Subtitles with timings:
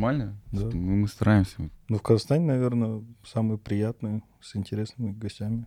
[0.00, 0.34] Нормально?
[0.50, 0.64] Да.
[0.72, 1.68] Мы, мы стараемся.
[1.90, 5.66] Ну, в Казахстане, наверное, самые приятные, с интересными гостями.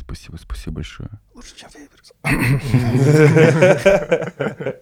[0.00, 1.10] Спасибо, спасибо большое.
[1.34, 1.68] Лучше, чем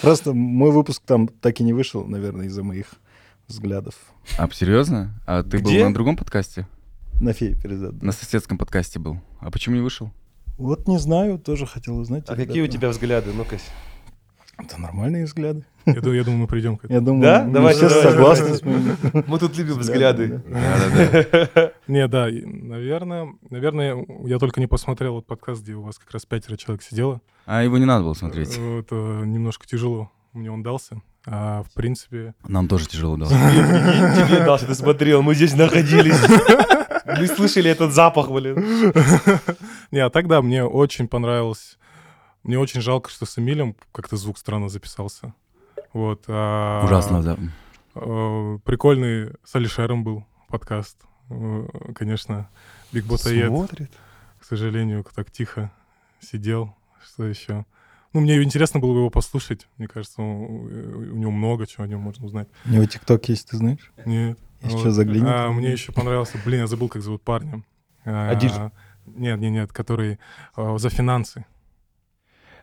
[0.00, 2.86] Просто мой выпуск там так и не вышел, наверное, из-за моих
[3.48, 3.94] взглядов.
[4.38, 5.20] А, серьезно?
[5.26, 5.80] А ты Где?
[5.80, 6.66] был на другом подкасте?
[7.20, 8.02] На фее передат.
[8.02, 9.20] На соседском подкасте был.
[9.40, 10.10] А почему не вышел?
[10.56, 12.24] Вот не знаю, тоже хотел узнать.
[12.28, 13.30] А какие у тебя взгляды?
[13.34, 13.58] Ну-ка.
[14.58, 15.64] Это нормальные взгляды.
[15.86, 16.98] Я думаю, я думаю, мы придем к этому.
[16.98, 17.44] Я думаю, Да?
[17.44, 20.42] мы Давайте, все давайте, согласны моими Мы тут любим взгляды.
[21.86, 26.26] Не, да, наверное, наверное, я только не посмотрел вот подкаст, где у вас как раз
[26.26, 27.20] пятеро человек сидело.
[27.46, 28.56] А его не надо было смотреть.
[28.58, 31.00] Э, Это немножко тяжело мне он дался.
[31.26, 33.28] А в принципе, Нам тоже тяжело дал.
[33.28, 36.18] Тебе тебе дался, ты смотрел, мы здесь находились.
[37.18, 38.92] Мы слышали этот запах, блин.
[39.90, 41.78] не, а тогда мне очень понравилось.
[42.42, 45.34] Мне очень жалко, что с Эмилем как-то звук странно записался.
[45.92, 46.24] Вот.
[46.28, 47.36] а, Ужасно, да.
[47.94, 50.98] э, Прикольный с Алишером был подкаст.
[51.30, 52.48] Э, Конечно,
[52.92, 53.48] Биг Ботаед.
[53.48, 53.90] Смотрит.
[54.40, 55.70] к сожалению, так тихо
[56.20, 56.74] сидел.
[57.04, 57.64] Что еще?
[58.12, 59.66] Ну, мне интересно было бы его послушать.
[59.76, 60.66] Мне кажется, у,
[61.14, 62.48] него много чего о нем можно узнать.
[62.64, 63.92] У него ТикТок есть, ты знаешь?
[64.06, 64.38] Нет.
[64.60, 64.80] Если Вот.
[64.80, 65.26] что, загляни.
[65.28, 67.62] А, мне еще понравился, блин, я забыл, как зовут парня.
[68.04, 68.50] А, Адиль.
[69.06, 70.18] Нет, нет, нет, который
[70.56, 71.44] а, за финансы,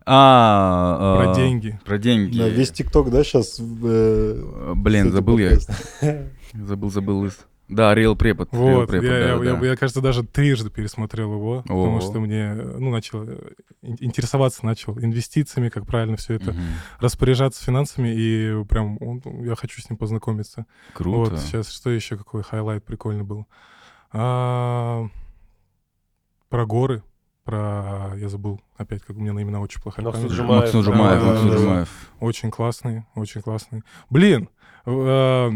[0.07, 1.79] А, про а, деньги.
[1.83, 2.37] Про деньги.
[2.37, 3.59] Да, весь ТикТок, да, сейчас...
[3.59, 5.57] Э, Блин, забыл я.
[6.53, 7.29] Забыл, забыл.
[7.67, 8.49] Да, Реал Препод.
[8.53, 9.65] Real Вот, Prepod, я, я- да, я- да.
[9.65, 12.01] я, кажется, даже трижды пересмотрел его, потому Ого.
[12.01, 13.39] что мне, ну, начал э,
[13.81, 16.61] ин- интересоваться начал инвестициями, как правильно все это Мгм.
[16.99, 20.67] распоряжаться финансами, и прям он- я хочу с ним познакомиться.
[20.93, 21.31] Круто.
[21.31, 23.47] Вот сейчас что еще какой highlight прикольный был?
[24.11, 25.07] А,
[26.49, 27.01] про горы,
[27.45, 30.31] про я забыл опять, как у меня на имена очень плохая Максут.
[30.31, 30.61] Жумаев.
[30.63, 31.57] Максим да, Жумаев, да, да.
[31.57, 31.89] Жумаев.
[32.19, 33.83] Очень классный, очень классный.
[34.09, 34.49] Блин,
[34.85, 35.51] э,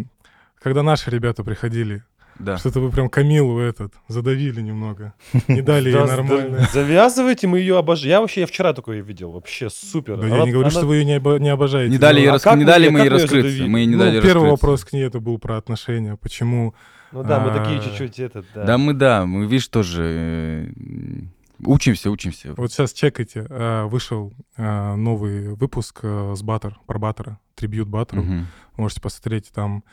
[0.62, 2.04] когда наши ребята приходили,
[2.38, 2.58] Да.
[2.58, 5.14] что-то вы прям Камилу этот задавили немного,
[5.48, 6.68] не дали ей нормально.
[6.72, 8.10] Завязывайте, мы ее обожаем.
[8.12, 10.18] Я вообще, я вчера такое видел, вообще супер.
[10.18, 11.92] Да я не говорю, что вы ее не, обо- не обожаете.
[11.92, 13.64] Не дали, ей а рас- как не мы дали мы ей раскрыться.
[13.66, 14.50] Мы не Ну, дали первый раскрыться.
[14.52, 16.16] вопрос к ней это был про отношения.
[16.16, 16.76] Почему?
[17.12, 18.64] Ну да, мы А, такие чуть-чуть этот, да.
[18.66, 21.22] Да, мы, да, мы, видишь, тоже э,
[21.66, 22.54] учимся, учимся.
[22.56, 23.46] Вот сейчас чекайте.
[23.50, 28.24] э, Вышел э, новый выпуск э, с Батыр, про Батыра, tribute Батыру.
[28.24, 28.48] Мгм.
[28.78, 29.84] Можете посмотреть там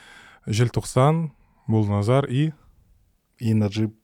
[0.47, 1.33] Желтоксан,
[1.67, 2.53] Булназар и
[3.39, 3.95] И Наджиб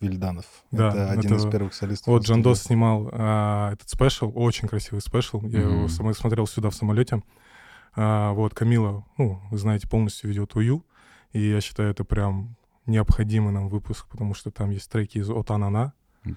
[0.00, 0.44] Вильданов.
[0.70, 2.06] Да, это один это из первых солистов.
[2.08, 5.40] вот Жандос снимал а, этот special, очень красивый спешл.
[5.42, 7.22] Я его сам- смотрел сюда в самолете.
[7.96, 10.84] А, вот Камила, ну, вы знаете, полностью ведет Ую.
[11.32, 15.92] И я считаю, это прям необходимый нам выпуск, потому что там есть треки из Отанана.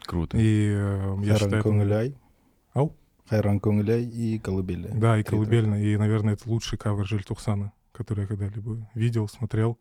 [0.06, 0.38] Круто.
[0.38, 2.16] И э, я Хайран считаю, Конгыляй.
[2.74, 2.96] Ау?
[3.30, 4.90] Хайран Конгыляй и Колыбели.
[4.94, 5.76] Да, и Три колыбельно.
[5.84, 9.78] И, наверное, это лучший кавер Жильтухсана, который я когда-либо видел, смотрел.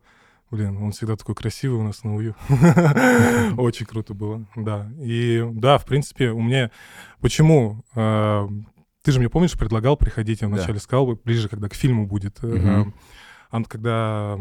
[0.51, 2.35] Блин, он всегда такой красивый у нас на ую.
[3.57, 4.91] Очень круто было, да.
[4.99, 6.71] И да, в принципе, у меня...
[7.21, 7.83] Почему?
[7.95, 8.47] э,
[9.01, 10.55] Ты же мне, помнишь, предлагал приходить, я Да.
[10.55, 12.43] вначале сказал, бы, ближе, когда к фильму будет.
[12.43, 12.93] Мгм.
[13.49, 14.37] а Когда...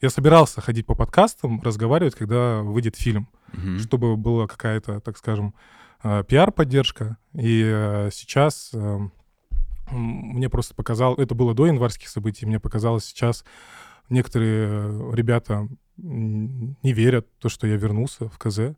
[0.00, 3.78] Я собирался ходить по подкастам, разговаривать, когда выйдет фильм Мгм.
[3.80, 5.54] чтобы была какая-то, так скажем,
[6.02, 7.16] э, пиар-поддержка.
[7.34, 8.98] И э, сейчас э,
[9.90, 13.44] мне просто показал, это было до январских событий, мне показалось сейчас
[14.08, 18.76] некоторые ребята не верят в то, что я вернулся в КЗ.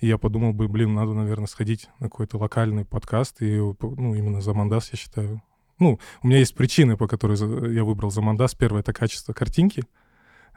[0.00, 4.40] И я подумал бы, блин, надо, наверное, сходить на какой-то локальный подкаст, и, ну, именно
[4.40, 5.40] за Мандас, я считаю.
[5.78, 7.38] Ну, у меня есть причины, по которой
[7.72, 8.54] я выбрал за Мандас.
[8.54, 9.84] Первое— это качество картинки.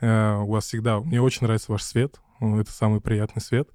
[0.01, 0.99] Э, у вас всегда...
[0.99, 2.19] Мне очень нравится ваш свет.
[2.39, 3.69] Ну, Это самый приятный свет.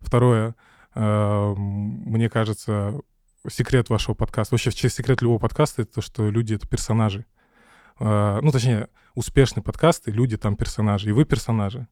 [0.00, 0.54] Второе,
[0.94, 3.00] э, мне кажется,
[3.48, 7.24] секрет вашего подкаста, вообще секрет любого подкаста, это то, что люди— это персонажи.
[8.00, 11.88] Э, Ну, точнее, успешные подкасты, люди там персонажи, и вы персонажи.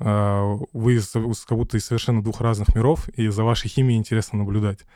[0.00, 1.00] Вы
[1.48, 4.86] как будто из совершенно двух разных миров, и за вашей химией интересно наблюдать.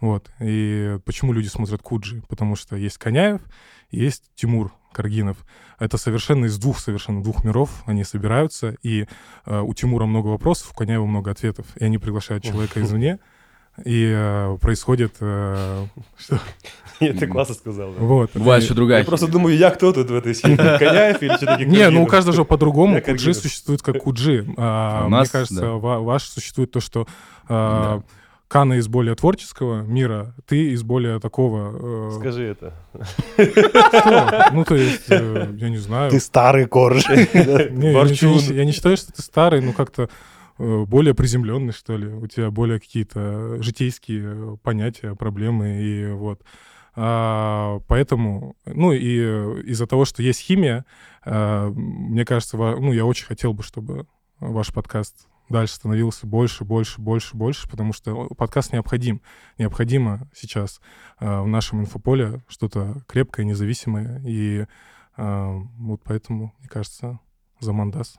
[0.00, 0.30] Вот.
[0.40, 2.22] И почему люди смотрят Куджи?
[2.28, 3.40] Потому что есть Коняев,
[3.90, 5.38] есть Тимур Каргинов.
[5.78, 7.82] Это совершенно из двух совершенно двух миров.
[7.86, 9.06] Они собираются, и
[9.46, 11.66] э, у Тимура много вопросов, у Коняева много ответов.
[11.76, 13.18] И они приглашают человека извне,
[13.84, 15.14] и э, происходит...
[15.20, 15.86] э,
[16.18, 16.40] что?
[17.00, 17.92] Это классно сказал.
[17.92, 18.00] да.
[18.00, 18.30] Вот.
[18.34, 19.00] Бывает еще другая.
[19.00, 20.56] Я просто думаю, я кто тут в этой схеме?
[20.78, 23.00] Коняев или что-то Не, ну у каждого же по-другому.
[23.00, 24.46] Куджи существует как куджи.
[24.56, 27.06] А, Мне кажется, ваш существует то, что
[27.48, 28.02] а,
[28.48, 32.08] Кана из более творческого мира, ты из более такого...
[32.08, 32.74] э, Скажи это.
[33.36, 34.50] что?
[34.52, 36.10] Ну, то есть, э, я не знаю.
[36.10, 37.06] Ты старый корж.
[37.10, 38.38] Не, я, не, Ворчун.
[38.38, 40.08] я не считаю, что ты старый, но как-то
[40.58, 42.06] э, более приземленный, что ли.
[42.08, 45.82] У тебя более какие-то житейские понятия, проблемы.
[45.82, 46.40] И вот
[46.96, 50.84] А, поэтому, ну и э, из-за того, что есть химия,
[51.24, 54.06] а, мне кажется, ну я очень хотел бы, чтобы
[54.40, 59.22] ваш подкаст дальше становился больше, больше, больше, больше, потому что подкаст необходим.
[59.56, 60.80] Необходимо сейчас
[61.18, 64.22] а, в нашем инфополе что-то крепкое, независимое.
[64.26, 64.66] И
[65.16, 67.18] а, вот поэтому, мне кажется,
[67.60, 68.18] за Мандас.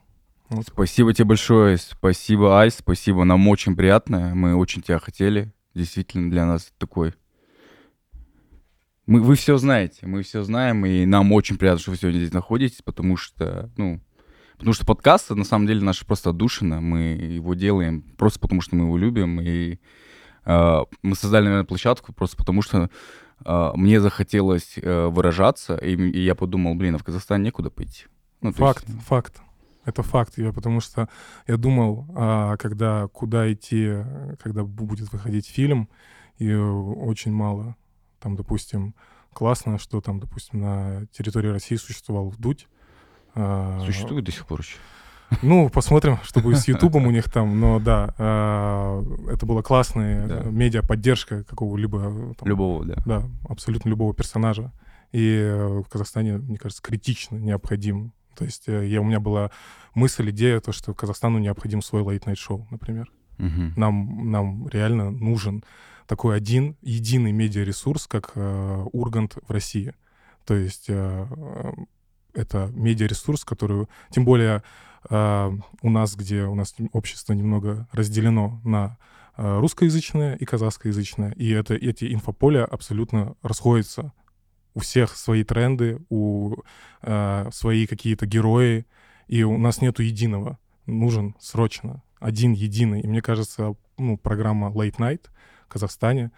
[0.49, 0.65] Вот.
[0.67, 6.47] Спасибо тебе большое, спасибо, Айс, спасибо, нам очень приятно, мы очень тебя хотели, действительно для
[6.47, 7.13] нас такой...
[9.05, 12.33] Мы, вы все знаете, мы все знаем, и нам очень приятно, что вы сегодня здесь
[12.33, 14.01] находитесь, потому что, ну,
[14.59, 18.75] потому что подкаст, на самом деле, наша просто отдушина, мы его делаем просто потому, что
[18.75, 19.79] мы его любим, и
[20.45, 22.89] э, мы создали, наверное, площадку просто потому, что
[23.45, 28.05] э, мне захотелось э, выражаться, и, и я подумал, блин, а в Казахстан некуда пойти.
[28.41, 29.41] Ну, Факт, есть- факт.
[29.85, 31.07] Это факт, я, потому что
[31.47, 33.89] я думал, а, когда куда идти,
[34.39, 35.89] когда бу- будет выходить фильм,
[36.37, 37.75] и очень мало,
[38.19, 38.93] там, допустим,
[39.33, 42.67] классно, что там, допустим, на территории России существовал вдуть.
[43.35, 44.77] А, Существует до сих пор еще?
[45.43, 50.27] Ну, посмотрим, что будет с Ютубом у них там, но да, а, это была классная
[50.27, 50.41] Да.
[50.43, 52.33] э, медиа-поддержка какого-либо...
[52.41, 52.95] э, Любого, да.
[53.05, 54.71] да, абсолютно любого персонажа.
[55.11, 58.11] И э, в Казахстане, мне кажется, критично необходим.
[58.35, 59.51] То есть э, я, у меня была
[59.93, 63.11] мысль, идея, то, что Казахстану необходим свой лейт-найт-шоу, например.
[63.37, 63.73] Мгм.
[63.77, 65.63] Нам, нам реально нужен
[66.07, 69.93] такой один, единый медиаресурс, как э, Ургант в России.
[70.45, 71.25] То есть э,
[72.39, 73.87] это медиаресурс, который...
[74.09, 74.63] Тем более
[75.09, 75.51] э,
[75.81, 78.97] у нас, где у нас общество немного разделено на
[79.37, 84.13] э, русскоязычное и казахскоязычное, и это, эти инфополя абсолютно расходятся.
[84.73, 86.55] У всех свои тренды, у
[87.01, 88.85] э, свои какие-то герои,
[89.27, 90.57] и у нас нету единого.
[90.85, 93.01] Нужен срочно один единый.
[93.01, 95.27] И мне кажется, ну, программа Late Night
[95.65, 96.31] в Казахстане,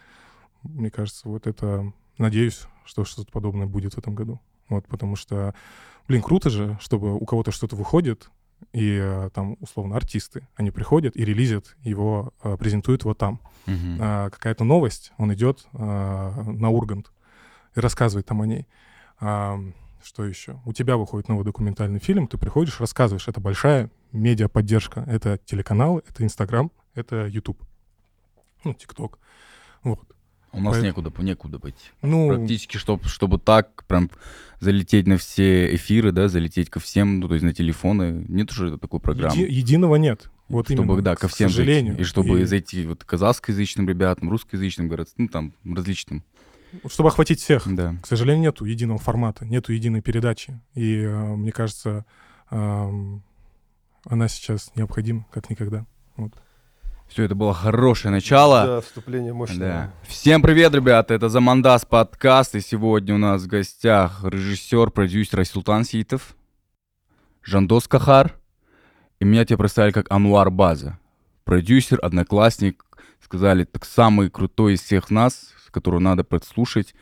[0.64, 1.92] мне кажется, вот это...
[2.18, 4.40] Надеюсь, что что-то подобное будет в этом году.
[4.70, 5.56] Вот, потому что,
[6.08, 8.30] блин, круто же, чтобы у кого-то что-то выходит,
[8.74, 13.40] и э, там, условно, артисты, они приходят и релизят его, э, презентуют его там.
[13.66, 13.98] Мгм.
[14.00, 17.12] А, какая-то новость, он идет а, на Ургант
[17.76, 18.68] и рассказывает там о ней.
[19.20, 19.60] А,
[20.04, 20.60] что еще?
[20.66, 23.28] У тебя выходит новый документальный фильм, ты приходишь, рассказываешь.
[23.28, 25.04] Это большая медиа-поддержка.
[25.08, 27.62] Это телеканал, это Инстаграм, это Ютуб.
[28.64, 29.20] Ну, ТикТок.
[29.84, 30.00] Вот.
[30.54, 31.92] У нас Поэт- некуда, некуда быть.
[32.02, 34.10] Ну, Практически, чтоб, чтобы так прям
[34.60, 38.26] залететь на все эфиры, да, залететь ко всем, ну, то есть на телефоны.
[38.28, 39.36] Нет уже такой программы.
[39.36, 40.30] еди- единого нет.
[40.50, 41.58] Вот чтобы, именно, да, ко к всем зайти.
[41.62, 41.98] сожалению.
[41.98, 46.24] И чтобы И зайти вот казахскоязычным ребятам, русскоязычным город, ну, там, различным.
[46.88, 47.64] Чтобы охватить всех.
[47.74, 47.96] Да.
[48.02, 50.60] К сожалению, нету единого формата, нету единой передачи.
[50.74, 52.06] И э, мне кажется,
[52.50, 53.24] эм,
[54.06, 55.86] она сейчас необходима, как никогда.
[57.12, 58.66] Все, это было хорошее начало.
[58.66, 59.58] Да, вступление мощное.
[59.58, 59.94] Да.
[60.08, 65.84] Всем привет, ребята, это Замандас подкаст, и сегодня у нас в гостях режиссер, продюсер Султан
[65.84, 66.38] Ситов,
[67.44, 68.34] Жандос Кахар,
[69.20, 71.00] и меня тебе представили как Ануар База.
[71.44, 72.86] Продюсер, одноклассник,
[73.20, 76.96] сказали, так самый крутой из всех нас, которого надо подслушать.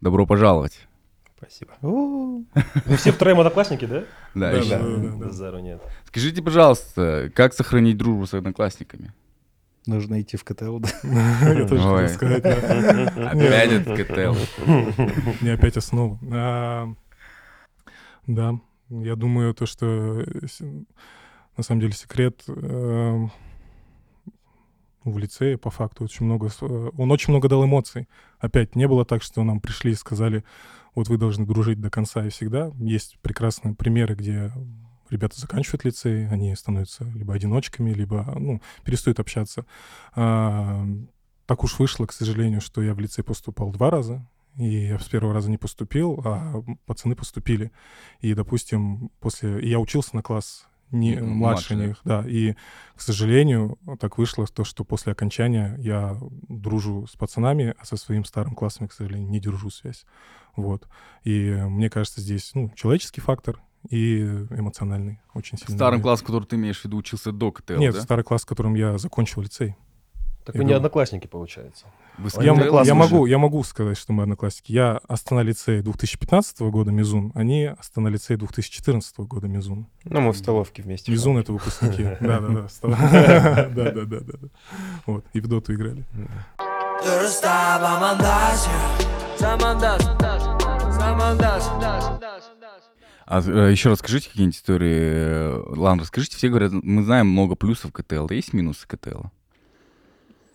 [0.00, 0.88] Добро пожаловать.
[1.36, 1.72] Спасибо.
[1.82, 4.04] Вы все втроем одноклассники, да?
[4.34, 5.16] Да, Да, да, да, да.
[5.26, 5.82] Базару нет.
[6.06, 9.12] Скажите, пожалуйста, как сохранить дружбу с одноклассниками?
[9.86, 10.88] Нужно идти в КТЛ, да.
[11.02, 12.44] Я тоже хотел сказать.
[12.44, 15.44] Опять этот КТЛ.
[15.44, 16.18] Не опять основа.
[16.30, 16.88] А,
[18.26, 20.24] Да, я думаю, то, что
[21.56, 23.26] на самом деле секрет э,
[25.04, 26.50] в лицее, по факту, очень много...
[26.60, 28.08] Он очень много дал эмоций.
[28.38, 30.44] Опять, не было так, что нам пришли и сказали,
[30.94, 32.70] вот вы должны дружить до конца и всегда.
[32.78, 34.52] Есть прекрасные примеры, где
[35.12, 39.66] ребята заканчивают лицей, они становятся либо одиночками, либо, ну, перестают общаться.
[40.14, 40.86] А,
[41.46, 44.26] так уж вышло, к сожалению, что я в лицей поступал два раза,
[44.56, 47.72] и я с первого раза не поступил, а пацаны поступили.
[48.20, 49.60] И, допустим, после...
[49.60, 52.22] И я учился на класс не, младше младше, них, да.
[52.26, 52.54] И,
[52.94, 58.26] к сожалению, так вышло то, что после окончания я дружу с пацанами, а со своим
[58.26, 60.04] старым классом, я, к сожалению, не держу связь.
[60.54, 60.86] Вот.
[61.24, 65.74] И э, мне кажется, здесь, ну, человеческий фактор и эмоциональный очень сильно.
[65.74, 66.02] Старым влияет.
[66.02, 68.00] классом, который ты имеешь в виду, учился до КТЛ, Нет, да?
[68.02, 69.76] старый класс, в котором я закончил лицей.
[70.44, 70.76] Так Я вы не думаю.
[70.78, 71.86] одноклассники, получается.
[72.18, 74.72] Вы Я Я, могу, я могу сказать, что мы одноклассники.
[74.72, 79.86] Я Астана лицей 2015 года Мизун, они Астана лицей 2014 года Мизун.
[80.04, 81.12] Ну, мы в столовке вместе.
[81.12, 82.02] Мизун— это выпускники.
[82.20, 82.66] Да-да-да.
[83.72, 84.48] Да-да-да.
[85.06, 86.04] Вот, и в доту играли.
[87.04, 87.80] Star,
[89.42, 90.02] Samandas,
[90.92, 92.51] Samandas, Samandas,
[93.26, 95.00] А э, еще расскажите какие-нибудь истории.
[95.00, 96.36] э, Ладно, расскажите.
[96.36, 98.28] Все говорят, мы знаем много плюсов КТЛ.
[98.30, 99.24] Есть минусы КТЛ?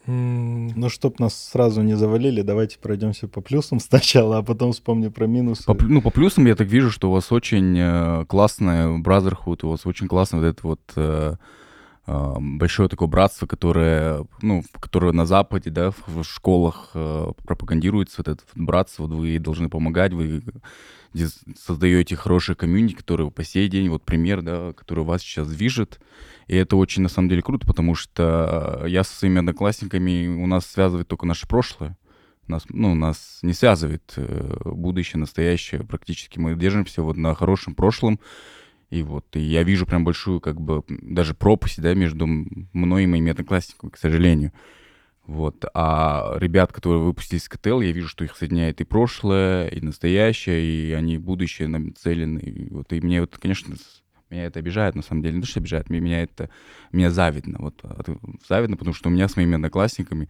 [0.10, 5.28] Ну, чтоб нас сразу не завалили, давайте пройдемся по плюсам сначала, а потом вспомню про
[5.28, 5.66] минусы.
[5.66, 9.70] По, ну, по плюсам я так вижу, что у вас очень э, классная Brotherhood, у
[9.70, 11.36] вас очень классно вот это вот э,
[12.06, 18.16] э, большое такое братство, которое, ну, которое на Западе, да, в, в школах э, пропагандируется,
[18.20, 20.42] вот это вот братство, вот вы должны помогать, вы
[21.14, 26.00] дис- создаете хорошие комьюнити, которые по сей день, вот пример, да, который вас сейчас движет,
[26.48, 30.66] и это очень, на самом деле, круто, потому что я со своими одноклассниками, у нас
[30.66, 31.98] связывает только наше прошлое.
[32.48, 35.84] Нас, ну, нас не связывает э, будущее, настоящее.
[35.84, 38.22] Практически мы держимся вот на хорошем прошлом.
[38.90, 43.08] И вот и я вижу прям большую, как бы, даже пропасть, да, между мной и
[43.08, 44.54] моими одноклассниками, к сожалению.
[45.28, 45.66] Вот.
[45.74, 50.64] А ребят, которые выпустились из КТЛ, я вижу, что их соединяет и прошлое, и настоящее,
[50.64, 52.40] и они будущее нацелены.
[52.40, 53.76] И вот, и мне вот, конечно,
[54.30, 55.36] меня это обижает, на самом деле.
[55.36, 56.50] Не то, что обижает, меня это...
[56.94, 57.58] Меня завидно.
[57.60, 58.08] Вот, от-
[58.48, 60.30] завидно, потому что у меня с моими одноклассниками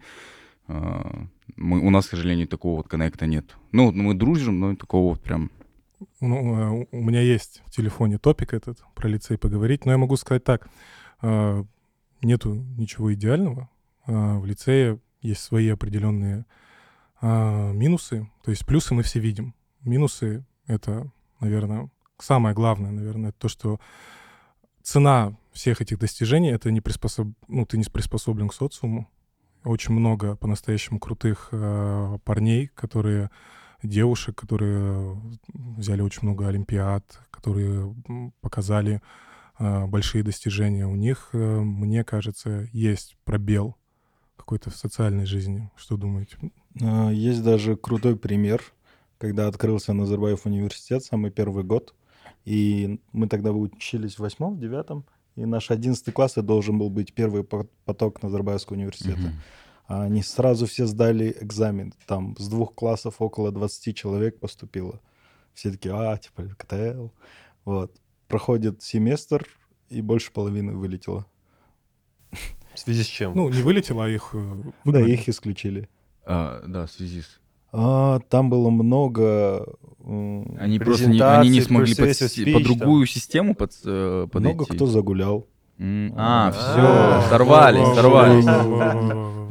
[0.66, 1.26] а,
[1.56, 3.56] мы, у нас, к сожалению, такого вот коннекта нет.
[3.72, 5.50] Ну, мы дружим, но такого вот прям...
[6.20, 10.16] Ну, э, у меня есть в телефоне топик этот про лицей поговорить, но я могу
[10.16, 10.68] сказать так.
[11.22, 11.64] э,
[12.20, 13.68] Нету ничего идеального.
[14.08, 16.46] Э, В лицее есть свои определенные
[17.20, 18.30] а, минусы.
[18.44, 19.54] То есть плюсы мы все видим.
[19.82, 21.10] Минусы— это,
[21.40, 23.80] наверное, самое главное, наверное, то, что
[24.82, 27.28] цена всех этих достижений— это не приспособ...
[27.48, 29.08] ну, ты не приспособлен к социуму.
[29.64, 33.30] Очень много по-настоящему крутых э, парней, которые
[33.82, 35.20] девушек, которые
[35.52, 37.94] взяли очень много олимпиад, которые
[38.40, 39.02] показали
[39.58, 40.86] большие достижения.
[40.86, 43.76] У них, э, мне кажется, есть пробел
[44.48, 45.70] какой-то в социальной жизни.
[45.76, 46.38] Что думаете?
[46.80, 48.62] А, Есть даже крутой пример,
[49.18, 51.94] когда открылся Назарбаев университет, самый первый год.
[52.46, 55.04] И мы тогда учились в восьмом, в девятом,
[55.36, 59.34] и наш одиннадцатый класс и должен был быть первый по- поток Назарбаевского университета.
[59.86, 61.92] А Они сразу все сдали экзамен.
[62.06, 64.98] Там с двух классов около 20 человек поступило.
[65.52, 67.08] Все такие, а, типа, КТЛ.
[67.66, 67.94] Вот.
[68.28, 69.46] Проходит семестр,
[69.90, 71.26] и больше половины вылетело.
[72.78, 73.32] В связи с чем?
[73.34, 75.12] Ну, не вылетело, а их э, Да, выгнали.
[75.12, 75.88] их исключили.
[76.24, 77.40] А, да, в связи с...
[77.72, 79.66] А, там было много...
[80.04, 82.78] Они просто не, они не смогли под, persuasive си- speech, по там.
[82.78, 84.54] другую систему под, э, подойти.
[84.56, 85.46] много кто загулял.
[85.80, 88.44] А, А, все, сорвались, сорвались.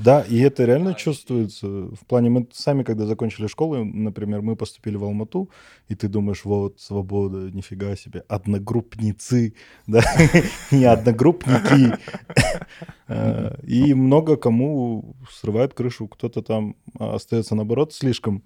[0.04, 1.68] Да, и это реально чувствуется.
[1.68, 5.50] В плане, мы сами, когда закончили школу, например, мы поступили в Алмату,
[5.90, 9.54] и ты думаешь, вот, свобода, нифига себе, одногруппницы,
[9.88, 10.02] да,
[10.72, 11.94] не одногруппники.
[13.10, 18.44] Э, И много кому срывает крышу, кто-то там остается, наоборот, слишком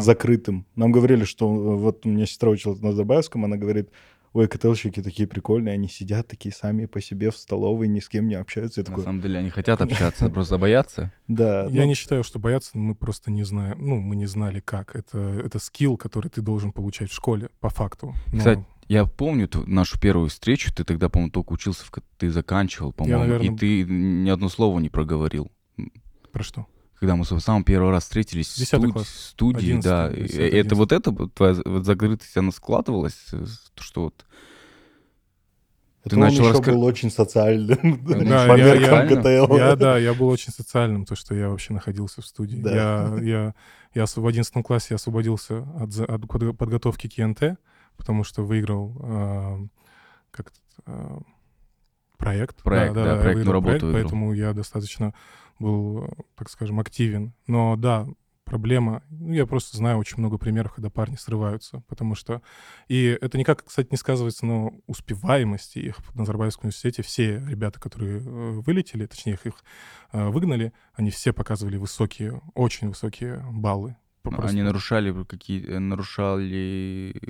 [0.00, 0.66] закрытым.
[0.76, 3.88] Нам говорили, что э, вот у меня сестра училась на Назарбаевском, она говорит,
[4.32, 8.28] ой, КТЛщики такие прикольные, они сидят такие сами по себе в столовой, ни с кем
[8.28, 8.80] не общаются.
[8.80, 11.12] Я На такой, самом деле они хотят общаться, просто боятся.
[11.28, 11.64] да.
[11.64, 13.78] Я ну, не считаю, что бояться, мы просто не знаем.
[13.80, 14.96] Ну, мы не знали, как.
[14.96, 18.14] Это, это скилл, который ты должен получать в школе, по факту.
[18.32, 21.84] Но Кстати, Я помню ту- нашу первую встречу, ты тогда, по-моему, только учился,
[22.18, 25.50] ты заканчивал, по-моему, наверно, и ты ни одно слово не проговорил.
[26.32, 26.66] про что?
[27.02, 29.08] Когда мы с самым первый раз встретились в студ- класс.
[29.08, 33.44] студии, Одиннадцатый, да, десятый, э, это вот это вот твоя вот закрытость, она складывалась, э,
[33.80, 34.24] что вот
[36.04, 38.04] Это Ты он начал еще раска- был очень социальным.
[38.06, 39.16] Да, по я- меркам я-
[39.48, 39.56] КТЛ.
[39.56, 42.58] Я, да, я был очень социальным, то, что я вообще находился в студии.
[42.58, 42.72] Да.
[42.72, 43.54] Я, я,
[43.94, 47.56] я в 11 классе освободился от, от под- подготовки к ИНТ,
[47.96, 49.58] потому что выиграл а,
[50.30, 50.56] как это,
[50.86, 51.18] а,
[52.22, 52.62] проект.
[52.62, 54.02] Проект, да, я проектную выиграл работу проект, выиграл.
[54.02, 55.14] Поэтому я достаточно
[55.58, 57.34] был, так скажем, активен.
[57.46, 58.06] Но да,
[58.44, 62.42] проблема, ну, я просто знаю очень много примеров, когда парни срываются, потому что...
[62.88, 67.02] И это никак, кстати, не сказывается на успеваемости их в Назарбаевском университете.
[67.02, 68.22] Все ребята, которые э,
[68.60, 69.54] вылетели, точнее, их, их
[70.12, 73.96] э, выгнали, они все показывали высокие, очень высокие баллы.
[74.22, 77.20] Просто они нарушали какие нарушали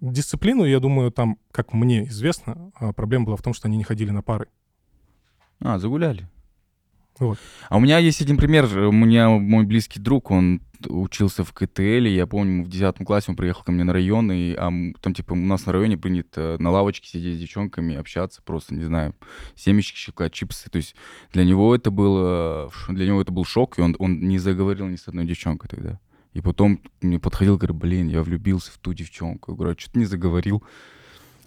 [0.00, 3.84] Дисциплину, я думаю, там, как мне известно, а, проблема была в том, что они не
[3.84, 4.48] ходили на пары.
[5.60, 6.28] А, загуляли.
[7.18, 7.38] Вот.
[7.70, 8.66] А у меня есть один пример.
[8.78, 13.30] У меня мой близкий друг, он учился в КТЛ, и я помню, в 10 классе
[13.30, 16.56] он приехал ко мне на район, и а, там, типа, у нас на районе принято
[16.58, 19.14] на лавочке сидеть с девчонками, общаться, просто, не знаю,
[19.54, 20.68] семечки щекать, чипсы.
[20.68, 20.94] То есть
[21.32, 24.86] для него это было, ш- для него это был шок, и он, он не заговорил
[24.86, 25.98] ни с одной девчонкой тогда.
[26.36, 29.52] И потом мне подходил, говорит, блин, я влюбился в ту девчонку.
[29.52, 30.62] Я говорю, а что ты не заговорил?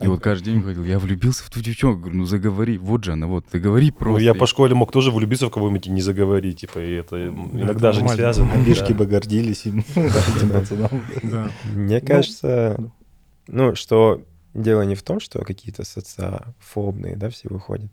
[0.01, 1.97] И вот каждый день говорил, я влюбился в ту девчонку.
[1.97, 4.23] Я говорю, ну заговори, вот же она, вот, заговори Ну, просто.
[4.23, 7.91] я по школе мог тоже влюбиться в кого-нибудь и не заговорить, типа, и это иногда
[7.91, 8.51] же не связано.
[8.65, 8.95] Бишки да.
[8.95, 11.03] бы гордились им, этим пацанам.
[11.21, 11.51] Да.
[11.71, 12.91] Мне кажется,
[13.45, 14.23] ну, что
[14.55, 17.91] дело не в том, что какие-то социофобные, да, все выходят,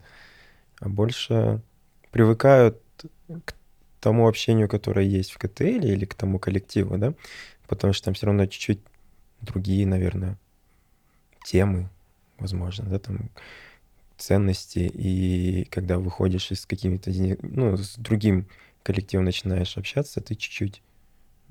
[0.80, 1.60] а больше
[2.10, 2.80] привыкают
[3.44, 3.55] к
[4.06, 7.12] тому общению, которое есть в КТЛ или к тому коллективу, да,
[7.66, 8.78] потому что там все равно чуть-чуть
[9.40, 10.38] другие, наверное,
[11.44, 11.90] темы,
[12.38, 13.30] возможно, да, там
[14.16, 17.10] ценности, и когда выходишь из какими-то,
[17.42, 18.46] ну, с другим
[18.84, 20.82] коллективом начинаешь общаться, ты чуть-чуть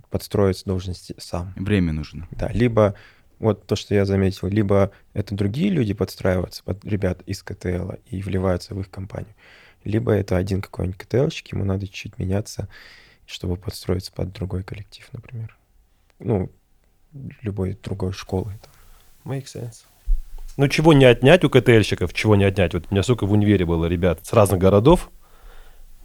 [0.09, 1.51] подстроиться должен сам.
[1.57, 2.25] Время нужно.
[2.31, 2.95] Да, либо
[3.38, 8.21] вот то, что я заметил, либо это другие люди подстраиваются под ребят из КТЛ и
[8.21, 9.35] вливаются в их компанию,
[9.86, 12.68] либо это один какой-нибудь КТЛщик, ему надо чуть-чуть меняться,
[13.25, 15.56] чтобы подстроиться под другой коллектив, например.
[16.20, 16.51] Ну,
[17.42, 18.51] любой другой школы.
[19.24, 19.86] Make sense.
[20.58, 22.74] Ну, чего не отнять у КТЛьщиков, чего не отнять.
[22.74, 25.10] Вот у меня, сука, в универе было ребят с разных городов.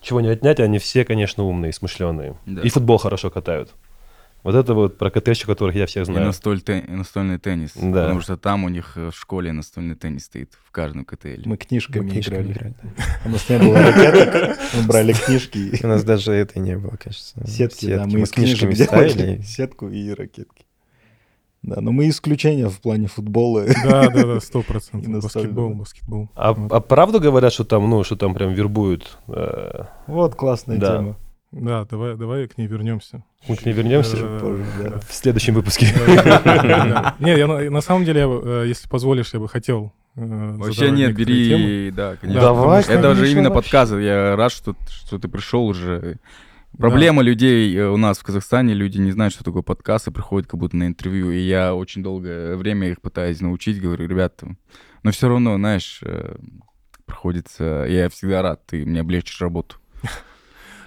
[0.02, 2.36] Чего не отнять, они все, конечно, умные, смышленые.
[2.46, 2.62] Да.
[2.62, 3.70] И футбол хорошо катают.
[4.42, 6.26] Вот это вот про КТщиков, которых я всех И знаю.
[6.26, 7.72] настоль те- настольный теннис.
[7.74, 8.02] Да.
[8.04, 11.42] Потому что там у них э, в школе настольный теннис стоит в каждом КТЛ.
[11.44, 12.52] Мы книжками, Мы книжками играли.
[12.52, 13.04] играли, да.
[13.26, 15.84] У нас не было ракеток, мы брали книжки.
[15.84, 17.46] У нас даже это не было, кажется.
[17.46, 19.12] Сетки, да, мы из книжками книжек ставили.
[19.12, 20.64] делали сетку и ракетки.
[21.62, 23.66] Да, но мы исключения в плане футбола.
[23.84, 25.22] Да, да, да, сто И процентов.
[25.22, 26.30] Баскетбол, баскетбол.
[26.34, 26.72] А, Вот.
[26.72, 29.18] а правду говорят, что там, ну, что там прям вербуют?
[29.28, 30.96] э, Вот классная Да.
[30.96, 31.16] тема.
[31.52, 33.24] Да, давай, давай к ней вернемся.
[33.48, 34.90] Мы к ней вернемся Да, да, да, позже, да, да.
[34.90, 35.00] да.
[35.00, 35.86] в следующем выпуске.
[36.06, 37.16] Да.
[37.18, 40.90] Не, я на самом деле, я бы, э, если позволишь, я бы хотел э, Вообще
[40.92, 42.40] нет, бери, да, конечно.
[42.40, 43.92] Давай, Это же именно подкаст.
[43.92, 46.18] Я рад, что, что ты пришел уже.
[46.78, 50.48] Проблема людей э, у нас в Казахстане, люди не знают, что такое подкаст, и приходят
[50.48, 51.32] как будто на интервью.
[51.32, 54.54] И я очень долгое время их пытаюсь научить, говорю, ребята,
[55.02, 56.00] но все равно, знаешь,
[57.06, 57.86] приходится...
[57.88, 59.76] Я всегда рад, ты мне облегчишь работу.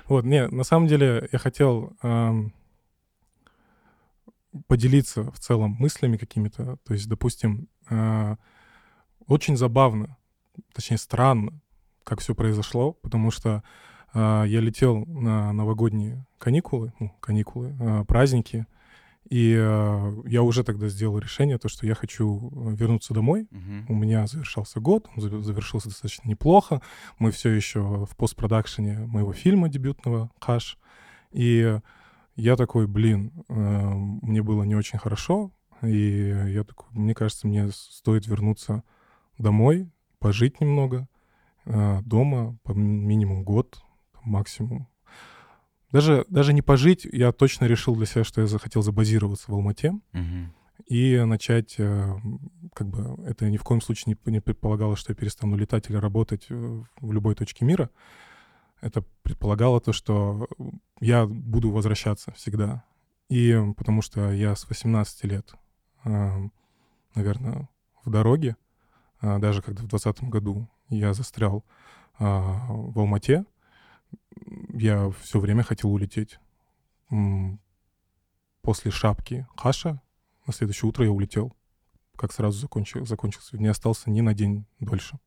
[0.08, 2.54] Вот, не, на самом деле я хотел ам,
[4.68, 6.78] поделиться в целом мыслями какими-то.
[6.86, 8.38] То есть, допустим, а,
[9.28, 10.18] очень забавно,
[10.74, 11.60] точнее странно,
[12.04, 13.64] как все произошло, потому что
[14.14, 18.68] а, я летел на новогодние каникулы, ну, каникулы, а, праздники,
[19.30, 23.48] и а, я уже тогда сделал решение, то, что я хочу э, вернуться домой,
[23.90, 26.82] у меня завершался год, он зав- завершился достаточно неплохо.
[27.20, 30.78] Мы все еще в постпродакшене моего фильма дебютного «Хаш».
[31.32, 31.80] И
[32.36, 37.70] я такой, блин, э, мне было не очень хорошо, и я такой, мне кажется, мне
[37.72, 38.84] стоит вернуться
[39.38, 41.08] домой, пожить немного,
[41.66, 43.82] э, дома, по минимум год,
[44.24, 44.88] максимум.
[45.94, 49.94] Даже, даже не пожить, я точно решил для себя, что я захотел забазироваться в Алмате
[50.88, 52.16] и начать, э,
[52.74, 55.98] как бы, это ни в коем случае не, не предполагало, что я перестану летать или
[55.98, 57.92] работать э, в любой точке мира.
[58.82, 60.48] Это предполагало то, что
[61.00, 62.84] я буду возвращаться всегда.
[63.30, 65.54] И потому что я с 18 лет,
[66.06, 66.50] э,
[67.14, 67.70] наверное,
[68.04, 68.58] в дороге,
[69.22, 71.64] даже когда в 2020 году я застрял
[72.20, 73.46] в Алмате,
[74.74, 76.40] я все время хотел улететь.
[78.62, 80.02] После шапки Хаша
[80.46, 81.56] на следующее утро я улетел.
[82.16, 83.58] Как сразу закончил, закончился.
[83.58, 85.20] Не остался ни на день дольше.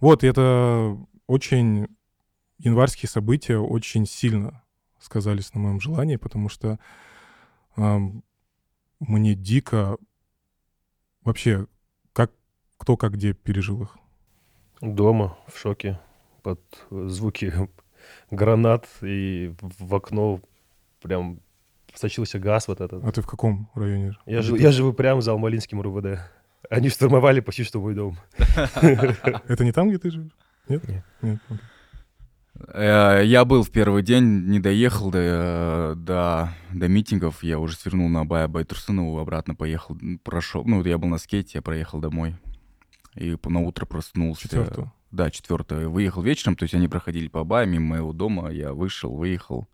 [0.00, 1.88] Вот, и это очень...
[2.58, 4.62] Январские события очень сильно
[4.98, 6.78] сказались на моем желании, потому что
[7.76, 8.22] ам,
[8.98, 9.98] мне дико...
[11.22, 11.66] Вообще,
[12.12, 12.32] как,
[12.78, 13.98] кто как где пережил их.
[14.80, 16.00] Дома, в шоке,
[16.42, 16.60] под
[16.90, 17.52] звуки
[18.30, 20.40] гранат, и в окно
[21.02, 21.40] прям
[21.94, 23.04] сочился газ вот этот.
[23.04, 24.16] А ты в каком районе?
[24.26, 26.20] Я, жил, я живу прямо за Алмалинским РУВД.
[26.68, 28.16] Они штурмовали почти что мой дом.
[28.82, 30.32] Это не там, где ты живешь?
[30.68, 30.86] Нет?
[30.88, 31.04] Нет.
[31.22, 31.38] Нет.
[32.72, 37.42] Э, Я был в первый день, не доехал до, до, до митингов.
[37.42, 40.64] Я уже свернул на Абая Байтурсынову, обратно поехал, прошел.
[40.64, 42.34] Ну, я был на скейте, я проехал домой.
[43.14, 44.42] И на утро проснулся.
[44.42, 44.92] Четвертого.
[45.10, 45.88] Да, четвертое.
[45.88, 48.50] Выехал вечером, то есть они проходили по Абая мимо моего дома.
[48.50, 49.68] Я вышел, выехал.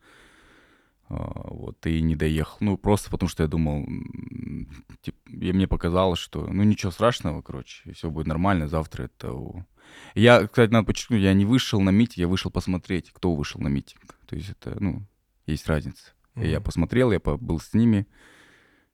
[1.08, 2.56] А, Вот, и не доехал.
[2.60, 4.68] Ну, просто потому что я думал, м,
[5.02, 9.66] тип, и мне показалось, что, ну, ничего страшного, короче, все будет нормально, завтра это...
[10.14, 13.68] Я, кстати, надо подчеркнуть, я не вышел на митинг, я вышел посмотреть, кто вышел на
[13.68, 14.16] митинг.
[14.26, 15.02] То есть это, ну,
[15.46, 16.12] есть разница.
[16.36, 18.06] И я посмотрел, я был с ними.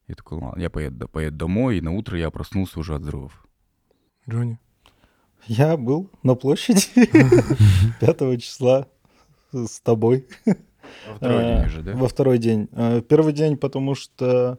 [0.09, 3.47] Я такой, ладно, я поеду, поеду домой, и на утро я проснулся уже от взрывов.
[4.29, 4.59] Джонни?
[5.47, 6.83] Я был на площади
[8.01, 8.87] 5 числа
[9.53, 10.27] с тобой.
[10.45, 11.93] Во второй день Э, уже, да?
[11.95, 12.69] Во второй день.
[12.73, 14.59] Э, Первый день, потому что,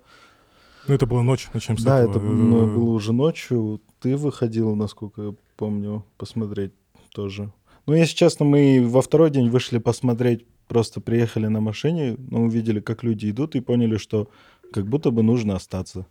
[0.87, 2.17] Ну, это была ночь, начнем с да, этого.
[2.17, 3.81] это было уже ночью.
[3.99, 6.71] Ты выходил, насколько я помню, посмотреть
[7.13, 7.51] тоже.
[7.85, 12.79] Ну, если честно, мы во второй день вышли посмотреть, просто приехали на машине, но увидели,
[12.79, 14.29] как люди идут, и поняли, что
[14.71, 16.05] как будто бы нужно остаться.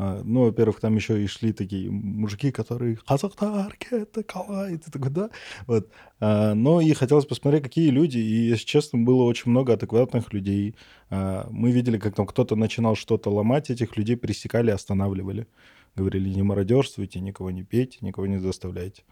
[0.00, 4.92] А, ну, во-первых, там еще и шли такие мужики, которые «Казахтар, это калай», и ты
[4.92, 5.30] такой, да?
[5.66, 5.90] Вот.
[6.20, 10.76] А, но и хотелось посмотреть, какие люди, и, если честно, было очень много адекватных людей.
[11.10, 15.48] А, мы видели, как там кто-то начинал что-то ломать, этих людей пресекали, останавливали.
[15.96, 19.02] Говорили, не мародерствуйте, никого не пейте, никого не заставляйте.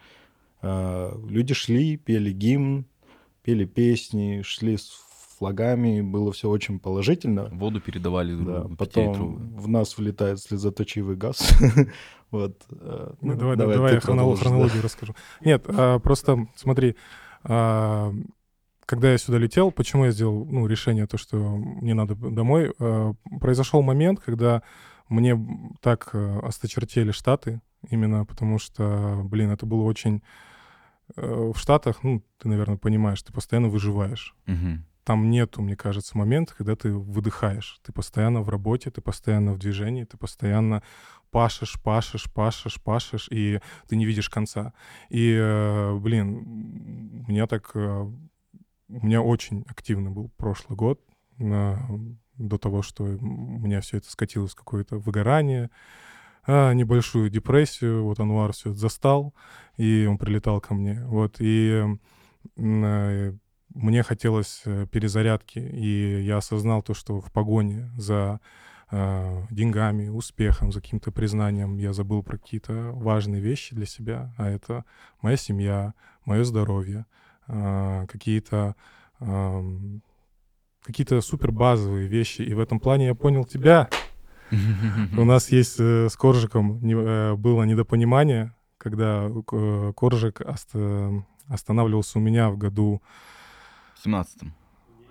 [0.62, 2.86] Люди шли, пели гимн,
[3.42, 5.05] пели песни, шли с
[5.38, 7.48] флагами, было все очень положительно.
[7.52, 8.76] Воду передавали друг Да, другу, трубы.
[8.76, 11.52] потом в нас влетает слезоточивый газ.
[12.32, 12.60] Вот.
[12.72, 14.48] э, Ну, ну, давай, давай, ты я хронолог- продолжишь, да.
[14.50, 15.14] хронологию расскажу.
[15.44, 16.96] Нет, а, просто смотри,
[17.44, 18.12] а,
[18.84, 23.12] когда я сюда летел, почему я сделал ну, решение, то, что мне надо домой, а,
[23.40, 24.62] произошел момент, когда
[25.08, 25.38] мне
[25.80, 30.20] так э, осточертели Штаты, именно потому что, блин, это было очень...
[31.16, 34.84] э, В Штатах, ну, ты, наверное, понимаешь, ты постоянно выживаешь Мгм.
[35.06, 37.80] Там нету, мне кажется, момента, когда ты выдыхаешь.
[37.84, 40.82] Ты постоянно в работе, ты постоянно в движении, ты постоянно
[41.30, 44.72] пашешь, пашешь, пашешь, пашешь, и ты не видишь конца.
[45.08, 47.70] И, э, блин, у меня так...
[47.74, 47.78] э,
[48.88, 51.00] У меня очень активный был прошлый год
[51.38, 55.70] до того, что у меня все это скатилось в какое-то выгорание,
[56.46, 58.04] а, небольшую депрессию.
[58.04, 59.34] Вот Ануар все это застал,
[59.76, 61.04] и он прилетал ко мне.
[61.06, 61.84] Вот, и
[62.56, 63.32] э,
[63.76, 68.40] мне хотелось э, перезарядки, и я осознал то, что в погоне за
[68.90, 74.48] э, деньгами, успехом, за каким-то признанием я забыл про какие-то важные вещи для себя, а
[74.48, 74.84] это
[75.20, 77.04] моя семья, мое здоровье,
[77.48, 78.74] э, какие-то
[79.20, 80.02] эм,
[80.82, 82.42] какие-то супер базовые вещи.
[82.42, 83.88] И в этом плане я понял тебя.
[85.18, 92.18] У нас есть э, с Коржиком не- э, было недопонимание, когда э, Коржик оста- останавливался
[92.18, 93.02] у меня в году
[94.04, 94.52] 17-м.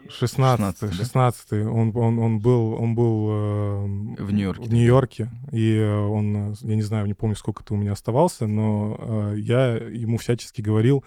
[0.10, 0.42] 16
[0.78, 0.92] 16, да?
[0.92, 6.52] 16 он, он, он был, он был э, В Нью-Йорке в Нью-Йорке, и э, он,
[6.52, 10.18] э, я не знаю, не помню, сколько ты у меня оставался, но э, я ему
[10.18, 11.04] всячески говорил,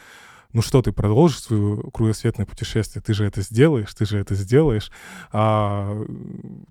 [0.53, 4.91] ну что, ты продолжишь свое кругосветное путешествие, ты же это сделаешь, ты же это сделаешь.
[5.31, 6.07] А э,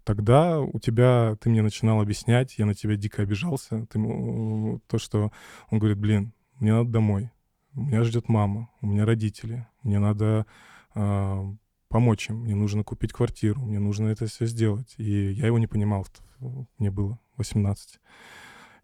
[0.04, 4.98] тогда у тебя, ты мне начинал объяснять, я на тебя дико обижался, ты, м, то,
[4.98, 5.32] что
[5.70, 7.32] он говорит, блин, мне надо домой,
[7.74, 10.46] меня ждет мама, у меня родители, мне надо
[11.90, 14.94] помочь им, мне нужно купить квартиру, мне нужно это все сделать.
[14.98, 16.06] И я его не понимал,
[16.78, 18.00] мне было 18.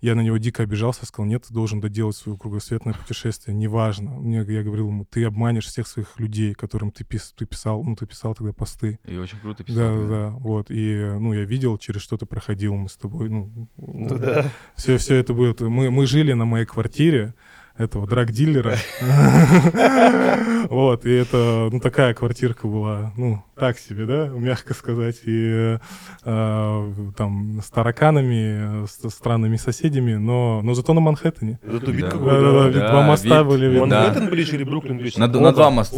[0.02, 4.12] Я на него дико обижался, сказал, нет, ты должен доделать свое кругосветное путешествие, неважно.
[4.12, 7.96] Мне, я говорил ему, ты обманешь всех своих людей, которым ты, пис- ты писал, ну,
[7.96, 9.00] ты писал тогда посты.
[9.06, 9.98] И очень круто Да, писал.
[9.98, 13.70] да, да, вот, и, ну, я видел, через что ты проходил, мы с тобой, ну,
[13.78, 14.52] Ну да.
[14.76, 15.62] все, все это будет.
[15.62, 17.34] Мы, мы жили на моей квартире
[17.78, 18.76] этого драг-дилера.
[20.70, 25.78] Вот, и это, ну, такая квартирка была, ну, так себе, да, мягко сказать, и
[26.24, 31.60] э, там с тараканами, с странными соседями, но, но зато на Манхэттене.
[31.64, 32.12] Зато вид Да.
[32.12, 33.78] какой, два моста были.
[33.78, 35.20] Манхэттен ближе или Бруклин ближе?
[35.20, 35.98] На, два моста.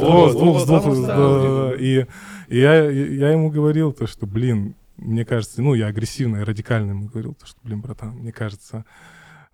[1.79, 2.05] И,
[2.49, 7.07] я, я ему говорил то, что, блин, мне кажется, ну, я агрессивно и радикально ему
[7.07, 8.83] говорил, то, что, блин, братан, мне кажется,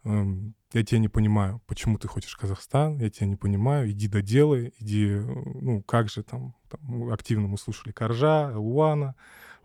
[0.03, 5.19] я тебя не понимаю, почему ты хочешь Казахстан, я тебя не понимаю, иди доделай, иди,
[5.61, 9.15] ну, как же там, там активно мы слушали Коржа, Луана,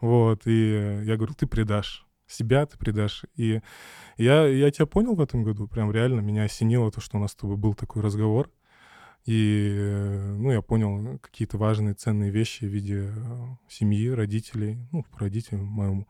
[0.01, 3.25] вот, и я говорю, ты предашь себя, ты предашь.
[3.37, 3.61] И
[4.17, 7.33] я, я тебя понял в этом году, прям реально меня осенило то, что у нас
[7.33, 8.51] с тобой был такой разговор,
[9.25, 9.75] и,
[10.39, 16.07] ну, я понял какие-то важные, ценные вещи в виде э, семьи, родителей, ну, родителей, мою,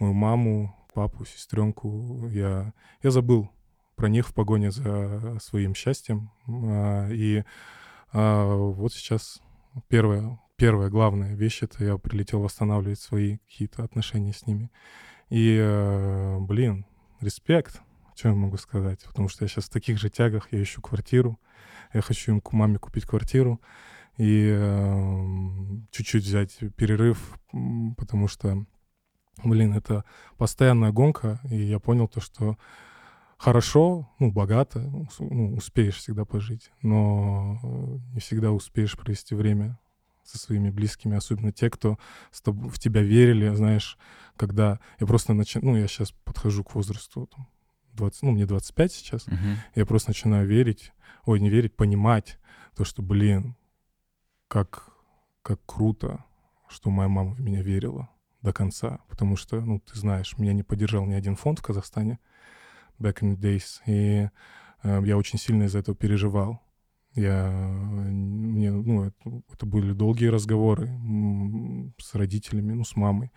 [0.00, 2.28] мою маму, папу, сестренку.
[2.32, 3.48] Я, я забыл
[3.98, 6.30] про них в погоне за своим счастьем.
[6.46, 7.44] А, И
[8.12, 9.42] а, вот сейчас
[9.88, 14.70] первая, первая главная вещь— это я прилетел восстанавливать свои какие-то отношения с ними.
[15.30, 16.86] И, э, блин,
[17.20, 17.82] респект,
[18.14, 21.38] что я могу сказать, потому что я сейчас в таких же тягах, я ищу квартиру,
[21.92, 23.60] я хочу им к маме купить квартиру
[24.16, 27.38] и эм, чуть-чуть взять перерыв,
[27.96, 28.64] потому что,
[29.44, 30.04] блин, это
[30.38, 32.56] постоянная гонка, и я понял то, что
[33.38, 39.78] хорошо, ну, богато, ус- ну, успеешь всегда пожить, но э, не всегда успеешь провести время
[40.24, 41.98] со своими близкими, особенно те, кто
[42.30, 43.96] с тоб- в тебя верили, знаешь,
[44.36, 47.46] когда я просто начинаю, ну, я сейчас подхожу к возрасту, там,
[47.94, 49.56] 20, ну, мне 25 сейчас, Мгм.
[49.74, 50.92] я просто начинаю верить,
[51.24, 52.38] ой, не верить, понимать
[52.76, 53.56] то, что, блин,
[54.48, 54.90] как,
[55.42, 56.24] как круто,
[56.68, 58.08] что моя мама в меня верила
[58.42, 62.18] до конца, потому что, ну, ты знаешь, меня не поддержал ни один фонд в Казахстане
[62.98, 64.28] back in the days, и
[64.82, 66.60] э, я очень сильно из-за этого переживал.
[67.14, 70.88] Я, э, мне, ну, это, это были долгие разговоры
[71.98, 73.32] с родителями, ну, с мамой,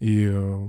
[0.00, 0.68] и э,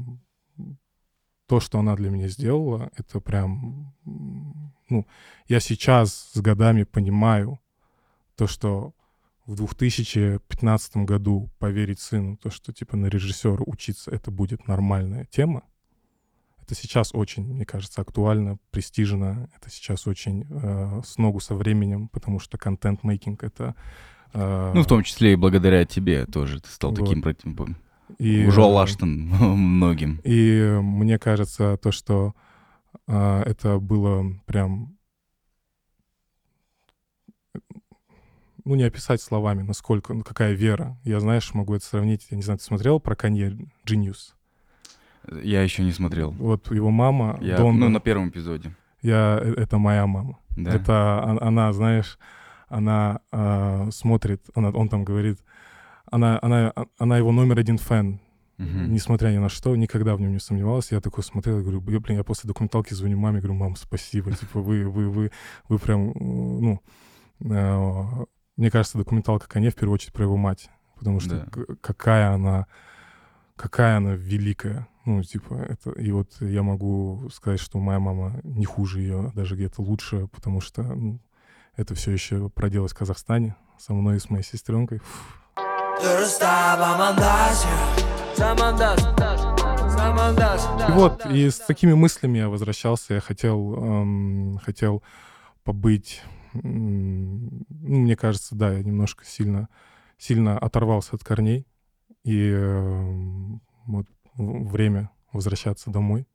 [1.47, 3.93] то, что она для меня сделала, это прям...
[4.06, 5.08] Ну,
[5.47, 7.60] я сейчас с годами понимаю
[8.36, 8.93] то, что
[9.45, 15.63] в 2015 году поверить сыну, то, что типа на режиссера учиться, это будет нормальная тема,
[16.70, 19.50] это сейчас очень, мне кажется, актуально, престижно.
[19.58, 23.76] Это сейчас очень э, с ногу со временем, потому что контент-мейкинг— это...
[24.34, 27.00] э, Ну, в том числе и благодаря тебе тоже ты стал Вот.
[27.00, 27.24] таким
[28.20, 30.22] и, Уже э, Лаштон многим.
[30.24, 32.36] И мне кажется, то, что
[33.08, 34.96] а, это было прям...
[38.64, 41.00] Ну, не описать словами, насколько, ну, какая вера.
[41.04, 42.28] Я, знаешь, могу это сравнить.
[42.30, 44.34] Я не знаю, ты смотрел про Канье Genius?
[45.44, 46.32] Я еще не смотрел.
[46.32, 48.72] Вот его мама, Я, Донна, ну, на первом эпизоде.
[49.02, 50.38] я, э, это моя мама.
[50.58, 50.72] Да.
[50.74, 52.18] Это он- она, знаешь,
[52.68, 55.39] она а, смотрит, она, он там говорит,
[56.12, 58.20] она, она, она его номер один фэн,
[58.58, 58.92] Мгм.
[58.94, 60.96] несмотря ни на что, никогда в нем не сомневался.
[60.96, 64.60] Я такой смотрел, говорю, «Бля, блин, я после документалки звоню маме, говорю, мам, спасибо, типа
[64.60, 65.32] вы, вы, вы,
[65.70, 66.82] вы прям, э, ну,
[67.42, 68.26] э,
[68.58, 71.76] мне кажется, документалка Коне в первую очередь про его мать, потому что Да.
[71.82, 72.65] какая она,
[73.60, 74.88] какая она великая.
[75.06, 79.56] Ну, типа, это, и вот я могу сказать, что моя мама не хуже ее, даже
[79.56, 81.19] где-то лучше, потому что, ну,
[81.76, 85.02] это все еще проделать в Казахстане со мной и с моей сестренкой.
[90.88, 95.04] И вот, и с такими мыслями я возвращался, я хотел, эм, хотел
[95.65, 96.22] побыть,
[96.54, 99.67] м, ну, мне кажется, да, я немножко сильно,
[100.17, 101.67] сильно оторвался от корней,
[102.24, 102.54] и
[103.86, 106.28] вот время возвращаться домой,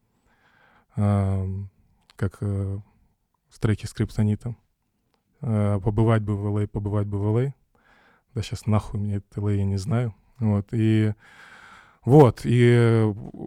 [0.94, 2.79] как э,
[3.49, 4.55] в треке Скриптонита.
[5.40, 7.53] Э, побывать бы в LA, побывать бы в LA.
[8.35, 10.14] Да сейчас нахуй мне это LA, я не знаю.
[10.38, 11.12] Вот, и
[12.05, 12.59] вот, и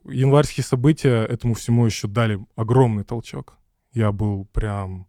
[0.06, 3.58] январские события этому всему еще дали огромный толчок.
[3.92, 5.08] Я был прям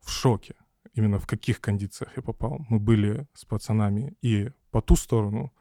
[0.00, 0.54] в шоке,
[0.92, 2.64] именно в каких кондициях я попал.
[2.68, 5.52] Мы были с пацанами и по ту сторону,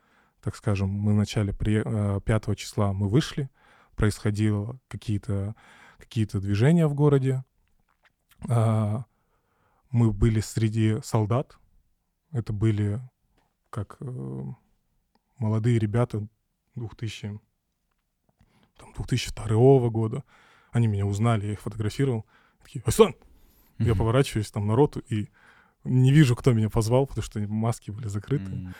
[0.44, 3.50] так скажем, мы в начале при, э, 5 числа мы вышли,
[3.96, 5.56] происходило какие-то
[5.98, 7.44] какие движения в городе.
[8.50, 9.06] А,
[9.92, 11.58] Мы были среди солдат.
[12.32, 13.00] Это были
[13.70, 14.44] как э,
[15.38, 16.28] молодые ребята
[16.76, 17.40] 2000,
[18.78, 20.24] там, 2002 года.
[20.72, 22.26] Они меня узнали, я их фотографировал.
[22.64, 23.14] Такие, Асан!
[23.78, 24.00] Я Мгм.
[24.00, 25.30] поворачиваюсь там на роту и
[25.84, 28.52] не вижу, кто меня позвал, потому что маски были закрыты.
[28.52, 28.76] М.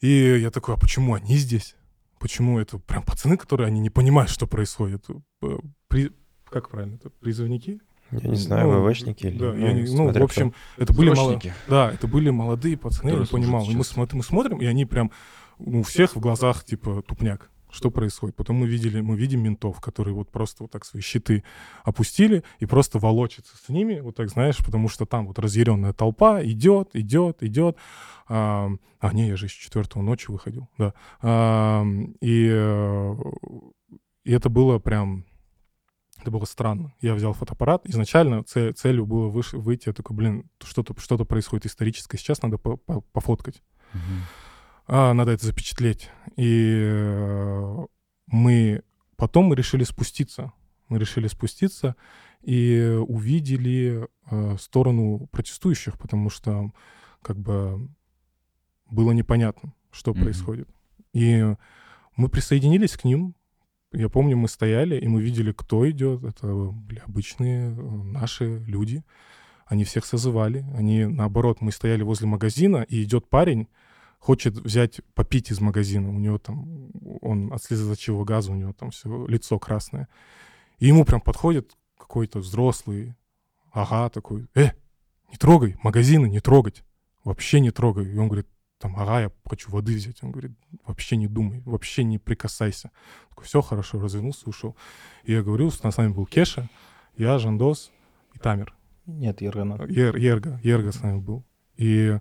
[0.00, 1.74] И я такой, а почему они здесь?
[2.18, 5.04] Почему это прям пацаны, которые они не понимают, что происходит?
[5.42, 6.12] Э, При...
[6.50, 6.94] Как правильно?
[6.96, 7.80] Это призывники?
[8.10, 9.38] Я не знаю, Ну, ВВшники или...
[9.38, 11.40] Да, я не- ну, в общем, это были мало...
[11.68, 13.68] Да, это были молодые пацаны, я не понимал.
[13.68, 15.10] И мы, мы смотрим, и они прям
[15.58, 17.50] ну, у всех в глазах типа тупняк.
[17.76, 18.34] Что происходит?
[18.36, 21.44] Потом мы видели, мы видим ментов, которые вот просто вот так свои щиты
[21.84, 26.42] опустили и просто волочатся с ними, вот так знаешь, потому что там вот разъяренная толпа
[26.42, 27.76] идет, идет, идет.
[28.28, 30.94] А, а не, я же еще четвертого ночи выходил, да.
[31.20, 31.84] А,
[32.22, 33.14] и, э,
[34.24, 35.24] и это было прям
[36.22, 36.94] это было странно.
[37.02, 37.86] Я взял фотоаппарат.
[37.86, 39.88] Изначально це- целью было выш- выйти.
[39.88, 42.18] Я такой, блин, что-то что происходит историческое.
[42.18, 43.62] Сейчас надо по- по- пофоткать.
[43.92, 44.22] Мгм.
[44.88, 46.10] А, надо это запечатлеть.
[46.36, 47.86] И э,
[48.26, 48.82] мы
[49.16, 50.52] потом мы решили спуститься.
[50.88, 51.96] Мы решили спуститься
[52.42, 56.70] и увидели э, сторону протестующих, потому что
[57.22, 57.88] как бы
[58.88, 60.22] было непонятно, что Мгм.
[60.22, 60.68] происходит.
[61.12, 61.54] И
[62.16, 63.34] мы присоединились к ним.
[63.92, 66.22] Я помню, мы стояли, и мы видели, кто идет.
[66.22, 69.02] Это бля, обычные э, наши люди.
[69.66, 70.64] Они всех созывали.
[70.76, 73.66] Они, наоборот, мы стояли возле магазина, и идет парень,
[74.18, 76.10] хочет взять попить из магазина.
[76.10, 80.08] У него там, он от слезоточивого газа, у него там все лицо красное.
[80.78, 83.14] И ему прям подходит какой-то взрослый,
[83.72, 84.70] ага, такой, э,
[85.30, 86.82] не трогай, магазины не трогать,
[87.24, 88.12] вообще не трогай.
[88.12, 88.48] И он говорит,
[88.78, 90.22] там, ага, я хочу воды взять.
[90.22, 90.52] Он говорит,
[90.84, 92.90] вообще не думай, вообще не прикасайся.
[93.30, 94.76] Такой, все хорошо, развернулся, ушел.
[95.24, 96.68] И я говорю, с нами был Кеша,
[97.16, 97.90] я, Жандос
[98.34, 98.74] и Тамер.
[99.06, 99.82] Нет, Ергана.
[99.88, 101.44] Ер, Ерга, Ерга с нами был.
[101.76, 102.18] И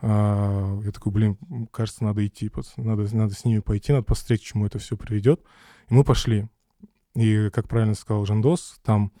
[0.00, 1.38] а, я такой, блин,
[1.70, 5.42] кажется, надо идти, надо, надо с ними пойти, надо посмотреть, к чему это все приведет.
[5.88, 6.48] И мы пошли.
[7.14, 9.12] И, как правильно сказал Жандос, там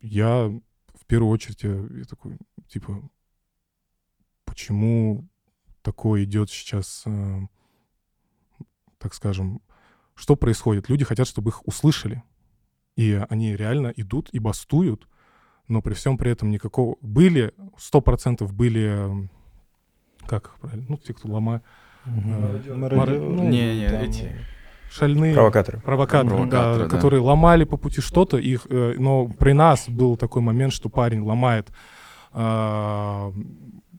[0.00, 0.48] я
[0.94, 3.02] в первую очередь, я, я такой, типа,
[4.44, 5.28] почему
[5.82, 7.40] такое идет сейчас, э,
[8.98, 9.60] так скажем,
[10.14, 10.88] что происходит?
[10.88, 12.22] Люди хотят, чтобы их услышали.
[12.96, 15.08] И они реально идут и бастуют,
[15.68, 16.96] но при всем при этом никакого...
[17.00, 19.30] Были, сто процентов были,
[20.22, 21.62] э, как правильно, ну, те, кто ломает,
[22.06, 22.32] Мгм.
[22.32, 24.32] Э, Мародер- мар- ну, Не, не, там, эти.
[24.90, 25.80] шальные Провокаторы.
[25.80, 26.96] провокаторы, Провокаторы, да, да.
[26.96, 28.38] которые ломали по пути что-то.
[28.38, 31.70] Их, э, но при нас был такой момент, что парень ломает,
[32.32, 33.32] а,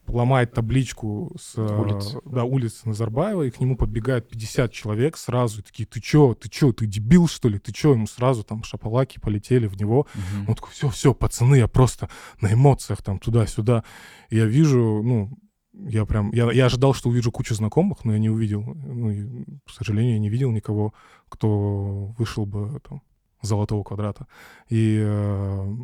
[0.07, 2.19] ломает табличку с э, Улицы.
[2.25, 6.49] да, улицы Назарбаева, и к нему подбегают 50 человек сразу, и такие, ты чё, ты
[6.49, 7.91] чё, ты дебил, что ли, ты чё?
[7.93, 10.07] Ему сразу там шапалаки полетели в него.
[10.15, 10.49] Мгм.
[10.49, 12.09] Он такой, все, все, пацаны, я просто
[12.41, 13.83] на эмоциях там туда-сюда.
[14.29, 15.29] И я вижу, ну,
[15.73, 19.43] я прям, я, я ожидал, что увижу кучу знакомых, но я не увидел, ну, и,
[19.65, 20.93] к сожалению, я не видел никого,
[21.29, 23.01] кто вышел бы там
[23.41, 24.27] золотого квадрата.
[24.69, 25.75] И э,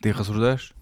[0.00, 0.74] Ты их осуждаешь?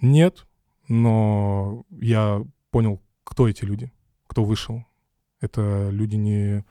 [0.00, 0.46] нет,
[0.88, 3.92] но я понял, кто эти люди,
[4.26, 4.84] кто вышел.
[5.40, 6.64] Это люди не...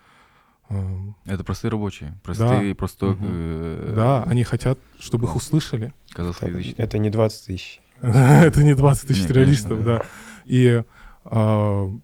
[0.69, 2.19] э, Это простые рабочие.
[2.23, 3.07] Простые, просто...
[3.07, 3.19] Мгм.
[3.21, 5.93] э, да, они хотят, чтобы их услышали.
[6.75, 7.81] Это, это не 20 тысяч.
[8.01, 10.03] Это не 20 тысяч конечно, да.
[10.49, 10.83] И
[11.25, 12.01] м-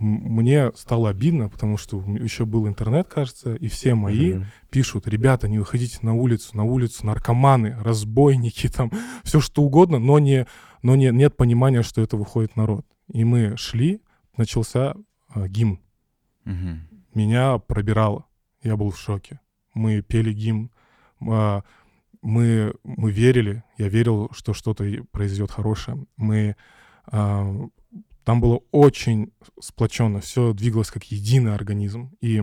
[0.00, 4.46] мне стало обидно, потому что еще был интернет, кажется, и все мои Мгм.
[4.70, 8.90] пишут, ребята, не выходите на улицу, на улицу наркоманы, разбойники, там,
[9.22, 10.46] все что угодно, но, не,
[10.82, 12.86] но не, нет понимания, что это выходит народ.
[13.12, 14.00] И мы шли,
[14.36, 14.94] начался
[15.28, 15.78] а, гимн.
[16.44, 16.88] Мгм.
[17.14, 18.24] Меня пробирало.
[18.62, 19.38] Я был в шоке.
[19.74, 20.70] Мы пели гимн.
[21.28, 21.62] а,
[22.22, 23.62] Мы, мы верили.
[23.78, 26.06] Я верил, что что-то произойдет хорошее.
[26.16, 26.56] Мы...
[28.24, 30.20] Там было очень сплоченно.
[30.20, 32.16] Все двигалось как единый организм.
[32.20, 32.42] И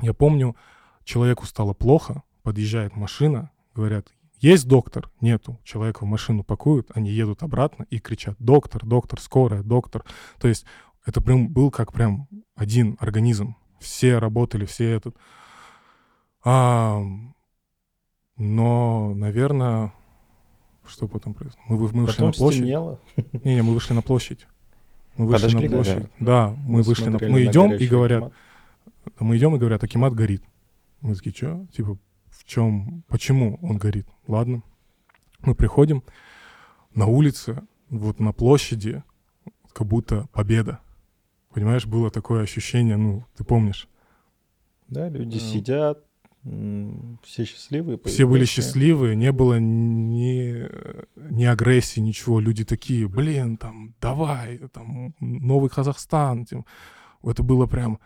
[0.00, 0.56] я помню,
[1.04, 5.08] человеку стало плохо, подъезжает машина, говорят, есть доктор?
[5.20, 5.60] Нету.
[5.62, 10.04] Человека в машину пакуют, они едут обратно и кричат, доктор, доктор, скорая, доктор.
[10.40, 10.64] То есть
[11.06, 13.56] это прям был как прям один организм.
[13.78, 15.16] Все работали, все этот.
[16.44, 17.00] А,
[18.36, 19.92] но, наверное,
[20.86, 21.62] что потом произошло?
[21.68, 22.58] Мы, мы вышли Потом на площадь.
[22.58, 23.00] стемнело.
[23.44, 24.46] Не, не, мы вышли на площадь.
[25.16, 26.10] Мы вышли Подошли, на да, площадь.
[26.20, 29.20] Да, мы Мы вышли на Мы на идем и горящий говорят, автомат.
[29.20, 30.42] мы идем и говорят, Акимат горит.
[31.00, 31.66] Мы такие, что?
[31.72, 31.98] Типа,
[32.30, 34.06] в чем, почему он горит?
[34.26, 34.62] Ладно.
[35.40, 36.02] Мы приходим
[36.94, 39.02] на улице, вот на площади,
[39.72, 40.78] как будто победа.
[41.52, 43.88] Понимаешь, было такое ощущение, ну, ты помнишь.
[44.88, 45.44] Да, люди Да.
[45.44, 46.04] сидят,
[46.44, 47.98] все счастливые.
[48.04, 48.62] Все были появляются.
[48.62, 50.68] счастливы, не было ни,
[51.32, 52.40] ни агрессии, ничего.
[52.40, 56.46] Люди такие, блин, там, давай, там, новый Казахстан.
[57.22, 58.00] Это было прям,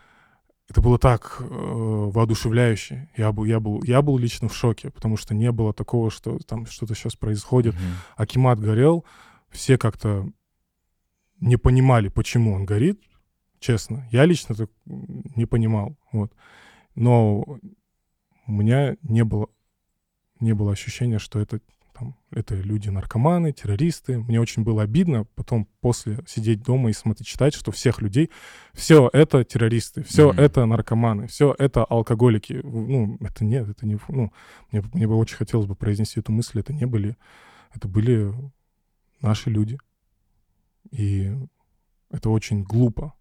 [0.68, 3.09] это было так э, воодушевляюще.
[3.16, 6.38] Я был, я, был, я был лично в шоке, потому что не было такого, что
[6.40, 7.75] там что-то сейчас происходит.
[7.75, 7.83] Мгм.
[8.16, 9.07] Акимат горел,
[9.49, 10.29] все как-то
[11.40, 13.01] не понимали, почему он горит,
[13.61, 14.07] честно.
[14.12, 16.35] Я лично так не понимал, вот.
[16.94, 17.59] Но
[18.46, 19.48] у меня не было,
[20.40, 21.61] не было ощущения, что это,
[21.92, 24.18] там, это люди-наркоманы, террористы.
[24.18, 28.30] Мне очень было обидно потом после сидеть дома и смотреть, читать, что всех людей,
[28.72, 30.40] все это террористы, все Мгм.
[30.40, 32.61] это наркоманы, все это алкоголики.
[32.62, 33.98] Ну, это нет, это не...
[34.09, 34.32] Ну,
[34.70, 37.16] мне, мне бы очень хотелось бы произнести эту мысль, это не были...
[37.74, 38.32] Это были
[39.20, 39.78] наши люди.
[40.90, 41.32] И
[42.11, 43.14] это очень глупо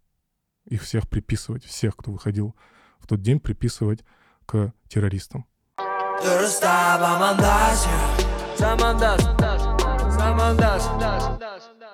[0.66, 2.56] их всех приписывать, всех, кто выходил
[3.00, 4.04] в тот день, приписывать
[4.46, 5.46] к террористам.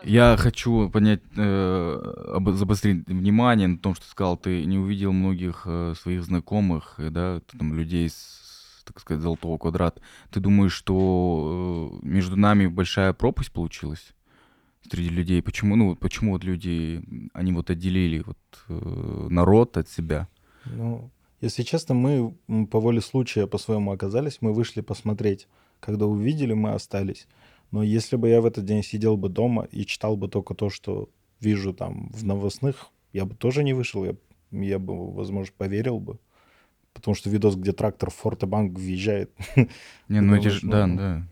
[0.03, 5.63] Я хочу понять, э, об- забострить внимание на том, что сказал, ты не увидел многих
[5.65, 10.01] э, своих знакомых, да, там, людей с, так сказать, золотого квадрата.
[10.31, 14.13] Ты думаешь, что э, между нами большая пропасть получилась
[14.89, 15.41] среди людей?
[15.41, 18.37] Почему, ну, почему вот люди, они вот отделили вот
[18.69, 20.27] э, народ от себя?
[20.65, 21.11] Ну,
[21.41, 22.35] если честно, мы
[22.67, 25.47] по воле случая по-своему оказались, мы вышли посмотреть.
[25.79, 27.27] Когда увидели, мы остались.
[27.71, 30.69] Но если бы я в этот день сидел бы дома и читал бы только то,
[30.69, 34.15] что вижу там в новостных, я бы тоже не вышел, я,
[34.51, 36.19] я бы, возможно, поверил бы.
[36.93, 39.31] Потому что видос, где трактор в Фортебанк въезжает.
[40.09, 41.27] Не, ну эти же, да, ну, да.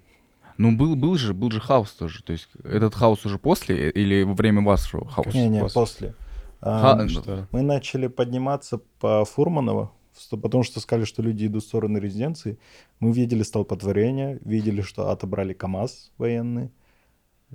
[0.58, 2.24] Ну, был, был же, был же хаос тоже.
[2.24, 5.38] То есть этот хаос уже после или во время вашего хаоса?
[5.38, 5.74] Не-не, после.
[5.82, 6.16] после.
[6.62, 7.48] Ха- Что?
[7.52, 9.99] Мы начали подниматься по Фурманово, сто-
[10.30, 12.58] потому что сказали, что люди идут в сторону резиденции.
[13.00, 16.72] Мы видели столпотворение, видели, что отобрали КАМАЗ военные.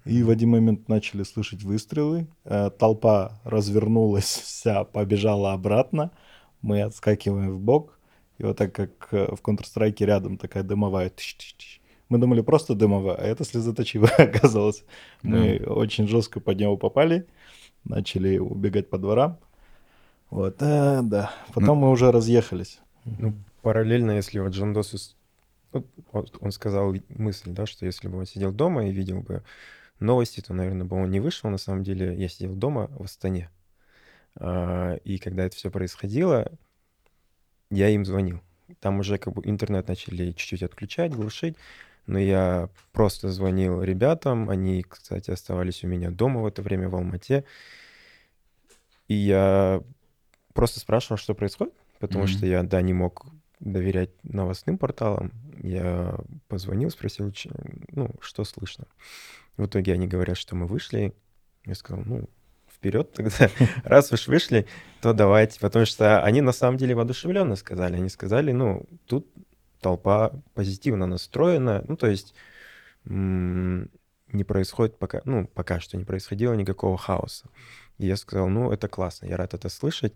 [0.05, 2.27] И в один момент начали слышать выстрелы.
[2.45, 6.11] Э, Толпа развернулась вся, побежала обратно.
[6.63, 7.99] Мы отскакиваем в бок.
[8.39, 11.13] И вот так как э, в Counter-Strike рядом такая дымовая.
[12.09, 14.85] Мы думали просто дымовая, а это слезоточивая оказалось.
[15.23, 17.27] Мы очень жестко под него попали.
[17.85, 19.39] Начали убегать по дворам.
[20.35, 21.33] Вот, э, да.
[21.53, 22.81] Потом мы уже разъехались.
[23.05, 24.53] Ну, параллельно, если вот
[25.71, 29.45] вот, вот он сказал мысль, да, что если бы он сидел дома и видел бы
[30.01, 31.51] новости, то, наверное, бы он не вышел.
[31.51, 33.49] На самом деле, я сидел дома в Астане.
[34.35, 36.51] А, И когда это все происходило,
[37.71, 38.41] я им звонил.
[38.81, 41.55] Там уже как бы интернет начали чуть-чуть отключать, глушить,
[42.07, 46.97] но я просто звонил ребятам, они, кстати, оставались у меня дома в это время в
[46.97, 47.45] Алмате,
[49.07, 49.81] и я
[50.55, 52.33] просто спрашивал, что происходит, потому Мгм.
[52.33, 53.27] что я, да, не мог
[53.61, 55.33] доверять новостным порталам.
[55.63, 56.17] Я
[56.49, 57.33] позвонил, спросил,
[57.91, 58.87] ну, что слышно.
[59.57, 61.15] В итоге они говорят, что мы вышли.
[61.65, 62.29] Я сказал, ну,
[62.69, 63.51] вперед тогда.
[63.85, 64.67] Раз уж вышли,
[65.01, 65.61] то давайте.
[65.61, 67.97] Потому что они на самом деле воодушевленно сказали.
[67.97, 69.27] Они сказали, ну, тут
[69.81, 71.85] толпа позитивно настроена.
[71.89, 72.35] Ну, то есть
[74.35, 77.49] не происходит пока, ну, пока что не происходило никакого хаоса.
[77.99, 80.15] И я сказал, ну, это классно, я рад это слышать.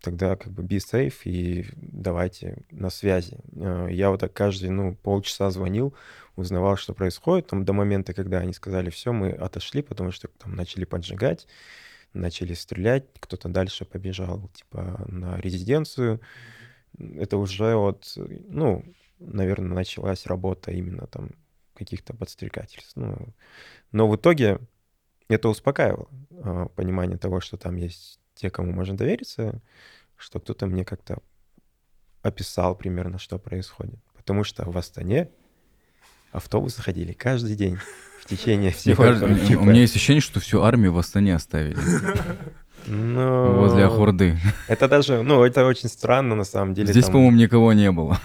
[0.00, 3.38] Тогда как бы be safe и давайте на связи.
[3.56, 5.94] Э, Я вот так каждый, ну, полчаса звонил,
[6.36, 7.48] узнавал, что происходит.
[7.48, 11.46] Там до момента, когда они сказали, все, мы отошли, потому что там начали поджигать,
[12.14, 16.20] начали стрелять, кто-то дальше побежал, типа, на резиденцию.
[16.98, 18.84] Это уже вот, ну,
[19.18, 21.30] наверное, началась работа именно там
[21.74, 22.92] каких-то подстрекательств.
[22.96, 23.16] Ну,
[23.92, 24.58] но в итоге
[25.28, 26.08] это успокаивало
[26.44, 29.60] а, понимание того, что там есть те, кому можно довериться,
[30.16, 31.18] что кто-то мне как-то
[32.22, 33.98] описал примерно, что происходит.
[34.16, 35.30] Потому что в Астане
[36.30, 37.78] автобусы ходили каждый день
[38.20, 39.60] в течение всего этого у типа.
[39.60, 41.76] меня есть ощущение, что всю армию в Астане оставили.
[42.86, 44.38] Но Возле Ахурды.
[44.66, 46.88] Это даже, ну, это очень странно на самом деле.
[46.92, 48.18] Здесь, там по-моему, никого не было.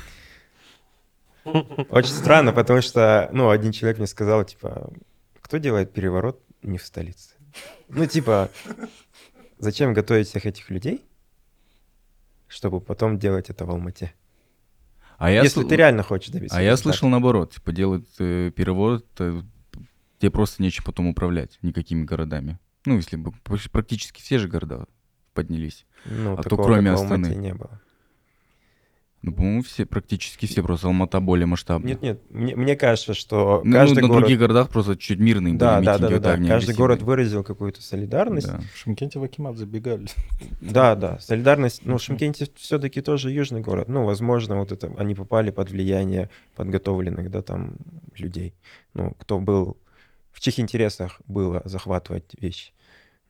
[1.89, 4.91] Очень странно, потому что, ну, один человек мне сказал, типа,
[5.41, 7.35] кто делает переворот не в столице?
[7.89, 8.49] Ну, типа,
[9.57, 11.05] зачем готовить всех этих людей,
[12.47, 14.13] чтобы потом делать это в Алмате?
[15.17, 18.51] А я Если сл- ты реально хочешь добиться А я слышал наоборот, типа делают э,
[18.55, 19.41] переворот, э,
[20.19, 22.59] тебе просто нечем потом управлять никакими городами.
[22.85, 24.85] Ну, если бы пр- практически все же города
[25.33, 25.85] поднялись.
[26.05, 27.33] Ну, а то кроме Астаны.
[27.35, 27.81] не было.
[29.23, 31.89] Ну, по-моему, все, практически все, просто Алмата более масштабная.
[31.89, 34.21] Нет, нет, мне, мне кажется, что Ну, каждый на город...
[34.21, 36.47] других городах просто чуть мирные были Да, да, митинги, да, да, вот да.
[36.47, 38.47] Каждый город выразил какую-то солидарность.
[38.47, 38.61] Да.
[38.73, 40.07] В Шымкенте в Акимат забегали.
[40.61, 41.81] Да, да, солидарность.
[41.83, 43.87] Ну, Шымкенте все-таки тоже южный город.
[43.87, 47.75] Ну, возможно, вот это они попали под влияние подготовленных, да, там
[48.15, 48.53] людей.
[48.93, 49.77] Ну, кто был
[50.31, 52.71] в чьих интересах было захватывать вещи.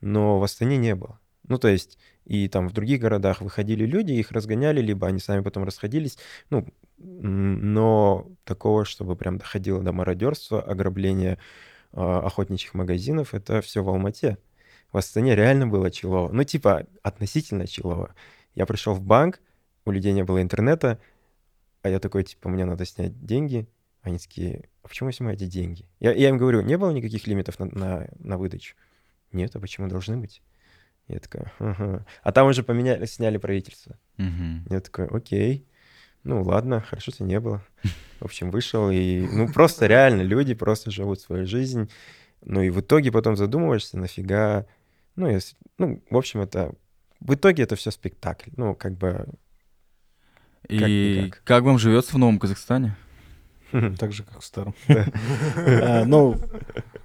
[0.02, 1.18] Но в Астане не было.
[1.48, 5.40] Ну, то есть, и там в других городах выходили люди, их разгоняли, либо они сами
[5.40, 6.18] потом расходились.
[6.50, 6.66] Ну,
[6.98, 11.38] но такого, чтобы прям доходило до мародерства, ограбления
[11.92, 14.38] а, охотничьих магазинов, это все в Алмате.
[14.92, 16.30] В Астане реально было челово.
[16.32, 18.14] Ну, типа, относительно челово.
[18.54, 19.40] Я пришел в банк,
[19.84, 20.98] у людей не было интернета,
[21.82, 23.68] а я такой, типа, мне надо снять деньги.
[24.02, 25.86] Они такие, а почему вы снимаете деньги?
[26.00, 28.74] Я, я им говорю, не было никаких лимитов на, на, на выдачу?
[29.32, 30.42] Нет, а почему должны быть?
[31.08, 32.04] Я такая, ага.
[32.22, 33.96] А там уже поменяли, сняли правительство.
[34.18, 34.66] Мгм.
[34.68, 35.66] Я такой, окей.
[36.24, 37.64] Ну ладно, хорошо, что не было.
[38.20, 39.20] В общем, вышел и...
[39.20, 41.90] Ну просто реально люди просто живут свою жизнь.
[42.44, 44.66] Ну и в итоге потом задумываешься, нафига...
[45.16, 45.56] Ну, если...
[45.78, 46.74] ну в общем, это...
[47.20, 48.50] В итоге это все спектакль.
[48.56, 49.26] Ну, как бы...
[50.68, 51.42] И никак.
[51.44, 52.96] как вам живется в Новом Казахстане?
[53.98, 54.74] Так же, как в старом.
[54.88, 56.36] А, Ну,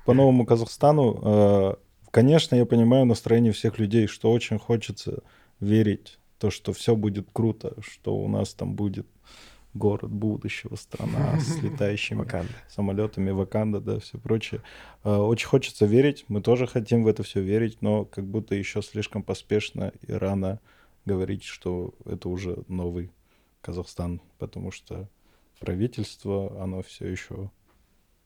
[0.06, 1.74] по новому Казахстану, э,
[2.14, 5.24] конечно, я понимаю настроение всех людей, что очень хочется
[5.60, 9.08] верить то, что все будет круто, что у нас там будет
[9.74, 12.52] город будущего, страна с летающими Ваканда.
[12.70, 14.62] самолетами, Ваканда, да, все прочее.
[15.04, 18.82] Э, Очень хочется верить, мы тоже хотим в это все верить, но как будто еще
[18.84, 20.60] слишком поспешно и рано
[21.06, 23.10] говорить, что это уже новый
[23.62, 25.10] Казахстан, потому что
[25.60, 27.50] правительство, оно все еще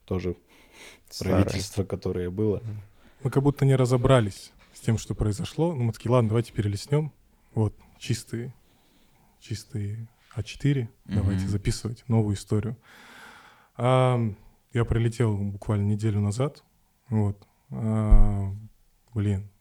[0.05, 0.35] тоже
[1.09, 1.43] Старое.
[1.43, 2.61] правительство, которое было.
[3.27, 5.75] Мы как будто не разобрались с тем, что произошло.
[5.75, 7.11] Ну, мы такие, ладно, давайте перелистнем.
[7.53, 8.55] Вот, чистые,
[9.41, 10.87] чистые А4.
[11.03, 11.49] Давайте Мгм.
[11.49, 12.77] записывать новую историю.
[13.75, 14.17] А,
[14.71, 16.63] я прилетел буквально неделю назад.
[17.09, 17.45] Вот.
[17.69, 18.49] А,
[19.13, 19.51] блин,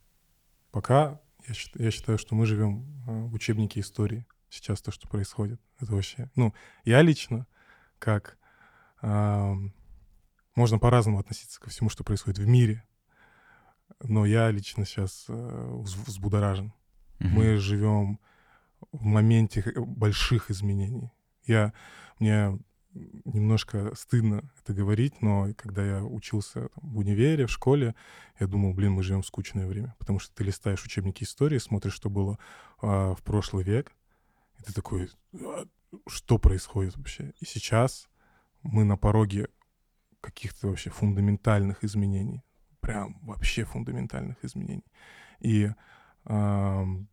[0.70, 4.24] пока я, я считаю, что мы живем а, в учебнике истории.
[4.48, 5.60] Сейчас то, что происходит.
[5.80, 6.30] Это вообще...
[6.36, 6.54] Ну,
[6.84, 7.48] я лично,
[7.98, 8.38] как...
[9.00, 9.74] ам,
[10.54, 12.84] можно по-разному относиться ко всему, что происходит в мире.
[14.02, 16.72] Но я лично сейчас взбудоражен.
[17.18, 17.30] Мгм.
[17.30, 18.18] Мы живем
[18.92, 21.12] в моменте больших изменений.
[21.44, 21.72] Я,
[22.18, 22.58] мне
[23.24, 27.94] немножко стыдно это говорить, но когда я учился там, в универе, в школе,
[28.40, 29.94] я думал, блин, мы живем в скучное время.
[29.98, 32.38] Потому что ты листаешь учебники истории, смотришь, что было
[32.80, 33.92] а, в прошлый век,
[34.58, 35.66] и ты такой, «А,
[36.08, 37.32] что происходит вообще?
[37.40, 38.08] И сейчас
[38.62, 39.48] мы на пороге
[40.20, 42.42] каких-то вообще фундаментальных изменений.
[42.86, 44.84] Прям вообще фундаментальных изменений.
[45.40, 45.70] И
[46.24, 47.08] ам,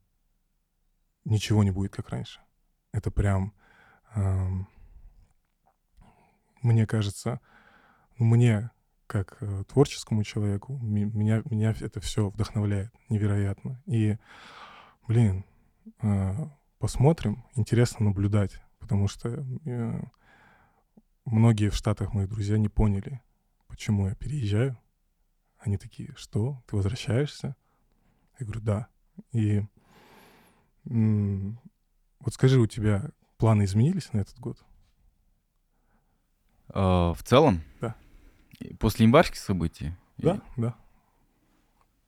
[1.26, 2.39] ничего не будет, как раньше.
[2.91, 3.53] это прям,
[4.13, 4.67] эм,
[6.61, 7.39] мне кажется,
[8.19, 8.69] ну, мне
[9.07, 13.82] как э, творческому человеку, меня, меня это все вдохновляет невероятно.
[13.88, 14.17] И,
[15.07, 15.43] блин,
[16.03, 16.36] э,
[16.78, 20.01] посмотрим, интересно наблюдать, потому что э,
[21.26, 23.21] многие в Штатах мои друзья не поняли,
[23.67, 24.78] почему я переезжаю.
[25.64, 27.55] Они такие, что, ты возвращаешься?
[28.38, 28.88] Я говорю, да.
[29.32, 29.64] И
[30.86, 31.57] м,
[32.20, 34.57] вот скажи, у тебя планы изменились на этот год?
[36.70, 37.61] А, В целом?
[37.80, 37.95] Да.
[38.59, 39.93] И После январских событий?
[40.18, 40.76] Да, да.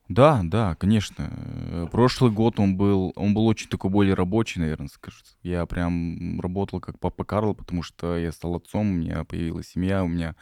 [0.08, 1.30] Да, да, конечно.
[1.32, 5.36] Э, Прошлый год он был, он был очень такой более рабочий, наверное, скажется.
[5.41, 10.03] Я прям работал как папа Карл, потому что я стал отцом, у меня появилась семья,
[10.03, 10.36] у меня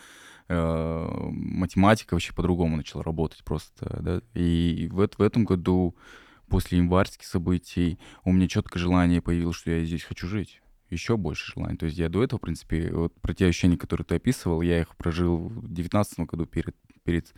[0.47, 4.21] математика вообще по-другому начала работать просто, да.
[4.33, 5.95] И в, в этом году,
[6.47, 10.61] после январских событий, у меня четкое желание появилось, что я здесь хочу жить.
[10.89, 11.77] Еще больше желаний.
[11.77, 14.81] То есть я до этого, в принципе, вот про те ощущения, которые ты описывал, я
[14.81, 17.33] их прожил в девятнадцатом году перед, перед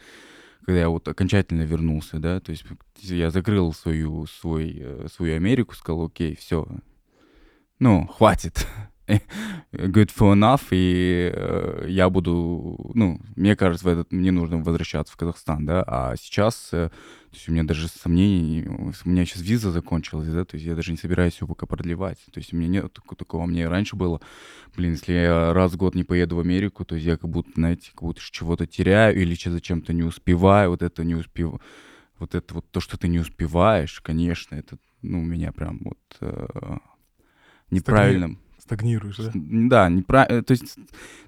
[0.66, 2.66] когда я вот окончательно вернулся, да, то есть
[2.99, 6.68] я закрыл свою, свой, э, свою Америку, сказал, окей, все,
[7.78, 8.68] ну, хватит,
[9.72, 15.14] good for enough, и э, я буду, ну, мне кажется, в этот, мне нужно возвращаться
[15.14, 19.41] в Казахстан, да, а сейчас, э, то есть у меня даже сомнений, у меня сейчас
[19.43, 22.58] виза закончилась, да, то есть я даже не собираюсь ее пока продлевать, то есть у
[22.58, 24.22] меня нет тако- такого, мне раньше было,
[24.76, 27.51] блин, если я раз в год не поеду в Америку, то есть я как будто,
[27.56, 31.62] знаете, как будто чего-то теряю или че- зачем-то не успеваю, вот это не успев,
[32.18, 36.78] вот это вот то, что ты не успеваешь, конечно, это, ну, меня прям вот э,
[37.70, 39.32] неправильно Стагнируешь, да?
[39.34, 40.78] Да, непра- то есть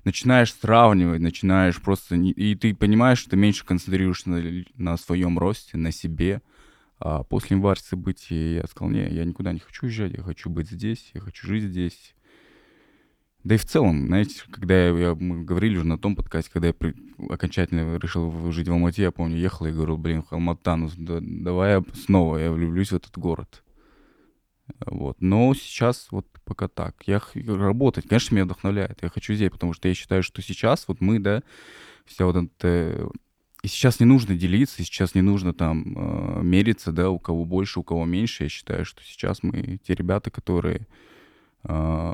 [0.04, 2.16] начинаешь сравнивать, начинаешь просто...
[2.16, 6.42] И ты понимаешь, что ты меньше концентрируешься на, на своем росте, на себе.
[7.00, 10.68] А после январских событий я сказал, не, я никуда не хочу уезжать, я хочу быть
[10.70, 12.16] здесь, я хочу жить здесь.
[13.44, 16.70] Да и в целом, знаете, когда я, я- мы говорили уже на том подкасте, когда
[16.70, 16.96] я при-
[17.30, 21.74] окончательно решил жить в Алмате, я помню, ехал и говорил, блин, Алмата, ну да- давай
[21.74, 23.64] я снова, я влюблюсь в этот город.
[24.86, 25.18] Вот.
[25.22, 26.96] Но сейчас вот пока так.
[27.06, 29.00] Я х- работать, конечно, меня вдохновляет.
[29.02, 31.44] Я хочу здесь, потому что я считаю, что сейчас вот мы, да,
[32.06, 33.10] вся вот эта...
[33.64, 37.44] И сейчас не нужно делиться, и сейчас не нужно там э, мериться, да, у кого
[37.44, 38.44] больше, у кого меньше.
[38.44, 40.88] Я считаю, что сейчас мы те ребята, которые
[41.64, 42.14] э,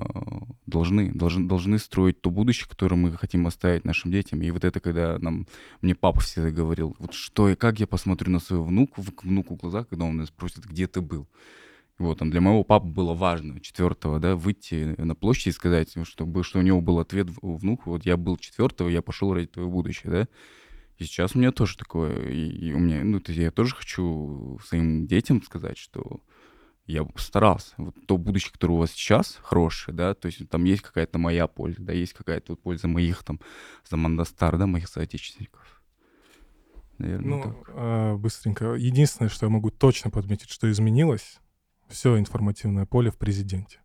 [0.66, 4.42] должны, должны, должны строить то будущее, которое мы хотим оставить нашим детям.
[4.42, 5.46] И вот это, когда нам,
[5.82, 9.24] мне папа всегда говорил, вот что и как я посмотрю на своего внука, в- к
[9.24, 11.28] внуку в глаза, когда он меня спросит, где ты был.
[12.00, 16.06] Вот, там для моего папы было важно четвертого, да, выйти на площадь и сказать, ну,
[16.06, 19.34] чтобы, что у него был ответ в- у внука, вот я был четвертого, я пошел
[19.34, 20.28] ради твоего будущего, да.
[20.98, 23.76] И сейчас у меня тоже такое, и, и у меня, ну, то есть я тоже
[23.76, 26.22] хочу своим детям сказать, что
[26.86, 27.74] я постарался.
[27.78, 31.48] Вот то будущее, которое у вас сейчас, хорошее, да, то есть там есть какая-то моя
[31.48, 33.40] польза, да, есть какая-то вот польза моих там,
[33.90, 35.82] за Мандастар, да, моих соотечественников.
[36.98, 37.56] Наверное, Ну, так.
[37.70, 38.74] а, быстренько.
[38.74, 41.40] Единственное, что я могу точно подметить, что изменилось,
[41.88, 43.80] все информативное поле в президенте.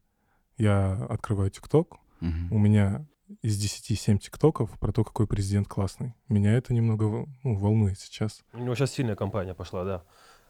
[0.56, 2.52] Я открываю ТикТок, Мгм.
[2.52, 3.06] у меня
[3.42, 6.14] из 10 7 ТикТоков про то, какой президент классный.
[6.28, 8.42] Меня это немного ну, волнует сейчас.
[8.54, 10.02] У него сейчас сильная кампания пошла, да.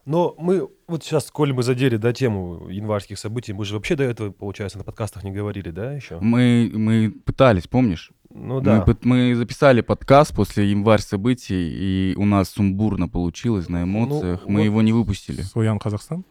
[0.05, 4.05] Но мы вот сейчас, коли мы задели, да, тему январских событий, мы же вообще до
[4.05, 6.19] этого, получается, на подкастах не говорили, да, еще?
[6.21, 8.11] Мы, мы пытались, помнишь?
[8.31, 8.83] Ну да.
[8.87, 14.45] Мы, мы записали подкаст после январь событий, и у нас сумбурно получилось на эмоциях.
[14.47, 15.41] мы вот- его не выпустили.
[15.41, 16.23] Своян Казахстан?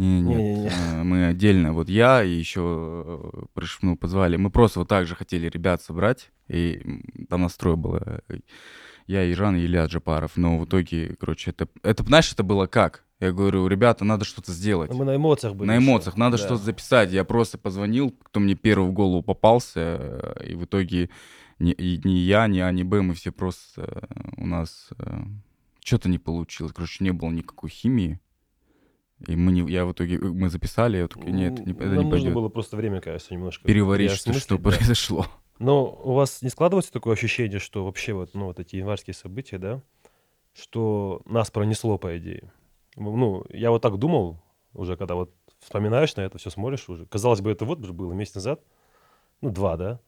[0.00, 0.68] Не, нет, Не-не-не.
[0.68, 1.72] э, мы отдельно.
[1.72, 4.36] Вот я и еще э, приш- ну, позвали.
[4.36, 8.22] Мы просто вот так же хотели ребят собрать, и там настрой было.
[9.06, 10.36] Я, Иран и Илья Джапаров.
[10.36, 13.04] Но в итоге, короче, это, это, знаешь, это было как?
[13.18, 14.90] Я говорю, ребята, надо что-то сделать.
[14.94, 15.68] Мы на эмоциях были.
[15.68, 15.84] На еще.
[15.84, 16.42] эмоциях, надо Да.
[16.44, 17.12] что-то записать.
[17.12, 19.80] Я просто позвонил, кто мне первый в голову попался,
[20.38, 21.10] э, и в итоге
[21.58, 24.08] ни, ни я, ни А, ни Б, мы все просто...
[24.38, 24.88] У нас
[25.84, 26.72] что-то не получилось.
[26.72, 28.18] Короче, не было никакой химии.
[29.26, 31.84] И мы не, я в итоге, э, мы записали, я такой, нет, это не, это
[31.84, 32.34] Нам не нужно пойдет.
[32.34, 34.70] было просто время, кажется, немножко Переварить, что, что да.
[34.70, 35.26] произошло.
[35.58, 39.58] Но у вас не складывается такое ощущение, что вообще вот, ну, вот эти январские события,
[39.58, 39.82] да,
[40.54, 42.52] что нас пронесло, по идее?
[42.96, 44.42] Ну, я вот так думал
[44.72, 47.06] уже, когда вот вспоминаешь на это, все смотришь уже.
[47.06, 48.62] Казалось бы, это вот же было месяц назад,
[49.42, 50.00] ну, два, да?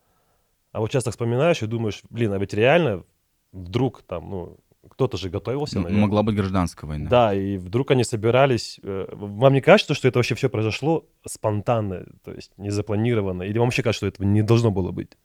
[0.72, 3.04] А вот сейчас так вспоминаешь и думаешь, блин, а ведь реально
[3.52, 4.58] вдруг там, ну,
[4.88, 6.00] кто-то же готовился, наверное.
[6.02, 7.08] Могла быть гражданская война.
[7.08, 8.80] Да, и вдруг они собирались.
[8.82, 13.42] э, Вам не кажется, что это вообще все произошло спонтанно, то есть не запланированно?
[13.44, 15.16] Или вам вообще кажется, что этого не должно было быть?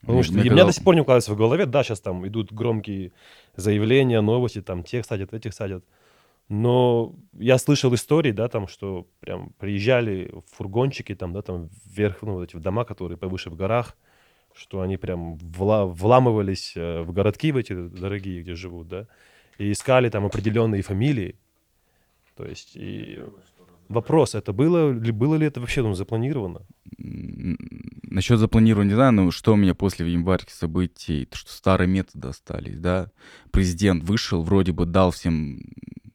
[0.00, 2.00] Потому Мне- что мне и меня до сих пор не укладывается в голове, да, сейчас
[2.00, 3.12] там идут громкие
[3.56, 5.84] заявления, новости, там тех садят, этих садят.
[6.48, 12.22] Но я слышал истории, да, там, что прям приезжали в фургончики, там, да, там, вверх,
[12.22, 13.96] ну, вот эти дома, которые повыше в горах,
[14.56, 19.06] что они прям вла- вламывались э, в городки в эти дорогие, где живут, да,
[19.58, 21.36] и искали там определенные фамилии.
[22.36, 23.20] То есть, и
[23.88, 26.62] вопрос, это было, ли, было ли это вообще ну, запланировано?
[26.98, 32.78] Насчет запланирования, знаю, но что у меня после январских событий, то, что старые методы остались,
[32.78, 33.10] да.
[33.52, 35.60] Президент вышел, вроде бы дал всем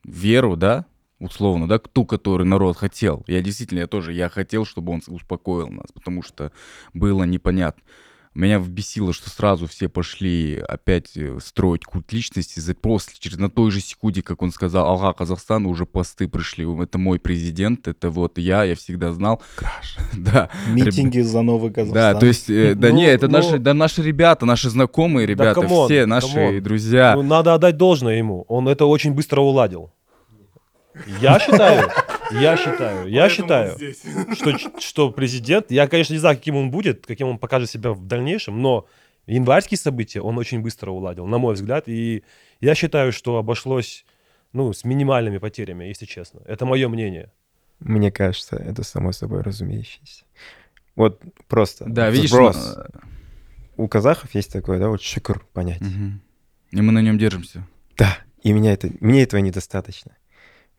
[0.04, 0.86] веру, да,
[1.20, 3.24] условно, да, ту, которую народ хотел.
[3.28, 6.52] Я действительно, я тоже, я хотел, чтобы он успокоил нас, потому что
[6.94, 7.84] было непонятно.
[8.34, 12.62] Меня вбесило, что сразу все пошли опять э, строить культ личности.
[12.62, 16.66] За- После, через на той же секунде, как он сказал, ага, Казахстан, уже посты пришли.
[16.82, 19.42] Это мой президент, это вот я, я всегда знал.
[19.56, 19.98] Crush.
[20.14, 20.50] Да.
[20.70, 22.14] Митинги за новый Казахстан.
[22.14, 25.28] Да, то есть, э, да Ну, не, это ну- наши, да наши ребята, наши знакомые
[25.28, 26.64] ребята, come on, все наши камон.
[26.64, 27.14] друзья.
[27.18, 28.46] Ну, надо отдать должное ему.
[28.48, 29.92] Он это очень быстро уладил.
[31.20, 31.90] Я считаю,
[32.34, 33.78] я считаю, я считаю,
[34.36, 38.06] что, что президент, я, конечно, не знаю, каким он будет, каким он покажет себя в
[38.06, 38.88] дальнейшем, но
[39.28, 41.84] январские события он очень быстро уладил, на мой взгляд.
[41.88, 42.24] И
[42.60, 44.06] я считаю, что обошлось
[44.54, 46.42] ну, с минимальными потерями, если честно.
[46.46, 47.32] Это мое мнение.
[47.80, 50.26] Мне кажется, это само собой разумеющееся.
[50.96, 52.76] Вот просто Да, видишь, сброс.
[52.78, 52.90] э,
[53.78, 55.90] У казахов есть такое, да, вот шукр понятие.
[55.90, 56.22] мгм.
[56.72, 57.66] и мы на нем держимся.
[57.98, 60.12] Да, и меня это, мне этого недостаточно.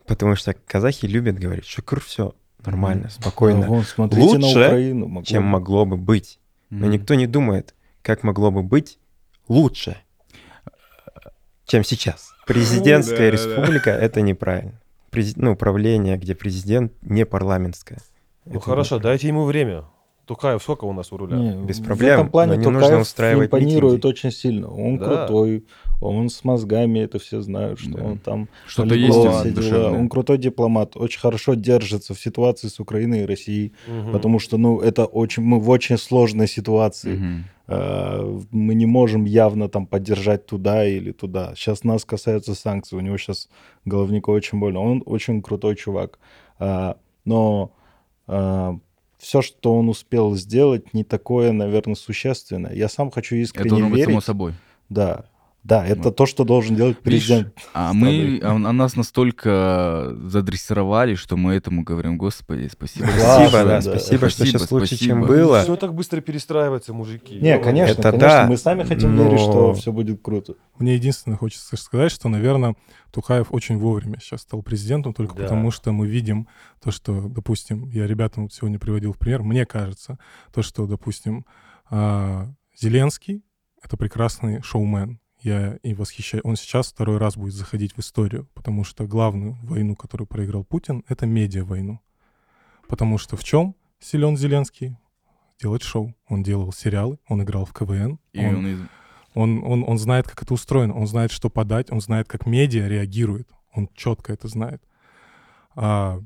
[0.07, 2.33] Потому что казахи любят говорить, шукр, все
[2.65, 5.07] нормально, спокойно, вон, смотрите на Лучше, Украину.
[5.07, 6.39] могло чем могло бы быть.
[6.69, 8.97] Но никто не думает, как могло бы быть
[9.47, 9.97] лучше,
[11.65, 12.31] чем сейчас.
[12.47, 14.79] Президентская республика— это неправильно.
[15.11, 17.99] Прези- Ну, правление, где президент не парламентское.
[18.45, 19.03] Ну Это хорошо, неправильно.
[19.09, 19.85] дайте ему время.
[20.25, 21.35] Тукаев сколько у нас у руля?
[21.37, 24.07] Не, Без в проблем, этом плане но не нужно Токаев устраивать импонирует митинги.
[24.13, 24.69] очень сильно.
[24.69, 25.05] Он Да.
[25.05, 25.65] крутой,
[26.09, 28.03] он с мозгами, это все знают, что Да.
[28.03, 29.91] он там Что-то есть все он дела.
[29.91, 34.11] Он крутой дипломат, очень хорошо держится в ситуации с Украиной и Россией, Мгм.
[34.11, 37.43] потому что, ну, это очень, мы в очень сложной ситуации.
[37.67, 41.53] Э, Мы не можем явно там поддержать туда или туда.
[41.55, 43.49] Сейчас нас касаются санкций, у него сейчас
[43.85, 44.79] головнику очень больно.
[44.81, 46.19] Он очень крутой чувак.
[46.59, 47.71] А, Но
[49.17, 52.73] все, что он успел сделать, не такое, наверное, существенное.
[52.73, 54.25] Я сам хочу Это искренне должно быть само верить.
[54.25, 54.53] собой.
[54.89, 55.25] Да,
[55.63, 56.15] да, это Вот.
[56.17, 57.57] то, что должен делать Видишь, президент.
[57.73, 63.05] А мы, а, а нас настолько задрессировали, что мы этому говорим, господи, спасибо.
[63.05, 63.81] Спасибо, да, да, да.
[63.81, 65.27] спасибо, что Спасибо, сейчас лучше, чем спасибо.
[65.27, 65.63] было.
[65.63, 67.35] Все так быстро перестраивается, мужики.
[67.39, 70.55] Не, конечно, это конечно, да, мы сами хотим но- верить, что все будет круто.
[70.79, 72.75] Мне единственное хочется сказать, что, наверное,
[73.11, 75.43] Тухаев очень вовремя сейчас стал президентом, только Да.
[75.43, 76.47] потому что мы видим
[76.83, 80.17] то, что, допустим, я ребятам сегодня приводил в пример, мне кажется,
[80.53, 81.45] то, что, допустим,
[81.89, 83.43] а, Зеленский—
[83.83, 85.19] это прекрасный шоумен.
[85.43, 86.43] Я и восхищаюсь.
[86.45, 91.03] Он сейчас второй раз будет заходить в историю, потому что главную войну, которую проиграл Путин,
[91.09, 91.99] это медиа-войну.
[92.87, 94.97] Потому что в чем силен Зеленский?
[95.61, 96.15] Делать шоу.
[96.27, 98.19] Он делал сериалы, он играл в КВН.
[98.31, 98.79] И он- он из-
[99.35, 102.87] он, он, он знает, как это устроено, он знает, что подать, он знает, как медиа
[102.87, 104.81] реагирует, он четко это знает.
[105.75, 106.19] А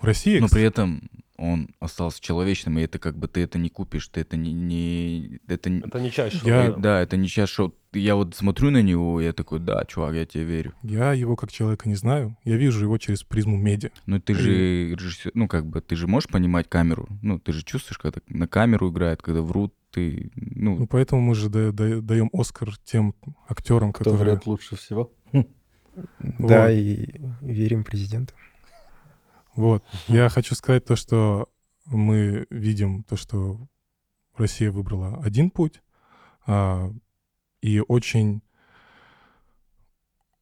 [0.00, 0.38] в России...
[0.38, 4.20] Но при этом он остался человечным, и это как бы ты это не купишь, ты
[4.20, 4.52] это не...
[4.52, 6.38] не это, не- Это не чаще.
[6.44, 7.74] Я- Да, это не шоу.
[7.92, 10.74] Я вот смотрю на него, и я такой, да, чувак, я тебе верю.
[10.82, 13.90] Я его как человека не знаю, я вижу его через призму медиа.
[14.04, 17.64] Ну ты же режиссер, ну как бы, ты же можешь понимать камеру, ну ты же
[17.64, 22.02] чувствуешь, когда на камеру играет, когда врут, ты, Ну, ну, поэтому мы же да- да-
[22.02, 23.14] даем Оскар тем
[23.48, 24.34] актерам, Кто которые...
[24.34, 25.10] врет лучше всего?
[26.20, 26.70] Да, Вот.
[26.70, 27.08] и
[27.40, 28.34] верим президенту.
[29.58, 29.82] Вот.
[30.06, 31.48] Я хочу сказать то, что
[31.84, 33.58] мы видим то, что
[34.36, 35.82] Россия выбрала один путь,
[36.46, 36.92] а,
[37.60, 38.40] и очень,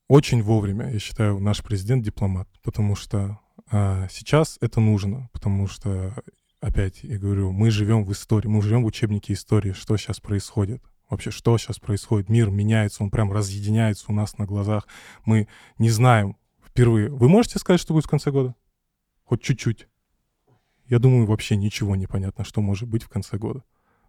[0.06, 3.40] очень вовремя, я считаю, наш президент дипломат, потому что
[3.70, 6.14] а, сейчас это нужно, потому что,
[6.60, 10.82] опять я говорю, мы живем в истории, мы живем в учебнике истории, что сейчас происходит.
[11.08, 12.28] Вообще, что сейчас происходит?
[12.28, 14.86] Мир меняется, он прям разъединяется у нас на глазах.
[15.24, 15.48] Мы
[15.78, 17.08] не знаем впервые.
[17.08, 18.54] Вы можете сказать, что будет в конце года?
[19.26, 19.88] Хоть чуть-чуть.
[20.86, 23.64] Я думаю, вообще ничего не понятно, что может быть в конце года.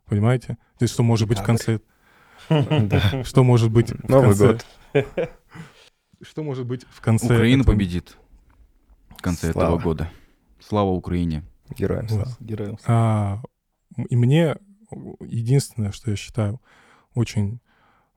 [0.05, 0.57] Понимаете?
[0.77, 1.81] То есть, что может быть в конце...
[3.23, 4.59] Что может быть в Новый конце...
[4.93, 5.09] год.
[6.21, 7.25] Что может быть в конце...
[7.25, 8.15] Украина победит
[9.09, 10.09] в конце этого года.
[10.59, 11.43] Слава Украине.
[11.75, 12.25] Героям слава.
[12.25, 12.45] Да.
[12.45, 12.77] Героям.
[12.85, 13.41] А,
[14.09, 14.55] и мне
[15.19, 16.61] единственное, что я считаю,
[17.13, 17.59] очень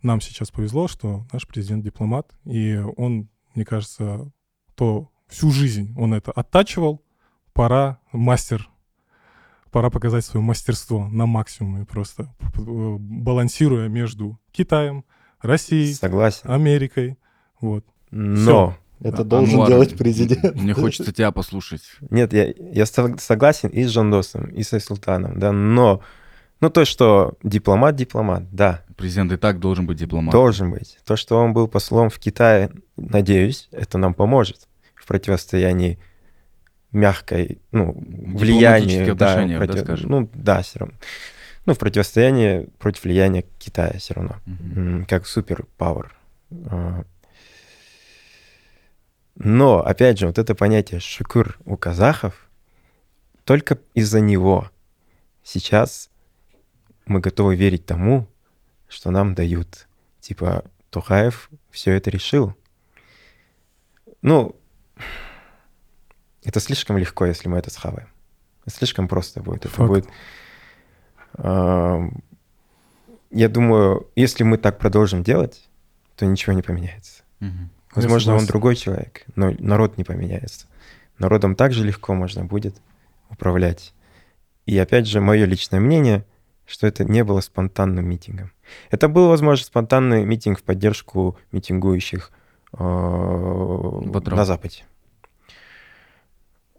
[0.02, 4.30] нам сейчас повезло, что наш президент дипломат, и он, мне кажется,
[4.74, 7.02] то всю жизнь он это оттачивал,
[7.52, 8.68] пора мастер,
[9.70, 15.04] пора показать свое мастерство на максимуме просто, э, балансируя между Китаем,
[15.40, 16.50] Россией, Согласен.
[16.50, 17.16] Америкой,
[17.60, 17.84] вот.
[18.10, 20.54] Но Это А, должен Анвар, делать президент.
[20.56, 21.80] Мне хочется тебя послушать.
[22.10, 26.02] Нет, я, я со- согласен и с Жандосом, и со Султаном, да, но...
[26.62, 30.32] Ну, то, что дипломат, дипломат, да, Президент и так должен быть дипломат.
[30.32, 30.98] должен быть.
[31.06, 34.68] То, что он был послом в Китае, надеюсь, это нам поможет
[35.10, 35.98] противостоянии
[36.92, 40.10] мягкой, ну, влиянию, да, отношения, да, против- скажем.
[40.10, 40.94] ну, да, все равно.
[41.66, 44.36] Ну, в противостоянии против влияния Китая все равно.
[44.46, 46.14] М, как суперпауэр.
[46.70, 47.04] А.
[49.34, 52.48] Но, опять же, вот это понятие шукур у казахов,
[53.44, 54.70] только из-за него
[55.42, 56.08] сейчас
[57.06, 58.28] мы готовы верить тому,
[58.88, 59.88] что нам дают.
[60.20, 62.54] Типа, Тухаев все это решил.
[64.22, 64.54] Ну,
[66.44, 68.08] это слишком легко, если мы это схаваем.
[68.64, 69.64] Это слишком просто будет.
[69.66, 69.88] Это Факт.
[69.88, 70.08] будет...
[71.38, 72.22] ам,
[73.30, 75.68] Я думаю, если мы так продолжим делать,
[76.16, 77.22] то ничего не поменяется.
[77.40, 77.50] Я
[77.94, 80.66] Возможно, он другой человек, но народ не поменяется.
[81.18, 82.76] Народом также легко можно будет
[83.30, 83.92] управлять.
[84.66, 86.24] И опять же, мое личное мнение,
[86.66, 88.52] что это не было спонтанным митингом.
[88.90, 92.30] Это был, возможно, спонтанный митинг в поддержку митингующих
[92.72, 94.36] Бодров.
[94.36, 94.84] на Западе.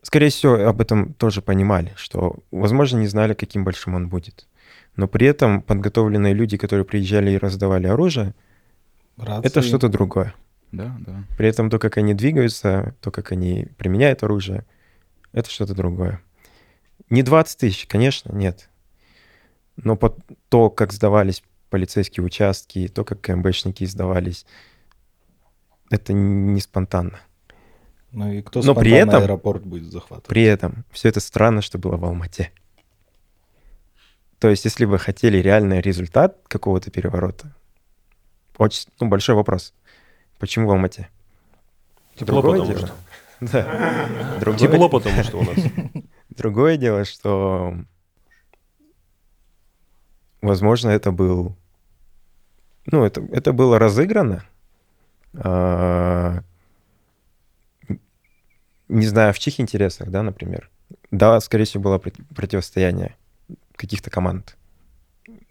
[0.01, 4.47] Скорее всего, об этом тоже понимали, что, возможно, не знали, каким большим он будет.
[4.95, 8.33] Но при этом подготовленные люди, которые приезжали и раздавали оружие,
[9.17, 9.61] это Рации.
[9.61, 10.33] что-то другое.
[10.71, 11.23] Да, да.
[11.37, 14.65] При этом то, как они двигаются, то, как они применяют оружие,
[15.33, 16.21] это что-то другое.
[17.09, 18.69] Не 20 тысяч, конечно, нет.
[19.75, 20.15] Но по
[20.49, 24.45] то, как сдавались полицейские участки, то, как КМБшники сдавались,
[25.91, 27.19] это не спонтанно.
[28.11, 30.27] Ну и кто Но при этом- аэропорт будет захватывать?
[30.27, 32.51] При этом все это странно, что было в Алмате.
[34.39, 37.53] То есть, если бы хотели реальный результат какого-то переворота,
[38.57, 39.73] очень ну, большой вопрос.
[40.39, 41.09] Почему в Алмате?
[42.15, 42.87] Тепло, Другое потому дело.
[42.87, 42.95] что.
[43.53, 44.07] Да.
[44.39, 45.55] Другое- Тепло, потому что у нас.
[46.29, 47.75] Другое дело, что,
[50.41, 51.55] возможно, это был,
[52.85, 54.43] ну, это, это было разыграно.
[55.33, 56.41] А,
[58.89, 60.69] Не знаю, в чьих интересах, да, например.
[61.11, 63.15] Да, скорее всего, было прот- противостояние
[63.75, 64.57] каких-то команд.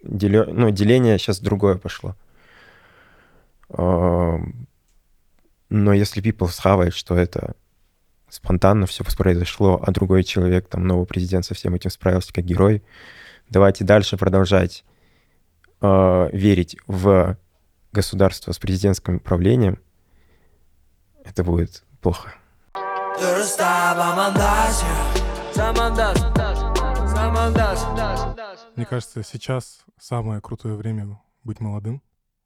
[0.03, 2.15] Делё- Ну, деление сейчас другое пошло.
[3.69, 4.37] А,
[5.69, 7.55] Но если people схавает, что это
[8.29, 12.83] спонтанно все произошло, а другой человек, там, новый президент со всем этим справился как герой.
[13.49, 14.83] Давайте дальше продолжать
[15.81, 17.37] э, верить в
[17.91, 19.79] государство с президентским правлением.
[21.23, 22.33] Это будет плохо.
[28.75, 32.01] Мне кажется, сейчас самое крутое время быть молодым,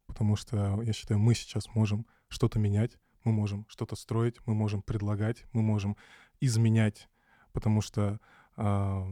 [0.07, 4.81] потому что я считаю, мы сейчас можем что-то менять, мы можем что-то строить, мы можем
[4.81, 5.95] предлагать, мы можем
[6.39, 7.07] изменять,
[7.53, 8.19] потому что
[8.57, 9.05] а,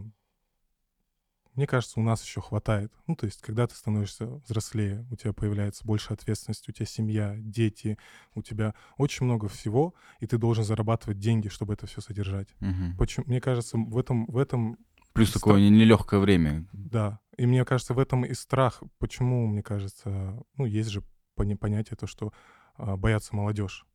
[1.56, 2.92] мне кажется, у нас еще хватает.
[3.08, 7.36] Ну, то есть, когда ты становишься взрослее, у тебя появляется больше ответственности, у тебя семья,
[7.38, 7.98] дети,
[8.36, 12.48] у тебя очень много всего, и ты должен зарабатывать деньги, чтобы это все содержать.
[12.60, 12.98] Мгм.
[12.98, 13.26] Почему?
[13.28, 14.78] Мне кажется, в этом, в этом
[15.14, 16.68] Плюс Стра- такое нелегкое время.
[16.74, 18.82] да, и мне кажется, в этом и страх.
[18.98, 21.04] Почему, мне кажется, ну, есть же
[21.36, 22.34] понятие то, что
[22.76, 23.86] а, боятся молодежь.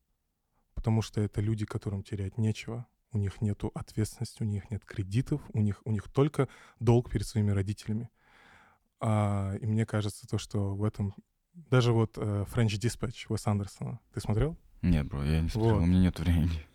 [0.75, 2.87] Потому что это люди, которым терять нечего.
[3.13, 6.49] У них нет ответственности, у них нет кредитов, у них, у них только
[6.79, 8.11] долг перед своими родителями.
[9.01, 11.15] А, и мне кажется, то, что в этом...
[11.55, 14.01] Даже вот э, French Dispatch Уэс Андерсона.
[14.13, 14.57] Ты смотрел?
[14.83, 15.83] Нет, бро, я не смотрел, Вот.
[15.83, 16.67] у меня нет времени.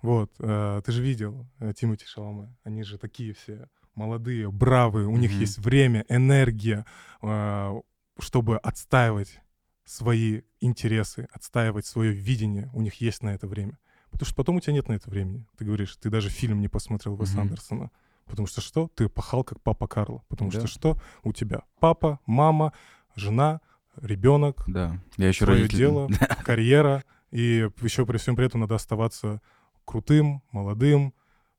[0.00, 2.54] Вот, э, ты же видел э, Тимати Шаломе.
[2.62, 5.40] Они же такие все молодые, бравые, у них Мгм.
[5.40, 6.86] есть время, энергия,
[7.20, 7.80] э,
[8.20, 9.40] чтобы отстаивать
[9.84, 12.70] свои интересы, отстаивать свое видение.
[12.74, 13.76] У них есть на это время.
[14.10, 15.44] Потому что потом у тебя нет на это времени.
[15.56, 17.40] Ты говоришь, ты даже фильм не посмотрел Уэса Мгм.
[17.42, 17.90] Андерсона.
[18.26, 18.88] Потому что что?
[18.94, 20.22] Ты пахал как папа Карло.
[20.28, 20.58] Потому Да.
[20.60, 20.98] что что?
[21.22, 22.72] У тебя папа, мама,
[23.16, 23.60] жена,
[24.00, 25.00] ребенок, Да.
[25.16, 25.78] Я еще свое родитель.
[25.78, 26.08] дело,
[26.44, 29.40] карьера, и еще при всем при этом надо оставаться
[29.84, 31.14] крутым, молодым,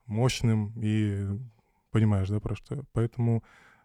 [0.06, 1.28] мощным и
[1.92, 2.84] понимаешь, да, про что?
[2.94, 3.44] Поэтому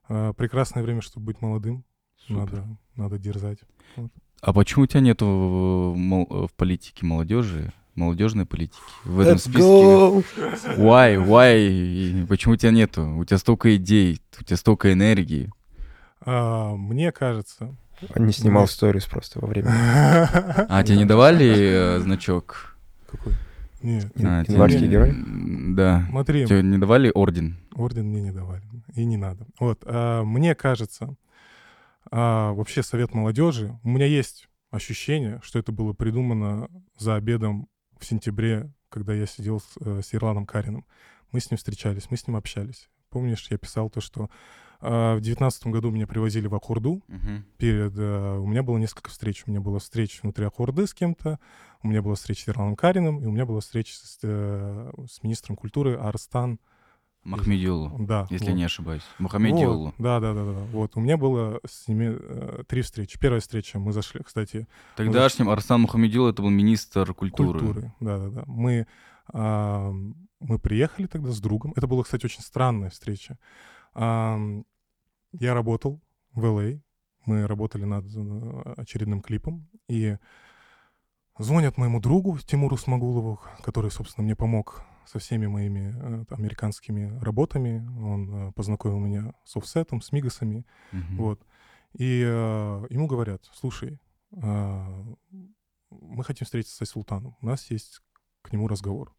[0.09, 1.85] э, прекрасное время, чтобы быть молодым,
[2.27, 2.37] Супер.
[2.37, 3.59] надо, надо дерзать.
[4.41, 8.77] А почему у тебя нету в, мол- в политике молодежи, молодежной политики?
[9.05, 9.61] В этом Let's списке.
[9.61, 10.25] go!
[10.77, 12.27] Why, why?
[12.27, 13.17] Почему у тебя нету?
[13.17, 15.51] У тебя столько идей, у тебя столько энергии.
[16.21, 17.77] А, мне кажется...
[18.17, 18.71] Он не снимал Нет.
[18.71, 19.69] сторис просто во время.
[20.69, 22.77] А тебе не давали э, значок?
[23.11, 23.35] Какой?
[23.83, 24.11] Нет.
[24.17, 25.15] А, январский герой?
[25.75, 26.07] Да.
[26.11, 27.59] Смотри, Тебе не давали орден?
[27.75, 28.63] орден мне не давали.
[28.95, 29.47] И не надо.
[29.61, 31.15] Вот, а, мне кажется,
[32.11, 36.69] а, вообще совет молодежи, у меня есть ощущение, что это было придумано
[36.99, 37.69] за обедом
[38.05, 40.85] в сентябре, когда я сидел с, э, с Ирланом Карином.
[41.33, 42.89] Мы с ним встречались, мы с ним общались.
[43.11, 44.31] Помнишь, я писал то, что
[44.81, 47.03] э, в девятнадцатом году меня привозили в Акурду.
[47.09, 47.45] Мгм.
[47.59, 49.45] Перед, э, у меня было несколько встреч.
[49.47, 51.41] У меня была встреча внутри Акурды с кем-то,
[51.83, 55.23] у меня была встреча с Ирланом Карином, и у меня была встреча с, э, с
[55.23, 56.61] министром культуры Арстан.
[57.25, 58.57] Махмедиулу, Да, если вот.
[58.57, 59.03] не ошибаюсь.
[59.19, 59.87] Мухаммедиулу.
[59.87, 60.53] Вот, да, да, да, да.
[60.73, 63.19] Вот, у меня было с ними э, три встречи.
[63.19, 67.59] Первая встреча, мы зашли, кстати, Тогдашним Арслан Мухаммедиулу это был министр культуры.
[67.59, 67.95] культуры.
[68.01, 68.45] Да, да, да.
[68.47, 68.87] Мы,
[69.33, 69.91] а,
[70.41, 71.73] мы приехали тогда с другом.
[71.77, 73.39] Это была, кстати, очень странная встреча.
[73.95, 74.39] А,
[75.33, 76.01] я работал
[76.33, 76.81] в LA.
[77.27, 79.67] Мы работали над э, очередным клипом.
[79.89, 80.19] И
[81.39, 87.87] звонят моему другу Тимуру Смогулову, который, собственно, мне помог со всеми моими э, американскими работами.
[88.01, 90.65] Он э, познакомил меня с офсетом, с мигасами.
[90.93, 91.17] Мгм.
[91.17, 91.47] Вот.
[91.93, 94.01] И э, ему говорят, слушай,
[94.31, 97.37] мы хотим встретиться с Айсултаном.
[97.41, 98.01] У нас есть
[98.43, 99.15] к нему разговор.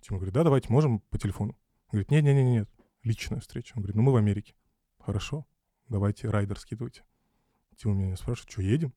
[0.00, 1.56] Тима говорит, да, давайте, можем по телефону.
[1.86, 2.70] Он говорит, нет, нет, нет, нет,
[3.02, 3.72] личная встреча.
[3.76, 4.54] Он говорит, ну мы в Америке.
[4.98, 5.46] Хорошо,
[5.88, 7.02] давайте райдер скидывайте.
[7.76, 8.94] Тима меня спрашивает, что, едем?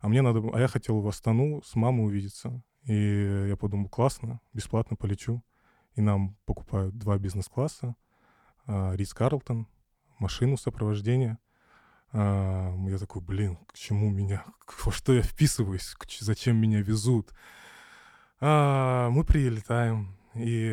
[0.00, 2.62] А мне надо, а я хотел в Астану с мамой увидеться.
[2.84, 5.42] И я подумал, классно, бесплатно полечу.
[5.94, 7.96] И нам покупают два бизнес-класса,
[8.66, 9.66] а, Рис Карлтон,
[10.18, 11.38] машину сопровождения.
[12.12, 14.44] А, Я такой, блин, к чему меня,
[14.84, 17.32] во что я вписываюсь, зачем меня везут?
[18.40, 20.70] А, Мы прилетаем и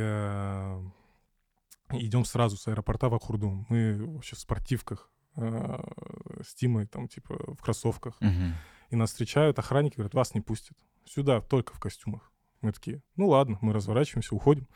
[1.91, 3.65] идем сразу с аэропорта в Ахурду.
[3.69, 8.19] Мы вообще в спортивках с Тимой, там, типа, в кроссовках.
[8.21, 8.53] Мгм.
[8.89, 10.77] И нас встречают охранники, говорят, вас не пустят.
[11.05, 12.31] Сюда только в костюмах.
[12.61, 14.67] Мы такие, ну ладно, мы разворачиваемся, уходим.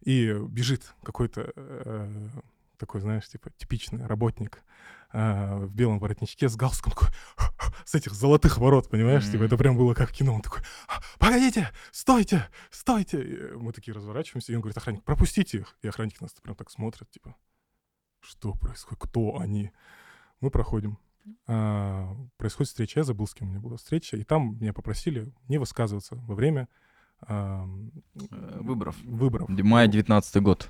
[0.00, 2.28] И бежит какой-то э,
[2.76, 4.62] такой, знаешь, типа типичный работник
[5.12, 7.08] э, в белом воротничке с галстуком такой,
[7.84, 9.24] с этих золотых ворот, понимаешь?
[9.24, 9.46] Типа Мгм.
[9.46, 10.34] это прям было как в кино.
[10.34, 13.22] Он такой, «А, погодите, стойте, стойте.
[13.22, 15.76] И мы такие разворачиваемся, и он говорит, охранник, пропустите их.
[15.82, 17.34] И охранники нас прям так смотрят, типа,
[18.20, 19.72] что происходит, кто они?
[20.40, 20.98] Мы проходим.
[21.46, 25.32] А, происходит встреча, я забыл, с кем у меня была встреча, и там меня попросили
[25.48, 26.68] не высказываться во время
[27.28, 27.64] Э,
[28.60, 28.96] Выборов.
[29.04, 29.48] выборов.
[29.48, 30.68] Мая 19 год.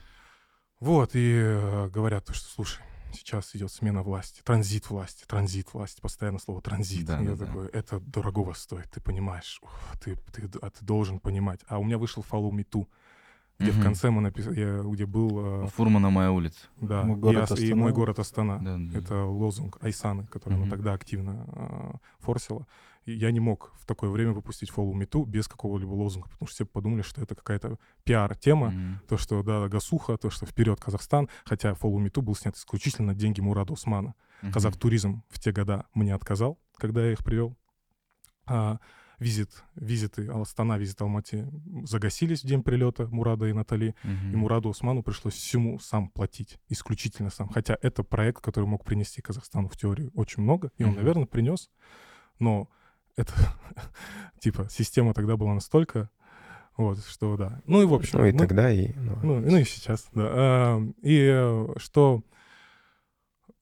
[0.78, 2.82] Вот, и э, говорят, что, слушай,
[3.12, 7.06] сейчас идет смена власти, транзит власти, транзит власти, постоянно слово транзит.
[7.06, 7.46] Да, я да, да.
[7.46, 11.60] такой, это дорогого стоит, ты понимаешь, Ух, ты, ты, а ты должен понимать.
[11.66, 12.86] А у меня вышел Follow Me Too,
[13.58, 13.82] где в Мгм.
[13.84, 16.58] конце мы написали, где был, э, Фурмана моя улица.
[16.80, 17.76] да, Мой и город и, Астана.
[17.76, 18.58] мой город Астана.
[18.58, 18.98] Да, да.
[18.98, 20.70] Это лозунг Айсаны, который она Мгм.
[20.70, 22.66] тогда активно э, форсила.
[23.06, 26.48] И я не мог в такое время выпустить Follow Me Too без какого-либо лозунга, потому
[26.48, 29.00] что все подумали, что это какая-то пиар-тема, Мгм.
[29.08, 33.12] то, что, да, Гасуха, то, что вперед Казахстан, хотя Follow Me Too был снят исключительно
[33.12, 34.14] на деньги Мурада Усмана.
[34.42, 34.52] Мгм.
[34.52, 37.56] Казах Туризм в те года мне отказал, когда я их привел.
[38.46, 38.78] А,
[39.18, 41.46] визит, визиты Астана, визит Алмати
[41.84, 43.94] загасились в день прилета Мурада и Натали.
[44.04, 44.32] Мгм.
[44.32, 47.48] И Мураду Усману пришлось всему сам платить, исключительно сам.
[47.48, 50.98] Хотя это проект, который мог принести Казахстану в теории очень много, и он, Мгм.
[50.98, 51.70] наверное, принес.
[52.38, 52.68] Но
[53.16, 53.32] это,
[54.40, 56.10] типа, система тогда была настолько,
[56.76, 57.62] вот, что да.
[57.66, 58.18] Ну и в общем.
[58.18, 58.92] Ну и мы- тогда, и...
[58.96, 60.78] ну, ну, ну и сейчас, да.
[61.02, 62.22] И э, что,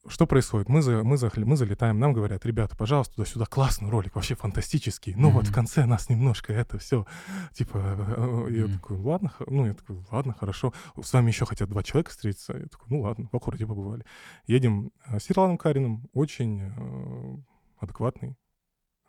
[0.06, 0.68] что происходит?
[0.68, 5.14] Мы, за, мы, захли- мы залетаем, нам говорят, ребята, пожалуйста, туда-сюда, классный ролик, вообще фантастический.
[5.16, 7.06] Ну вот в конце нас немножко это все,
[7.52, 8.14] типа, э,
[8.48, 8.74] э, я Мгм.
[8.74, 10.72] такой, ладно, ну я такой, ладно, хорошо.
[11.02, 12.52] С вами еще хотят два человека встретиться.
[12.54, 14.04] Я такой, ну ладно, в городе побывали.
[14.46, 17.36] Едем э, с Ирланом Карином, очень э,
[17.78, 18.36] адекватный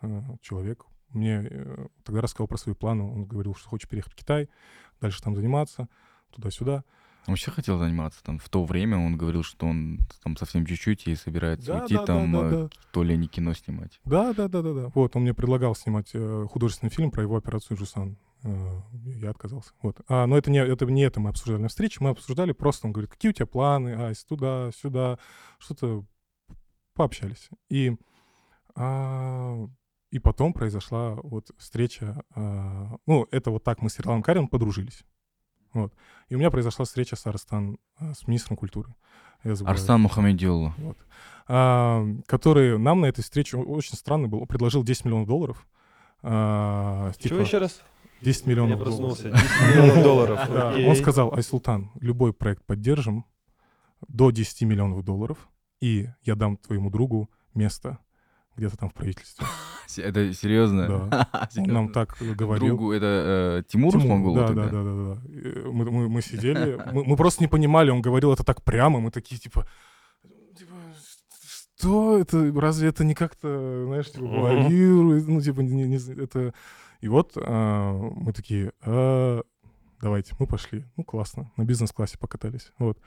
[0.02, 0.86] э, человек.
[1.10, 3.04] Мне э, тогда рассказал про свои планы.
[3.04, 4.50] Он говорил, что хочет переехать в Китай,
[5.02, 5.88] дальше там заниматься,
[6.32, 6.84] туда-сюда.
[7.28, 8.38] Он вообще хотел заниматься там.
[8.38, 12.00] В то время он говорил, что он там совсем чуть-чуть и собирается Да, уйти да,
[12.02, 12.70] да, там да, э, да.
[12.92, 14.00] то ли не кино снимать.
[14.06, 14.92] Да, да, да, да, да.
[14.94, 18.18] Вот, он мне предлагал снимать э, художественный фильм про его операцию Жусан.
[18.44, 19.72] Э, я отказался.
[19.82, 20.02] Вот.
[20.08, 21.98] А, но это не, это не это мы обсуждали на встрече.
[22.02, 25.18] Мы обсуждали просто, он говорит, какие у тебя планы, Айс, туда, сюда.
[25.58, 26.06] Что-то
[26.94, 27.50] пообщались.
[27.70, 27.96] И,
[28.76, 29.68] а,
[30.12, 32.24] и потом произошла вот встреча.
[32.36, 35.04] а, ну, это вот так мы с Ирланом Карином подружились.
[35.76, 35.94] Вот.
[36.30, 38.96] И у меня произошла встреча с Арстан, а, с министром культуры.
[39.44, 39.54] Я.
[39.66, 40.74] Арстан Мухаммедиулу.
[40.78, 40.98] Вот.
[41.48, 44.42] А, который нам на этой встрече очень странно был.
[44.42, 45.68] Он предложил 10 миллионов долларов.
[46.24, 47.82] А, Чего типа, еще раз?
[48.22, 49.24] 10 Я миллионов проснулся.
[49.24, 49.42] долларов.
[49.44, 50.40] 10 миллионов долларов.
[50.50, 50.76] Да.
[50.88, 53.26] Он сказал, Айсултан, любой проект поддержим
[54.08, 55.38] до 10 миллионов долларов,
[55.82, 58.00] и я дам твоему другу место
[58.56, 59.46] где-то там в правительстве.
[59.98, 61.10] Это серьезно?
[61.58, 62.68] Он нам так говорил.
[62.68, 63.06] Другу это
[63.60, 64.64] э, Тимуру Тимур, Смогулу да, тогда?
[64.66, 65.70] да, да, да, да.
[65.72, 69.12] Мы, мы, мы сидели, мы, мы просто не понимали, он говорил это так прямо, мы
[69.12, 69.66] такие типа,
[70.58, 70.74] типа,
[71.78, 74.40] что это, разве это не как-то, знаешь, типа, Мгм.
[74.42, 76.54] вуалирует, ну, типа, не- не- это...
[77.02, 79.42] И вот а, мы такие, «А,
[80.02, 80.86] давайте, мы пошли.
[80.98, 82.72] Ну, классно, на бизнес-классе покатались.
[82.80, 82.98] Вот.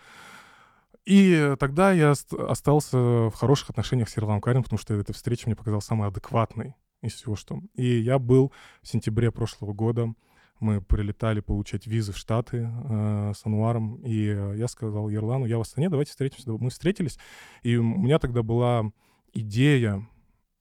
[1.08, 5.44] И тогда я ост- остался в хороших отношениях с Ерланом Карин, потому что эта встреча
[5.46, 7.62] мне показалась самой адекватной из всего, что...
[7.76, 8.52] И я был
[8.82, 10.12] в сентябре прошлого года,
[10.60, 15.56] мы прилетали получать визы в Штаты э, с Ануаром, и э, я сказал Ерлану, я
[15.56, 16.52] в Астане, давайте встретимся.
[16.52, 17.18] Мы встретились,
[17.62, 18.92] и у меня тогда была
[19.32, 20.06] идея,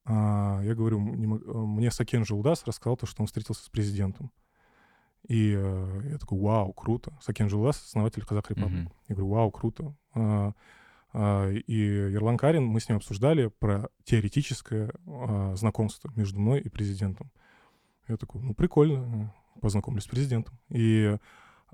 [0.05, 4.31] а, я говорю, э, мне Сакен Жулдас рассказал то, что он встретился с президентом.
[5.27, 7.17] И э, я такой, вау, круто.
[7.21, 8.85] Сакен Жулдас, основатель Казах Репаблик.
[8.85, 8.93] Мгм.
[9.09, 9.95] Я говорю, вау, круто.
[10.13, 10.53] А,
[11.13, 16.69] а, И Ерлан Карин, мы с ним обсуждали про теоретическое а, знакомство между мной и
[16.69, 17.29] президентом.
[18.07, 20.57] Я такой, ну, прикольно, э, познакомлюсь с президентом.
[20.69, 21.17] И,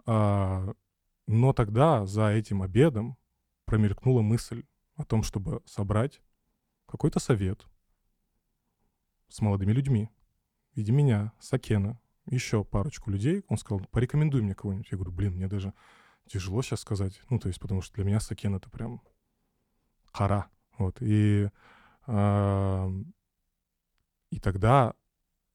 [0.07, 0.73] а,
[1.27, 3.17] но тогда за этим обедом
[3.65, 4.63] промелькнула мысль
[4.95, 6.21] о том, чтобы собрать
[6.87, 7.67] какой-то совет
[9.27, 10.09] с молодыми людьми.
[10.73, 13.43] В виде меня, Сакена, еще парочку людей.
[13.47, 14.87] Он сказал, порекомендуй мне кого-нибудь.
[14.91, 15.73] Я говорю, блин, мне даже
[16.27, 17.21] тяжело сейчас сказать.
[17.29, 19.01] Ну, то есть, потому что для меня Сакен— это прям
[20.11, 20.47] хара.
[20.77, 20.97] Вот.
[21.01, 21.49] И,
[22.07, 22.89] а,
[24.29, 24.93] и тогда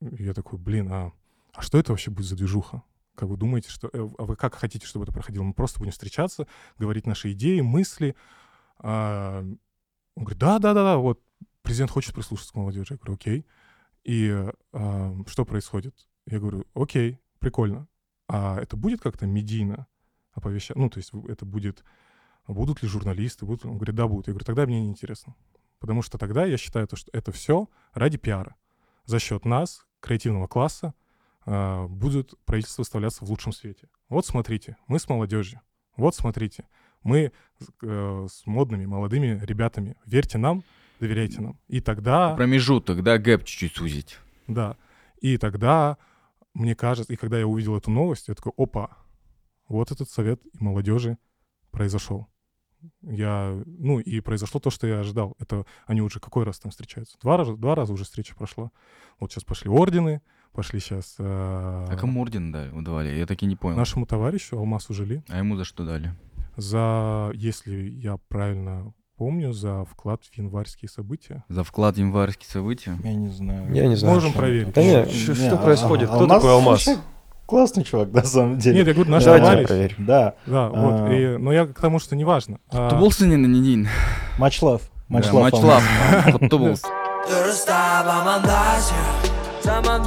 [0.00, 1.12] я такой, блин, а,
[1.52, 2.82] а что это вообще будет за движуха?
[3.14, 3.88] Как вы думаете, что...
[3.92, 5.42] э, А вы как хотите, чтобы это проходило?
[5.42, 6.46] Мы просто будем встречаться,
[6.78, 8.14] говорить наши идеи, мысли.
[8.78, 11.20] А, он говорит, да-да-да, вот
[11.62, 12.94] президент хочет прислушаться к молодежи.
[12.94, 13.46] Я говорю, окей.
[14.04, 14.30] И
[14.72, 16.06] а, что происходит?
[16.30, 17.88] Я говорю, окей, прикольно.
[18.28, 19.86] А это будет как-то медийно
[20.32, 20.76] оповещать?
[20.76, 21.84] Ну, то есть это будет...
[22.46, 23.46] Будут ли журналисты?
[23.46, 23.64] Будут...
[23.64, 24.26] Он говорит, да, будут.
[24.26, 25.34] Я говорю, тогда мне неинтересно.
[25.78, 28.56] Потому что тогда я считаю, то, что это все ради пиара.
[29.04, 30.94] За счет нас, креативного класса,
[31.46, 33.88] а, будет правительство выставляться в лучшем свете.
[34.08, 35.60] Вот смотрите, мы с молодежью.
[35.96, 36.64] Вот смотрите,
[37.02, 37.32] мы
[37.82, 39.96] э, с модными молодыми ребятами.
[40.04, 40.62] Верьте нам,
[41.00, 41.58] доверяйте нам.
[41.68, 42.34] И тогда...
[42.34, 44.18] Промежуток, да, гэп чуть-чуть сузить.
[44.46, 44.76] Да.
[45.20, 45.96] И тогда,
[46.58, 48.96] мне кажется, и когда я увидел эту новость, я такой, опа,
[49.68, 51.16] вот этот совет молодежи
[51.70, 52.26] произошел.
[53.02, 55.36] Я, ну, и произошло то, что я ожидал.
[55.38, 57.18] Это они уже какой раз там встречаются?
[57.20, 58.70] Два раза, два раза уже встреча прошла.
[59.18, 60.20] Вот сейчас пошли ордены,
[60.52, 63.16] пошли сейчас А кому орден дали, давали?
[63.16, 63.76] Я так и не понял.
[63.76, 66.14] нашему товарищу Алмасу Жили А ему за что дали?
[66.56, 71.42] за, если я правильно помню, за вклад в январские события.
[71.48, 72.96] За вклад в январские события?
[73.04, 73.74] Я не знаю.
[73.74, 74.14] Я не знаю.
[74.14, 74.72] Можем что проверить.
[74.74, 76.08] Да нет, Что- Не, что а- происходит?
[76.10, 76.88] а- Кто такой Алмаз?
[77.46, 78.78] Классный чувак, на самом деле.
[78.78, 79.94] Нет, я говорю, наш Давайте я товарищ.
[79.98, 80.34] Да.
[80.46, 80.94] Да, вот.
[81.08, 81.12] А.
[81.14, 82.58] И- но я к тому, что неважно.
[82.70, 83.88] А, Тоболсың не недейін
[84.38, 84.80] Мачлав.
[85.08, 85.42] Да, Мачлав.
[85.42, 85.82] матчлав
[86.26, 86.90] құтты болсын
[87.28, 89.98] Дұрыстап амандасып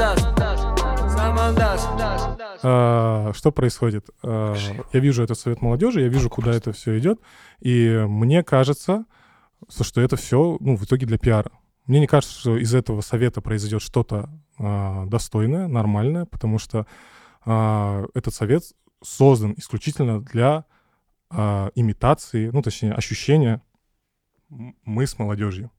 [2.64, 4.10] А, что происходит?
[4.24, 4.56] А,
[4.94, 7.20] я вижу этот совет молодежи, я вижу, куда это все идет,
[7.60, 9.06] и мне кажется,
[9.70, 11.52] что это все, ну, в итоге для пиара.
[11.86, 16.86] Мне не кажется, что из этого совета произойдет что-то а, достойное, нормальное, потому что
[17.46, 18.64] а, этот совет
[19.04, 20.66] создан исключительно для
[21.30, 23.62] а, имитации, ну, точнее, ощущения
[24.50, 25.72] мы с молодежью.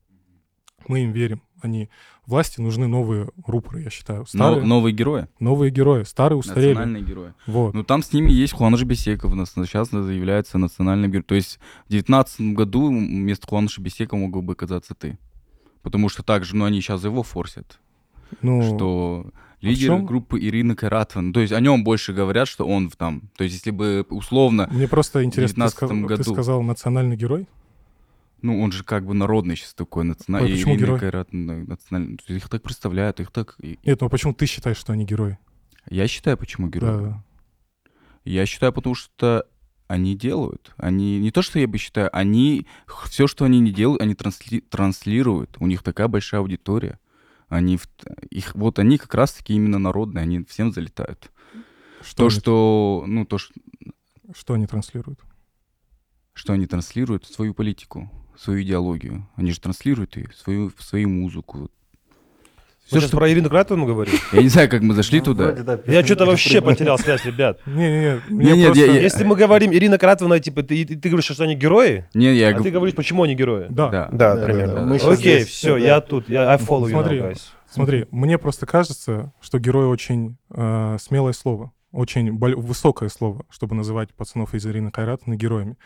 [0.88, 1.42] Мы им верим.
[1.60, 1.90] Они
[2.26, 4.20] власти нужны новые рупоры, я считаю.
[4.20, 6.68] Но- Старые, Новые герои, новые герои, старые устарели.
[6.68, 7.32] национальные герои.
[7.46, 7.74] Вот.
[7.74, 9.32] Ну, там с ними есть Хуаныш Бесеков,
[9.66, 11.24] сейчас заявляется национальным героем.
[11.24, 11.58] То есть
[11.88, 15.18] в девятнадцатом году вместо Хуаныша Бесекова мог бы оказаться ты.
[15.82, 17.78] Потому что также, ну, они сейчас его форсят.
[18.40, 19.26] ну, что
[19.60, 21.22] в лидер группы Ирина Каратова.
[21.22, 23.30] Ну, То есть о нем больше говорят, что он там.
[23.36, 26.32] То есть если бы условно, мне просто интересно, ты, 19 сказ- ты году.
[26.34, 27.46] сказал национальный герой?
[28.42, 30.52] Ну, он же как бы народный сейчас такой, Ой, национальный.
[30.52, 31.00] почему герой?
[31.66, 32.16] национальный.
[32.18, 33.56] То есть Их так представляют, их так...
[33.58, 35.38] Нет, ну почему ты считаешь, что они герои?
[35.90, 37.02] Я считаю, почему герой.
[37.02, 37.24] Да.
[38.24, 39.46] Я считаю, потому что
[39.88, 40.72] они делают.
[40.76, 42.66] Они не то, что я бы считаю, они
[43.06, 45.56] все, что они не делают, они трансли- транслируют.
[45.58, 46.98] У них такая большая аудитория.
[47.48, 47.88] Они в-
[48.30, 51.30] их вот они как раз-таки именно народные, они всем залетают.
[52.00, 53.54] Что, То, они, что ну то, что,
[54.34, 55.20] что они транслируют?
[56.34, 59.26] что они транслируют свою политику, свою идеологию.
[59.36, 61.70] Они же транслируют и свою свою музыку.
[62.90, 64.18] Вы сейчас про Ирину Кратовну говорили?
[64.32, 65.44] Я не знаю, как мы зашли Ну, туда.
[65.44, 67.58] вроде да, Я что-то вообще потерял связь, ребят.
[67.66, 72.48] Я- я- Если мы говорим Ирина Кратовна, типа, ты, говоришь, что они герои, Не, я
[72.48, 72.64] а говорю.
[72.64, 73.66] ты говоришь, почему они герои.
[73.70, 74.08] Да, Да.
[74.12, 74.94] Да, Да, примерно.
[74.94, 75.78] Окей, здесь, все, да.
[75.78, 77.18] я тут, я I follow you Смотри.
[77.20, 77.40] now, guys.
[77.70, 84.12] смотри, мне просто кажется, что герой очень э, смелое слово, очень высокое слово, чтобы называть
[84.12, 85.76] пацанов из Ирины Кайратовны героями.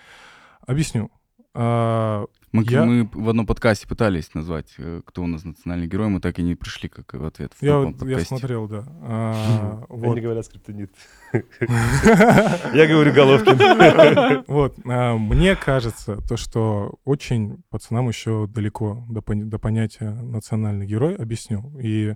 [0.66, 1.10] Объясню.
[1.58, 6.08] А, Мы, Я- мы в одном подкасте пытались назвать, э, кто у нас национальный герой,
[6.08, 8.84] мы так и не пришли как в ответ в я, вот- я смотрел, да.
[9.02, 10.12] А, вот.
[10.12, 10.90] Они говорят скриптонит.
[11.32, 14.44] Я говорю Головкин.
[14.48, 20.86] Вот, а, мне кажется, то, что очень пацанам еще далеко до, пон- до понятия национальный
[20.86, 21.72] герой, объясню.
[21.82, 22.14] И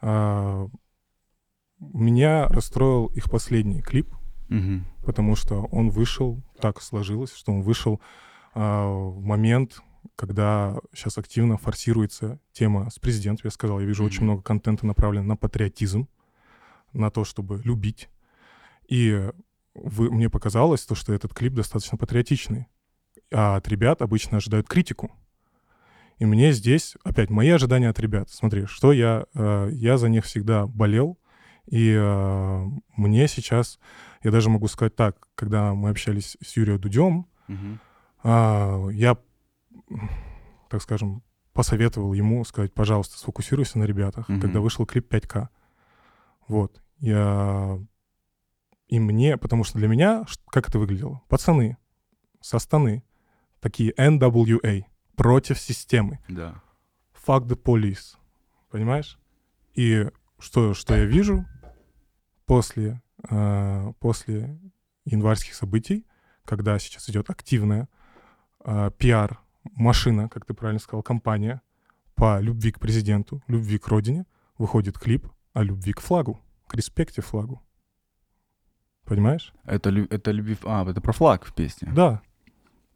[0.00, 0.66] а,
[1.78, 4.14] меня расстроил их последний клип,
[5.04, 8.00] потому что он вышел, так сложилось, что он вышел
[8.60, 9.80] момент,
[10.16, 13.42] когда сейчас активно форсируется тема с президентом.
[13.44, 14.26] Я сказал, я вижу очень Мгм.
[14.26, 16.08] много контента направлен на патриотизм,
[16.92, 18.08] на то, чтобы любить.
[18.88, 19.30] И
[19.74, 22.66] вы, мне показалось то, что этот клип достаточно патриотичный.
[23.32, 25.10] А от ребят обычно ожидают критику.
[26.18, 28.28] И мне здесь, опять, мои ожидания от ребят.
[28.30, 29.26] Смотри, что я...
[29.34, 31.16] э, я за них всегда болел,
[31.66, 32.64] и э,
[32.96, 33.78] мне сейчас...
[34.24, 37.78] Я даже могу сказать так, когда мы общались с Юрием Дудем, Мгм.
[38.22, 39.16] А, я,
[40.68, 44.40] так скажем, посоветовал ему сказать, пожалуйста, сфокусируйся на ребятах, Мгм.
[44.40, 45.48] когда вышел клип 5К.
[46.46, 46.80] Вот.
[46.98, 47.78] Я...
[48.86, 51.20] И мне, потому что для меня, как это выглядело?
[51.28, 51.76] Пацаны
[52.40, 53.02] со станы,
[53.60, 54.84] такие NWA,
[55.16, 56.20] против системы.
[56.28, 56.62] Да.
[57.26, 58.16] Fuck the police.
[58.70, 59.18] Понимаешь?
[59.74, 60.08] И
[60.38, 61.44] что, что я вижу
[62.46, 64.58] после, э, после
[65.04, 66.06] январских событий,
[66.44, 67.88] когда сейчас идет активная
[68.68, 71.60] э, пиар-машина, как ты правильно сказал, компания
[72.14, 74.24] по любви к президенту, любви к родине,
[74.58, 77.62] выходит клип о любви к флагу, к респекте флагу.
[79.04, 79.52] Понимаешь?
[79.64, 80.56] Это, это любви...
[80.64, 81.90] А, это про флаг в песне.
[81.94, 82.20] Да.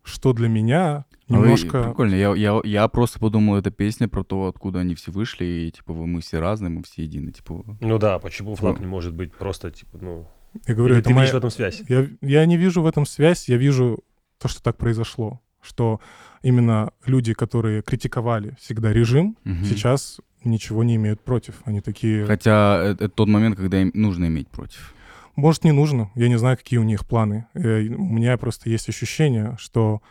[0.02, 1.84] Что для меня А вы- немножко...
[1.84, 2.14] Прикольно.
[2.16, 5.92] Я, я, я просто подумал, это песня про то, откуда они все вышли, и типа
[5.94, 7.30] вы- мы все разные, мы все едины.
[7.32, 8.80] Типа, Ну да, почему флаг Ну.
[8.82, 10.26] не может быть просто, типа, ну...
[10.66, 11.82] Я говорю, Или это ты моя- видишь в этом связь?
[11.88, 14.00] Я, я не вижу в этом связь, я вижу
[14.38, 15.40] то, что так произошло.
[15.62, 16.00] Что
[16.42, 19.64] именно люди, которые критиковали всегда режим, мгм.
[19.64, 21.62] сейчас ничего не имеют против.
[21.64, 24.92] Они такие, Хотя это, тот момент, когда им нужно иметь против.
[25.36, 27.46] может, не нужно, я не знаю, какие у них планы.
[27.54, 30.02] Э, У меня просто есть ощущение, что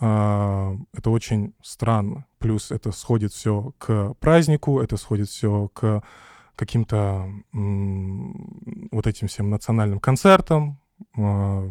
[0.00, 2.24] а, это очень странно.
[2.38, 6.02] Плюс это сходит все к празднику, это сходит все к
[6.56, 10.78] каким-то м, вот этим всем национальным концертам.
[11.18, 11.68] А,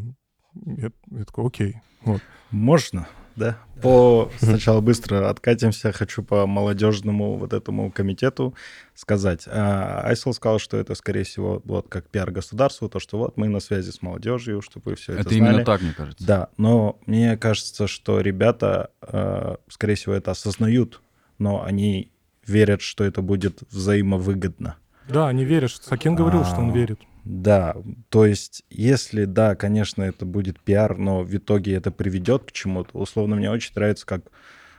[0.66, 2.22] я, я такой, окей, вот.
[2.52, 3.58] Можно, да?
[3.82, 5.92] По сначала быстро откатимся.
[5.92, 8.54] Хочу по молодежному вот этому комитету
[8.94, 9.46] сказать.
[9.48, 13.48] А, Айсел сказал, что это, скорее всего, вот как пиар государству, то, что вот мы
[13.48, 15.54] на связи с молодежью, чтобы вы все это, Это, знали.
[15.54, 16.26] именно так, мне кажется.
[16.26, 21.02] Да, но мне кажется, что ребята, э, скорее всего, это осознают,
[21.40, 22.12] но они
[22.46, 24.76] верят, что это будет взаимовыгодно.
[25.08, 25.72] Да, они верят.
[25.72, 26.74] что- Сакен говорил, что он А.
[26.74, 27.00] верит.
[27.24, 27.76] Да,
[28.10, 32.98] то есть, если, да, конечно, это будет пиар, но в итоге это приведет к чему-то.
[32.98, 34.24] Условно, мне очень нравится, как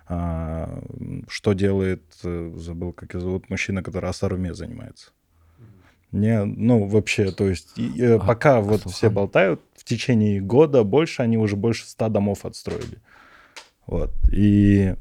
[0.09, 0.83] а,
[1.29, 5.11] что делает, э, забыл, как его зовут, мужчина, который асаруме занимается.
[6.11, 10.85] Не, ну, вообще, то есть, и, э, А, пока вот все болтают, в течение года
[10.85, 12.99] больше, они уже больше ста домов отстроили.
[13.87, 14.13] Вот.
[14.31, 14.95] И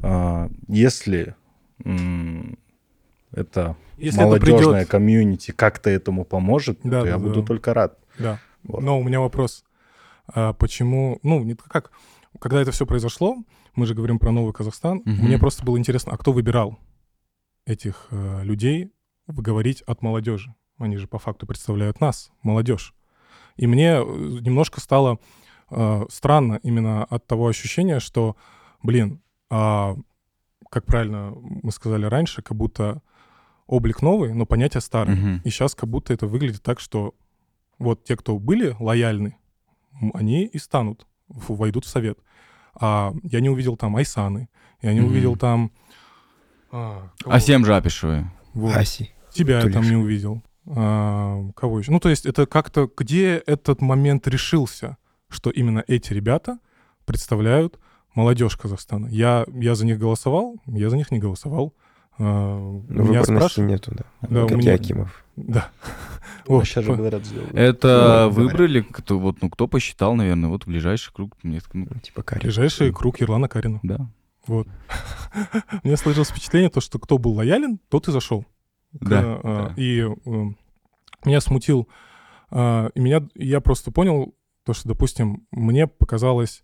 [0.00, 1.34] а, если
[1.84, 2.58] м,
[3.34, 4.88] это Если это молодежное придет...
[4.88, 7.18] комьюнити как-то этому поможет, Да, то да, я да.
[7.18, 7.98] буду только рад.
[8.18, 8.38] Да.
[8.62, 8.82] Вот.
[8.82, 9.64] Но у меня вопрос.
[10.26, 11.18] А почему...
[11.22, 11.90] Ну, не как...
[12.40, 13.36] Когда это все произошло,
[13.74, 15.26] мы же говорим про новый Казахстан, Мгм.
[15.26, 16.78] мне просто было интересно, а кто выбирал
[17.66, 18.92] этих э, людей
[19.26, 20.54] говорить от молодежи?
[20.78, 22.94] Они же по факту представляют нас, молодежь.
[23.56, 25.18] И мне э, немножко стало
[25.70, 28.36] э, странно именно от того ощущения, что,
[28.82, 29.20] блин,
[29.50, 29.96] а,
[30.70, 33.00] как правильно мы сказали раньше, как будто
[33.66, 35.16] облик новый, но понятие старое.
[35.16, 35.40] Мгм.
[35.44, 37.14] И сейчас как будто это выглядит так, что
[37.78, 39.36] вот те, кто были лояльны,
[40.12, 42.18] они и станут, войдут в совет.
[42.74, 44.48] А я не увидел там Айсаны,
[44.82, 45.10] я не Мгм.
[45.10, 45.70] увидел там...
[46.70, 47.34] а, кого?
[47.34, 48.26] Асем Жапишевой.
[48.52, 48.76] Вот.
[48.76, 49.10] Аси.
[49.32, 50.42] Тебя я там не увидел.
[50.66, 51.90] А, кого еще?
[51.90, 52.88] Ну, то есть это как-то...
[52.96, 54.96] Где этот момент решился,
[55.28, 56.58] что именно эти ребята
[57.04, 57.78] представляют
[58.14, 59.06] молодежь Казахстана?
[59.06, 61.74] Я, я за них голосовал, я за них не голосовал.
[62.18, 62.56] А,
[62.88, 63.70] меня выборности спрашивают...
[63.70, 64.28] нету, да.
[64.28, 65.24] Да, как меня- Акимов.
[65.36, 65.68] Да.
[66.46, 67.54] Ну, Вот, сейчас же говорят, сделают.
[67.54, 71.36] Это Ну, выбрали, кто, вот, ну, кто посчитал, наверное, вот ближайший круг.
[71.42, 71.58] Ну,
[72.02, 72.42] Типа Кари.
[72.42, 73.80] Ближайший круг Ерлана Карина.
[73.82, 74.08] да.
[74.46, 74.68] Вот.
[75.82, 78.44] У меня сложилось впечатление, то, что кто был лоялен, тот и зашел.
[78.92, 79.82] Да, а, да.
[79.82, 80.14] И э,
[81.24, 81.88] меня смутил,
[82.50, 84.34] а, и меня, я просто понял,
[84.64, 86.62] то, что, допустим, мне показалось,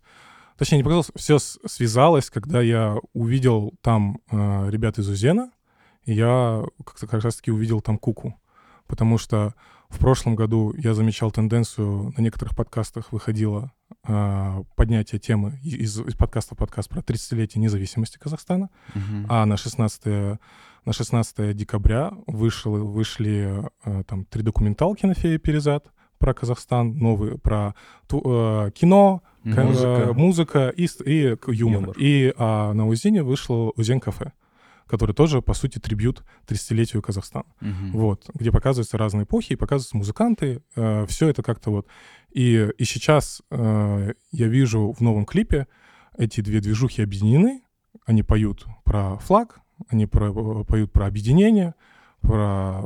[0.61, 5.49] точнее, не показалось, все связалось, когда я увидел там а, ребят из Узена,
[6.05, 8.39] и я как-то как раз-таки увидел там Куку.
[8.85, 9.55] Потому что
[9.89, 13.71] в прошлом году я замечал тенденцию, на некоторых подкастах выходило
[14.03, 18.69] а, поднятие темы из, из подкаста в подкаст про 30-летие независимости Казахстана.
[18.93, 19.25] Мгм.
[19.29, 20.05] А на 16,
[20.85, 25.87] на 16 декабря вышел, вышли э, там три документалки на Фея Перезад
[26.19, 27.73] про Казахстан, новые про
[28.05, 29.87] ту- э, кино, Музыка.
[29.87, 31.81] э, музыка и, с- и к- юмор.
[31.81, 31.95] Юмор.
[31.97, 34.33] И а, на Узине вышло Узен кафе,
[34.87, 37.45] который тоже, по сути, трибют 30-летию Казахстана.
[37.61, 37.91] Мгм.
[37.93, 40.61] Вот, где показываются разные эпохи, и показываются музыканты,
[41.07, 41.87] все это как-то вот.
[42.31, 45.67] И, и сейчас э, я вижу в новом клипе
[46.17, 47.61] эти две движухи объединены,
[48.05, 49.59] они поют про флаг,
[49.89, 51.73] они про- поют про объединение,
[52.21, 52.83] про...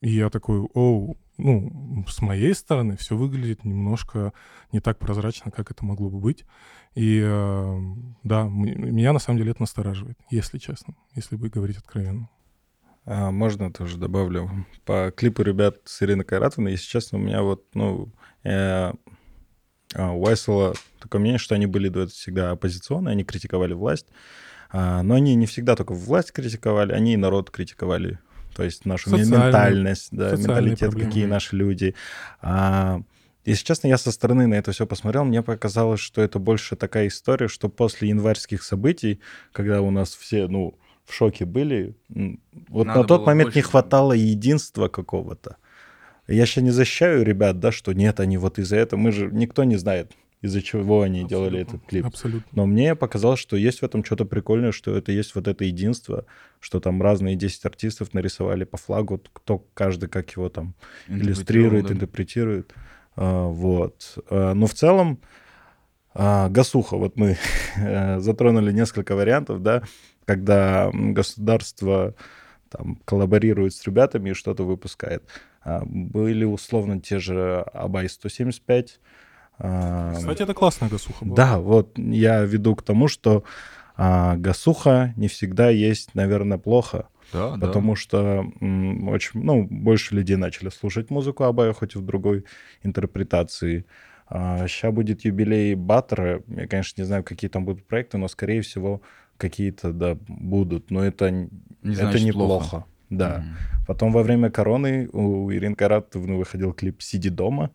[0.00, 4.32] И я такой, оу, ну, с моей стороны все выглядит немножко
[4.72, 6.44] не так прозрачно, как это могло бы быть.
[6.94, 7.78] И э,
[8.24, 12.28] да, меня на самом деле это настораживает, если честно, если бы говорить откровенно.
[13.04, 14.66] А, можно тоже добавлю.
[14.84, 18.12] По клипу ребят с Ириной Кайратовной, если честно, у меня вот, ну,
[18.44, 18.92] э,
[19.94, 24.06] а, у Айсела такое мнение, что они были до этого всегда оппозиционные, они критиковали власть,
[24.70, 28.18] А, но они не всегда только власть критиковали, они и народ критиковали.
[28.58, 31.06] То есть нашу ментальность, да, менталитет, проблемы.
[31.06, 31.94] какие наши люди.
[32.42, 33.02] А,
[33.44, 37.06] если честно, я со стороны на это все посмотрел, мне показалось, что это больше такая
[37.06, 39.20] история, что после январских событий,
[39.52, 41.94] когда у нас все, ну, в шоке были,
[42.68, 43.70] вот Надо на тот момент не больше.
[43.70, 45.58] хватало единства какого-то.
[46.26, 49.62] Я сейчас не защищаю ребят, да, что нет, они вот из-за этого, мы же, никто
[49.62, 50.10] не знает,
[50.40, 51.76] из-за чего они делали Абсолютно.
[51.76, 52.06] этот клип.
[52.06, 52.48] Абсолютно.
[52.52, 56.26] Но мне показалось, что есть в этом что-то прикольное, что это есть вот это единство,
[56.60, 60.74] что там разные 10 артистов нарисовали по флагу, кто каждый как его там
[61.08, 61.94] иллюстрирует, да.
[61.94, 62.72] интерпретирует.
[63.16, 64.18] А, Вот.
[64.30, 65.20] А, Но в целом
[66.14, 67.36] а, Гасуха, вот мы
[68.18, 69.82] затронули несколько вариантов, да,
[70.24, 72.14] когда государство
[72.68, 75.24] там коллаборирует с ребятами и что-то выпускает.
[75.62, 79.00] А, Были условно те же Абай 175.
[79.58, 81.36] А, Кстати, это классная гасуха была.
[81.36, 83.44] да, вот я веду к тому, что
[83.96, 87.66] а, гасуха не всегда есть, наверное, плохо, Да, да.
[87.66, 92.44] потому что м, очень, ну, больше людей начали слушать музыку Абая, хоть и в другой
[92.82, 93.84] интерпретации.
[94.30, 96.42] сейчас будет юбилей Баттера.
[96.48, 99.00] Я, конечно, не знаю, какие там будут проекты, но, скорее всего,
[99.38, 100.90] какие-то, да, будут.
[100.90, 101.48] Но это, Не
[101.94, 102.68] это значит неплохо.
[102.70, 102.84] плохо.
[103.10, 103.38] Да.
[103.38, 103.56] Мгм.
[103.86, 107.70] Потом во время короны у Ирины Каратовны выходил клип «Сиди дома».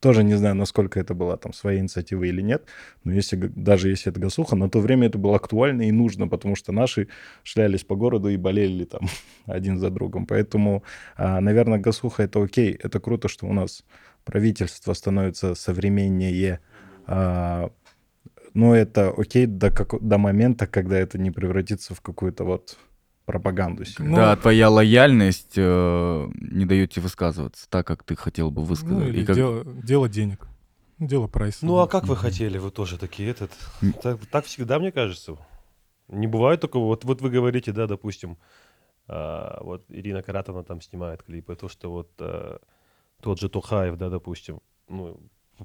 [0.00, 2.64] Тоже не знаю, насколько это была там своя инициатива или нет,
[3.04, 6.54] но если, даже если это гасуха, на то время это было актуально и нужно, потому
[6.54, 7.08] что наши
[7.42, 9.08] шлялись по городу и болели там
[9.46, 10.26] один за другом.
[10.26, 10.84] Поэтому,
[11.16, 12.72] а, наверное, гасуха— это окей.
[12.72, 13.84] Это круто, что у нас
[14.24, 16.60] правительство становится современнее,
[17.06, 17.70] а,
[18.54, 22.78] но это окей до, како- до момента, когда это не превратится в какую-то вот
[23.28, 23.84] пропаганду.
[23.84, 24.10] сильную.
[24.10, 28.98] Ну, да, твоя лояльность э, не дает тебе высказываться так, как ты хотел бы высказать.
[28.98, 30.48] Ну, или И как- дело, дело денег.
[30.98, 31.64] Дело прайса.
[31.66, 33.52] Ну а как вы хотели, вы тоже такие этот?
[34.02, 35.36] Так, так всегда, мне кажется.
[36.08, 36.86] Не бывает такого.
[36.86, 38.38] Вот, вот вы говорите, да, допустим,
[39.06, 42.58] а, вот Ирина Каратовна там снимает клипы, то, что вот а,
[43.22, 45.20] тот же Тухаев, да, допустим, ну,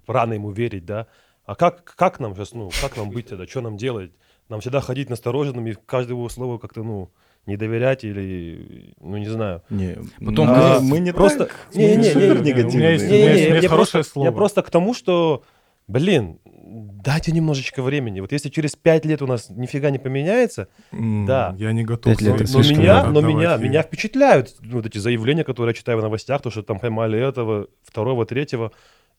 [0.06, 1.07] рано ему верить, да.
[1.45, 4.11] А как, как нам сейчас, ну, как нам быть тогда, что нам делать?
[4.49, 7.10] Нам всегда ходить настороженными, каждому слову как-то, ну,
[7.45, 9.61] не доверять или, ну, не знаю.
[9.70, 12.45] Не, Потом мы, как- мы не просто- так, Не, не, не, супер не, у меня
[12.45, 12.70] есть- негативные.
[12.70, 13.70] у меня есть- я хорошее
[14.02, 14.26] просто, слово.
[14.28, 15.44] Я просто к тому, что,
[15.88, 18.22] блин, дайте немножечко времени.
[18.22, 21.53] Вот если через пять лет у нас нифига не поменяется, М, да.
[21.60, 22.14] Я не готов.
[22.14, 23.64] Пять лет но, но меня, но меня, ей.
[23.64, 27.20] меня впечатляют ну, вот эти заявления, которые я читаю в новостях, то, что там поймали
[27.20, 28.72] этого, второго, третьего.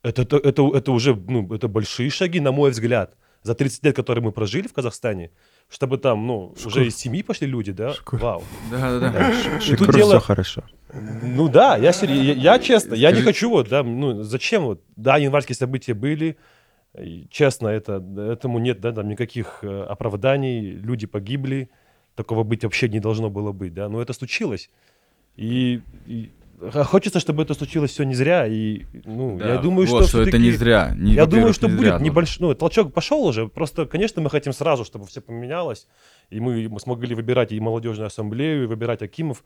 [0.03, 3.15] Это, это, это, это уже, ну, это большие шаги, на мой взгляд.
[3.43, 5.31] За 30 лет, которые мы прожили в Казахстане,
[5.75, 7.93] чтобы там, ну, уже из семьи пошли люди, да?
[7.95, 8.21] Шкур.
[8.21, 8.45] Вау.
[8.71, 9.33] Да, да, да.
[9.69, 10.63] И тут дело, все хорошо.
[11.23, 14.81] ну да, я, сери- я, я честно, я не хочу вот, да, ну зачем вот,
[14.95, 16.37] да, январские события были,
[17.29, 18.01] честно, это,
[18.33, 21.69] этому нет, да, там никаких э, оправданий, люди погибли,
[22.15, 24.71] такого быть вообще не должно было быть, да, но это случилось.
[25.37, 26.31] И, и
[26.71, 30.31] хочется, чтобы это случилось все не зря, и, ну, Да, я думаю, вот, что, это
[30.31, 30.93] всё-таки- не зря.
[30.97, 34.53] Не- я думаю, что будет зря, небольшой, ну, толчок пошел уже, просто, конечно, мы хотим
[34.53, 35.87] сразу, чтобы все поменялось,
[36.31, 39.45] и мы, мы смогли выбирать и молодежную ассамблею, и выбирать Акимов.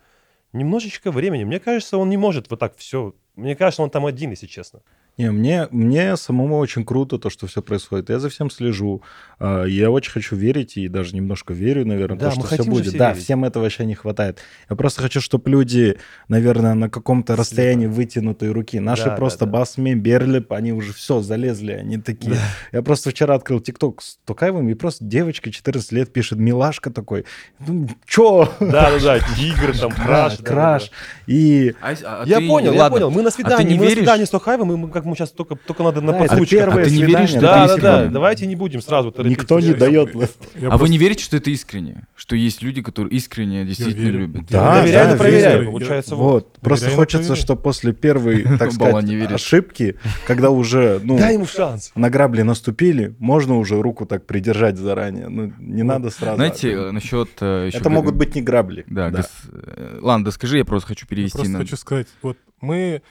[0.53, 1.45] Немножечко времени.
[1.45, 3.15] Мне кажется, он не может вот так все.
[3.37, 4.81] Мне кажется, он там один, если честно.
[5.19, 8.09] Не, мне, мне самому очень круто то, что все происходит.
[8.09, 9.03] Я за всем слежу.
[9.41, 12.87] А, Я очень хочу верить и даже немножко верю, наверное, Да, то, что все будет.
[12.89, 13.25] все да, верить.
[13.25, 14.39] всем этого вообще не хватает.
[14.71, 18.79] Я просто хочу, чтобы люди, наверное, на каком-то расстоянии вытянутой руки.
[18.79, 19.51] Наши Да, да, просто да.
[19.51, 22.37] Басме, Берлип, они уже все залезли, они такие.
[22.73, 27.25] Я просто вчера открыл ТикТок с Тукаевым, и просто девочка 14 лет пишет, милашка такой.
[27.67, 28.53] Ну, чё?
[28.61, 30.37] Да, да, да, тигр, там, краш.
[30.37, 30.91] да, да, краш.
[30.91, 30.97] да.
[31.27, 33.11] И А, а Я понял, я понял.
[33.11, 36.01] Мы на свидании, мы на свидании с Тухаевым, мы как мы сейчас только, только надо
[36.01, 36.59] на Да, это подсучках.
[36.59, 38.13] первое А ты не свидание, веришь, что Да, это да, да, искренне?
[38.13, 39.41] давайте не будем сразу торопиться.
[39.43, 40.15] Никто не Я- дает.
[40.15, 40.27] Я а
[40.69, 42.07] просто- вы не верите, что это искренне?
[42.15, 44.47] Что есть люди, которые искренне действительно любят?
[44.51, 45.59] Да, Доверяй, да, но проверяй.
[45.59, 45.71] верю.
[45.71, 46.29] Получается, вот.
[46.29, 47.43] Вот, просто хочется, проверяй.
[47.45, 51.91] что после первой, так сказать, ошибки, когда уже, ну, Дай ему шанс.
[51.95, 55.29] на грабли наступили, можно уже руку так придержать заранее.
[55.29, 56.37] Ну, не надо сразу.
[56.37, 57.31] Знаете, э, насчет...
[57.41, 58.85] э, это могут быть не грабли.
[58.89, 61.59] Да, э, ладно, да скажи, я просто хочу Я перевести просто на...
[61.61, 63.03] хочу сказать, вот мы,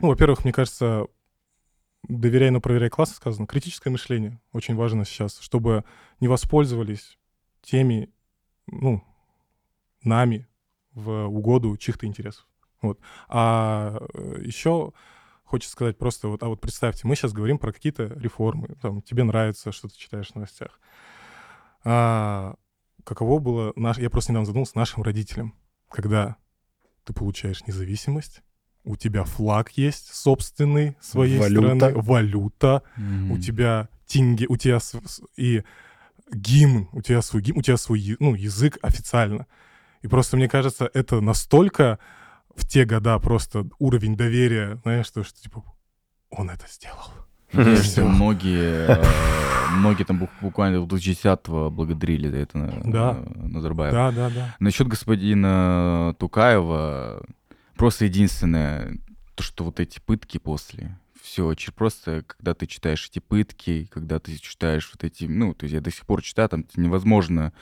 [0.00, 1.04] ну, во-первых, мне кажется,
[2.08, 3.46] доверяй, но проверяй классно сказано.
[3.46, 5.84] Критическое мышление очень важно сейчас, чтобы
[6.20, 7.18] не воспользовались
[7.62, 8.12] теми,
[8.66, 9.04] ну,
[10.02, 10.48] нами
[10.92, 12.46] в угоду чьих-то интересов.
[12.80, 12.98] Вот.
[13.28, 13.98] А
[14.40, 14.92] еще
[15.44, 19.24] хочется сказать просто вот, а вот представьте, мы сейчас говорим про какие-то реформы, там, тебе
[19.24, 20.80] нравится, что ты читаешь в новостях.
[21.84, 22.56] А
[23.04, 25.54] каково было, наш, я просто недавно задумался, нашим родителям,
[25.88, 26.36] когда
[27.04, 28.42] ты получаешь независимость,
[28.88, 31.76] у тебя флаг есть собственный своей Валюта.
[31.76, 33.32] страны, валюта, Мгм.
[33.32, 34.78] у тебя тинги, у тебя
[35.36, 35.62] и
[36.32, 39.46] гимн, у тебя свой гимн, у тебя свой ну, язык официально.
[40.02, 41.98] И просто мне кажется, это настолько
[42.56, 45.62] в те года просто уровень доверия, знаешь, что, что типа
[46.30, 47.12] он это сделал.
[47.82, 48.06] Всё.
[48.06, 49.04] многие, э,
[49.76, 53.12] многие там бук- буквально до 10 благодарили за это на- Да.
[53.14, 53.92] на- Назарбаева.
[53.94, 54.56] Да, да, да.
[54.60, 57.22] Насчет господина Тукаева,
[57.78, 58.98] просто единственное,
[59.34, 64.36] то, что вот эти пытки после, все, просто, когда ты читаешь эти пытки, когда ты
[64.38, 67.52] читаешь вот эти, ну, то есть я до сих пор читаю, там невозможно,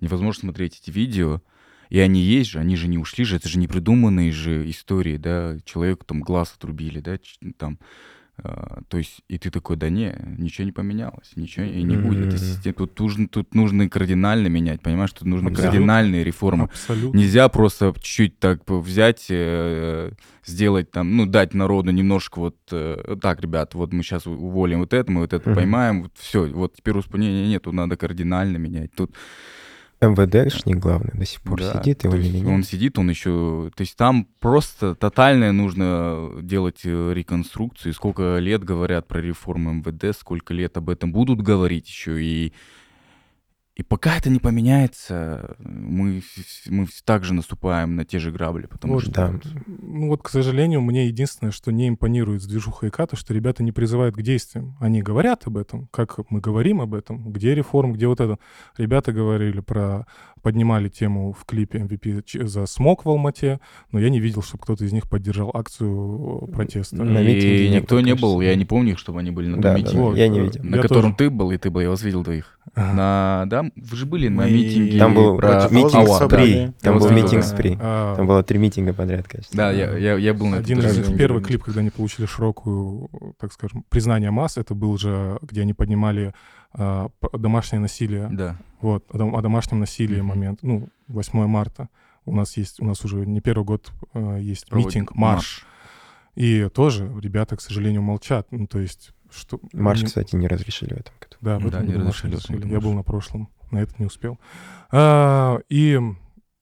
[0.00, 1.42] невозможно смотреть эти видео,
[1.90, 5.18] и они есть же, они же не ушли же, это же не придуманные же истории,
[5.18, 7.18] да, человеку там глаз отрубили, да,
[7.58, 7.78] там,
[8.42, 12.26] то есть, и ты такой, да не, ничего не поменялось, ничего и не будет.
[12.26, 12.32] Мгм.
[12.36, 15.70] Если Тут, нужно, тут нужно кардинально менять, понимаешь, тут нужны Абсолютно.
[15.72, 16.64] кардинальные реформы.
[16.64, 17.16] Абсолютно.
[17.18, 20.12] Нельзя просто чуть-чуть так взять, э,
[20.44, 24.92] сделать там, ну, дать народу немножко вот э, так, ребят, вот мы сейчас уволим вот
[24.92, 25.56] это, мы вот это Мгм.
[25.56, 28.92] поймаем, вот все, вот теперь успокоения нет, тут надо кардинально менять.
[28.94, 29.14] Тут
[30.00, 32.54] МВДшник главный до сих пор да, сидит, его то не есть меняют.
[32.54, 37.94] он сидит, он еще, то есть там просто тотальное нужно делать э, реконструкцию.
[37.94, 42.52] Сколько лет говорят про реформу МВД, сколько лет об этом будут говорить еще и
[43.76, 46.22] и пока это не поменяется, мы,
[46.66, 49.34] мы также наступаем на те же грабли, потому Вот, что да.
[49.66, 53.62] Ну вот, к сожалению, мне единственное, что не импонирует с движухой ИК, то, что ребята
[53.62, 54.76] не призывают к действиям.
[54.80, 58.38] Они говорят об этом, как мы говорим об этом, где реформ, где вот это.
[58.78, 60.06] Ребята говорили про...
[60.42, 63.58] Поднимали тему в клипе MVP ч- за смог в Алмате,
[63.90, 66.94] но я не видел, чтобы кто-то из них поддержал акцию протеста.
[67.02, 68.22] На и никто не кажется.
[68.26, 70.10] был, я не помню, чтобы они были на том Да, да, митинге.
[70.12, 70.60] да, я не видел.
[70.62, 71.16] На Я котором тоже.
[71.16, 72.60] ты был, и ты был, я вас видел двоих.
[72.74, 72.94] Ага.
[72.94, 76.72] На, да, вы же были на митинге Там был про митинг да.
[76.80, 77.76] Там был митинг спри.
[77.80, 79.56] А, Там было три митинга подряд, кажется.
[79.56, 83.84] Да, я, был на Один из даже первый клип, когда они получили широкую, так скажем,
[83.88, 86.34] признание масс, это был же, где они поднимали
[86.72, 88.28] а, домашнее насилие.
[88.30, 88.56] Да.
[88.80, 90.60] Вот, о, дом- о домашнем насилии момент.
[90.62, 91.88] Ну, 8 марта.
[92.24, 95.66] У нас есть, у нас уже не первый год а, есть митинг, марш.
[96.34, 98.48] И тоже ребята, к сожалению, молчат.
[98.50, 99.58] Ну, то есть, что...
[99.72, 103.48] Марш, кстати, не разрешили в этом Да, в Да, не разрешили, Я был на прошлом,
[103.70, 104.38] на этот не успел.
[104.90, 106.00] А, и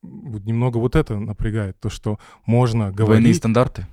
[0.02, 3.36] немного вот это напрягает, то, что можно Двойные говорить...
[3.36, 3.86] стандарты.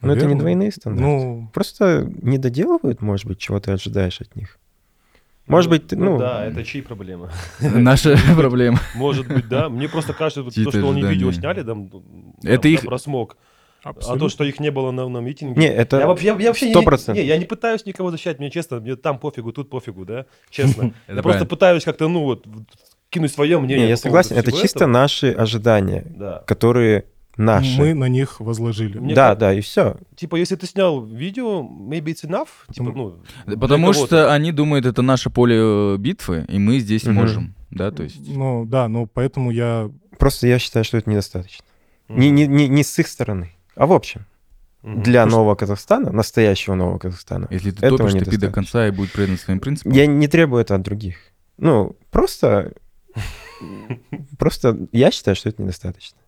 [0.00, 1.04] Но это не двойные стандарты.
[1.04, 4.58] Ну, Просто не доделывают, может быть, чего ты ожидаешь от них.
[5.46, 7.30] Может быть, ты, ну, Да, это чьи проблемы?
[7.60, 8.78] Наша проблема.
[8.96, 9.68] Может быть, да.
[9.68, 11.88] Мне просто кажется, то, что они видео сняли, там,
[12.42, 12.98] Это их- про
[13.86, 14.26] смог, а абсолютно.
[14.26, 15.60] то, что их не было на, на митинге.
[15.60, 17.22] Не, это я вообще, я, я вообще не- сто процентов.
[17.22, 20.92] Не, я не пытаюсь никого защищать, мне честно, мне там пофигу, тут пофигу, да, честно.
[21.08, 22.46] Я просто пытаюсь как-то, ну вот,
[23.10, 23.84] кинуть свое мнение.
[23.86, 26.42] Не, я согласен, это чисто наши ожидания, Да.
[26.46, 27.04] которые
[27.36, 27.78] наши.
[27.78, 28.98] Мы на них возложили.
[28.98, 29.96] Мне да, как- да, и все.
[30.16, 33.22] Типа, если ты снял видео, maybe it's enough, типа, ну...
[33.58, 37.14] Потому что они думают, это наше поле э, битвы, и мы здесь Мгм.
[37.14, 37.54] можем.
[37.70, 38.16] Да, то есть...
[38.34, 39.90] Ну, да, ну, поэтому я...
[40.18, 41.64] Просто я считаю, что это недостаточно.
[42.08, 42.20] Мгм.
[42.20, 44.26] Не, не, не, не с их стороны, а в общем.
[44.82, 47.48] Для нового Казахстана, настоящего нового Казахстана.
[47.50, 49.92] Если ты Этого топишь, ты до конца и будет предан своим принципам.
[49.92, 51.16] Я не требую это от других.
[51.58, 52.72] Ну, просто...
[54.38, 56.18] Просто я считаю, что это недостаточно.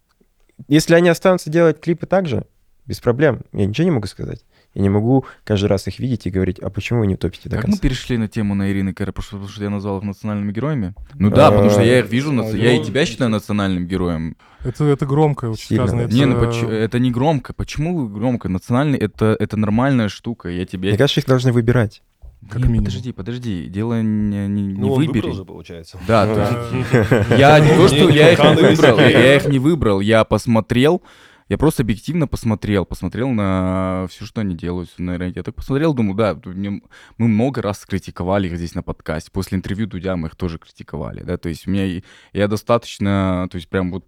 [0.66, 2.46] Если они останутся делать клипы так же,
[2.86, 4.44] без проблем, я ничего не могу сказать.
[4.78, 7.56] Я не могу каждый раз их видеть и говорить, а почему вы не топите до
[7.56, 7.82] Как мы конца?
[7.82, 10.94] перешли на тему на Ирины Кэра, потому что я назвал их национальными героями?
[11.14, 14.36] Ну да, потому что я их вижу, я и тебя считаю национальным героем.
[14.62, 16.02] Это, это громко очень Сильно, сказано.
[16.06, 17.52] Это, Не, ну поч- это не громко.
[17.54, 18.48] Почему громко?
[18.48, 20.48] Национальный это, это нормальная штука.
[20.48, 20.90] Я тебе...
[20.90, 22.00] Мне кажется, их должны выбирать.
[22.48, 22.84] как Нет, минимум.
[22.84, 23.66] Подожди, подожди.
[23.66, 25.22] Дело не, не, не Ну, он выбери.
[25.22, 25.98] выбрал же, получается.
[26.06, 26.76] Да, то да.
[26.78, 31.02] есть я не то, что я их не выбрал, я их не выбрал, я посмотрел,
[31.48, 35.40] я просто объективно посмотрел, посмотрел на все, что они делают на рынке.
[35.40, 36.82] Я так посмотрел, думаю, да, мне-
[37.16, 39.30] мы много раз критиковали их здесь на подкасте.
[39.30, 42.02] После интервью Дудя мы их тоже критиковали, да, то есть у меня,
[42.32, 44.04] я достаточно, то есть прям вот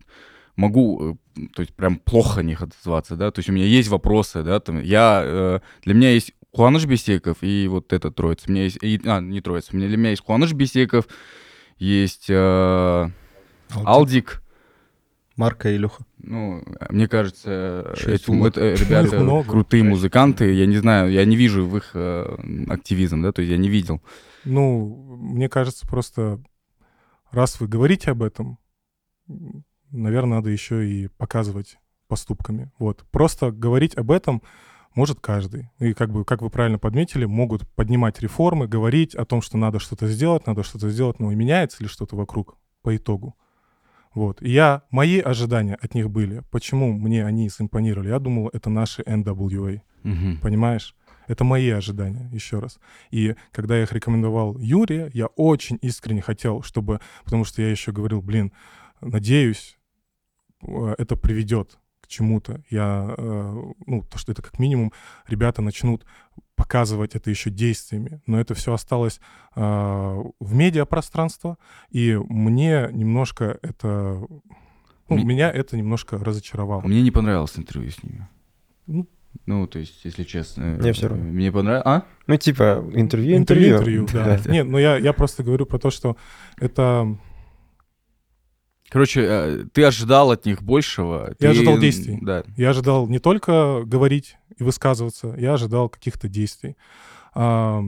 [0.56, 3.88] могу, э, то есть прям плохо о них отзываться, да, то есть у меня есть
[3.88, 8.52] вопросы, да, там, я, э, для меня есть Куаныш Бесеков и вот этот троица, у
[8.52, 11.06] меня есть, и- а, не троица, у меня, для меня есть Куаныш Бесеков,
[11.78, 13.08] есть э,
[13.84, 14.39] Алдик,
[15.36, 16.04] Марка и Илюха.
[16.18, 19.48] ну, мне кажется, Шесть эти, это ребята много.
[19.48, 20.52] крутые музыканты.
[20.52, 22.36] Я не знаю, я не вижу в их э,
[22.68, 24.02] активизм, да, то есть я не видел.
[24.44, 26.42] Ну, мне кажется, просто
[27.30, 28.58] раз вы говорите об этом,
[29.90, 31.78] наверное, надо еще и показывать
[32.08, 32.70] поступками.
[32.78, 33.04] Вот.
[33.10, 34.42] Просто говорить об этом
[34.94, 35.70] может каждый.
[35.78, 39.78] И как бы, как вы правильно подметили, могут поднимать реформы, говорить о том, что надо
[39.78, 43.36] что-то сделать, надо что-то сделать, но и меняется ли что-то вокруг по итогу.
[44.14, 44.42] Вот.
[44.42, 46.42] И я, мои ожидания от них были.
[46.50, 48.08] Почему мне они симпонировали?
[48.08, 49.80] Я думал, это наши NWA.
[50.02, 50.38] Мгм.
[50.42, 50.94] Понимаешь?
[51.26, 52.80] Это мои ожидания, еще раз.
[53.12, 57.00] И когда я их рекомендовал Юре, я очень искренне хотел, чтобы...
[57.24, 58.52] Потому что я еще говорил, блин,
[59.00, 59.78] надеюсь,
[60.62, 61.79] э, это приведет
[62.10, 62.60] чему-то.
[62.70, 64.92] Я, э, ну, то, что это как минимум
[65.28, 66.04] ребята начнут
[66.56, 68.20] показывать это еще действиями.
[68.26, 69.20] Но это все осталось
[69.56, 69.60] э,
[70.40, 71.56] в медиапространство,
[71.90, 73.88] и мне немножко это...
[75.08, 76.82] Ну, Ми- меня это немножко разочаровало.
[76.82, 78.28] Мне не понравилось интервью с ними.
[78.86, 79.06] Ну,
[79.46, 80.64] Ну, то есть, если честно.
[80.80, 81.24] Мне всё равно.
[81.24, 81.86] Мне понравилось.
[81.86, 82.02] А?
[82.26, 84.02] Ну, типа, интервью, Интервью, интервью.
[84.02, 84.52] интервью, да.
[84.52, 86.16] Нет, но я, я просто говорю про то, что
[86.60, 87.16] это...
[88.90, 91.28] Короче, э, ты ожидал от них большего.
[91.28, 92.18] Я ты- ожидал действий.
[92.20, 92.42] Да.
[92.56, 96.76] Я ожидал не только говорить и высказываться, я ожидал каких-то действий.
[97.32, 97.82] А,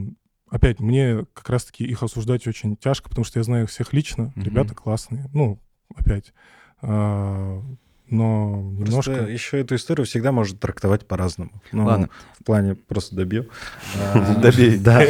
[0.49, 4.31] опять, мне как раз-таки их осуждать очень тяжко, потому что я знаю их всех лично.
[4.35, 5.29] Ребята классные.
[5.33, 5.59] Ну,
[5.93, 6.33] опять.
[6.81, 7.61] А,
[8.09, 9.11] но немножко...
[9.11, 11.61] Просто еще эту историю всегда можно трактовать по-разному.
[11.71, 12.09] Ну, Ладно.
[12.39, 13.47] В плане просто добью.
[14.13, 14.77] А, Добей.
[14.79, 15.03] Да.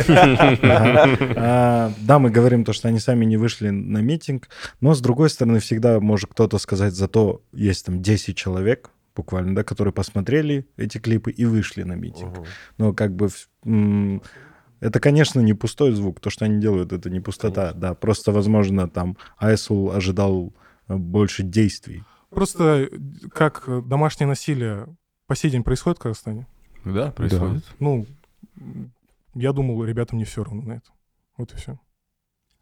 [1.36, 4.50] А, Да, мы говорим то, что они сами не вышли на митинг,
[4.82, 9.64] но с другой стороны всегда может кто-то сказать, зато есть там 10 человек, буквально, да,
[9.64, 12.48] которые посмотрели эти клипы и вышли на митинг.
[12.78, 13.30] Но как бы
[14.80, 16.20] это, конечно, не пустой звук.
[16.20, 17.72] То, что они делают, это не пустота.
[17.74, 20.54] Да, просто, возможно, там Айсул ожидал
[20.90, 22.04] э, больше действий.
[22.34, 22.90] Просто э,
[23.34, 24.88] как домашнее насилие
[25.28, 26.48] по сей день происходит в Казахстане.
[26.86, 27.64] Да, происходит.
[27.80, 28.06] Ну,
[28.58, 28.92] м,
[29.36, 30.90] я думал, ребятам не все равно на это.
[31.38, 31.80] Вот и все.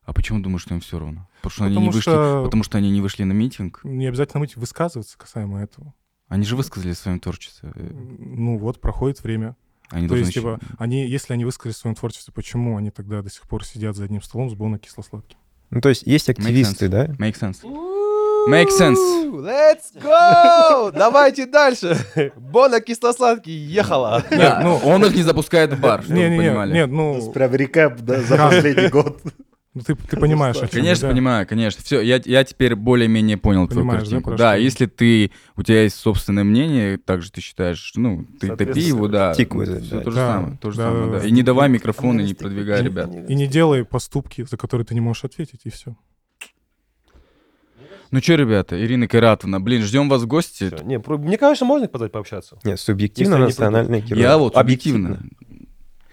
[0.04, 1.28] А почему думаешь, что им все равно?
[1.42, 2.02] Потому что они Потому не вышли.
[2.02, 3.82] что Потому что они не вышли на митинг.
[3.84, 5.94] не обязательно быть высказываться касаемо этого.
[6.28, 7.72] Они же высказали в своем творчестве.
[7.76, 7.90] э,
[8.20, 9.56] Ну вот, проходит время.
[9.90, 12.90] Они То должны есть, еще- типа, они, если они высказали в своем творчестве, почему они
[12.92, 15.38] тогда до сих пор сидят за одним столом с Бона кисло-сладким?
[15.70, 16.32] Ну, то есть есть sense.
[16.32, 17.08] активисты, да?
[17.08, 17.60] Make sense.
[18.50, 18.98] Make sense.
[19.32, 20.92] Let's go!
[20.98, 21.98] Давайте дальше.
[22.36, 24.24] Бона кисло-сладкий ехала.
[24.30, 26.74] Да, ну, он их не запускает в бар, чтобы вы понимали.
[26.74, 29.20] нет, ну, Прям рекап да, за последний год.
[29.74, 31.16] ну, ты, ты понимаешь, о чем Конечно, я, да?
[31.16, 31.84] понимаю, конечно.
[31.84, 34.30] Все, я, я теперь более-менее понял твою Понимаешь, да, картинку.
[34.32, 34.62] про Да, что?
[34.62, 39.32] если ты, у тебя есть собственное мнение, также ты считаешь, ну, ты топи его, да.
[39.32, 40.02] it, всё да.
[40.04, 41.20] то же Да, самое, то же да, самое, да, да.
[41.22, 41.28] да.
[41.28, 43.10] И не давай микрофон, и не продвигай ребят.
[43.28, 45.96] И не делай поступки, за которые ты не можешь ответить, и все.
[48.12, 50.68] Ну что, ребята, Ирина Кайратовна, блин, ждем вас в гости.
[50.68, 50.84] Всё.
[50.84, 52.58] Не, про- мне, конечно, можно их позвать пообщаться.
[52.64, 54.22] Нет, субъективно национальные герои.
[54.22, 55.20] Я вот объективно.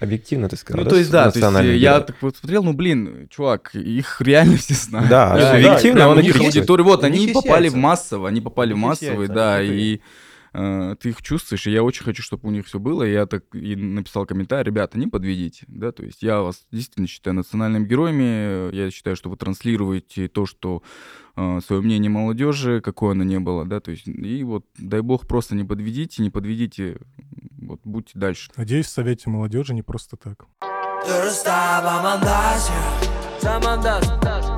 [0.01, 0.85] Объективно ты сказал.
[0.85, 4.57] Ну, то есть, да, то есть, я так вот смотрел, ну, блин, чувак, их реально
[4.57, 5.09] все знают.
[5.11, 8.73] Да, Да, субъективно прям он у них аудитория, вот, они попали в массово, они попали
[8.75, 9.99] в массовый, да, и
[10.53, 13.27] э, ты их чувствуешь, и я очень хочу, чтобы у них все было, и я
[13.27, 17.87] так и написал комментарий, ребята, не подведите, да, то есть я вас действительно считаю национальными
[17.87, 20.83] героями, я считаю, что вы транслируете то, что
[21.35, 25.55] свое мнение молодежи, какое оно не было, да, то есть, и вот, дай бог, просто
[25.55, 26.99] не подведите, не подведите,
[27.61, 28.51] вот, будьте дальше.
[28.57, 30.47] Надеюсь, в Совете молодежи не просто так.
[33.69, 34.58] Mandando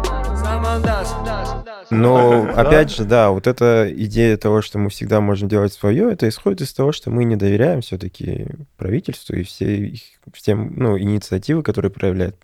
[1.90, 6.28] Но, опять же, да, вот эта идея того, что мы всегда можем делать свое, это
[6.28, 8.47] исходит из того, что мы не доверяем все-таки
[8.77, 10.02] правительству и все их,
[10.32, 12.36] всем, ну, инициативы, которые проявляет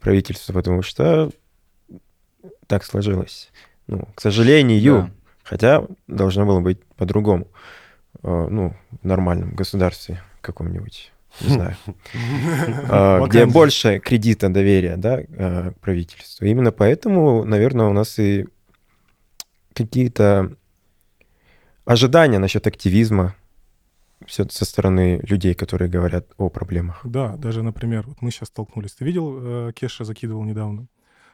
[0.00, 1.30] правительство, потому что
[2.66, 3.50] так сложилось.
[3.88, 5.10] Ну, к сожалению, Да.
[5.42, 7.48] хотя должно было быть по-другому.
[8.22, 11.76] Э, Ну, в нормальном государстве каком-нибудь, не знаю.
[12.90, 16.46] А, где больше кредита доверия, да, к правительству.
[16.46, 18.46] Именно поэтому, наверное, у нас и
[19.74, 20.56] какие-то
[21.84, 23.34] ожидания насчет активизма
[24.26, 27.00] все со стороны людей, которые говорят о проблемах.
[27.04, 28.92] Да, даже, например, вот мы сейчас столкнулись.
[28.92, 30.88] Ты видел, э, Кеша закидывал недавно,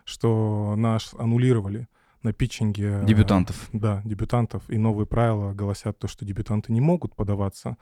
[0.04, 1.88] что наш аннулировали
[2.22, 3.00] на питчинге...
[3.02, 3.68] э, Дебютантов.
[3.72, 4.62] Да, дебютантов.
[4.68, 7.76] И новые правила гласят то, что дебютанты не могут подаваться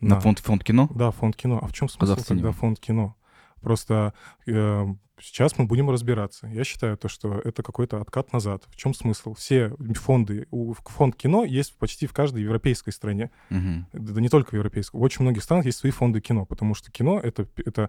[0.00, 0.88] На фонд, фонд кино?
[0.94, 1.58] Да, фонд кино.
[1.62, 2.40] А в чем смысл Казахстане.
[2.40, 3.16] тогда фонд кино?
[3.60, 4.12] Просто
[4.46, 4.86] э,
[5.20, 6.46] сейчас мы будем разбираться.
[6.48, 8.64] Я считаю то, что это какой-то откат назад.
[8.68, 9.32] В чем смысл?
[9.34, 13.30] Все фонды, у- фонд кино есть почти в каждой европейской стране.
[13.48, 13.86] Мгм.
[13.92, 14.96] Да не только в европейской.
[14.96, 17.88] В очень многих странах есть свои фонды кино, потому что кино это, это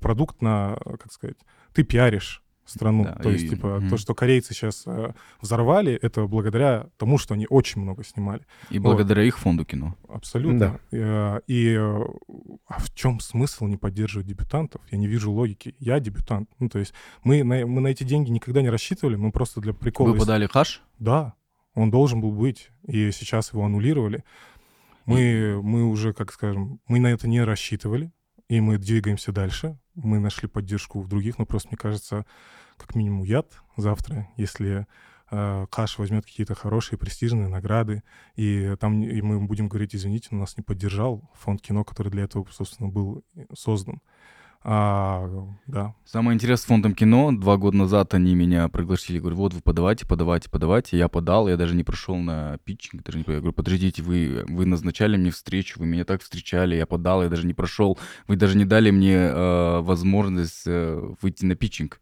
[0.00, 1.36] продукт на, как сказать,
[1.72, 3.04] ты пиаришь страну.
[3.04, 3.88] Да, То есть, и- типа, мгм.
[3.88, 8.42] то, что корейцы сейчас э, взорвали, это благодаря тому, что они очень много снимали.
[8.70, 9.96] И благодаря их фонду кино.
[10.08, 10.78] Абсолютно.
[10.92, 12.04] Э, И э,
[12.66, 14.80] а в чем смысл не поддерживать дебютантов?
[14.90, 15.74] Я не вижу логики.
[15.78, 16.50] Я дебютант.
[16.58, 16.92] Ну, то есть
[17.24, 20.10] мы на, мы на эти деньги никогда не рассчитывали, мы просто для прикола...
[20.10, 20.82] Вы подали хаш?
[20.98, 21.34] Да,
[21.74, 24.24] он должен был быть, и сейчас его аннулировали.
[25.04, 28.10] Мы, мы уже, как скажем, мы на это не рассчитывали,
[28.48, 29.78] и мы двигаемся дальше.
[29.96, 32.24] Мы нашли поддержку в других, но просто, мне кажется,
[32.76, 34.86] как минимум яд завтра, если
[35.30, 38.02] э, Каш возьмет какие-то хорошие престижные награды,
[38.36, 42.24] и там и мы будем говорить, извините, но нас не поддержал фонд кино, который для
[42.24, 43.24] этого, собственно, был
[43.54, 44.00] создан.
[44.62, 45.28] А,
[45.66, 49.60] да, Самое интересное с фондом кино, два года назад они меня пригласили, говорю, вот вы
[49.60, 50.98] подавайте, подавайте, подавайте.
[50.98, 54.66] Я подал, я даже не прошел на питчинг, даже не, я говорю, подождите, вы, вы
[54.66, 58.56] назначали мне встречу, вы меня так встречали, я подал, я даже не прошел, вы даже
[58.56, 62.00] не дали мне э, возможность э, выйти на питчинг.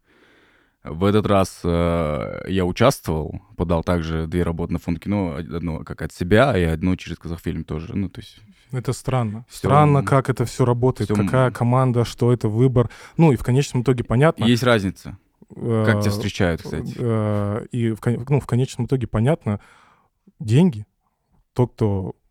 [0.85, 6.01] В этот раз э, я участвовал, подал также две работы на фонд кино, одно как
[6.01, 7.95] от себя и одно через Казахфильм тоже.
[7.95, 8.39] Ну, то есть
[8.71, 9.45] Это странно.
[9.49, 11.25] Всё, Странно, как это все работает, всё, м.
[11.25, 12.89] какая команда, что это выбор.
[13.17, 14.45] Ну и в конечном итоге понятно.
[14.45, 15.17] есть разница,
[15.49, 16.93] как тебя э, встречают, кстати.
[16.97, 17.99] э, И в,
[18.29, 19.59] ну, в конечном итоге понятно,
[20.39, 20.85] деньги,
[21.53, 21.73] тот,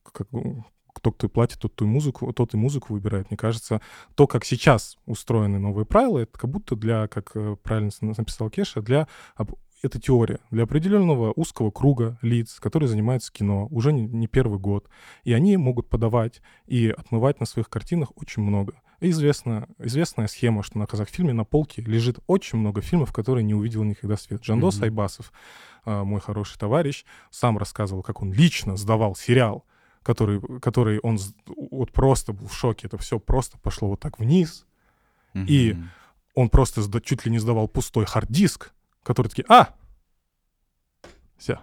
[0.02, 0.64] кто,
[1.04, 3.30] кто, кто платит, тот, ту и музыку, тот и музыку выбирает.
[3.30, 3.82] Мне кажется,
[4.14, 8.80] то, как сейчас устроены новые правила, это как будто для, как э, правильно написал Кеша,
[8.80, 9.06] для
[9.82, 14.88] это теория для определенного узкого круга лиц, которые занимаются кино уже не, не первый год.
[15.24, 18.72] И они могут подавать и отмывать на своих картинах очень много.
[19.00, 23.52] И известна, известная схема, что на Казахфильме на полке лежит очень много фильмов, которые не
[23.52, 24.42] увидел никогда свет.
[24.42, 24.84] Жандос Мгм.
[24.84, 25.32] Айбасов,
[25.84, 29.66] а, мой хороший товарищ, сам рассказывал, как он лично сдавал сериал,
[30.04, 31.18] который, который он
[31.56, 32.86] вот просто был в шоке.
[32.86, 34.66] Это все просто пошло вот так вниз.
[35.34, 35.90] и- Мгм.
[36.36, 38.72] Он просто чуть ли не сдавал пустой хард-диск,
[39.02, 39.74] который такие, а,
[41.36, 41.62] вся.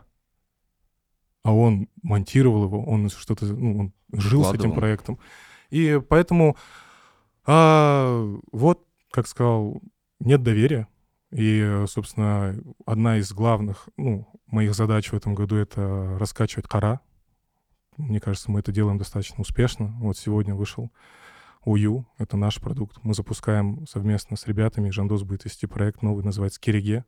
[1.44, 5.20] А он монтировал его, он что-то, ну, он жил с этим проектом.
[5.70, 6.56] И поэтому
[7.46, 9.82] а, вот, как сказал,
[10.20, 10.88] нет доверия.
[11.32, 12.56] И, собственно,
[12.86, 17.00] одна из главных, ну, моих задач в этом году— это раскачивать кора.
[17.98, 19.96] Мне кажется, мы это делаем достаточно успешно.
[20.00, 20.92] Вот сегодня вышел
[21.64, 22.98] УЮ, это наш продукт.
[23.04, 27.06] Мы запускаем совместно с ребятами, Жандос будет вести проект новый, называется Кириге.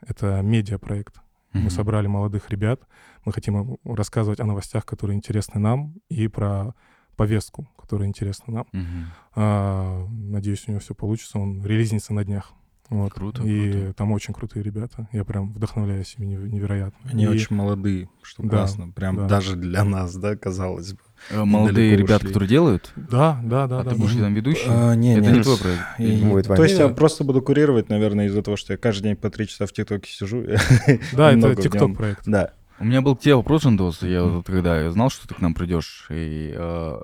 [0.00, 1.20] Это медиапроект.
[1.52, 1.70] Мы Мгм.
[1.70, 2.80] собрали молодых ребят,
[3.26, 6.74] мы хотим им рассказывать о новостях, которые интересны нам, и про
[7.14, 8.66] повестку, которая интересна нам.
[8.72, 9.04] Мгм.
[9.34, 11.38] А, надеюсь, у него все получится.
[11.38, 12.52] Он релизнится на днях.
[12.90, 13.12] Вот.
[13.14, 13.92] Круто, И круто.
[13.94, 15.08] там очень крутые ребята.
[15.12, 17.10] Я прям вдохновляюсь ими неверо- невероятно.
[17.10, 18.90] Они И- очень молодые, что Да, классно.
[18.90, 19.26] Прям да.
[19.28, 20.98] даже для нас, да, казалось бы.
[21.30, 22.28] Э, Молодые ребята, ушли.
[22.28, 23.90] которые делают, Да, да, да, а да.
[23.90, 24.22] ты будешь да.
[24.24, 24.66] там ведущий?
[24.68, 25.82] А, не, Это не, не твой проект.
[25.98, 29.16] И- Будет то есть я просто буду курировать, наверное, из-за того, что я каждый день
[29.16, 30.44] по три часа в ТикТоке сижу.
[31.14, 32.22] Да, это ТикТок проект.
[32.26, 32.52] Да.
[32.78, 34.02] У меня был к тебе вопрос, Жандос.
[34.02, 37.00] Я вот когда я знал, что ты к нам придешь, и э,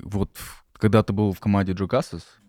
[0.00, 0.30] вот
[0.78, 1.86] когда ты был в команде Джо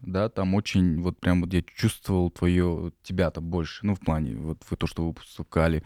[0.01, 4.61] да, там очень вот прям вот я чувствовал твое, тебя-то больше, ну, в плане вот
[4.69, 5.84] вы то, что вы выпускали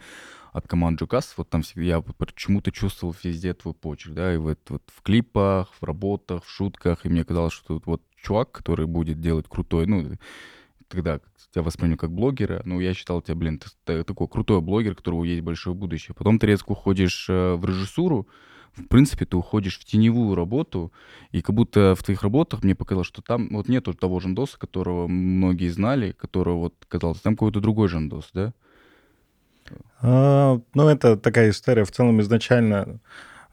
[0.52, 4.60] от команды Джо вот там всегда я почему-то чувствовал везде твой почерк, да, и вот,
[4.68, 8.86] вот в клипах, в работах, в шутках, и мне казалось, что тут вот чувак, который
[8.86, 10.16] будет делать крутой, ну,
[10.88, 11.20] тогда
[11.54, 14.96] тебя воспринял как блогера, ну, я считал тебя, блин, ты, т- такой крутой блогер, у
[14.96, 16.14] которого есть большое будущее.
[16.14, 18.28] Потом ты резко уходишь э, в режиссуру,
[18.76, 20.92] в принципе, ты уходишь в теневую работу,
[21.30, 25.06] и как будто в твоих работах мне показалось, что там вот нету того Жандоса, которого
[25.06, 28.52] многие знали, которого вот казалось, там какой-то другой Жандос, да?
[30.00, 31.84] А, ну, это такая история.
[31.84, 33.00] В целом, изначально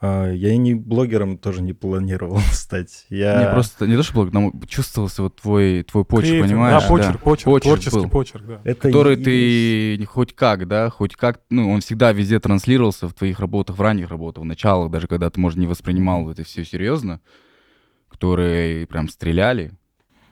[0.07, 3.06] я и не блогером тоже не планировал стать.
[3.10, 3.44] Я...
[3.45, 6.82] Не просто, не то, что блог, но чувствовался вот твой, твой почерк, Креатив, понимаешь?
[6.84, 8.10] Да, почерк, почерк, Почерк творческий был.
[8.10, 8.61] почерк, да.
[8.64, 13.14] Это который и- ты хоть как, да, хоть как, ну, он всегда везде транслировался в
[13.14, 16.65] твоих работах, в ранних работах, в началах, даже когда ты, может, не воспринимал это все
[16.65, 17.22] серьезно,
[18.10, 19.73] которые прям стреляли.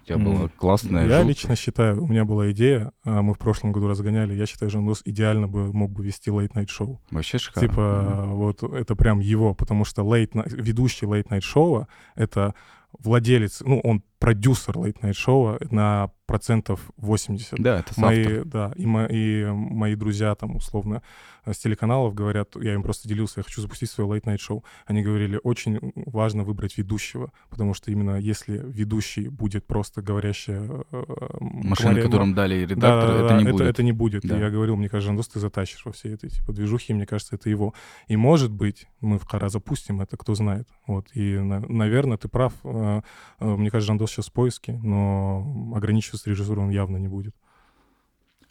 [0.10, 0.52] Тебя была Мгм.
[0.58, 1.28] классная Я шутка.
[1.28, 5.02] лично считаю, у меня была идея, а, мы в прошлом году разгоняли, я считаю, Жандос
[5.06, 7.00] идеально бы мог бы вести лейт-найт шоу.
[7.12, 7.70] Вообще шикарно.
[7.70, 12.56] Типа, вот это прям его, потому что late night- ведущий лейт-найт шоу— это
[12.98, 17.60] владелец, ну, он продюсер Late Night Show на процентов 80.
[17.60, 21.02] Да, это Мои, да, и, мо- и мои друзья там условно
[21.46, 24.64] с телеканалов говорят, я им просто делился, я хочу запустить свое late night шоу.
[24.86, 31.04] Они говорили, очень важно выбрать ведущего, потому что именно если ведущий будет просто говорящая э,
[31.40, 33.68] Машина, говоря- которым дали да, редактор, да, это не это, будет.
[33.68, 34.22] это не будет.
[34.24, 34.38] Да.
[34.38, 37.50] Я говорил, мне кажется, Жандос, ты затащишь во всей этой типа движухе, мне кажется, это
[37.50, 37.74] его.
[38.08, 40.68] И может быть, мы в Хара запустим это, кто знает.
[40.86, 41.08] Вот.
[41.16, 42.54] И, наверное, ты прав.
[42.64, 43.02] Э,
[43.40, 47.36] э, Мне кажется, Жандос сейчас в поиске, но ограничиваться режиссурой он явно не будет.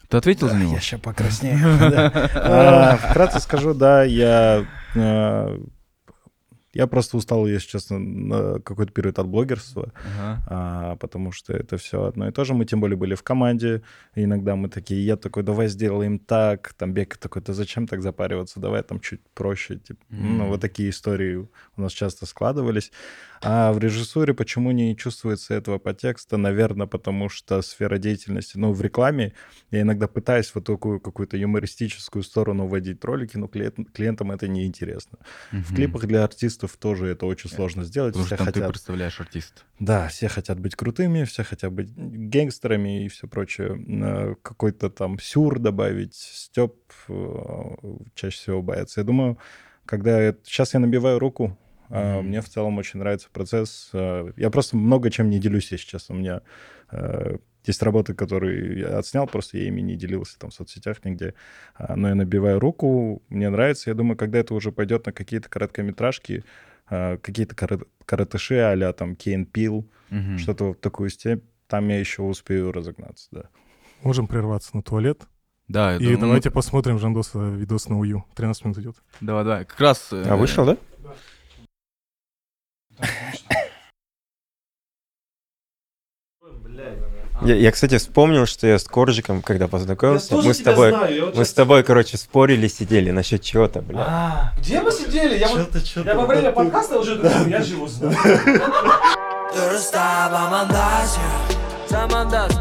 [0.09, 0.73] Ты ответил за него?
[0.73, 1.59] Я сейчас покраснею.
[1.79, 2.11] да.
[2.33, 4.65] А, Вкратце скажу, да, я
[4.95, 5.59] э,
[6.79, 10.43] я просто устал, если честно, на какой-то период от блогерства, Ага.
[10.49, 12.53] а, потому что это все одно и то же.
[12.53, 13.81] Мы тем более были в команде,
[14.15, 18.01] и иногда мы такие, я такой, давай сделаем так, там Бека такой, да зачем так
[18.01, 19.75] запариваться, давай там чуть проще.
[19.77, 19.99] типа.
[20.09, 20.47] Ну, Мгм.
[20.47, 21.47] вот такие истории
[21.77, 22.91] у нас часто складывались.
[23.41, 26.37] А в режиссуре почему не чувствуется этого подтекста?
[26.37, 29.33] Наверное, потому что сфера деятельности, ну, в рекламе
[29.71, 35.17] я иногда пытаюсь вот такую какую-то юмористическую сторону вводить ролики, но клиент- клиентам это неинтересно.
[35.51, 35.75] В Мгм.
[35.75, 38.13] клипах для артистов тоже это очень сложно сделать.
[38.13, 39.65] Потому Все что там ты хотят, представляешь артист.
[39.79, 43.83] да, все хотят быть крутыми, все хотят быть гангстерами и все прочее.
[43.87, 46.75] Э, Какой-то там сюр добавить, степ
[48.15, 49.01] чаще всего боятся.
[49.01, 49.37] Я думаю,
[49.85, 51.57] когда сейчас я набиваю руку,
[51.89, 52.27] Мгм.
[52.27, 53.89] мне в целом очень нравится процесс.
[53.93, 56.13] Э, Я просто много чем не делюсь, честно.
[56.15, 56.41] У меня
[56.91, 57.37] э,
[57.69, 61.33] есть работы, которые я отснял, просто я ими не делился там в соцсетях нигде.
[61.75, 63.89] А, Но я набиваю руку, мне нравится.
[63.89, 66.43] Я думаю, когда это уже пойдет на какие-то короткометражки,
[66.87, 70.37] а, какие-то кара- коротыши а там Кейн Пил, Мгм.
[70.37, 73.43] что-то в такую степь, там я еще успею разогнаться, да.
[74.01, 75.21] Можем прерваться на туалет.
[75.67, 78.25] Да, И ну, давайте посмотрим Жандоса видос на УЮ.
[78.35, 78.95] 13 минут идет.
[79.21, 79.65] Давай, давай.
[79.65, 80.09] Как раз...
[80.11, 80.77] э, А вышел, да?
[87.41, 90.93] Я, я, кстати, вспомнил, что я с Коржиком, когда познакомился, мы с тобой,
[91.33, 94.05] мы с тобой, короче, спорили, сидели насчет чего-то, бля.
[94.07, 95.37] А, где мы сидели?
[95.37, 95.69] Я, вот,
[96.05, 98.15] я во время подкаста уже думаю, я живу знаю.
[100.31, 101.59] Бамандасио.
[101.89, 102.53] Самандас,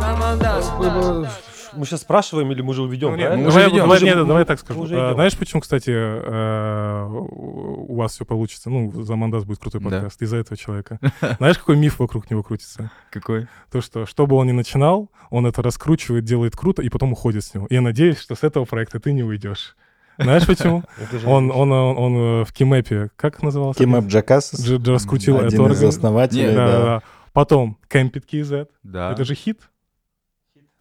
[0.00, 1.49] Самандас.
[1.74, 4.44] Мы сейчас спрашиваем или мы уже уведем, Ну, нет, мы давай, уже давай, нет, давай
[4.44, 4.86] так скажу.
[4.90, 8.70] А, знаешь, почему, кстати, э, у вас все получится?
[8.70, 9.90] Ну, за Мандас будет крутой Да.
[9.90, 10.98] подкаст из-за этого человека.
[11.38, 12.90] Знаешь, какой миф вокруг него крутится?
[13.10, 13.46] Какой?
[13.70, 17.44] То, что что бы он ни начинал, он это раскручивает, делает круто, и потом уходит
[17.44, 17.66] с него.
[17.70, 19.76] Я надеюсь, что с этого проекта ты не уйдешь.
[20.18, 20.82] Знаешь почему?
[21.24, 23.78] Он, он, он, он э, в Кимэпе, как назывался?
[23.80, 26.84] Кимэп Jackass, Дж- Дж- раскрутил один из основателей, Да, да, да.
[26.84, 27.02] да.
[27.32, 28.68] Потом Кэмпит KZ.
[28.82, 29.12] Да.
[29.12, 29.60] Это же хит.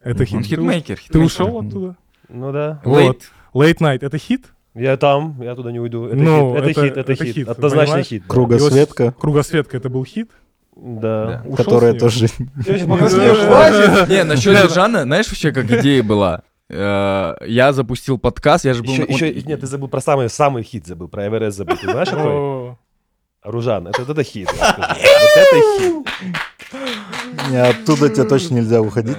[0.03, 0.45] Это хит.
[0.45, 0.99] Хитмейкер.
[1.11, 1.95] Ты ушел оттуда?
[2.29, 2.79] Ну да.
[2.83, 3.21] Вот.
[3.53, 4.45] Late Night— это хит?
[4.75, 6.05] Я там, я туда не уйду.
[6.05, 7.35] Это Ну, хит, это, это- хит, это, это хит.
[7.35, 8.05] хит, Однозначно понимаешь?
[8.07, 8.21] хит.
[8.21, 8.27] да.
[8.33, 10.29] Кругосветка, Кругосветка— это был хит?
[10.75, 11.25] Да.
[11.25, 11.41] Да.
[11.45, 12.27] Ушел которая тоже...
[12.55, 16.43] Не, насчет Жана, знаешь вообще, как идея была?
[16.69, 18.93] Э, Я запустил подкаст, я же был...
[18.93, 21.75] Еще, нет, ты забыл про самый, самый хит, забыл, про Эверест забыл.
[21.77, 22.75] Ты знаешь какой?
[23.43, 24.49] Ружан, это, вот это хит.
[24.51, 24.99] я скажу.
[24.99, 27.49] Вот это хит.
[27.49, 29.17] Не, оттуда тебе точно нельзя уходить.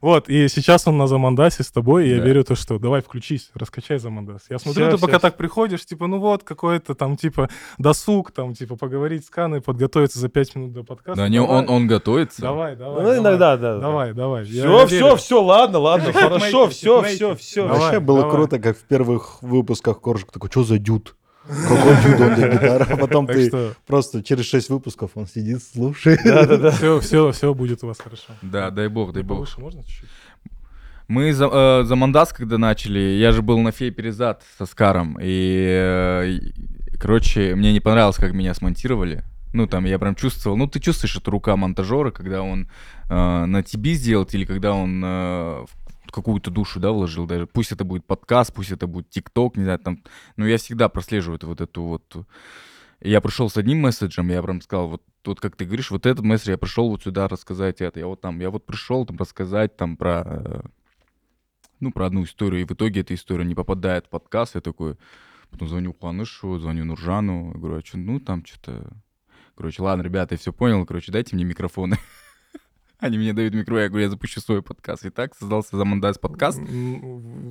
[0.00, 3.52] Вот, и сейчас он на Замандасе с тобой, и я верю то, что давай включись,
[3.54, 4.42] раскачай Замандас.
[4.50, 7.48] Я смотрю, ты пока так приходишь, типа, ну вот, какой-то там, типа,
[7.78, 11.28] досуг, там, типа, поговорить с Каной, подготовиться за пять минут до подкаста.
[11.28, 12.42] Да он, он готовится.
[12.42, 13.04] Давай, давай.
[13.04, 13.78] Ну, иногда, да.
[13.78, 14.44] Давай, давай.
[14.44, 17.68] Все, все, все, ладно, ладно, хорошо, все, все, все.
[17.68, 21.14] Вообще было круто, как в первых выпусках Коржик такой, что за дюд?
[21.46, 22.86] Какой дюд он для гитары?
[22.88, 26.20] А потом Так ты что, просто через шесть выпусков он сидит, слушает.
[26.74, 28.32] Все, все, все будет у вас хорошо.
[28.42, 29.38] Да, дай бог, дай бог.
[29.38, 30.08] Повыше можно чуть-чуть?
[31.08, 35.18] Мы за, э, за Мандас, когда начали, я же был на Фей Перезад со Скаром,
[35.20, 36.54] и, э, и,
[36.98, 39.24] короче, мне не понравилось, как меня смонтировали.
[39.52, 42.70] Ну, там, я прям чувствовал, ну, ты чувствуешь, это рука монтажера, когда он
[43.10, 45.81] э, на тебе сделает, или когда он э, в
[46.12, 47.46] какую-то душу, да, вложил даже.
[47.46, 50.02] Пусть это будет подкаст, пусть это будет ТикТок, не знаю, там.
[50.36, 52.26] Но я всегда прослеживаю вот эту вот...
[53.00, 56.24] Я пришел с одним месседжем, я прям сказал, вот, вот как ты говоришь, вот этот
[56.24, 57.98] месседж, я пришел вот сюда рассказать это.
[57.98, 60.62] Я вот там, я вот пришел там рассказать там про
[61.82, 64.96] ну, про одну историю, и в итоге эта история не попадает в подкаст, я такой,
[65.50, 68.88] потом звоню Хуанышу, звоню Нуржану, говорю, а что, ну, там что-то,
[69.56, 71.98] короче, ладно, ребята, я все понял, короче, дайте мне микрофоны.
[73.02, 75.04] Они мне дают микро, я говорю, я запущу свой подкаст.
[75.04, 76.60] И так создался Замандас подкаст.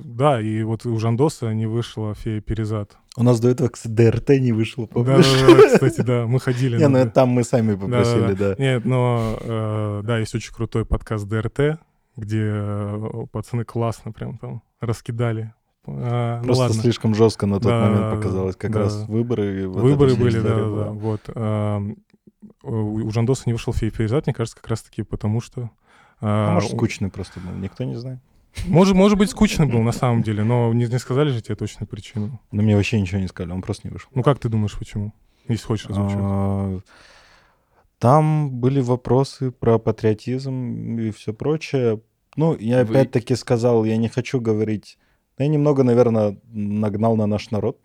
[0.02, 2.96] Да, и вот у Жандоса не вышла фея Перезад.
[3.18, 5.26] У нас до этого, кстати, ДРТ не вышло, Да, помнишь?
[5.46, 6.78] да, да, кстати, да, мы ходили.
[6.78, 8.54] Не, на ну там мы сами попросили, да.
[8.58, 11.78] Нет, но э, да, есть очень крутой подкаст ДРТ,
[12.16, 15.52] где э, пацаны классно прям там раскидали
[15.86, 16.80] А, ну Просто ладно.
[16.80, 18.56] слишком жестко на тот Да, момент показалось.
[18.56, 18.78] Как да.
[18.84, 19.64] раз выборы.
[19.64, 20.90] и вот Выборы были, да, да, да.
[20.92, 21.20] Вот.
[22.62, 25.70] У у Жандоса не вышел эпизод, мне кажется, как раз-таки потому, что...
[26.20, 28.20] А а, может, у- скучный просто был, никто не знает.
[28.66, 31.88] Может, может быть, скучно был на самом деле, но не, не сказали же тебе точную
[31.88, 32.40] причину.
[32.52, 34.10] Но мне вообще ничего не сказали, он просто не вышел.
[34.14, 35.12] Ну как ты думаешь, почему?
[35.48, 36.22] Если хочешь озвучивать.
[36.22, 36.80] А,
[37.98, 42.00] Там были вопросы про патриотизм и все прочее.
[42.36, 44.98] Ну, я Вы- опять-таки сказал, я не хочу говорить.
[45.38, 47.78] Я немного, наверное, нагнал на наш народ.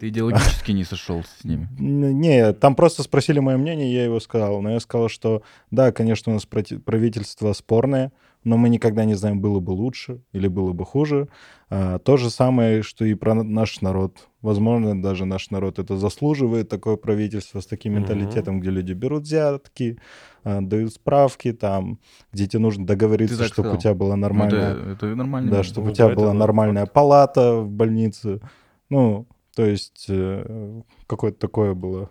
[0.00, 1.68] Ты идеологически не сошелся с ними.
[1.78, 4.62] Не, там просто спросили мое мнение, я его сказал.
[4.62, 8.10] Но я сказал, что да, конечно, у нас правительство спорное,
[8.42, 11.28] но мы никогда не знаем, было бы лучше или было бы хуже.
[11.68, 14.28] А, то же самое, что и про наш народ.
[14.40, 19.98] Возможно, даже наш народ это заслуживает, такое правительство с таким менталитетом, где люди берут взятки,
[20.44, 21.98] а, дают справки, там,
[22.32, 23.80] где тебе нужно договориться, чтобы у сказал.
[23.80, 25.50] тебя была Ну, нормальная это, это нормально.
[25.50, 28.40] да, чтобы Ну у тебя была нормальная палата в больнице.
[28.88, 32.10] Ну, то есть э, какое-то такое было.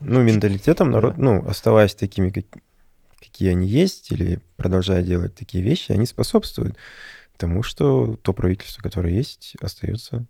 [0.00, 1.22] Ну, менталитетом народ, Да.
[1.22, 2.62] ну, оставаясь такими, как-
[3.20, 6.76] какие они есть, или продолжая делать такие вещи, они способствуют
[7.36, 10.26] тому, что то правительство, которое есть, остается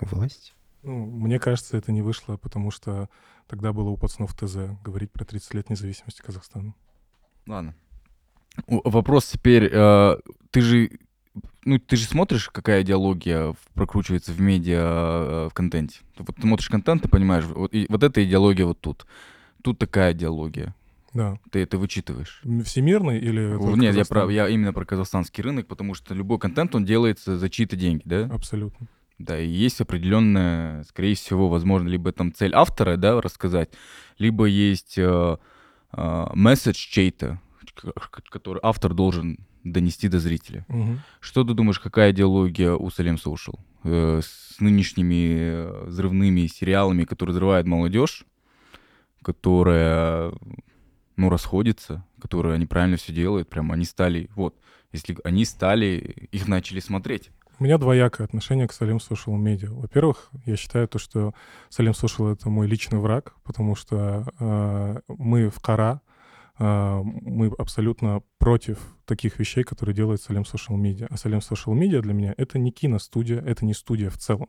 [0.00, 0.52] у власти.
[0.82, 3.08] Ну, мне кажется, это не вышло, потому что
[3.46, 6.74] тогда было у пацанов ТЗ говорить про 30 лет независимости Казахстана.
[7.46, 7.74] Ладно.
[8.66, 9.68] Вопрос теперь.
[9.72, 10.16] э,
[10.50, 10.90] Ты же,
[11.64, 16.00] ну, ты же смотришь, какая идеология прокручивается в медиа, э, в контенте.
[16.18, 19.06] Вот ты смотришь контент, ты понимаешь, вот, и вот эта идеология вот тут.
[19.62, 20.74] Тут такая идеология.
[21.14, 21.38] Да.
[21.50, 22.42] Ты это вычитываешь.
[22.64, 23.56] Всемирный или...
[23.76, 27.50] Нет, я, про, я именно про казахстанский рынок, потому что любой контент, он делается за
[27.50, 28.24] чьи-то деньги, да?
[28.32, 28.86] Абсолютно.
[29.18, 33.70] Да, и есть определенная, скорее всего, возможно, либо там цель автора, да, рассказать,
[34.18, 35.36] либо есть э,
[35.92, 37.40] э, месседж чей-то,
[38.30, 40.64] который автор должен донести до зрителя.
[40.68, 41.00] Мгм.
[41.20, 43.58] Что ты думаешь, какая идеология у Салем Social?
[43.84, 48.24] Э, с нынешними э, взрывными сериалами, которые взрывают молодежь,
[49.22, 50.32] которая,
[51.16, 54.56] ну, расходится, которая неправильно все делает, прям они стали, вот,
[54.92, 57.30] если они стали, их начали смотреть.
[57.58, 59.68] У меня двоякое отношение к Салим Social Media.
[59.68, 61.32] Во-первых, я считаю то, что
[61.68, 66.00] Салим Social— это мой личный враг, потому что э, мы в Кара,
[66.58, 71.06] э, мы абсолютно против таких вещей, которые делает Салим Social Media.
[71.08, 74.48] А Салим Social Media для меня— это не киностудия, это не студия в целом.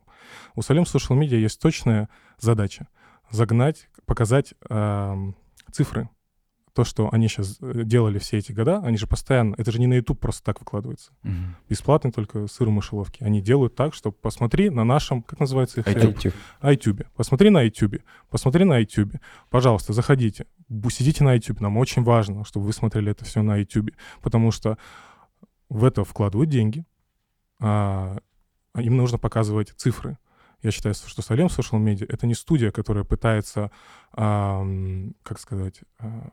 [0.56, 2.10] У Салим Social Media есть точная
[2.40, 2.88] задача—
[3.30, 5.36] загнать, показать эм,
[5.72, 6.10] цифры.
[6.74, 9.56] То, что они сейчас делали все эти года, они же постоянно...
[9.58, 11.12] Это же не на YouTube просто так выкладывается
[11.70, 13.24] бесплатный только сыр в мышеловке.
[13.26, 15.88] Они делают так, что посмотри на нашем, как называется их?
[15.88, 16.34] YouTube.
[16.62, 17.06] iTunes.
[17.16, 18.02] Посмотри на iTunes.
[18.30, 19.20] Посмотри на iTunes.
[19.50, 20.48] Пожалуйста, заходите.
[20.90, 21.58] Сидите на iTunes.
[21.62, 23.94] Нам очень важно, чтобы вы смотрели это все на iTunes.
[24.22, 24.78] Потому что
[25.70, 26.86] в это вкладывают деньги.
[27.60, 28.18] А
[28.74, 30.18] а им нужно показывать цифры.
[30.62, 33.70] Я считаю, что Салем Social Media— это не студия, которая пытается,
[34.14, 36.30] ам, как сказать, а,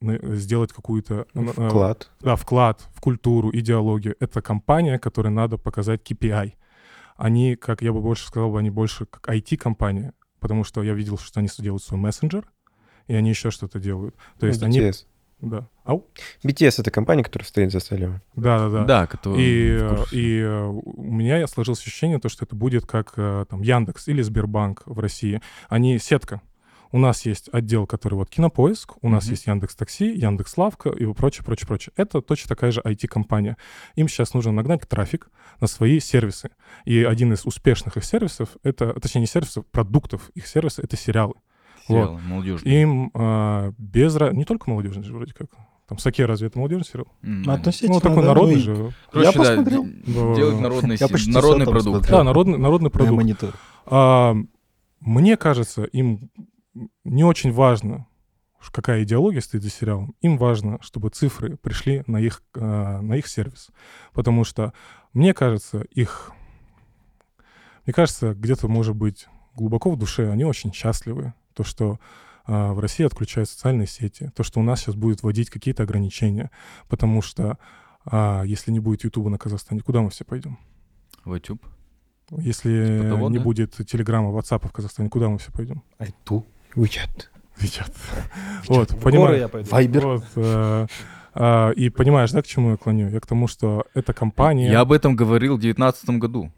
[0.00, 1.26] сделать какую-то...
[1.34, 2.10] а, Вклад.
[2.20, 4.16] да, вклад в культуру, идеологию.
[4.20, 6.54] Это компания, которой надо показать KPI.
[7.16, 11.18] Они, как я бы больше сказал, бы, они больше как IT-компания, потому что я видел,
[11.18, 12.50] что они делают свой мессенджер,
[13.08, 14.14] и они еще что-то делают.
[14.38, 14.80] То есть они...
[14.80, 15.04] BTS.
[15.40, 15.68] Да.
[15.84, 16.06] Ау?
[16.44, 18.20] BTS— это компания, которая стоит за Салемом.
[18.36, 18.84] Да, да, да.
[18.84, 19.42] Да, который...
[19.42, 23.62] И, э, и э, у меня сложилось ощущение, то, что это будет как э, там,
[23.62, 25.40] Яндекс или Сбербанк в России.
[25.68, 26.42] Они сетка.
[26.92, 29.30] У нас есть отдел, который вот Кинопоиск, у нас Мгм.
[29.32, 31.92] есть Яндекс Такси, Яндекс Лавка и прочее, прочее, прочее.
[31.96, 33.56] Это точно такая же IT-компания.
[33.94, 35.30] Им сейчас нужно нагнать трафик
[35.60, 36.50] на свои сервисы.
[36.84, 41.34] И один из успешных их сервисов, это, точнее не сервисов, продуктов их сервиса, это сериалы.
[41.86, 42.82] Сериал молодежный.
[42.82, 44.14] Им э, без...
[44.32, 45.48] Не только молодежный же вроде как.
[45.88, 47.06] Там Саке разве это молодежный сериал?
[47.22, 48.92] Ну, относительно, Ну, такой да, народный ну и- же.
[49.12, 49.84] Короче, Я посмотрел.
[49.84, 50.34] Да.
[50.34, 51.84] Делать народный, Я почти народный продукт.
[52.06, 52.18] смотрел.
[52.18, 53.16] Да, народный, народный На продукт.
[53.16, 53.54] монитор.
[53.86, 54.36] А,
[55.00, 56.30] мне кажется, им
[57.04, 58.06] не очень важно,
[58.72, 60.14] какая идеология стоит за сериалом.
[60.20, 63.70] Им важно, чтобы цифры пришли на их, а, на их сервис.
[64.12, 64.72] Потому что,
[65.12, 66.32] мне кажется, их...
[67.86, 71.32] Мне кажется, где-то, может быть, глубоко в душе они очень счастливы.
[71.54, 71.98] То, что
[72.44, 74.30] а, в России отключают социальные сети.
[74.34, 76.50] То, что у нас сейчас будет вводить какие-то ограничения.
[76.88, 77.58] Потому что
[78.04, 80.58] а, если не будет Ютуба на Казахстане, куда мы все пойдем?
[81.24, 81.64] В YouTube.
[82.30, 83.44] Если Типа того, не да?
[83.44, 85.82] будет телеграмма, ватсапа в Казахстане, куда мы все пойдем?
[85.98, 86.46] Айту.
[86.74, 87.30] WeChat.
[87.60, 87.92] Вичат.
[88.68, 89.26] Вот, пойду.
[89.70, 90.06] Вайбер.
[90.06, 90.86] Вот, э,
[91.34, 93.08] а, и понимаешь, да, к чему я клоню?
[93.10, 94.70] Я к тому, что эта компания...
[94.70, 96.52] Я об этом говорил в 2019 году,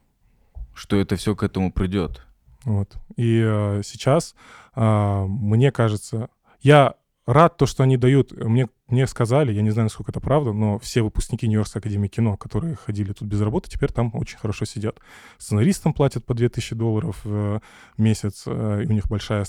[0.75, 2.23] что это все к этому придет.
[2.65, 2.95] Вот.
[3.17, 4.35] И э, сейчас,
[4.75, 6.29] а, мне кажется,
[6.61, 6.95] я
[7.27, 8.33] рад то, что они дают.
[8.33, 12.37] Мне мне сказали, я не знаю, насколько это правда, но все выпускники Нью-Йоркской академии кино,
[12.37, 14.99] которые ходили тут без работы, теперь там очень хорошо сидят.
[15.39, 17.63] Сценаристам платят по 2000 долларов в
[17.97, 19.47] месяц, э, и у них большая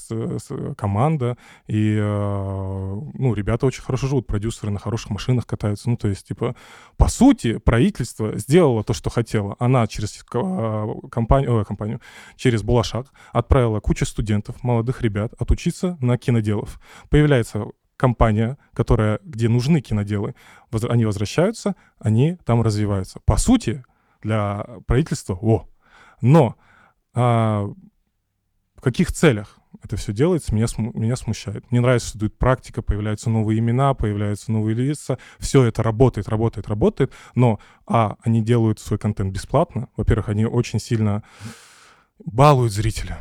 [0.78, 1.38] команда,
[1.68, 5.90] и, э, ну, ребята очень хорошо живут, продюсеры на хороших машинах катаются.
[5.90, 6.56] Ну, то есть, типа,
[6.96, 9.56] по сути, правительство сделало то, что хотело.
[9.60, 12.00] Она через ко- компанию, ой, компанию,
[12.38, 16.80] через Булашак отправила кучу студентов, молодых ребят, отучиться на киноделов.
[17.10, 17.66] Появляется
[18.04, 20.36] компания, которая, где нужны киноделы,
[20.72, 23.22] воз- они возвращаются, они там развиваются.
[23.24, 23.86] По сути,
[24.22, 25.70] для правительства, о,
[26.20, 26.58] но
[27.14, 27.70] а,
[28.76, 31.72] в каких целях это все делается, меня, меня смущает.
[31.72, 35.18] Мне нравится, что идет практика, появляются новые имена, появляются новые лица.
[35.40, 37.14] Все это работает, работает, работает.
[37.36, 39.88] Но, а, они делают свой контент бесплатно.
[39.96, 41.24] Во-первых, они очень сильно
[42.20, 43.18] балуют зрителя.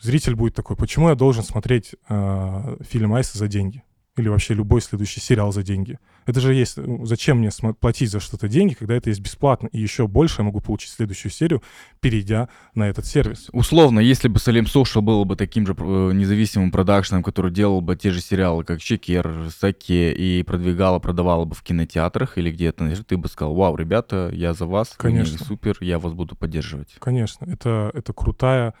[0.00, 3.84] Зритель будет такой, почему я должен смотреть э, фильм Айса за деньги?
[4.18, 5.98] Или вообще любой следующий сериал за деньги?
[6.26, 6.76] Это же есть...
[6.76, 7.48] ну, Зачем мне
[7.80, 9.68] платить за что-то деньги, когда это есть бесплатно?
[9.72, 11.62] И еще больше я могу получить следующую серию,
[12.00, 13.48] перейдя на этот сервис.
[13.52, 17.96] Условно, если бы Салем Social был бы таким же э, независимым продакшеном, который делал бы
[17.96, 23.16] те же сериалы, как Чекер, Саке, и продвигал, продавал бы в кинотеатрах или где-то, ты
[23.16, 25.42] бы сказал, вау, ребята, я за вас, Конечно.
[25.42, 26.96] супер, я вас буду поддерживать.
[26.98, 28.74] Конечно, это, это крутая...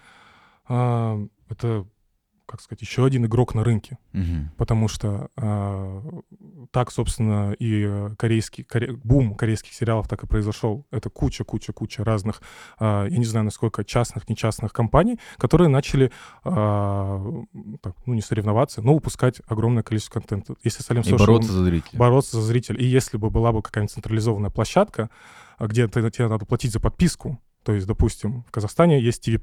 [0.66, 1.18] а,
[1.48, 1.86] это,
[2.46, 3.98] как сказать, еще один игрок на рынке.
[4.12, 4.50] Мгм.
[4.56, 6.02] потому что а,
[6.70, 10.86] так, собственно, и э, корейский коре- бум корейских сериалов так и произошел.
[10.90, 12.42] Это куча-куча-куча разных,
[12.78, 16.10] а, я не знаю, насколько частных, нечастных компаний, которые начали,
[16.44, 17.24] а,
[17.80, 20.54] так, ну, не соревноваться, но выпускать огромное количество контента.
[20.62, 21.98] Если Салем И бороться за зрителя.
[21.98, 22.78] бороться за зрителя.
[22.78, 25.10] И если бы была бы какая-нибудь централизованная площадка,
[25.58, 29.38] где ты- тебе надо платить за подписку, то есть, допустим, в Казахстане есть TV+.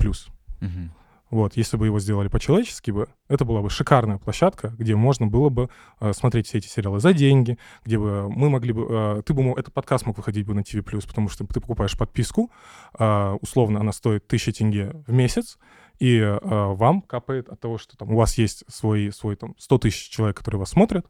[0.59, 0.91] Мгм.
[1.29, 5.49] Вот, если бы его сделали по-человечески бы, это была бы шикарная площадка, где можно было
[5.49, 5.69] бы
[5.99, 8.87] э, смотреть все эти сериалы за деньги, где бы мы могли бы...
[8.89, 11.95] э, ты бы мог, этот подкаст мог выходить бы на TV+, потому что ты покупаешь
[11.97, 12.51] подписку,
[12.97, 15.59] э, условно она стоит 1000 тенге в месяц,
[15.99, 19.77] и э, вам капает от того, что там у вас есть свой, свой там 100
[19.77, 21.05] тысяч человек, которые вас смотрят,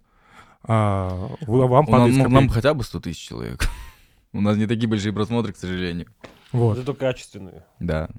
[0.68, 2.54] вы- вам У нас- падает нам копейки.
[2.54, 3.70] хотя бы 100 тысяч человек.
[4.34, 6.08] У нас не такие большие просмотры, к сожалению.
[6.52, 6.78] Вот.
[6.78, 7.64] Зато качественные.
[7.80, 8.10] Да.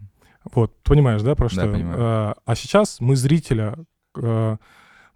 [0.52, 1.66] Вот, понимаешь, да, про Да, что?
[1.66, 1.72] я?
[1.72, 1.98] понимаю.
[1.98, 3.76] Э, а сейчас мы зрителя,
[4.16, 4.56] э,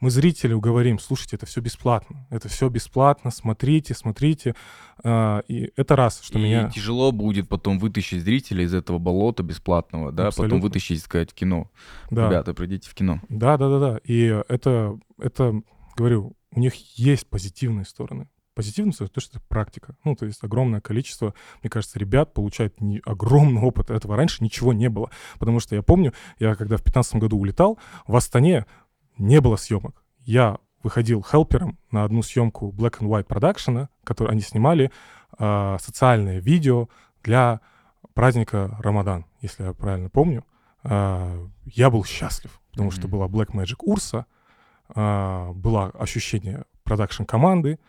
[0.01, 4.55] мы зрителю говорим, слушайте, это все бесплатно, это все бесплатно, смотрите, смотрите.
[5.03, 6.71] Э, и это раз, что и меня...
[6.71, 10.57] тяжело будет потом вытащить зрителя из этого болота бесплатного, да, Абсолютно.
[10.57, 11.71] потом вытащить, сказать, кино.
[12.11, 13.21] Да, Ребята, придите в кино.
[13.29, 14.01] да, да, да, да.
[14.05, 15.61] И это, это,
[15.97, 18.29] говорю, у них есть позитивные стороны.
[18.55, 19.97] Позитивная сторона, то, что это практика.
[20.05, 23.91] Ну, то есть огромное количество, мне кажется, ребят получают не, огромный опыт.
[23.91, 25.11] Этого раньше ничего не было.
[25.39, 28.67] Потому что я помню, я когда в 2015 году улетал, в Астане
[29.19, 30.03] не было съемок.
[30.21, 34.93] Я выходил хелпером на одну съемку Black and White Production, которую они снимали
[35.37, 36.89] а, социальное видео
[37.23, 37.61] для
[38.13, 40.45] праздника Рамадан, если я правильно помню.
[40.85, 43.11] А, я был счастлив, потому что Мгм.
[43.11, 44.27] была Black Magic Урса,
[44.95, 47.81] а, было ощущение продакшн команды,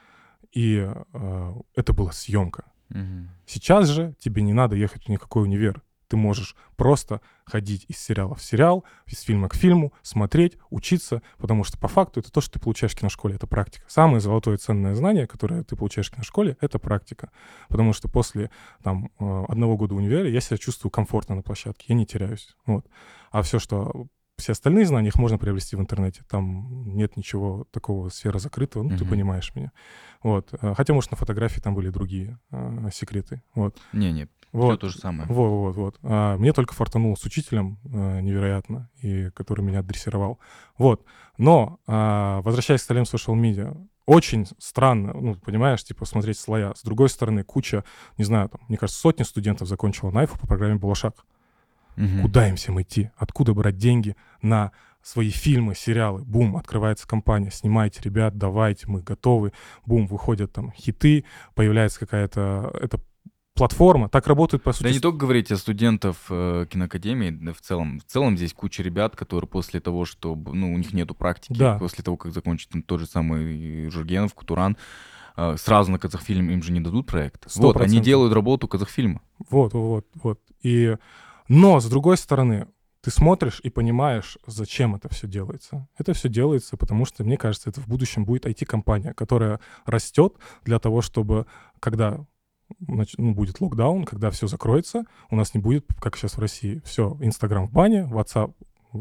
[0.55, 2.63] и а, это была съемка.
[2.89, 3.29] Мгм.
[3.45, 5.83] Сейчас же тебе не надо ехать в никакой универ.
[6.07, 11.63] Ты можешь просто ходить из сериала в сериал, из фильма к фильму, смотреть, учиться, потому
[11.63, 13.85] что по факту это то, что ты получаешь в киношколе, это практика.
[13.87, 17.31] Самое золотое ценное знание, которое ты получаешь в киношколе, это практика.
[17.69, 18.51] Потому что после
[18.83, 22.55] там, э, одного года универа я себя чувствую комфортно на площадке, я не теряюсь.
[22.67, 22.85] Вот.
[23.31, 24.07] А все, что
[24.37, 26.21] все остальные знания, их можно приобрести в интернете.
[26.29, 29.09] Там нет ничего такого сфера закрытого, ну, ты Мгм.
[29.09, 29.71] понимаешь меня.
[30.23, 30.53] Вот.
[30.61, 33.41] Э, Хотя, может, на фотографии там были другие э, секреты.
[33.53, 33.77] Вот.
[33.93, 34.79] Не-не, все Вот.
[34.81, 35.27] то же самое.
[35.29, 35.99] Вот, вот, вот.
[36.03, 40.39] А, мне только фартануло с учителем э, невероятно, и который меня дрессировал.
[40.77, 41.05] Вот.
[41.37, 46.73] Но, а, возвращаясь к столем social media, очень странно, ну, понимаешь, типа, смотреть слоя.
[46.75, 47.83] С другой стороны, куча,
[48.17, 51.25] не знаю, там, мне кажется, сотни студентов закончила найфу по программе «Балашак».
[51.95, 52.21] Мгм.
[52.23, 53.11] Куда им всем идти?
[53.17, 56.23] Откуда брать деньги на свои фильмы, сериалы?
[56.23, 59.51] Бум, открывается компания, снимайте, ребят, давайте, мы готовы.
[59.85, 62.99] Бум, выходят там хиты, появляется какая-то эта
[63.55, 64.09] платформа.
[64.09, 67.99] Так работает, по сути, Да не только говорить о студентов э, киноакадемии, да в целом.
[67.99, 71.79] В целом здесь куча ребят, которые после того, что ну, у них нету практики, Да.
[71.79, 74.75] после того, как закончит там, тот же самый Жургенов, Кутуран,
[75.37, 77.49] э, сразу на Казахфильм им же не дадут проект.
[77.49, 79.21] Сто Вот, они делают работу Казахфильма.
[79.49, 80.39] Вот, вот, вот.
[80.61, 80.95] И...
[81.47, 82.67] Но, с другой стороны,
[83.01, 85.87] ты смотришь и понимаешь, зачем это все делается.
[85.97, 90.79] Это все делается, потому что, мне кажется, это в будущем будет IT-компания, которая растет для
[90.79, 91.45] того, чтобы,
[91.79, 92.25] когда
[92.79, 97.15] ну, будет локдаун, когда все закроется, у нас не будет, как сейчас в России, все,
[97.21, 98.53] Инстаграм в бане, WhatsApp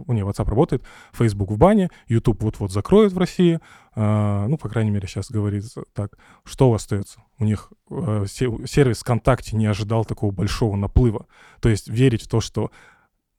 [0.09, 3.61] не, WhatsApp работает, Facebook в бане, YouTube вот-вот закроют в России,
[3.95, 6.19] а, ну, по крайней мере, сейчас говорится так.
[6.45, 7.21] Что остается?
[7.39, 11.27] У них э, се- сервис ВКонтакте не ожидал такого большого наплыва.
[11.61, 12.71] То есть верить в то, что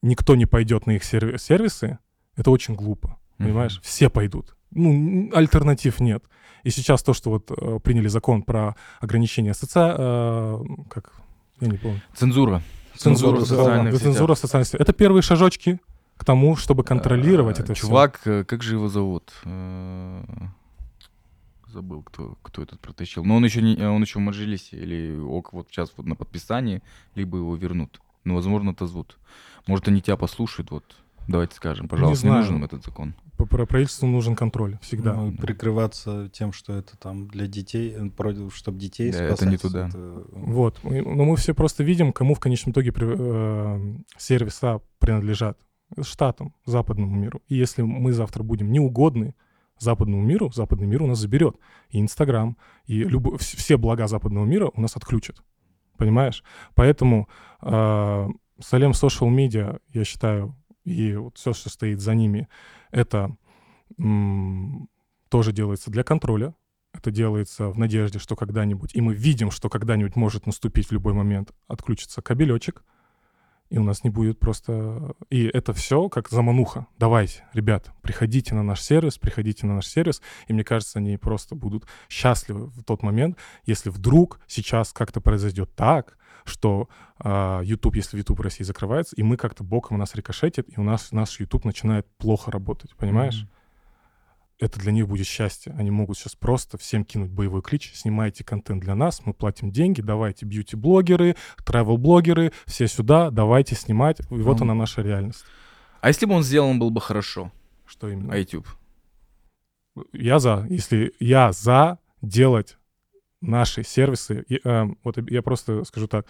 [0.02, 2.00] никто не пойдет на их серви- сервисы,
[2.36, 3.80] это очень глупо, понимаешь?
[3.84, 4.56] Все пойдут.
[4.72, 6.24] Ну, альтернатив нет.
[6.64, 9.80] И сейчас то, что вот э, приняли закон про ограничение соци...
[9.80, 10.60] э,
[10.90, 11.14] как...
[11.62, 12.02] Я не помню.
[12.16, 12.62] Цензура.
[12.98, 14.14] Цензура, в да, социальных да, сетях.
[14.14, 14.82] цензура в социальных сетях.
[14.82, 15.80] Это первые шажочки
[16.18, 17.88] к тому, чтобы контролировать А, это все.
[17.88, 19.34] Чувак, э, как же его зовут?
[19.44, 20.24] Э,
[21.68, 23.26] Забыл, кто, кто этот протащил.
[23.26, 26.82] Но он еще, не, он еще в Маджелисе, или ок, вот сейчас вот на подписании,
[27.16, 28.00] либо его вернут.
[28.24, 29.18] Ну, возможно, отозвут.
[29.68, 30.84] Может, они тебя послушают, вот.
[31.28, 32.46] Давайте скажем, пожалуйста, не, знаю.
[32.46, 33.14] нужен этот закон.
[33.36, 35.16] По- про- Правительству нужен контроль всегда.
[35.16, 37.94] Ну, и прикрываться тем, что это там для детей,
[38.54, 39.42] чтобы детей Да, спасать.
[39.42, 39.88] это не туда.
[39.90, 40.80] это- Вот.
[40.84, 45.58] Но мы все просто видим, кому в конечном итоге э, сервиса принадлежат.
[46.02, 47.42] Штатам, западному миру.
[47.48, 49.36] И если мы завтра будем неугодны
[49.80, 51.58] западному миру, западный мир у нас заберет.
[51.90, 55.44] И Инстаграм, и вс- все блага западного мира у нас отключат.
[55.98, 56.44] Понимаешь?
[56.76, 57.30] Поэтому
[57.62, 58.28] э,
[58.60, 62.48] Салем Social Media, я считаю, и вот все, что стоит за ними,
[62.92, 63.36] это
[63.98, 64.90] м,
[65.30, 66.56] тоже делается для контроля.
[66.94, 71.14] Это делается в надежде, что когда-нибудь, и мы видим, что когда-нибудь может наступить в любой
[71.14, 72.86] момент, отключится кабелечек,
[73.70, 75.16] и у нас не будет просто...
[75.30, 76.88] И это все как замануха.
[76.98, 81.56] Давайте, ребят, приходите на наш сервис, приходите на наш сервис, и мне кажется, они просто
[81.56, 88.18] будут счастливы в тот момент, если вдруг сейчас как-то произойдет так, что а, YouTube, если
[88.18, 91.40] YouTube в России закрывается, и мы как-то боком у нас рикошетит, и у нас наш
[91.40, 93.48] YouTube начинает плохо работать, понимаешь?
[94.60, 95.74] Это для них будет счастье.
[95.78, 100.02] Они могут сейчас просто всем кинуть боевой клич, снимайте контент для нас, мы платим деньги,
[100.02, 104.20] давайте бьюти-блогеры, travel-блогеры, все сюда, давайте снимать.
[104.20, 104.66] И вот Ну.
[104.66, 105.44] она наша реальность.
[106.02, 107.52] А если бы он сделан был бы хорошо,
[107.86, 108.34] Что именно?
[108.34, 108.68] а YouTube?
[110.14, 112.78] Я за, если я за делать
[113.42, 116.26] наши сервисы, и, э, вот я просто скажу так,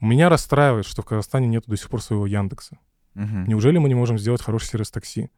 [0.00, 2.78] меня расстраивает, что в Казахстане нет до сих пор своего Яндекса.
[3.14, 3.44] Мгм.
[3.46, 5.30] Неужели мы не можем сделать хороший сервис такси?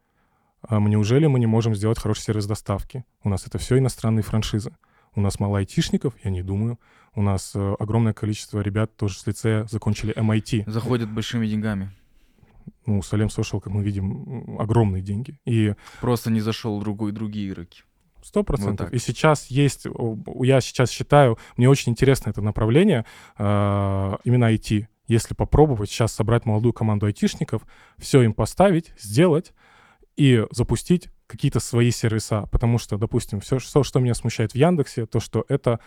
[0.67, 3.03] А неужели мы не можем сделать хороший сервис доставки?
[3.23, 4.75] У нас это все иностранные франшизы.
[5.15, 6.79] У нас мало айтишников, я не думаю.
[7.13, 10.69] У нас э, огромное количество ребят тоже с лицея закончили MIT.
[10.69, 11.89] Заходят большими деньгами.
[12.85, 15.39] Ну, Салем Social, как мы видим, огромные деньги.
[15.45, 17.83] И Просто не зашел другой, другие игроки.
[18.21, 18.87] Сто процентов.
[18.87, 18.93] так.
[18.93, 19.85] И сейчас есть,
[20.41, 23.05] я сейчас считаю, мне очень интересно это направление,
[23.37, 24.87] э, именно IT.
[25.07, 27.61] Если попробовать сейчас собрать молодую команду айтишников,
[27.99, 29.53] все им поставить, сделать
[30.15, 32.47] и запустить какие-то свои сервиса.
[32.51, 35.79] Потому что, допустим, все, что, что меня смущает в Яндексе, то, что это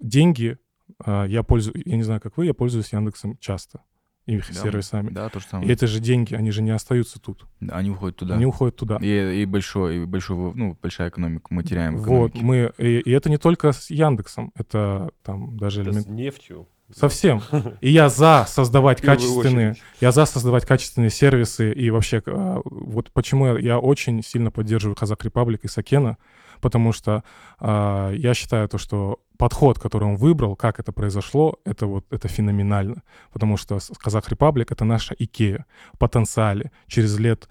[0.00, 0.58] деньги,
[1.04, 3.80] э, я пользуюсь, я не знаю, как вы, я пользуюсь Яндексом часто,
[4.26, 5.10] их Да, сервисами.
[5.10, 5.72] Да, то же И самое.
[5.72, 8.34] это же деньги, они же не остаются тут, Да, Они уходят туда.
[8.36, 8.96] они уходят туда.
[9.02, 11.46] И, и большой, и большой, ну, большая экономика.
[11.50, 15.82] Мы теряем в Вот, мы, и, и это не только с Яндексом, это там даже
[15.82, 16.68] Это элемент- с нефтью.
[16.92, 17.42] Совсем.
[17.80, 23.56] И я за создавать качественные, я за создавать качественные сервисы и вообще а, вот почему
[23.56, 26.18] я, очень сильно поддерживаю Казах Репаблик и Сакена,
[26.60, 27.24] потому что
[27.58, 32.28] а, я считаю то, что подход, который он выбрал, как это произошло, это вот это
[32.28, 33.02] феноменально,
[33.32, 36.70] потому что Qazaq Republic это наша Икея в потенциале.
[36.86, 37.48] Через лет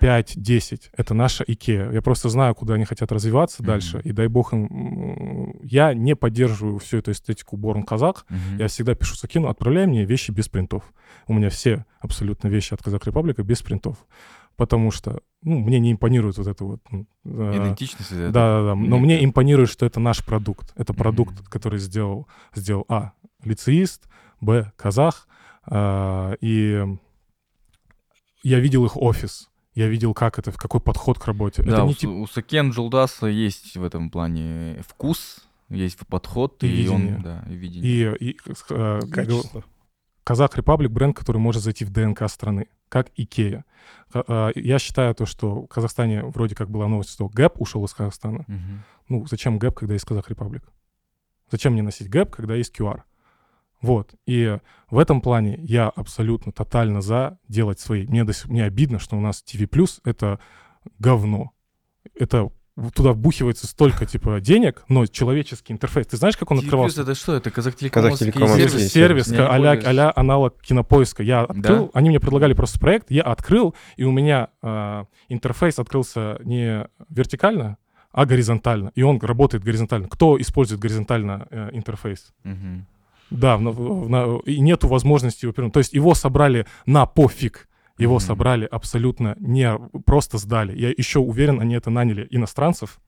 [0.00, 1.90] 5-10 это наша Икея.
[1.92, 3.66] Я просто знаю, куда они хотят развиваться Мгм.
[3.66, 5.60] дальше, и дай бог им...
[5.62, 8.58] Я не поддерживаю всю эту эстетику Born Qazaq, Мгм.
[8.58, 10.92] я всегда пишу Сакину, отправляй мне вещи без принтов.
[11.28, 13.96] У меня все абсолютно вещи от Qazaq Republic а без принтов.
[14.56, 16.80] Потому что, ну, мне не импонирует вот это вот...
[16.92, 18.10] э, Идентичность.
[18.10, 18.74] да, да, да.
[18.74, 20.72] Но Мне- мне импонирует, что это наш продукт.
[20.76, 21.44] Это продукт, Мгм.
[21.48, 23.12] который сделал, сделал А.
[23.44, 24.08] Лицеист,
[24.40, 24.70] Б.
[24.76, 25.26] Казах.
[25.64, 26.84] а, и
[28.42, 29.48] я видел их офис.
[29.74, 31.62] Я видел, как это, какой подход к работе.
[31.62, 35.98] Да, это у, не Су- тип- у Сакен Джулдаса есть в этом плане вкус, есть
[36.06, 37.20] подход, И и, он, видение.
[37.24, 38.16] да, и видение.
[38.16, 38.36] И, и,
[38.70, 39.64] э, говорю, Качество.
[40.24, 43.64] Qazaq Republic бренд, который может зайти в ДНК страны, как Икея.
[44.14, 47.94] А, Я считаю то, что в Казахстане вроде как была новость, что Gap ушел из
[47.94, 48.44] Казахстана.
[48.46, 48.82] Мгм.
[49.08, 50.62] Ну, зачем Gap, когда есть Qazaq Republic?
[51.50, 53.02] Зачем мне носить Gap, когда есть QR?
[53.82, 54.14] Вот.
[54.26, 54.58] И
[54.90, 58.06] в этом плане я абсолютно тотально за делать свои.
[58.06, 59.68] Мне, до сих- мне обидно, что у нас TV+,
[60.04, 60.38] это
[60.98, 61.50] говно.
[62.18, 62.50] Это
[62.94, 66.06] туда вбухивается столько, типа, денег, но человеческий интерфейс.
[66.06, 67.02] Ты знаешь, как он TV+, открывался?
[67.02, 67.34] это что?
[67.34, 68.92] Это Казахтелекомовский Казахтелекомовский сервис?
[68.92, 71.22] сервис, Я не а-ля, аналог кинопоиска.
[71.22, 71.90] Я открыл, Да?
[71.92, 77.76] они мне предлагали просто проект, я открыл, и у меня а, интерфейс открылся не вертикально,
[78.10, 78.92] а горизонтально.
[78.94, 80.08] И он работает горизонтально.
[80.08, 82.32] Кто использует горизонтально э, интерфейс?
[82.44, 82.86] Мгм.
[83.32, 85.74] Да, в- в- в- на- и нету возможности его переносить.
[85.74, 87.68] То есть его собрали на пофиг
[87.98, 88.20] Его Мгм.
[88.20, 90.76] собрали абсолютно не просто сдали.
[90.76, 92.98] Я еще уверен, они это наняли иностранцев,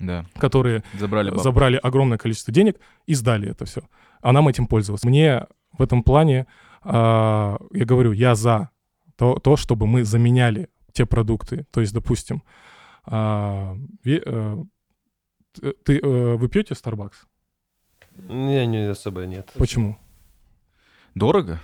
[0.00, 0.24] Да.
[0.38, 3.82] которые Забрали забрали огромное количество денег и сдали это все.
[4.22, 5.06] А нам этим пользоваться.
[5.06, 5.46] Мне
[5.78, 6.46] в этом плане,
[6.82, 8.70] а, я говорю, я за
[9.16, 11.66] то, то, чтобы мы заменяли те продукты.
[11.70, 12.42] То есть, допустим,
[13.04, 14.56] а, э,
[15.60, 17.26] т- ты, э, вы пьете Starbucks?
[18.28, 19.50] Не, не особо нет.
[19.56, 19.96] Почему?
[21.14, 21.60] Дорого?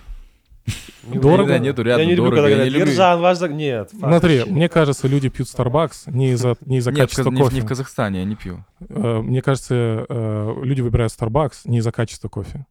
[1.03, 1.57] Не- Дорого?
[1.57, 2.35] Нету рядом Я не люблю, дорого.
[2.43, 3.37] когда говорят, не люблю- Ержан, ваш...
[3.39, 3.53] зак-».
[3.53, 3.89] Нет.
[3.91, 7.55] Смотри, мне кажется, люди пьют Starbucks не из-за не из-за качества кофе.
[7.55, 8.63] не в Казахстане, я не пью.
[8.87, 12.67] Э, Мне кажется, э, люди выбирают Starbucks не из-за качества кофе,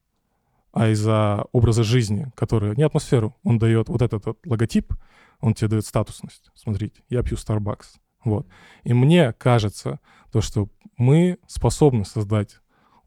[0.72, 2.76] а из-за образа жизни, который...
[2.76, 3.36] Не атмосферу.
[3.42, 4.92] Он дает вот этот вот логотип,
[5.40, 6.50] он тебе дает статусность.
[6.54, 7.96] Смотрите, я пью Starbucks.
[8.24, 8.46] Вот.
[8.84, 9.98] И мне кажется,
[10.30, 12.58] то, что мы способны создать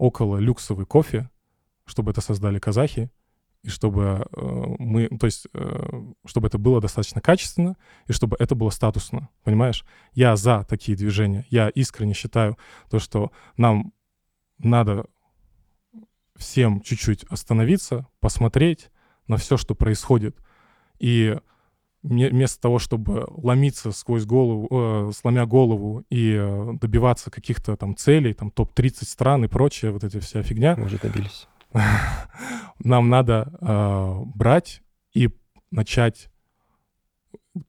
[0.01, 1.29] около люксовый кофе,
[1.85, 3.11] чтобы это создали казахи,
[3.61, 4.41] и чтобы э,
[4.79, 9.85] мы, то есть, э, чтобы это было достаточно качественно, и чтобы это было статусно, понимаешь?
[10.13, 11.45] Я за такие движения.
[11.51, 12.57] Я искренне считаю
[12.89, 13.93] то, что нам
[14.57, 15.05] надо
[16.35, 18.89] всем чуть-чуть остановиться, посмотреть
[19.27, 20.35] на все, что происходит,
[20.97, 21.37] и
[22.03, 28.33] вместо того, чтобы ломиться сквозь голову, э, сломя голову и э, добиваться каких-то там целей,
[28.33, 31.47] там топ-30 стран и прочее, вот эти вся фигня, Мы уже добились.
[32.79, 34.81] нам надо э, брать
[35.13, 35.29] и
[35.69, 36.30] начать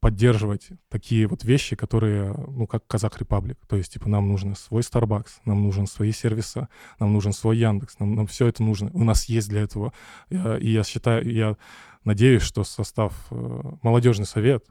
[0.00, 3.58] поддерживать такие вот вещи, которые, ну, как Казах Репаблик.
[3.66, 6.68] То есть, типа, нам нужен свой Starbucks, нам нужен свои сервисы,
[7.00, 8.90] нам нужен свой Яндекс, нам, нам все это нужно.
[8.92, 9.92] У нас есть для этого.
[10.30, 11.56] И я считаю, я
[12.04, 14.64] надеюсь, что состав э, молодежный совет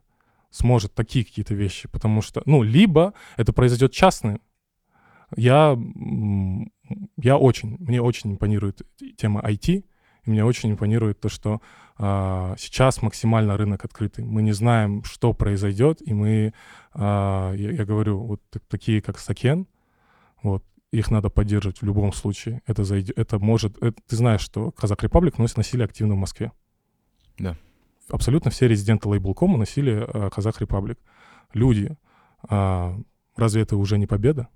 [0.49, 4.39] сможет такие какие-то вещи, потому что, ну, либо это произойдет частно.
[5.35, 5.77] Я,
[7.17, 8.81] я очень, мне очень импонирует
[9.17, 9.85] тема IT,
[10.25, 11.61] и мне очень импонирует то, что
[12.57, 14.25] сейчас максимально рынок открытый.
[14.25, 16.53] Мы не знаем, что произойдет, и мы,
[16.93, 19.67] а, я, я говорю, вот так- такие, как Сакен,
[20.41, 22.61] вот, их надо поддерживать в любом случае.
[22.65, 23.77] Это, зайдет, это может...
[23.83, 26.51] это- ты знаешь, что Казак Репаблик носит, носили активно в Москве.
[27.37, 27.55] Да.
[28.09, 30.99] Абсолютно все резиденты лейбл.кома носили а, Казах Репаблик.
[31.53, 31.95] Люди,
[32.49, 32.97] а,
[33.35, 34.47] разве это уже не победа?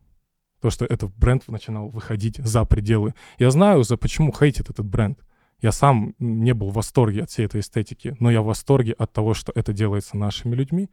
[0.61, 3.13] То, что этот бренд начинал выходить за пределы.
[3.37, 5.19] Я знаю, за почему хейтит этот бренд.
[5.61, 9.11] Я сам не был в восторге от всей этой эстетики, но я в восторге от
[9.13, 10.89] того, что это делается нашими людьми.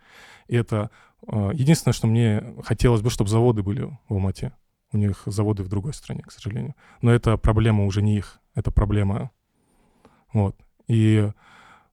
[0.46, 0.90] И это
[1.26, 4.52] э, единственное, что мне хотелось бы, чтобы заводы были в Алмате.
[4.92, 6.74] У них заводы в другой стране, к сожалению.
[7.00, 9.30] Но это проблема уже не их, это проблема.
[10.32, 10.56] Вот.
[10.86, 11.30] И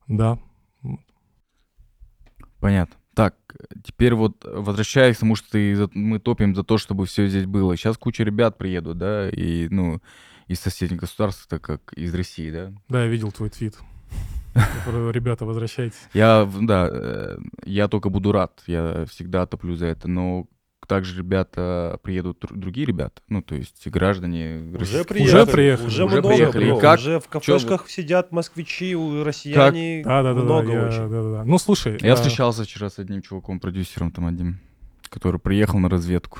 [0.07, 0.39] да,
[2.59, 2.95] Понятно.
[3.13, 3.35] Так,
[3.83, 7.75] теперь вот возвращаясь к тому, что ты, мы топим за то, чтобы все здесь было.
[7.75, 10.01] Сейчас куча ребят приедут, да, и, ну,
[10.49, 12.73] из соседних государств, так как из России, да.
[12.89, 13.77] да, я видел твой твит.
[14.87, 15.99] Ребята, возвращайтесь.
[16.13, 20.47] Я, да, э, я только буду рад, я всегда топлю за это, но
[20.87, 25.41] также ребята приедут, дру- другие ребята, ну, то есть граждане Уже приехали.
[25.41, 25.87] Уже приехали.
[25.87, 26.79] Уже, Уже много, приехали.
[26.79, 26.99] Как?
[26.99, 30.01] Уже в кафешках сидят москвичи, у россияне.
[30.03, 31.09] Да, да, да, да, много я- очень.
[31.09, 31.43] да, да, да.
[31.45, 34.59] Ну, слушай, Я а, встречался вчера с одним чуваком, продюсером там одним,
[35.09, 36.39] который приехал на разведку.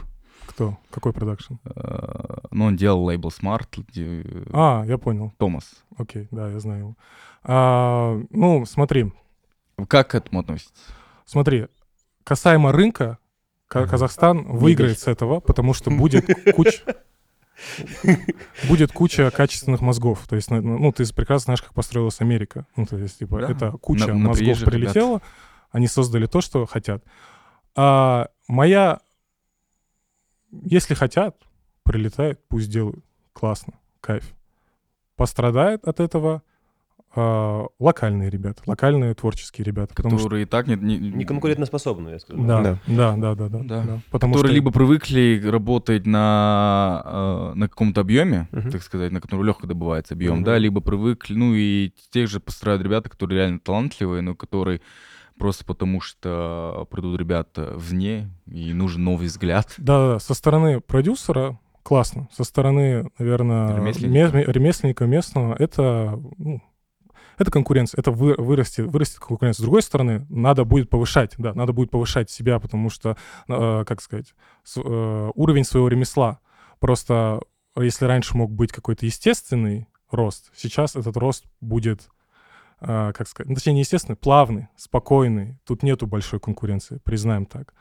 [0.60, 0.78] Кто?
[0.92, 1.54] Какой продакшн?
[1.64, 3.68] Э, Ну, он делал лейбл Smart,
[4.52, 5.32] А, я понял.
[5.38, 5.72] Томас.
[5.98, 6.96] Окей, да, я знаю его.
[7.44, 9.14] А, ну, смотри,
[9.88, 10.74] Как к этому относитесь?
[11.26, 11.68] смотри,
[12.26, 13.20] касаемо рынка,
[13.68, 16.26] Ка- Казахстан выиграет с этого, потому что будет
[16.56, 16.82] куча
[18.68, 20.26] будет куча качественных мозгов.
[20.28, 22.66] То есть, ну, ты прекрасно знаешь, как построилась Америка.
[22.76, 23.52] Ну, то есть, типа, Да.
[23.52, 24.92] это куча На- на мозгов приезжих ребят.
[24.94, 25.22] прилетела,
[25.72, 27.04] они создали то, что хотят.
[27.76, 29.00] А моя...
[30.52, 31.36] Если хотят,
[31.84, 33.04] прилетает, пусть делают.
[33.34, 34.34] Классно, кайф.
[35.16, 36.42] Пострадает от этого
[37.16, 39.96] а, локальные ребята, локальные творческие ребята.
[39.96, 40.76] потому что- Которые и так не...
[40.76, 42.46] не, Не конкурентоспособны, я скажу.
[42.46, 42.80] Да, Да.
[42.86, 43.60] да, да, да, да.
[43.64, 43.84] Да.
[43.84, 44.02] да.
[44.12, 48.70] Потому которые что либо привыкли работать на, э, на каком-то объеме, Мгм.
[48.72, 50.44] так сказать, на котором легко добывается объем, Мгм.
[50.44, 54.80] да, либо привыкли, ну и тех же постарают ребята, которые реально талантливые, но которые
[55.40, 59.74] просто потому что придут ребята вне, и нужен новый взгляд.
[59.78, 64.36] Да, да, со стороны продюсера классно, со стороны, наверное, Ремесленника.
[64.38, 66.62] ме- ремесленника местного это, ну,
[67.38, 69.62] это конкуренция, это вы- вырастет, вырастет конкуренция.
[69.62, 73.16] С другой стороны, надо будет повышать, да, надо будет повышать себя, потому что,
[73.48, 76.40] э, как сказать, с- э, уровень своего ремесла.
[76.80, 77.40] Просто
[77.78, 82.10] если раньше мог быть какой-то естественный рост, сейчас этот рост будет,
[82.82, 85.60] э, как сказать, ну, точнее, не естественный, плавный, спокойный.
[85.66, 87.74] Тут нету большой конкуренции, признаем так.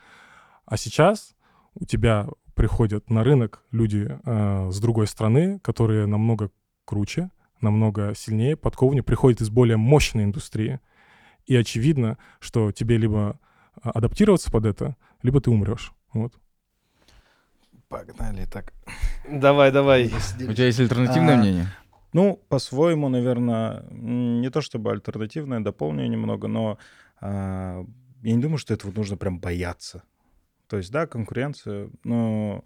[0.65, 1.35] А сейчас
[1.75, 6.51] у тебя приходят на рынок люди э, с другой страны, которые намного
[6.85, 7.29] круче,
[7.61, 10.79] намного сильнее, подкованнее, приходят из более мощной индустрии.
[11.45, 13.39] и очевидно, что тебе либо
[13.81, 15.93] а, адаптироваться под это, либо ты умрешь.
[16.13, 16.33] Вот.
[17.87, 18.73] Погнали так.
[19.27, 20.11] Давай, давай.
[20.47, 21.67] У тебя есть альтернативное А, мнение?
[22.13, 26.77] Ну, по-своему, наверное, не то чтобы альтернативное, дополню немного, но
[27.21, 27.85] а,
[28.23, 30.03] я не думаю, что этого нужно прям бояться.
[30.67, 32.63] То есть, да, конкуренция, но...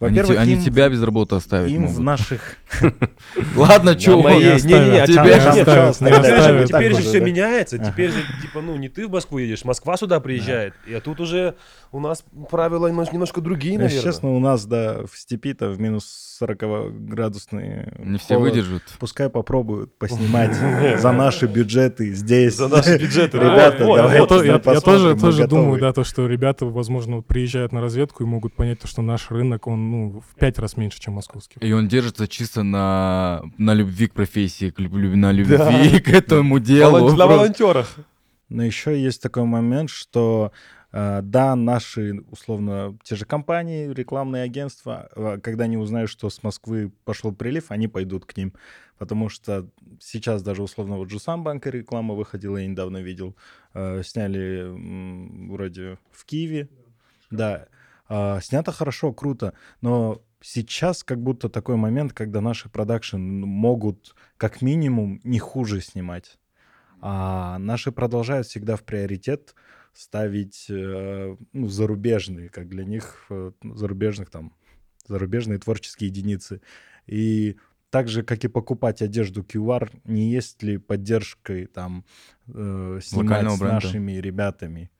[0.00, 2.04] Во-первых, они им, тебя без работы оставить им в могут.
[2.04, 2.56] наших...
[3.54, 4.64] Ладно, мои- не оставят.
[4.64, 6.98] не оставят, не теперь же- оставят.
[7.04, 7.78] Все меняется.
[7.78, 10.72] Теперь же, типа, ну, не ты в Москву едешь, Москва сюда приезжает.
[10.86, 11.54] И а тут уже
[11.92, 14.02] у нас правила немнож- немножко другие, наверное.
[14.02, 18.82] честно, у нас, да, в степи-то в минус 40-градусные Не все выдержат.
[18.98, 22.56] Пускай попробуют поснимать за наши бюджеты здесь.
[22.56, 23.36] За наши бюджеты.
[23.38, 24.80] Ребята, давайте Я,
[25.16, 29.02] тоже, думаю, да, то, что ребята, возможно, приезжают на разведку и могут понять, то, что
[29.02, 31.58] наш рынок, он ну, в пять раз меньше, чем московский.
[31.60, 36.98] И он держится чисто на, на любви к профессии, к на любви к этому делу.
[36.98, 37.96] Волон- На волонтерах.
[38.48, 40.52] Но еще есть такой момент, что
[40.92, 46.42] э, да, наши, условно, те же компании, рекламные агентства, э, когда они узнают, что с
[46.42, 48.52] Москвы пошел прилив, они пойдут к ним.
[48.98, 49.66] Потому что
[50.00, 53.34] сейчас даже, условно, вот Жусам банка реклама выходила, я недавно видел,
[53.74, 54.66] э, сняли
[55.48, 56.68] вроде в Киеве.
[57.30, 57.66] Да,
[58.12, 64.62] А, снято хорошо, круто, но сейчас как будто такой момент, когда наши продакшн могут как
[64.62, 66.40] минимум не хуже снимать.
[67.00, 69.54] А наши продолжают всегда в приоритет
[69.92, 74.54] ставить э, ну, зарубежные, как для них э, зарубежных там
[75.06, 76.62] зарубежные творческие единицы.
[77.06, 77.58] И
[77.90, 82.04] так же, как и покупать одежду QR, не есть ли поддержкой там
[82.48, 83.74] э, снимать Локального с бренда.
[83.74, 84.90] нашими ребятами,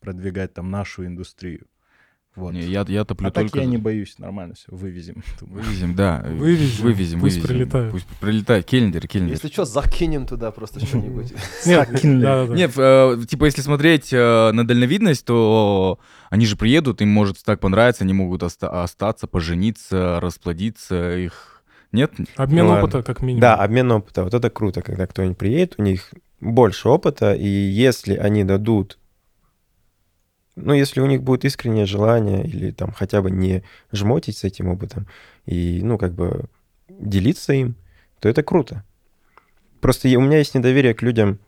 [0.00, 1.66] продвигать там нашу индустрию.
[2.36, 2.52] Вот.
[2.52, 3.58] Не, я, я топлю а так только...
[3.58, 5.22] я за- не боюсь, нормально все, вывезем.
[5.40, 6.24] Вывезем, да.
[6.26, 6.84] Вывезем.
[6.84, 7.48] Вывезем, Пусть вывезем.
[7.56, 7.92] прилетают.
[7.92, 8.66] Пусть прилетает.
[8.66, 9.34] Кельндер, Кельндер.
[9.34, 11.32] Если что, закинем туда просто что-нибудь.
[11.66, 15.98] Нет, э, типа, если смотреть э, на дальновидность, то
[16.30, 21.62] они же приедут, им может так понравиться, они могут оста- остаться, пожениться, расплодиться, их...
[21.90, 22.12] Нет?
[22.36, 23.40] Обмен Ну опыта как минимум.
[23.40, 24.22] Да, обмен опыта.
[24.22, 28.98] Вот это круто, когда кто-нибудь приедет, у них больше опыта, и если они дадут,
[30.62, 33.62] ну, если у них будет искреннее желание или там хотя бы не
[33.92, 35.06] жмотить с этим опытом
[35.46, 36.44] и, ну, как бы
[36.88, 37.74] делиться им,
[38.20, 38.84] то это круто.
[39.80, 41.38] Просто у меня есть недоверие к людям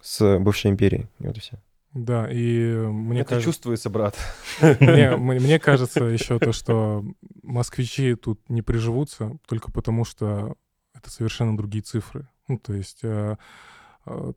[0.00, 1.08] с бывшей империи.
[1.18, 1.58] И Вот и все.
[1.94, 3.50] Да, и э, мне Это кажется...
[3.50, 4.16] чувствуется, брат.
[4.60, 7.04] Мне, мне- мне кажется еще то, что
[7.42, 10.56] москвичи тут не приживутся только потому, что
[10.94, 12.28] это совершенно другие цифры.
[12.46, 13.36] Ну, то есть э,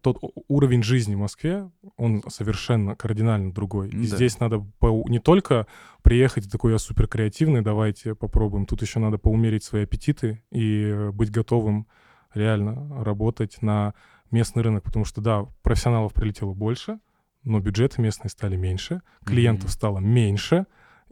[0.01, 3.89] тот у- уровень жизни в Москве, он совершенно кардинально другой.
[3.89, 4.15] И Да.
[4.15, 5.67] здесь надо по- не только
[6.03, 8.65] приехать такой, я супер креативный, давайте попробуем.
[8.65, 11.87] Тут еще надо поумерить свои аппетиты и э, быть готовым
[12.33, 13.93] реально работать на
[14.31, 16.99] местный рынок, потому что, да, профессионалов прилетело больше,
[17.43, 19.71] но бюджеты местные стали меньше, клиентов Мгм.
[19.71, 20.65] стало меньше,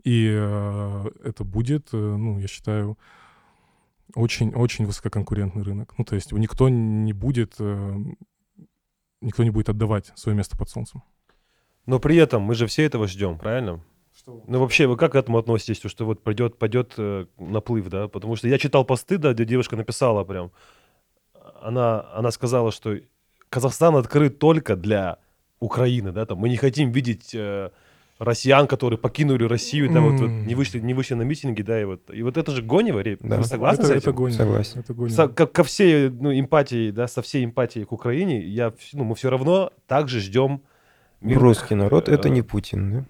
[0.03, 2.97] и э, это будет, э, ну, я считаю,
[4.15, 5.93] очень-очень высококонкурентный рынок.
[5.97, 7.95] Ну, то есть никто не будет, э,
[9.21, 11.03] никто не будет отдавать свое место под солнцем.
[11.85, 13.81] Но при этом мы же все этого ждем, правильно?
[14.25, 18.07] Ну вообще, вы как к этому относитесь, то, что вот пойдет, пойдет э, наплыв, да?
[18.07, 20.51] Потому что я читал посты, да, где девушка написала прям,
[21.61, 22.97] она, она сказала, что
[23.49, 25.17] Казахстан открыт только для
[25.59, 27.71] Украины, да, там, мы не хотим видеть э,
[28.19, 30.45] россиян, которые покинули Россию, там, вот, вот М.
[30.45, 33.37] не вышли, не вышли на митинги, да, и вот, и вот это же гонево, Да.
[33.37, 34.11] вы согласны это, с это этим?
[34.17, 34.35] гонит.
[34.35, 34.79] Согласен.
[34.81, 35.13] Это гонит.
[35.15, 39.15] Со- ко, ко всей ну, эмпатии, да, со всей эмпатией к Украине, я, ну, мы
[39.15, 40.61] все равно также ждем
[41.21, 43.05] мирных, Русский народ— это э, не Путин, да?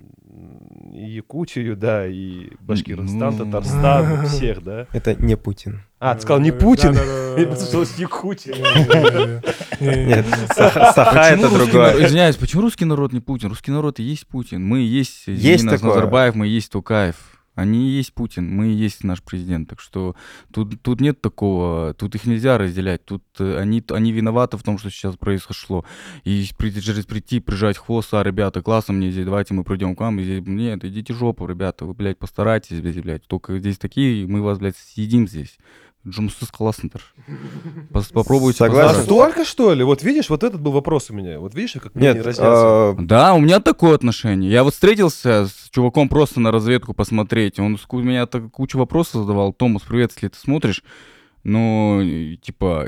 [1.00, 3.38] И Якутию, да, и Башкирстан.
[3.38, 4.88] Татарстан, всех, да.
[4.94, 5.82] Это не Путин.
[6.00, 6.94] А, ты сказал не Путин?
[7.38, 8.56] Я послушал, Якутия.
[9.80, 12.06] Нет, Саха это русский народ- другое.
[12.06, 13.50] Извиняюсь, почему русский народ не Путин?
[13.50, 14.64] Русский народ и есть Путин.
[14.64, 15.64] Мы и есть, Есть.
[15.64, 17.16] Назарбаев, мы и есть Тукаев.
[17.60, 19.70] Они и есть Путин, мы и есть наш президент.
[19.70, 20.16] Так что
[20.54, 23.06] тут, тут нет такого, тут их нельзя разделять.
[23.06, 25.86] Тут э, они, они виноваты в том, что сейчас произошло.
[26.24, 30.20] И через прийти, прижать хвост, а, ребята, классно мне здесь, давайте мы придем к вам.
[30.20, 33.28] И здесь, нет, идите жопу, ребята, вы, блядь, постарайтесь, блядь, блядь.
[33.28, 35.58] Только здесь такие, мы вас, блядь, съедим здесь.
[36.10, 36.92] Джумсус классный.
[38.14, 38.58] Попробуйте.
[38.60, 38.98] Согласен.
[38.98, 39.84] Настолько, что ли?
[39.84, 41.40] Вот видишь, вот этот был вопрос у меня.
[41.40, 42.44] Вот видишь, как Нет, разнятся.
[42.46, 44.52] а, Да, у меня такое отношение.
[44.52, 47.60] Я вот встретился с чуваком просто на разведку посмотреть.
[47.60, 49.54] Он ску- меня так кучу вопросов задавал.
[49.54, 50.84] Томас, привет, если ты смотришь.
[51.44, 52.02] Ну,
[52.42, 52.88] типа,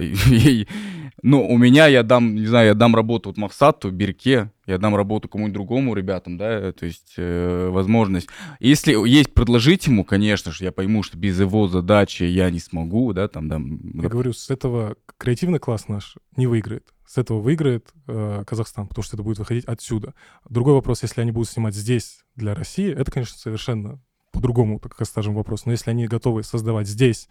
[1.23, 4.95] ну, у меня я дам, не знаю, я дам работу вот Мавсату, Бирке, я дам
[4.95, 8.29] работу кому-нибудь другому ребятам, да, то есть э, возможность.
[8.59, 13.13] Если есть предложить ему, конечно же, я пойму, что без его задачи я не смогу,
[13.13, 13.59] да, там, да.
[14.01, 16.87] Я говорю, с этого креативный класс наш не выиграет.
[17.05, 20.13] с этого выиграет э, Казахстан, потому что это будет выходить отсюда.
[20.49, 24.01] Другой вопрос, если они будут снимать здесь для России, это, конечно, совершенно
[24.41, 25.65] по-другому, так скажем, вопрос.
[25.65, 27.29] Но если они готовы создавать здесь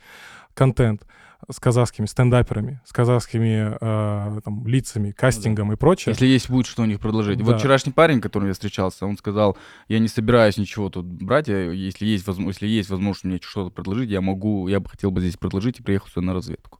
[0.54, 1.06] контент
[1.50, 6.12] с казахскими стендаперами, с казахскими э, там, лицами, кастингом и прочее.
[6.12, 7.38] Если есть будет что у них предложить.
[7.38, 7.44] Да.
[7.44, 9.56] Вот вчерашний парень, которым я встречался, он сказал,
[9.88, 13.70] я не собираюсь ничего тут брать, я- если есть, возможно, если есть возможность мне что-то
[13.70, 16.78] предложить, я могу, я бы хотел бы здесь предложить и приехал сюда на разведку.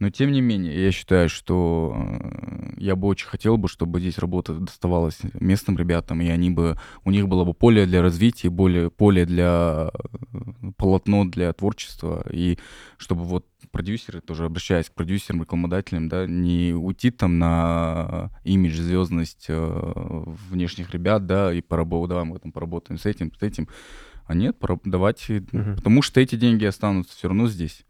[0.00, 4.18] Но тем не менее, я считаю, что э, я бы очень хотел бы, чтобы здесь
[4.18, 8.90] работа доставалась местным ребятам, и они бы, у них было бы поле для развития, более,
[8.90, 10.38] поле для э,
[10.78, 12.58] полотно для творчества, и
[12.96, 19.46] чтобы вот продюсеры, тоже обращаясь к продюсерам, рекламодателям, да, не уйти там на имидж, звездность
[19.48, 23.68] э, внешних ребят, да, и поработаем, давай мы там поработаем с этим, с этим,
[24.24, 25.76] а нет, давайте, Мгм.
[25.76, 27.84] потому что эти деньги останутся все равно здесь.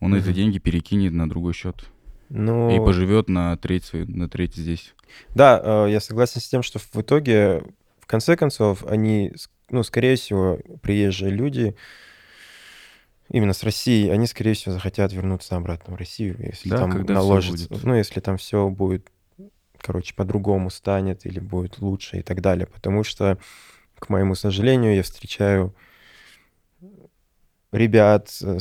[0.00, 0.34] Он эти Мгм.
[0.34, 1.84] деньги перекинет на другой счет
[2.28, 4.94] Ну, и поживет на треть, на треть здесь.
[5.34, 7.62] Да, э, я согласен с тем, что в итоге,
[8.00, 11.74] в конце концов, они, с- ну, скорее всего, приезжие люди
[13.30, 17.68] именно с России, они, скорее всего, захотят вернуться обратно в Россию, если Да, там наложится,
[17.82, 19.08] ну, если там все будет,
[19.80, 22.66] короче, по-другому станет или будет лучше и так далее.
[22.66, 23.38] Потому что,
[23.98, 25.74] к моему сожалению, я встречаю
[27.72, 28.58] ребят, э,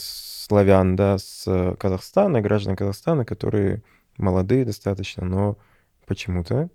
[0.48, 3.82] славян, да, с Казахстана, граждан Казахстана, которые
[4.18, 5.58] молодые достаточно, но
[6.06, 6.70] почему-то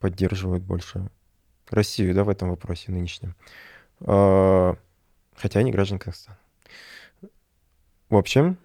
[0.00, 1.08] поддерживают больше
[1.70, 3.36] Россию, да, в этом вопросе нынешнем.
[4.00, 4.74] А,
[5.36, 6.38] Хотя они граждане Казахстана.
[8.10, 8.58] В общем,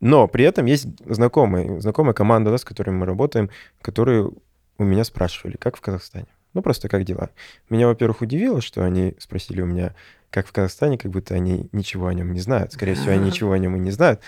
[0.00, 4.30] но при этом есть знакомые, знакомая команда, да, с которыми мы работаем, которые
[4.78, 6.26] у меня спрашивали, как в Казахстане.
[6.54, 7.30] Ну, просто как дела.
[7.68, 9.94] Меня, во-первых, удивило, что они спросили у меня,
[10.36, 12.72] как в Казахстане, как будто они ничего о нем не знают.
[12.74, 14.20] Скорее всего, они ничего о нем и не знают.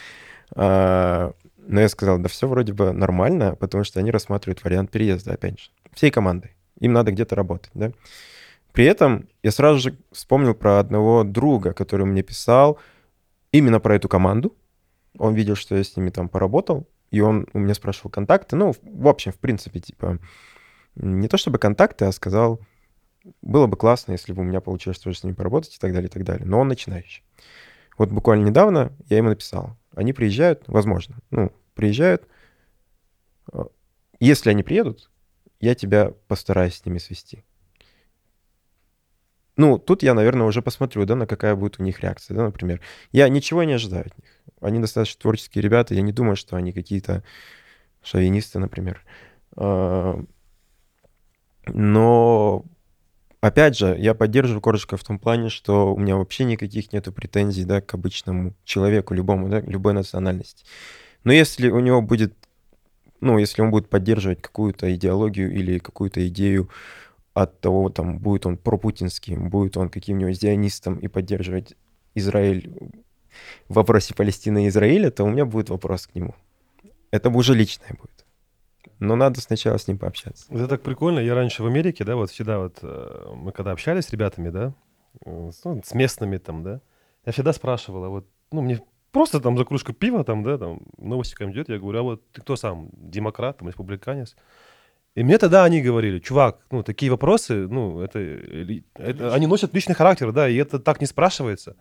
[0.56, 5.34] А, Но я сказал, да все вроде бы нормально, потому что они рассматривают вариант переезда,
[5.34, 6.56] опять же, всей командой.
[6.80, 7.92] Им надо где-то работать, да.
[8.72, 12.78] При этом я сразу же вспомнил про одного друга, который мне писал
[13.52, 14.56] именно про эту команду.
[15.18, 18.56] Он видел, что я с ними там поработал, и он у меня спрашивал контакты.
[18.56, 20.18] Ну, в- в общем, в принципе, типа,
[20.96, 22.60] не то чтобы контакты, а сказал,
[23.42, 26.08] было бы классно, если бы у меня получилось тоже с ними поработать и так далее,
[26.08, 26.46] и так далее.
[26.46, 27.22] Но он начинающий.
[27.96, 29.76] Вот буквально недавно я ему написал.
[29.94, 32.26] Они приезжают, возможно, ну, приезжают.
[33.52, 33.64] Э,
[34.20, 35.10] Если они приедут,
[35.60, 37.44] я тебя постараюсь с ними свести.
[39.56, 42.80] Ну, тут я, наверное, уже посмотрю, да, на какая будет у них реакция, да, например.
[43.10, 44.28] Я ничего не ожидаю от них.
[44.60, 47.24] Они достаточно творческие ребята, я не думаю, что они какие-то
[48.02, 49.04] шовинисты, например.
[49.56, 50.22] А,
[51.66, 52.64] Но,
[53.40, 57.64] опять же, я поддерживаю Коржика в том плане, что у меня вообще никаких нету претензий,
[57.64, 60.64] да, к обычному человеку, любому, да, любой национальности.
[61.24, 62.34] Но если у него будет,
[63.20, 66.70] ну, если он будет поддерживать какую-то идеологию или какую-то идею
[67.34, 71.76] от того, там, будет он пропутинским, будет он каким-нибудь зионистом и поддерживать
[72.14, 72.72] Израиль
[73.68, 76.34] в вопросе Палестины и Израиля, то у меня будет вопрос к нему.
[77.10, 78.17] Это уже личное будет.
[79.00, 80.46] Но надо сначала с ним пообщаться.
[80.50, 81.20] Это так прикольно.
[81.20, 84.72] Я раньше в Америке, да, вот всегда вот э, мы когда общались с ребятами, да,
[85.24, 86.80] э, с, ну, с местными там, да,
[87.24, 88.80] я всегда спрашивала, вот, ну, мне
[89.12, 92.02] просто там за кружку пива там, да, там новости ко мне идет, я говорю, а
[92.02, 94.36] вот ты кто сам, демократ, там, республиканец?
[95.14, 98.18] И мне тогда они говорили, чувак, ну, такие вопросы, ну, это,
[98.94, 101.76] это- они носят личный характер, да, и это так не спрашивается.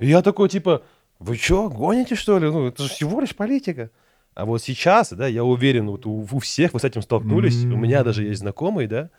[0.00, 0.82] И я такой, типа,
[1.18, 2.48] вы что, гоните, что ли?
[2.50, 3.90] Ну, это же всего лишь политика.
[4.38, 7.64] А вот сейчас, да, я уверен, вот у, у всех вы с этим столкнулись.
[7.64, 9.10] У меня даже есть знакомые, да,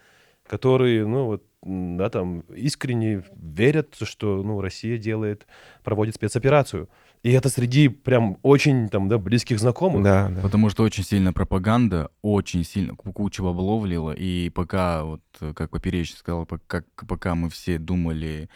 [0.48, 5.46] которые, ну, вот, да, там, искренне верят, что, ну, Россия делает,
[5.84, 6.88] проводит спецоперацию.
[7.22, 10.04] И это среди прям очень, там, да, близких знакомых.
[10.04, 10.40] Да, да.
[10.42, 15.22] Потому что очень сильно пропаганда, очень сильно ку- кучу бабло влила, и пока, вот,
[15.54, 18.50] как Поперечный сказал, пок- как, пока мы все думали,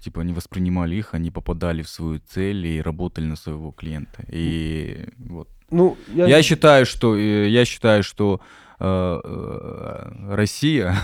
[0.00, 4.24] типа, не воспринимали их, они попадали в свою цель и работали на своего клиента.
[4.32, 5.50] И вот.
[5.70, 8.40] Ну, я, Я считаю, что, э, я считаю, что
[8.78, 10.94] э, э, Россия,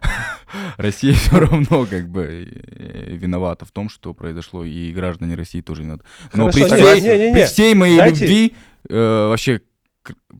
[0.76, 5.82] Россия все равно как бы э, виновата в том, что произошло, и граждане России тоже
[5.82, 6.04] виноваты.
[6.34, 7.32] Но Хорошо, при не, всей, не, не, не.
[7.34, 8.54] при всей моей Дайте- любви,
[8.88, 9.60] э, вообще,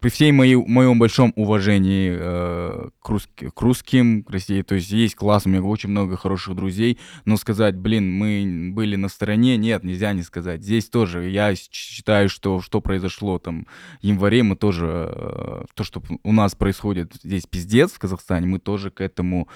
[0.01, 4.91] при всей моей, моем большом уважении э, к, русски- к русским, к России, то есть
[4.91, 9.57] есть класс, у меня очень много хороших друзей, но сказать, блин, мы были на стороне,
[9.57, 10.63] нет, нельзя не сказать.
[10.63, 13.67] Здесь тоже, я считаю, что что произошло там
[14.01, 18.59] в январе, мы тоже, э, то, что у нас происходит здесь пиздец в Казахстане, мы
[18.59, 19.49] тоже к этому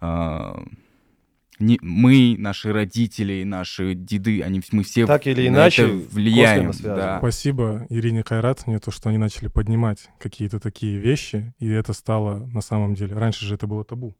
[0.00, 0.54] э,
[1.58, 6.72] не, мы, наши родители, наши деды, они, мы все Так или на иначе, это влияем.
[6.82, 7.18] Да.
[7.18, 12.60] Спасибо Ирине Кайратовне, то, что они начали поднимать какие-то такие вещи, и это стало на
[12.60, 13.14] самом деле...
[13.16, 14.16] Раньше же это было табу.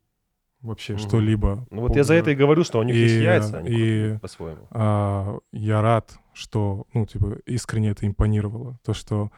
[0.61, 1.02] Вообще Мгм.
[1.02, 1.66] что-либо.
[1.70, 3.70] Ну вот по я за это и говорю, что у них есть И, яйца, они
[3.70, 4.66] и- по-своему.
[4.70, 8.78] А, я рад, что, ну, типа, искренне это импонировало.
[8.82, 9.31] То, что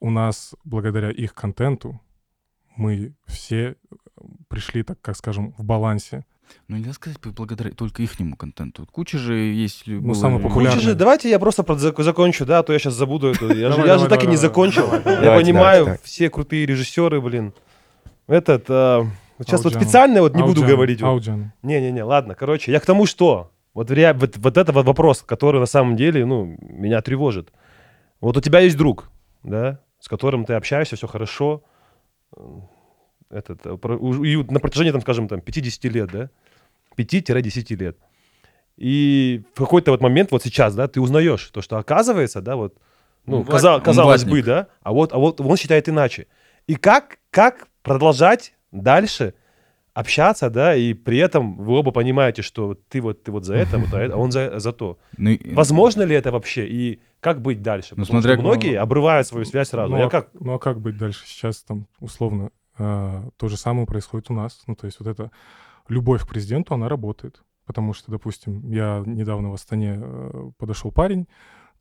[0.00, 2.00] у нас, благодаря их контенту,
[2.76, 3.76] мы все
[4.48, 6.24] пришли, так как скажем, в балансе.
[6.68, 8.86] Ну, нельзя сказать благодаря только ихнему контенту.
[8.90, 9.84] Куча же есть...
[9.86, 10.82] Ну, было- самый Куча популярный.
[10.82, 13.54] же, давайте я просто про- зак- закончу, да, а то я сейчас забуду эту.
[13.54, 14.92] Я, же, я так и не закончил.
[14.92, 17.52] Я понимаю, все крутые режиссеры, блин.
[18.26, 21.02] Этот, сейчас вот специально вот не буду Ауджан, говорить.
[21.62, 25.66] Не-не-не, ладно, короче, я к тому, что вот, вот, вот это вот вопрос, который на
[25.66, 27.52] самом деле, ну, меня тревожит.
[28.20, 29.10] Вот у тебя есть друг,
[29.42, 31.62] да, с которым ты общаешься, все хорошо,
[33.30, 33.70] этот, э,
[34.24, 36.30] и на протяжении, там, скажем, там, 50 лет, да,
[36.96, 37.96] 5-10 лет.
[38.76, 42.74] И в какой-то вот момент, вот сейчас, да, ты узнаешь то, что оказывается, да, вот,
[43.24, 44.44] ну, Он каза- ватник, он казалось бы, ватник.
[44.44, 46.26] да, а вот, а вот он считает иначе.
[46.66, 49.34] И как, как продолжать дальше
[49.94, 53.78] общаться, да, и при этом вы оба понимаете, что ты вот, ты вот за это,
[53.78, 54.98] вот, а он за, за то.
[55.16, 56.66] Ну, Возможно ли это вообще?
[56.66, 57.94] И как быть дальше?
[57.96, 59.96] Ну, Потому смотря что многие обрывают свою связь сразу.
[59.96, 60.28] Ну, а, как?
[60.38, 61.22] ну а как быть дальше?
[61.24, 64.62] Сейчас там условно то же самое происходит у нас.
[64.66, 65.30] Ну, то есть вот эта
[65.88, 67.42] любовь к президенту, она работает.
[67.64, 71.26] Потому что, допустим, я недавно в Астане э, подошел парень,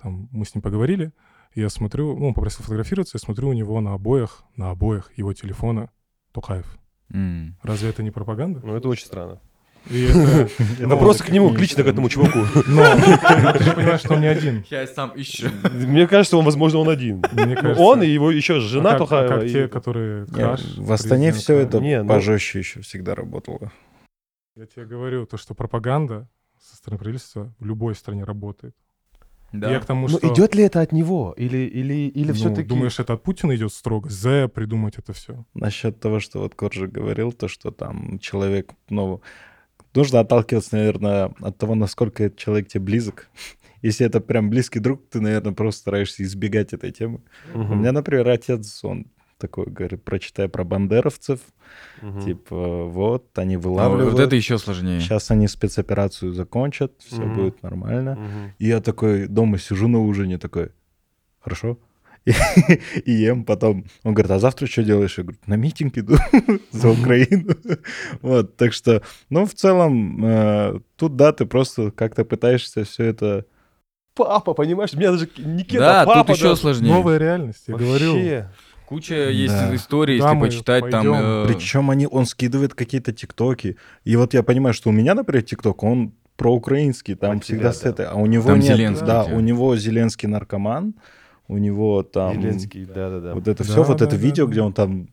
[0.02, 1.14] там мы с ним поговорили,
[1.54, 5.16] и я смотрю, ну, он попросил фотографироваться, я смотрю у него на обоях, на обоях
[5.18, 5.92] его телефона
[6.32, 6.78] Токаев.
[7.14, 7.56] М.
[7.62, 8.62] Разве это не пропаганда?
[8.64, 9.40] Ну, это очень странно.
[10.80, 12.40] Вопрос к нему, лично к этому чуваку.
[12.68, 14.66] но, но ты же понимаешь, что он не один.
[14.70, 15.48] Я сам ищу.
[15.72, 17.24] Мне кажется, он, возможно, он один.
[17.34, 19.28] Мне Ну, кажется, Он и его еще а жена а Тухаева.
[19.36, 23.72] как и- те, которые в Астане все это ну- пожестче еще всегда работало.
[24.56, 26.28] Я тебе говорю, то, что пропаганда
[26.60, 28.74] со стороны правительства в любой стране работает.
[29.52, 29.72] Да.
[29.72, 30.34] Я к тому, Ну, что...
[30.34, 31.34] идет ли это от него?
[31.38, 32.68] Или, или, или ну, все-таки...
[32.68, 34.10] Думаешь, это от Путина идет строго?
[34.10, 35.46] Зе придумать это все.
[35.54, 39.22] Насчет того, что вот Коржи говорил, то, что там человек, ну,
[39.96, 43.30] нужно отталкиваться, наверное, от того, насколько этот человек тебе близок.
[43.82, 47.22] Если это прям близкий друг, ты, наверное, просто стараешься избегать этой темы.
[47.54, 49.08] Мгм, У меня, например, отец, он
[49.38, 51.40] такой говорит, прочитай про бандеровцев,
[52.02, 52.22] мгм.
[52.22, 54.14] типа, вот, они Ну, вылавливают.
[54.14, 55.00] Вот это еще сложнее.
[55.02, 57.34] Сейчас они спецоперацию закончат, все Мгм.
[57.36, 58.18] будет нормально.
[58.18, 58.54] Мгм.
[58.60, 60.70] И я такой дома сижу на ужине, такой,
[61.40, 61.78] хорошо.
[63.06, 63.86] И, ем потом.
[64.04, 65.18] Он говорит, а завтра что делаешь?
[65.18, 66.16] Я говорю, на митинг иду
[66.72, 67.54] за Украину.
[68.22, 73.46] Вот, так что, ну, в целом, э, тут, да, ты просто как-то пытаешься все это...
[74.16, 74.94] Папа, понимаешь?
[74.94, 76.62] Меня даже Никита, Да, папа тут еще даже.
[76.62, 76.94] сложнее.
[76.94, 78.14] Новая реальность, я говорю.
[78.14, 78.50] Вообще.
[78.88, 79.76] Куча есть Да.
[79.76, 81.06] историй, Да, если мы почитать там...
[81.06, 81.14] пойдем.
[81.22, 83.78] э, Причем они, он скидывает какие-то тиктоки.
[84.04, 87.74] И вот я понимаю, что у меня, например, тикток, он проукраинский, там От всегда тебя,
[87.74, 87.90] с да.
[87.90, 88.06] этой...
[88.06, 88.76] А у него Там нет...
[88.78, 89.36] Зеленский да, у тебя.
[89.38, 90.94] у него Зеленский наркоман,
[91.48, 92.34] у него там...
[92.42, 93.34] Зеленский, да-да-да.
[93.34, 94.52] Вот это Да, все, вот да, это да, видео, да.
[94.52, 95.08] где он там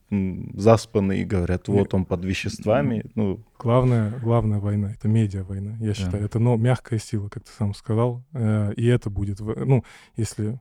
[0.54, 3.04] заспанный и говорят, вот он под веществами.
[3.14, 6.24] Ну, Главная, главная война— это медиа-война, я считаю.
[6.24, 8.22] Это но, мягкая сила, как ты сам сказал.
[8.32, 9.40] э, И это будет...
[9.40, 9.84] Ну,
[10.16, 10.58] если...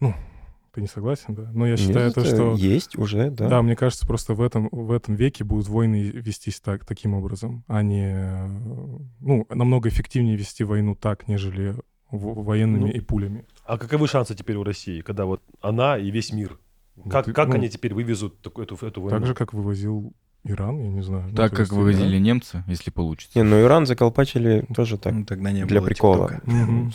[0.00, 0.12] Ну,
[0.72, 1.48] ты не согласен, да?
[1.54, 2.54] Но я считаю Нет, то, это что...
[2.56, 3.48] Есть уже, да.
[3.48, 7.64] Да, мне кажется, просто в этом, в этом веке будут войны вестись так, таким образом,
[7.66, 8.12] а не...
[8.14, 8.46] э,
[9.20, 11.76] Ну, намного эффективнее вести войну так, нежели
[12.10, 13.44] военными Ну, и пулями.
[13.66, 16.58] А каковы шансы теперь у России, когда вот она и весь мир?
[17.10, 19.18] Как, и- как ну, они теперь вывезут такую, эту, эту войну?
[19.18, 20.12] Так же, как вывозил
[20.44, 21.24] Иран, я не знаю.
[21.30, 23.36] Ну, Так, то как есть, вывозили немцы, если получится.
[23.38, 26.40] Не, ну Иран заколпачили тоже так, ну, тогда не для было прикола.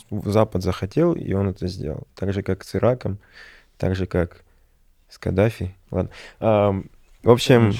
[0.10, 2.07] Запад захотел, и он это сделал.
[2.15, 3.19] Так же, как с Ираком,
[3.77, 4.43] так же, как
[5.10, 5.76] с Каддафи.
[5.91, 6.10] Ладно.
[6.39, 6.85] Ам,
[7.23, 7.73] в общем,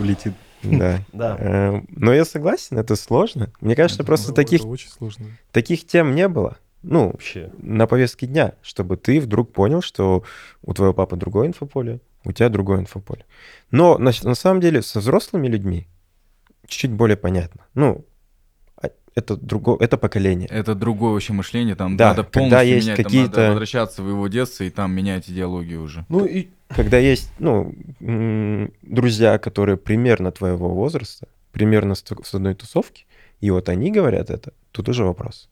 [0.00, 0.34] улетит.
[0.62, 1.00] да.
[1.12, 1.36] Да.
[1.38, 3.50] Эм, Но я согласен, это сложно.
[3.60, 5.26] Мне кажется, Это- просто таких, очень сложно.
[5.52, 6.58] таких тем не было.
[6.84, 7.50] Ну, Вообще.
[7.58, 10.22] на повестке дня, чтобы ты вдруг понял, что
[10.62, 13.24] у твоего папы другое инфополе, у тебя другое инфополе.
[13.70, 15.86] Но на, на самом деле со взрослыми людьми
[16.66, 17.62] чуть-чуть более понятно.
[17.74, 18.04] Ну,
[18.82, 20.48] а- это другое, это поколение.
[20.50, 24.02] Это другое вообще мышление, там Да, надо когда полностью есть менять, там какие-то- надо возвращаться
[24.02, 26.04] в его детство и там менять идеологию уже.
[26.08, 27.74] Ну и Когда есть, ну,
[28.82, 33.06] друзья, которые примерно твоего возраста, примерно с одной тусовки,
[33.40, 35.48] и вот они говорят это, тут уже вопрос.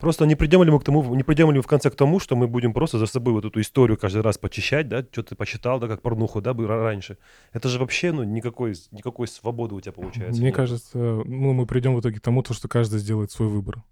[0.00, 2.18] Просто не придем ли мы к тому, не придем ли мы в конце к тому,
[2.18, 5.34] что мы будем просто за собой вот эту историю каждый раз почищать, да, что ты
[5.36, 7.18] почитал, да, как порнуху, да, раньше.
[7.52, 10.40] Это же вообще, ну, никакой, никакой свободы у тебя получается.
[10.40, 10.56] Мне нет.
[10.56, 13.82] кажется, ну, мы придем в итоге к тому, то, что каждый сделает свой выбор.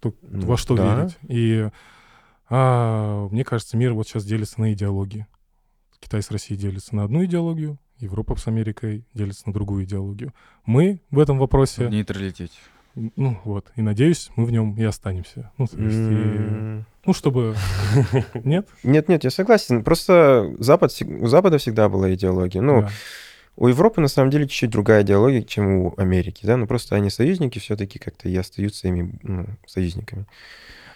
[0.00, 0.94] То- Ну, во что да.
[1.00, 1.16] верить.
[1.28, 1.68] И
[2.48, 5.26] а, мне кажется, мир вот сейчас делится на идеологии.
[6.00, 10.32] Китай с Россией делится на одну идеологию, Европа с Америкой делится на другую идеологию.
[10.66, 12.52] Мы в этом В вопросе, нейтралитете.
[12.96, 15.50] Ну вот, и надеюсь, мы в нем и останемся.
[15.58, 17.54] Ну, то есть, и- ну чтобы...
[18.44, 18.66] Нет?
[18.82, 19.84] Нет, нет, я согласен.
[19.84, 22.60] Просто Запад, у Запада всегда была идеология.
[22.62, 22.90] Ну, Да.
[23.56, 27.10] у Европы на самом деле чуть-чуть другая идеология, чем у Америки, да, но просто они
[27.10, 30.26] союзники все-таки как-то и остаются ими ну, союзниками.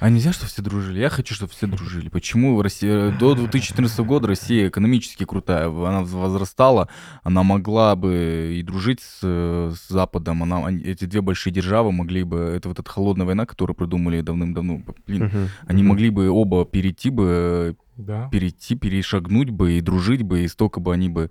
[0.01, 0.99] А нельзя, чтобы все дружили?
[0.99, 2.09] Я хочу, чтобы все дружили.
[2.09, 3.11] Почему Россия...
[3.19, 5.67] До 2014 года Россия экономически крутая.
[5.69, 6.89] Она возрастала,
[7.23, 10.43] она могла бы и дружить с, э, с Западом.
[10.43, 10.71] Она...
[10.73, 12.39] Эти две большие державы могли бы...
[12.39, 14.81] Это вот эта холодная война, которую придумали давным-давно.
[15.07, 18.29] Блин, Мгм, они могли бы оба перейти бы, Да.
[18.31, 21.31] перейти, перешагнуть бы и дружить бы, и столько бы они бы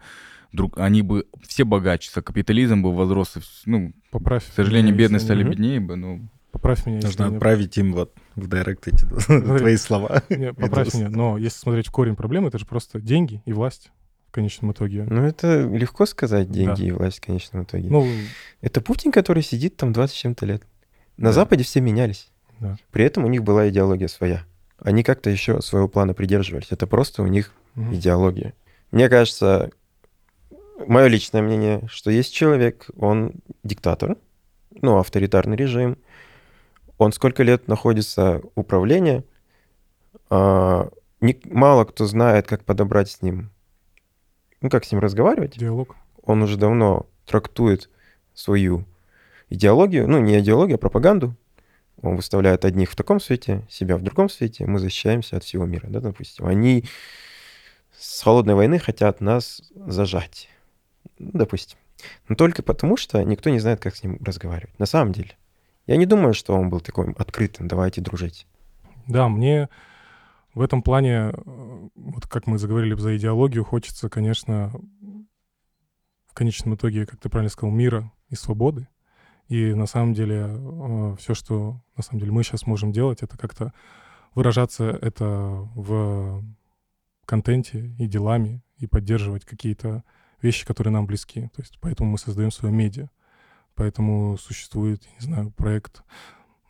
[0.53, 3.35] друг, они бы все богаче, капитализм бы возрос,
[3.65, 4.47] ну, Поправь.
[4.47, 6.29] к сожалению, бедные стали не- беднее бы, ну,
[6.61, 9.05] Поправь меня, если Нужно я не- отправить им вот в директ эти
[9.57, 10.23] твои слова.
[10.29, 13.91] Не, поправь меня, но если смотреть в корень проблемы, это же просто деньги и власть
[14.27, 15.05] в конечном итоге.
[15.09, 16.87] Ну, это легко сказать, деньги Да.
[16.87, 17.89] и власть в конечном итоге.
[17.89, 18.05] Ну,
[18.61, 20.63] Это Путин, который сидит там 20 с чем-то лет.
[21.17, 21.33] На Да.
[21.33, 22.29] Западе все менялись.
[22.59, 22.77] Да.
[22.91, 24.43] При этом у них была идеология своя.
[24.79, 26.67] Они как-то еще своего плана придерживались.
[26.71, 27.95] Это просто у них мгм.
[27.95, 28.53] идеология.
[28.91, 29.71] Мне кажется,
[30.87, 33.33] мое личное мнение, что есть человек, он
[33.63, 34.15] диктатор,
[34.81, 35.97] ну, авторитарный режим,
[36.99, 39.23] он сколько лет находится управление,
[40.29, 40.89] а,
[41.21, 43.49] ни- мало кто знает, как подобрать с ним,
[44.61, 45.57] ну, как с ним разговаривать.
[45.57, 45.95] диалог.
[46.23, 47.89] Он уже давно трактует
[48.33, 48.85] свою
[49.49, 51.35] идеологию, ну, не идеологию, а пропаганду.
[52.01, 55.87] Он выставляет одних в таком свете, себя в другом свете, мы защищаемся от всего мира,
[55.87, 56.45] да, допустим.
[56.47, 56.83] Они
[57.97, 60.49] с холодной войны хотят нас зажать,
[61.17, 61.77] ну, допустим.
[62.27, 64.77] Но только потому, что никто не знает, как с ним разговаривать.
[64.79, 65.37] На самом деле.
[65.89, 68.45] Я не думаю, что он был такой открытым, давайте дружить.
[69.07, 69.69] Да, мне
[70.53, 74.71] в этом плане, э, вот как мы заговорили за идеологию, хочется, конечно,
[76.27, 78.87] в конечном итоге, как ты правильно сказал, мира и свободы.
[79.47, 83.73] И на самом деле все, что на самом деле мы сейчас можем делать, это как-то
[84.35, 85.25] выражаться это
[85.73, 86.43] в
[87.25, 90.03] контенте и делами, и поддерживать какие-то
[90.39, 91.47] вещи, которые нам близки.
[91.55, 93.09] То есть поэтому мы создаем свое медиа.
[93.79, 96.03] Поэтому существует, не знаю, проект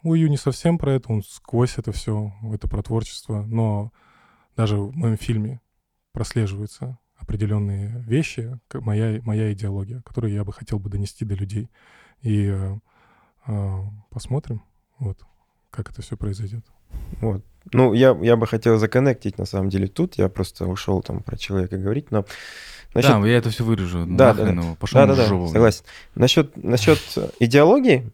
[0.03, 3.91] у Ю не совсем про это, он сквозь это все, это про творчество, но
[4.55, 5.59] даже в моем фильме
[6.11, 11.71] прослеживаются определенные вещи, моя, моя идеология, которую я бы хотел бы донести до людей.
[12.21, 12.77] И э,
[13.47, 13.77] э,
[14.11, 14.61] посмотрим,
[14.99, 15.17] вот,
[15.71, 16.63] как это все произойдет.
[17.21, 17.43] Вот.
[17.73, 20.19] Ну, я, я бы хотел законнектить, на самом деле, тут.
[20.19, 22.23] Я просто ушел там про человека говорить, но...
[22.93, 24.05] насчет- да, я это все вырежу.
[24.07, 25.83] Да, да, его, пошел Да, да, да, согласен.
[26.15, 26.99] Насчет, насчет
[27.39, 28.11] идеологии,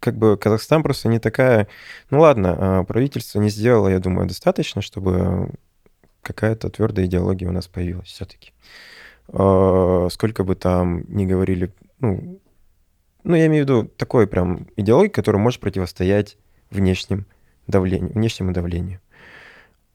[0.00, 1.68] как бы Казахстан просто не такая...
[2.10, 5.50] Ну ладно, а, правительство не сделало, я думаю, достаточно, чтобы
[6.22, 8.52] какая-то твердая идеология у нас появилась все-таки.
[9.28, 12.40] Сколько бы там ни говорили, ну,
[13.22, 16.36] ну, я имею в виду такой прям идеологии, которая может противостоять
[16.70, 17.26] внешним
[17.66, 19.00] давлению, внешнему давлению.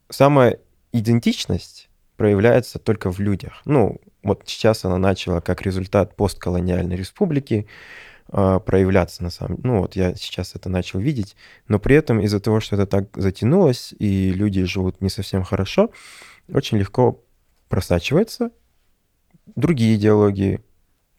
[0.09, 0.59] Самая
[0.93, 1.85] идентичность
[2.17, 3.61] проявляется только в людях.
[3.65, 7.67] Ну, вот сейчас она начала как результат постколониальной республики
[8.31, 11.35] э, проявляться на самом Ну, вот я сейчас это начал видеть,
[11.67, 15.91] но при этом из-за того, что это так затянулось, и люди живут не совсем хорошо,
[16.51, 17.21] очень легко
[17.69, 18.51] просачивается
[19.55, 20.61] другие идеологии,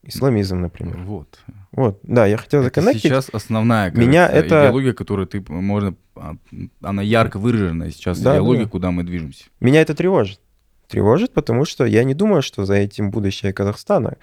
[0.03, 0.99] исламизм, например.
[0.99, 1.39] Вот.
[1.73, 3.03] Вот, да, я хотел законнектить.
[3.03, 5.95] сейчас основная Меня кажется, это- идеология, которую ты можно...
[6.15, 6.37] а,
[6.81, 8.71] Она ярко выраженная сейчас, Да, идеология, да.
[8.71, 9.45] куда мы движемся.
[9.61, 10.41] Меня это тревожит.
[10.89, 14.17] Тревожит, потому что я не думаю, что за этим будущее Казахстана,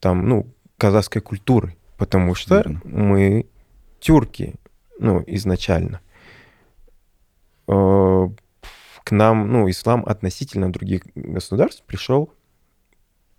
[0.00, 0.46] там, ну,
[0.78, 2.80] казахской культуры, потому что Верно.
[2.84, 3.46] мы
[4.00, 4.54] тюрки,
[4.98, 6.00] ну, изначально.
[7.68, 8.28] Э,
[9.04, 12.32] К нам, ну, ислам относительно других государств пришел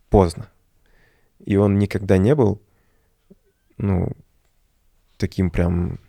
[0.10, 0.50] поздно.
[1.46, 2.62] И он никогда не был,
[3.78, 4.12] ну,
[5.18, 6.00] таким прям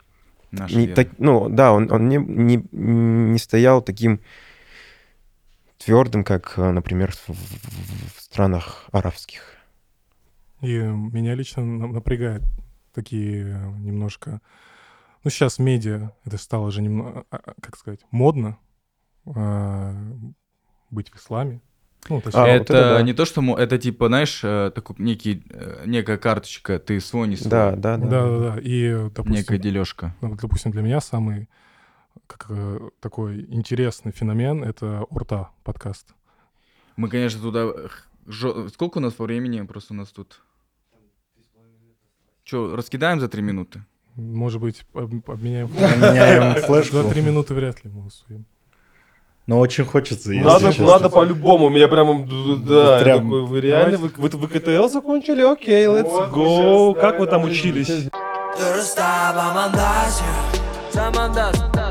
[0.50, 0.96] Наша не вера.
[0.96, 4.20] так- ну, да, он, он не, не, не стоял таким
[5.78, 9.42] твердым, как, э, например, в, в- в странах арабских.
[10.60, 12.42] И меня лично на- напрягает
[12.92, 14.40] такие э, немножко...
[15.24, 18.58] Ну, сейчас медиа, это стало же немного, как сказать, модно
[19.26, 19.94] а,
[20.90, 21.62] быть в исламе.
[22.10, 23.02] Ну, точнее, А, вот это, это да.
[23.02, 27.36] не то, что это типа, знаешь, э, такой некий, э, некая карточка, ты свой, не
[27.36, 27.50] свой.
[27.50, 28.06] Да, да, да.
[28.06, 28.60] Да-да-да.
[28.60, 30.14] И, э, допустим, Некая дележка.
[30.20, 31.48] допустим, для меня самый
[32.26, 36.14] как, э, такой интересный феномен— это Урта подкаст.
[36.96, 37.68] Мы, конечно, туда...
[38.72, 39.62] Сколько у нас по времени?
[39.62, 40.40] Просто у нас тут...
[42.44, 43.84] Че, раскидаем за три минуты?
[44.16, 45.68] Может быть, об- обменяем...
[45.74, 46.96] Меняем флешку.
[46.96, 48.46] За три минуты вряд ли мы успеем.
[49.46, 50.86] Но очень хочется, если Надо, честно.
[50.86, 51.66] надо по-любому.
[51.66, 52.26] У меня прям,
[52.64, 55.42] да, я Прям- такой, вы реально, вы, вы, вы КТЛ закончили?
[55.42, 56.98] Окей, let's go.
[56.98, 58.08] Как вы там учились?
[60.94, 61.83] Mandaste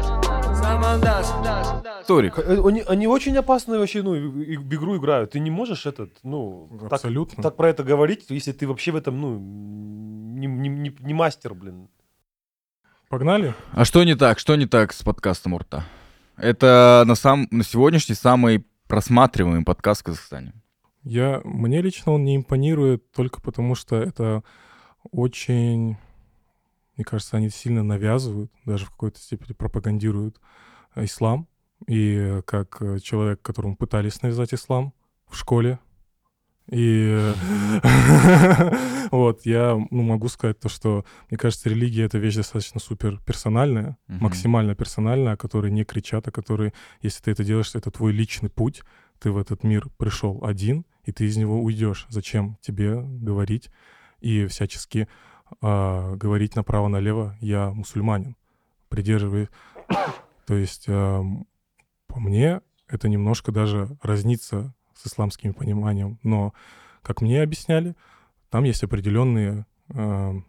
[2.07, 5.31] Торик, Э, Они, они очень опасные вообще, ну, и- и в игру играют.
[5.31, 7.41] Ты не можешь этот, ну, так, Абсолютно.
[7.43, 11.53] так про это говорить, если ты вообще в этом, ну, не, не- не- не мастер,
[11.53, 11.87] блин.
[13.09, 13.53] Погнали?
[13.71, 14.39] а что не так?
[14.39, 15.83] Что не так с подкастом Урта?
[16.35, 20.53] Это на, сам, на сегодняшний самый просматриваемый подкаст в Казахстане.
[21.03, 24.43] Я, мне лично он не импонирует только потому, что это
[25.11, 25.97] очень,
[26.97, 30.37] мне кажется, они сильно навязывают, даже в какой-то степени пропагандируют
[30.95, 31.47] ислам.
[31.87, 34.93] И как э, человек, которому пытались навязать ислам
[35.27, 35.79] в школе,
[36.71, 37.33] и
[39.11, 43.97] вот, я ну, могу сказать то, что, мне кажется, религия— это вещь достаточно супер персональная,
[44.07, 48.49] максимально персональная, о которой не кричат, о которой, если ты это делаешь, это твой личный
[48.49, 48.81] путь,
[49.19, 52.05] ты в этот мир пришел один, и ты из него уйдешь.
[52.09, 53.69] Зачем тебе говорить
[54.21, 55.09] и всячески
[55.61, 58.35] а, говорить направо-налево «я мусульманин»,
[58.89, 59.49] придерживаясь...
[60.45, 61.47] То есть, ам,
[62.07, 66.19] по мне, это немножко даже разнится с исламским пониманием.
[66.23, 66.53] Но,
[67.01, 67.95] как мне объясняли,
[68.49, 69.65] там есть определенные...
[69.89, 70.45] ам,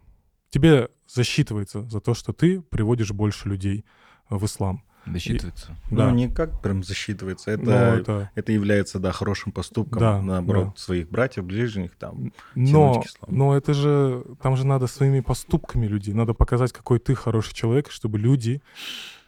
[0.49, 3.85] тебе засчитывается за то, что ты приводишь больше людей
[4.29, 4.83] в ислам.
[5.05, 5.75] Досчитывается.
[5.91, 6.09] Да.
[6.09, 7.51] Ну, не как прям засчитывается.
[7.51, 10.73] Это, Но это- это является, да, хорошим поступком, Да, наоборот, да.
[10.75, 12.31] своих братьев, ближних, там.
[12.55, 17.53] Но, но это же, там же надо своими поступками людей, надо показать, какой ты хороший
[17.53, 18.61] человек, чтобы люди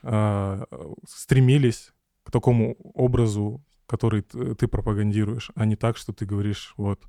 [0.03, 0.63] а,
[1.07, 1.91] стремились
[2.23, 7.01] к такому образу, который ты пропагандируешь, а не так, что ты говоришь, вот,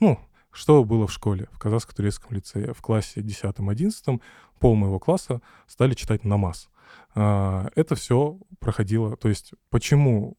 [0.00, 0.18] ну,
[0.50, 4.20] что было в школе, в казахско-турецком лицее, в классе 10-11,
[4.58, 6.68] пол моего класса стали читать намаз.
[7.14, 10.36] А, Это все проходило, то есть почему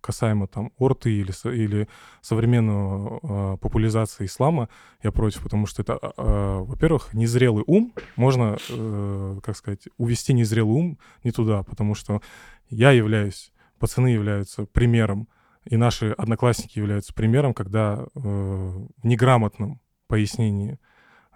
[0.00, 1.88] касаемо там орты или, или
[2.20, 4.68] современного а, популяризации ислама
[5.02, 10.72] я против, потому что это, а, во-первых, незрелый ум, можно, э, как сказать, увести незрелый
[10.72, 12.20] ум не туда, потому что
[12.68, 15.28] я являюсь, пацаны являются примером,
[15.64, 20.78] и наши одноклассники являются примером, когда э, в неграмотном пояснении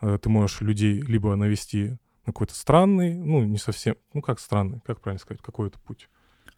[0.00, 1.98] э, ты можешь людей либо навести на
[2.32, 6.08] какой-то странный, ну, не совсем, ну, как странный, как правильно сказать, какой-то путь.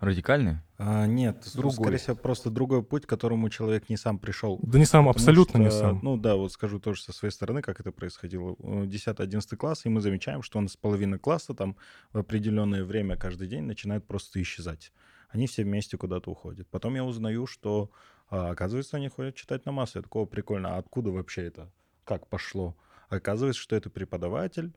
[0.00, 0.64] Радикальные?
[0.78, 1.72] А, нет, Другой.
[1.72, 4.58] скорее всего, просто другой путь, к которому человек не сам пришел.
[4.62, 6.00] Да не сам, Потому абсолютно не что, сам.
[6.02, 8.54] Ну да, вот скажу тоже со своей стороны, как это происходило.
[8.54, 11.76] 10-11 класс, и мы замечаем, что он с половины класса там
[12.12, 14.90] в определенное время каждый день начинает просто исчезать.
[15.28, 16.66] Они все вместе куда-то уходят.
[16.70, 17.90] Потом я узнаю, что,
[18.30, 19.94] а, оказывается, они ходят читать намаз.
[19.94, 20.76] Я такого прикольно.
[20.76, 21.70] А откуда вообще это?
[22.04, 22.74] Как пошло?
[23.10, 24.72] Оказывается, что это преподаватель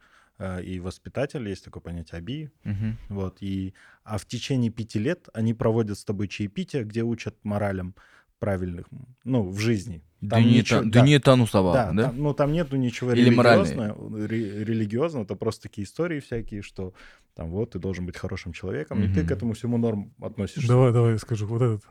[0.64, 2.98] и воспитатель, есть такое понятие аби, Мгм.
[3.10, 3.74] вот, и,
[4.04, 7.94] а в течение пяти лет они проводят с тобой чаепитие, где учат моралям
[8.40, 8.88] правильных,
[9.24, 10.02] ну, в жизни.
[10.30, 12.04] Там Дюни ничего- та- да, Дюни Тану Сава, да, да?
[12.08, 13.74] там- ну, там нету ничего Или моральные.
[13.74, 16.94] религиозного, ре- религиозного, это просто такие истории всякие, что
[17.36, 20.68] там вот, ты должен быть хорошим человеком, и ты к этому всему норм относишься.
[20.68, 21.84] Давай, давай я скажу, вот этот.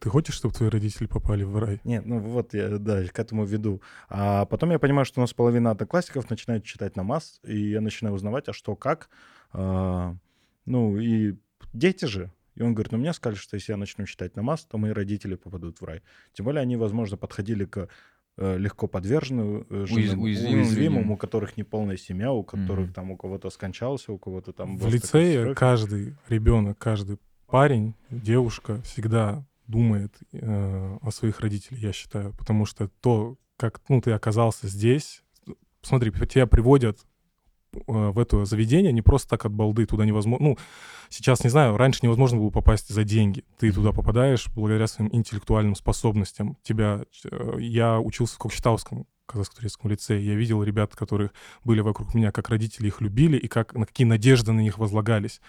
[0.00, 1.78] Ты хочешь, чтобы твои родители попали в рай?
[1.84, 3.82] Нет, ну вот я, да, к этому веду.
[4.08, 8.14] А потом я понимаю, что у нас половина одноклассников начинает читать намаз, и я начинаю
[8.14, 9.10] узнавать, а что, как.
[9.52, 10.16] А,
[10.64, 11.36] ну, и
[11.74, 12.32] дети же.
[12.54, 15.34] И он говорит, ну мне сказали, что если я начну читать намаз, то мои родители
[15.34, 16.00] попадут в рай.
[16.32, 17.88] Тем более они, возможно, подходили к
[18.38, 22.94] э, легко подверженным, э, женам, уязвимым уязвимым, у которых неполная семья, у которых Мгм.
[22.94, 24.78] там у кого-то скончался, у кого-то там...
[24.78, 32.34] В лицее каждый ребенок, каждый парень, девушка всегда думает э, о своих родителях, я считаю.
[32.34, 35.22] Потому что то, как ну, ты оказался здесь,
[35.82, 36.98] смотри, тебя приводят
[37.74, 40.48] э, в это заведение не просто так от балды, туда невозможно...
[40.48, 40.58] Ну,
[41.08, 43.44] сейчас, не знаю, раньше невозможно было попасть за деньги.
[43.58, 46.56] Ты туда попадаешь благодаря своим интеллектуальным способностям.
[46.62, 47.04] Тебя...
[47.24, 50.26] э, Я учился в Кокчетавском казахско-турецком лицее.
[50.26, 51.30] Я видел ребят, которые
[51.64, 55.40] были вокруг меня, как родители их любили, и как, на какие надежды на них возлагались.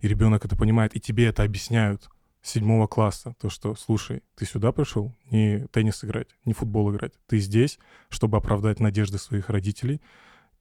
[0.00, 2.08] И ребенок это понимает, и тебе это объясняют
[2.46, 3.34] седьмого класса.
[3.40, 7.12] То, что, слушай, ты сюда пришел не теннис играть, не футбол играть.
[7.26, 10.00] Ты здесь, чтобы оправдать надежды своих родителей.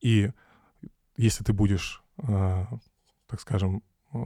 [0.02, 0.32] И
[1.18, 2.66] если ты будешь, э,
[3.28, 3.84] так скажем,
[4.14, 4.18] э,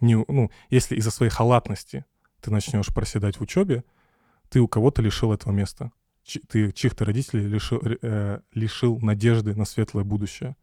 [0.00, 2.04] не, ну, если из-за своей халатности
[2.40, 3.84] ты начнешь проседать в учебе,
[4.48, 5.92] ты у кого-то лишил этого места.
[6.24, 10.56] Чи- ты чьих-то родителей лишил, э, лишил надежды на светлое будущее.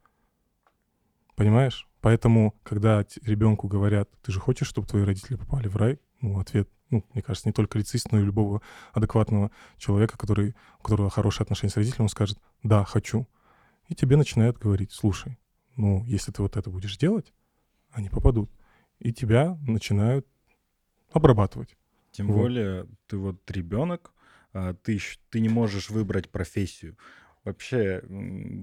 [1.35, 1.88] Понимаешь?
[2.01, 6.69] Поэтому, когда ребенку говорят, ты же хочешь, чтобы твои родители попали в рай, ну, ответ,
[6.89, 8.61] ну, мне кажется, не только лицеист, но и любого
[8.93, 13.27] адекватного человека, который, у которого хорошие отношения с родителями, он скажет, да, хочу.
[13.87, 15.37] И тебе начинают говорить, слушай,
[15.75, 17.33] ну, если ты вот это будешь делать,
[17.91, 18.49] они попадут.
[18.99, 20.27] И тебя начинают
[21.11, 21.75] обрабатывать.
[22.11, 22.37] Тем Вот.
[22.37, 24.13] более, ты вот ребенок,
[24.53, 26.97] а, ты, ты не можешь выбрать профессию.
[27.49, 28.03] Вообще,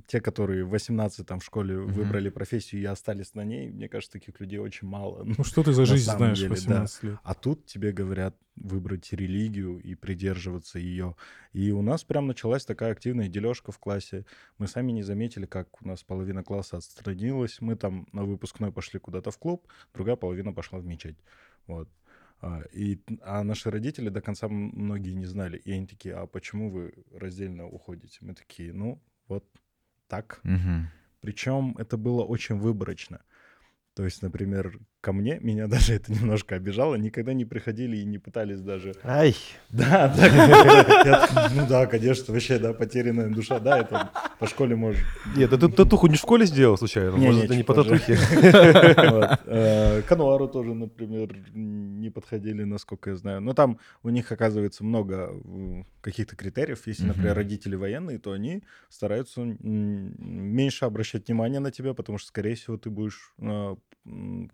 [0.07, 1.93] те, которые в 18 там в школе Мгм.
[1.93, 5.25] выбрали профессию и остались на ней, мне кажется, таких людей очень мало.
[5.25, 6.55] Ну что ты за жизнь знаешь деле, да.
[6.55, 7.19] 18 лет?
[7.25, 11.17] А тут тебе говорят выбрать религию и придерживаться ее.
[11.53, 14.25] И у нас прям началась такая активная дележка в классе.
[14.59, 17.61] Мы сами не заметили, как у нас половина класса отстранилась.
[17.61, 21.19] Мы там на выпускной пошли куда-то в клуб, другая половина пошла в мечеть.
[21.67, 21.89] Вот.
[22.41, 25.59] А, И, а наши родители до конца многие не знали.
[25.59, 28.19] И они такие, а почему вы раздельно уходите?
[28.21, 29.45] Мы такие, ну, вот
[30.09, 30.41] так.
[30.45, 30.89] Мгм.
[31.21, 33.25] Причем это было очень выборочно.
[33.95, 38.19] То есть, например, ко мне, меня даже это немножко обижало, никогда не приходили и не
[38.19, 38.93] пытались даже...
[39.05, 39.37] Ай,
[39.71, 44.11] Да, да, ну да, конечно, вообще, да, потерянная душа, да, это
[44.41, 45.01] по школе может...
[45.37, 47.15] нет, ты татуху не в школе сделал случайно?
[47.17, 48.19] Не, Может, не, это не по татухе?
[49.47, 53.41] Э, К Ануару тоже, например, не подходили, насколько я знаю.
[53.41, 56.87] Но там у них, оказывается, много м, каких-то критериев.
[56.87, 62.55] Если, например, родители военные, то они стараются меньше обращать внимание на тебя, потому что, скорее
[62.55, 63.33] всего, ты будешь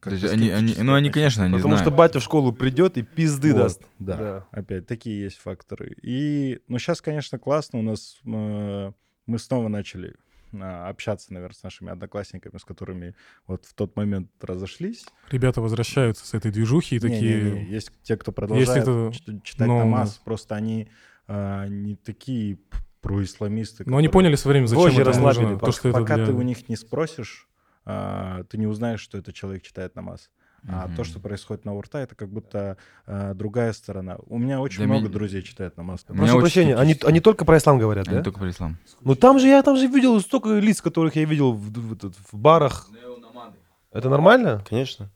[0.00, 1.98] как-то есть они, они, ну, они, конечно, не Потому что знают.
[1.98, 3.82] батя в школу придет и пизды Вот, даст.
[3.98, 4.16] Да.
[4.16, 4.46] Да.
[4.50, 5.94] опять такие есть факторы.
[6.02, 7.80] И, ну, сейчас, конечно, классно.
[7.80, 8.92] У нас э,
[9.26, 10.14] мы снова начали
[10.54, 13.14] а, общаться, наверное, с нашими одноклассниками, с которыми
[13.46, 15.04] вот в тот момент разошлись.
[15.30, 17.42] Ребята возвращаются с этой движухи и такие...
[17.42, 19.84] Не-не-не, Есть те, кто продолжает это чит- читать новое.
[19.84, 20.88] намаз, просто они
[21.28, 23.84] а, не такие п- происламисты.
[23.86, 25.54] Но они поняли со временем, зачем Вожжи это нужно.
[25.54, 27.48] пока- То, что это Пока для- ты у них не спросишь,
[27.84, 30.30] ты не узнаешь, что этот человек читает намаз.
[30.68, 31.04] А то, Мгм.
[31.04, 34.16] что происходит на урта, это как будто а, другая сторона.
[34.28, 36.02] У меня очень Для много меня- друзей читает намаз.
[36.04, 38.22] Прошу прощения, они, они только про ислам говорят, Они да?
[38.22, 38.76] только про ислам.
[39.00, 42.14] Ну там же я там же видел столько лиц, которых я видел в, в этот-
[42.30, 42.88] в барах.
[43.90, 44.62] Это нормально?
[44.68, 45.10] Конечно.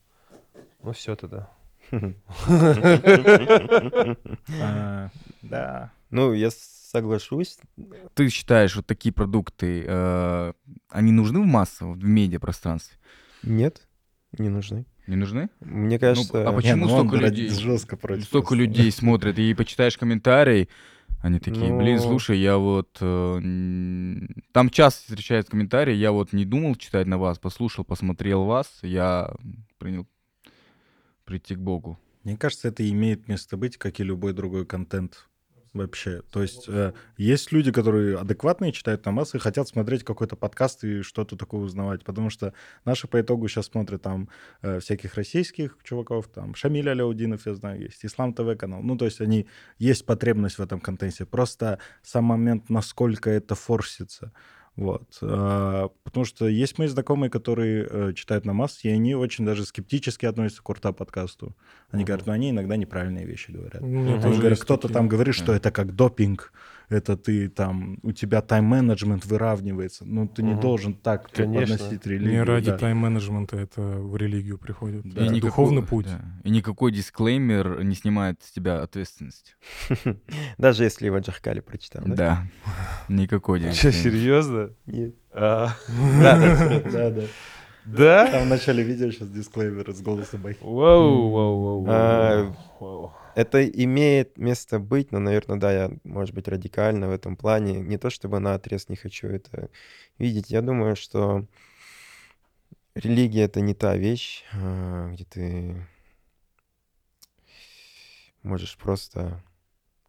[0.83, 1.49] Ну все тогда.
[4.61, 5.11] А,
[5.43, 5.91] Да.
[6.11, 6.51] Ну, я
[6.91, 7.59] соглашусь.
[8.15, 10.53] Ты считаешь, вот такие продукты, э,
[10.89, 12.99] они нужны в массовом, в медиапространстве?
[13.43, 13.87] Нет,
[14.39, 14.87] не нужны.
[15.07, 15.51] Не нужны?
[15.61, 16.49] Мне кажется...
[16.49, 16.75] а почему?
[16.75, 17.49] Не, ну он столько людей?
[17.49, 18.25] жестко против.
[18.25, 18.65] Столько просто.
[18.65, 20.69] людей смотрят, и почитаешь комментарий,
[21.23, 22.03] они такие, блин, Ну.
[22.03, 22.99] слушай, я вот...
[23.01, 23.41] э,
[24.53, 29.33] Там часто встречаются комментарии, я вот не думал читать на вас, послушал, посмотрел вас, я
[29.79, 30.07] принял
[31.25, 31.99] прийти к Богу.
[32.25, 35.29] Мне кажется, это имеет место быть, как и любой другой контент
[35.77, 36.23] вообще.
[36.31, 41.03] То есть э, есть люди, которые адекватные, читают намаз и хотят смотреть какой-то подкаст и
[41.03, 42.53] что-то такое узнавать, потому что
[42.85, 44.29] наши по итогу сейчас смотрят там
[44.63, 48.83] э, всяких российских чуваков, там Шамиль Аляудинов, я знаю, есть Ислам ТВ канал.
[48.83, 49.47] Ну, то есть они,
[49.79, 51.25] есть потребность в этом контенте.
[51.25, 54.33] Просто сам момент, насколько это форсится.
[54.77, 55.19] Вот.
[55.23, 60.27] А, Потому что есть мои знакомые, которые э, читают намаз, и они очень даже скептически
[60.27, 61.57] относятся к урта подкасту.
[61.91, 63.83] Они говорят, ну они иногда неправильные вещи говорят.
[63.83, 64.21] У меня Мгм.
[64.21, 64.95] тоже Они говорят, кто-то такие.
[64.95, 66.53] там говорит, что это как допинг,
[66.89, 70.05] это ты там, у тебя тайм-менеджмент выравнивается.
[70.05, 70.61] Ну, ты не Мгм.
[70.61, 71.77] должен так Конечно.
[71.77, 72.33] подносить религию.
[72.33, 72.79] Не ради да.
[72.79, 75.03] тайм-менеджмента это в религию приходит.
[75.05, 75.25] Да.
[75.25, 76.07] Это никакой- духовный путь.
[76.07, 76.21] да.
[76.45, 79.57] И никакой дисклеймер не снимает с тебя ответственность.
[80.59, 82.15] Даже если его Джахкали прочитал, да?
[82.15, 82.43] Да.
[83.09, 83.99] Никакой дисклеймер.
[83.99, 84.71] серьезно?
[84.87, 85.15] Нет.
[85.39, 85.69] А,
[86.23, 87.23] Да, да, да.
[87.85, 88.27] Да?
[88.33, 90.59] Там в начале видео сейчас дисклеймер с голоса Бахи.
[90.63, 92.57] Вау, вау, вау, А, вау.
[92.81, 93.13] Вау.
[93.37, 97.81] Это имеет место быть, но, наверное, да, я, может быть, радикально в этом плане.
[97.81, 99.69] Не то чтобы на отрез не хочу это
[100.17, 100.49] видеть.
[100.49, 101.47] Я думаю, что
[102.95, 105.87] религия— это не та вещь, а, где ты
[108.43, 109.45] можешь просто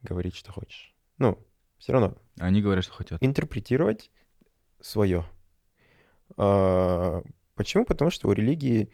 [0.04, 0.96] говорить, что хочешь.
[1.18, 1.38] Ну,
[1.80, 3.22] все равно Они говорят, что хотят.
[3.22, 4.10] интерпретировать
[4.80, 5.26] свое.
[6.38, 7.22] А,
[7.56, 7.84] Почему?
[7.84, 8.90] Потому что у религии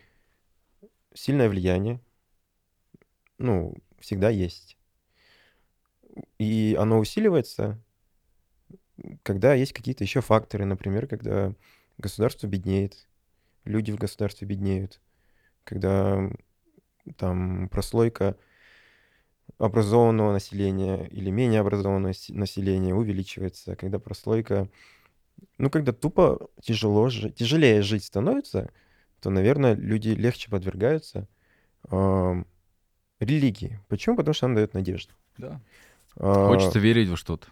[1.13, 1.99] сильное влияние,
[3.37, 4.77] ну, всегда есть.
[6.37, 7.81] И оно усиливается,
[9.23, 11.53] когда есть какие-то еще факторы, например, когда
[11.97, 13.07] государство беднеет,
[13.63, 15.01] люди в государстве беднеют,
[15.63, 16.29] когда
[17.17, 18.37] там прослойка
[19.57, 24.69] образованного населения или менее образованного насе- населения увеличивается, когда прослойка,
[25.57, 28.69] ну, когда тупо тяжело, тяжелее жить становится,
[29.21, 31.27] то, наверное, люди легче подвергаются
[31.89, 32.45] ам,
[33.23, 33.79] религии.
[33.87, 34.15] Почему?
[34.15, 35.13] Потому что она дает надежду.
[35.37, 35.61] Да.
[36.17, 37.47] А, Хочется верить во что-то.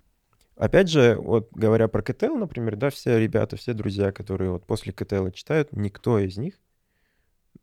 [0.56, 4.94] Опять же, вот говоря про КТЛ, например, да, все ребята, все друзья, которые вот после
[4.94, 6.60] КТЛ читают, никто из них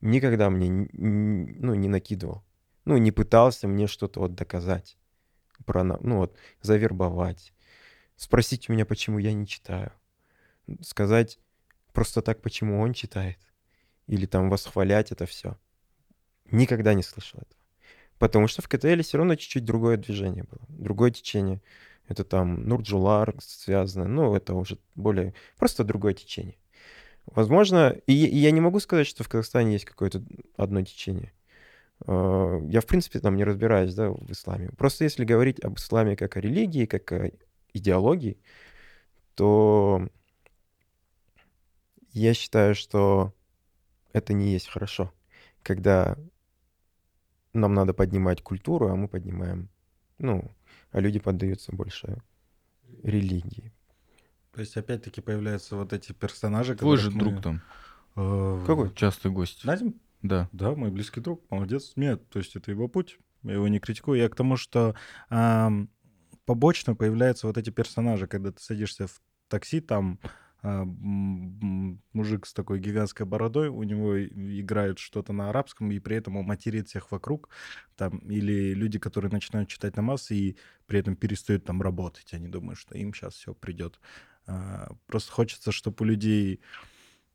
[0.01, 2.45] никогда мне ну, не накидывал.
[2.85, 4.97] Ну, не пытался мне что-то вот доказать.
[5.67, 7.53] Про, ну, вот, завербовать.
[8.17, 9.93] Спросить у меня, почему я не читаю.
[10.81, 11.39] Сказать
[11.93, 13.39] просто так, почему он читает.
[14.07, 15.59] Или там восхвалять это все.
[16.51, 17.58] Никогда не слышал этого.
[18.19, 21.61] Потому что в КТЛ все равно чуть-чуть другое движение было, другое течение.
[22.09, 26.57] Это там Нурджулар связано, ну, это уже более просто другое течение.
[27.27, 30.23] Возможно, и, и я не могу сказать, что в Казахстане есть какое-то
[30.57, 31.33] одно течение.
[32.07, 34.71] Э, Я, в принципе, там не разбираюсь, да, в исламе.
[34.79, 37.31] Просто если говорить об исламе как о религии, как о
[37.75, 38.39] идеологии,
[39.35, 40.09] то
[42.13, 43.35] я считаю, что
[44.13, 45.13] это не есть хорошо,
[45.63, 46.17] когда
[47.52, 49.68] нам надо поднимать культуру, а мы поднимаем,
[50.18, 50.51] ну,
[50.91, 52.23] а люди поддаются больше
[53.02, 53.73] религии.
[54.52, 57.62] То есть опять-таки появляются вот эти персонажи, Твой же мы, друг там,
[58.17, 58.93] э, Какой?
[58.94, 59.65] частый гость.
[59.65, 60.01] Назим?
[60.23, 60.49] Да.
[60.52, 61.93] Да, мой близкий друг, молодец.
[61.97, 64.18] Нет, то есть это его путь, я его не критикую.
[64.18, 64.94] Я к тому, что
[66.44, 70.18] побочно появляются вот эти персонажи, когда ты садишься в такси, там
[70.62, 76.37] мужик с такой гигантской бородой, у него и- играет что-то на арабском, и при этом
[76.37, 77.49] он материт всех вокруг,
[77.97, 80.57] там, или люди, которые начинают читать намаз и
[80.87, 84.01] при этом перестают там работать, они думают, что им сейчас все придет.
[84.47, 86.61] А, Просто хочется, чтобы у людей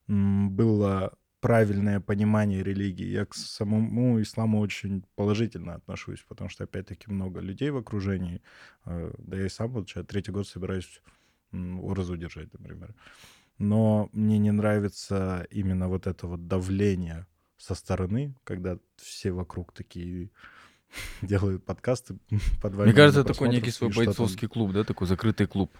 [0.07, 3.05] было правильное понимание религии.
[3.05, 8.41] Я к самому исламу очень положительно отношусь, потому что, опять-таки, много людей в окружении.
[8.85, 11.01] э, Да я и сам вот сейчас третий год собираюсь
[11.53, 12.95] уразу держать, например.
[13.57, 20.29] Но мне не нравится именно вот это вот давление со стороны, когда все вокруг такие
[21.21, 22.17] делают подкасты
[22.61, 25.77] под Мне кажется, это такой некий свой бойцовский клуб, да, такой закрытый клуб.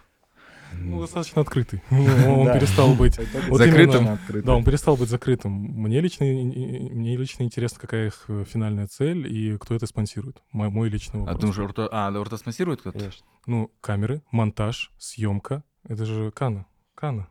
[0.72, 1.82] Ну, достаточно открытый.
[1.90, 3.14] Он перестал быть...
[3.50, 4.18] Закрытым.
[4.42, 5.52] Да, он перестал быть закрытым.
[5.52, 10.42] Мне лично, мне лично интересно, какая их э, финальная цель и кто это спонсирует.
[10.52, 11.36] Мой, мой личный А вопрос.
[11.36, 11.88] потому что Урта...
[11.90, 13.10] А, да, Урта спонсирует кто-то?
[13.46, 15.62] Ну, камеры, монтаж, съемка.
[15.88, 16.66] Это же Кана.
[16.94, 17.28] Кана.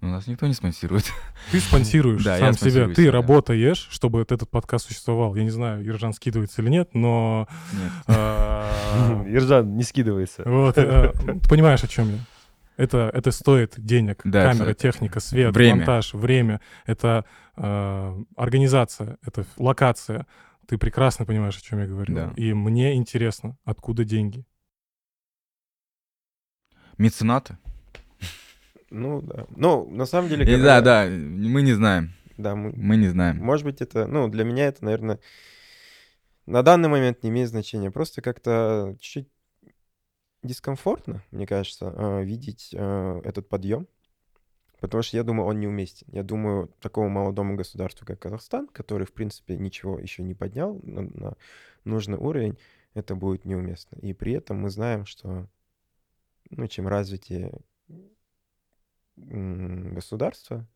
[0.00, 1.12] Ну, нас никто не спонсирует.
[1.50, 2.86] Ты спонсируешь Да, сам себя.
[2.88, 3.12] Ты себя.
[3.12, 5.34] работаешь, чтобы этот подкаст существовал.
[5.34, 7.48] Я не знаю, Ержан скидывается или нет, но...
[7.72, 7.92] Нет.
[8.06, 10.42] а, Ержан не скидывается.
[10.46, 12.18] Вот, э, ты понимаешь, о чем я.
[12.78, 14.20] Это, это стоит денег.
[14.24, 15.78] Да, Камера, это- техника, свет, время.
[15.78, 16.60] монтаж, время.
[16.86, 17.24] Это
[17.56, 20.26] э, организация, это локация.
[20.66, 22.14] Ты прекрасно понимаешь, о чем я говорю.
[22.14, 22.32] Да.
[22.36, 24.44] И мне интересно, откуда деньги.
[26.98, 27.58] Меценаты?
[28.90, 29.46] Ну, да.
[29.56, 30.44] Ну, на самом деле...
[30.44, 32.12] И когда- Да, да, мы не знаем.
[32.36, 33.38] Да, мы, Мы не знаем.
[33.38, 35.18] Может быть, это, ну, для меня это, наверное,
[36.46, 37.90] на данный момент не имеет значения.
[37.90, 39.28] Просто как-то чуть-чуть
[40.42, 43.86] дискомфортно, мне кажется, э, видеть э, этот подъем.
[44.80, 46.06] Потому что я думаю, он неуместен.
[46.12, 51.34] Я думаю, такому молодому государству, как Казахстан, который, в принципе, ничего еще не поднял на,
[51.84, 52.56] нужный уровень,
[52.94, 53.96] это будет неуместно.
[54.00, 55.48] И при этом мы знаем, что
[56.50, 57.52] ну, чем развитие
[59.16, 60.66] м, государства,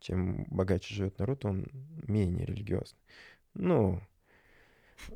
[0.00, 1.66] чем богаче живет народ, он
[2.06, 3.00] менее религиозный.
[3.54, 4.00] Ну,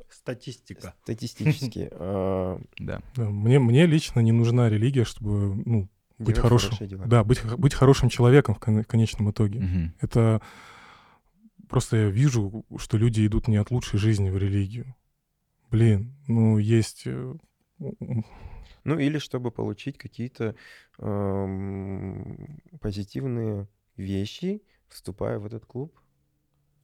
[0.09, 0.93] Статистика.
[1.03, 1.89] статистически.
[1.91, 3.01] а, Да.
[3.15, 6.77] Мне, мне лично не нужна религия, чтобы ну, быть делать хорошим.
[7.07, 9.93] Да, быть, быть хорошим человеком в кон- конечном итоге.
[9.99, 10.41] Это
[11.67, 14.95] просто я вижу, что люди идут не от лучшей жизни в религию.
[15.71, 17.03] Блин, ну есть...
[17.05, 17.35] э,
[18.85, 20.55] Ну, или чтобы получить какие-то
[20.97, 23.67] ам, позитивные
[23.97, 25.99] вещи, вступая в этот клуб.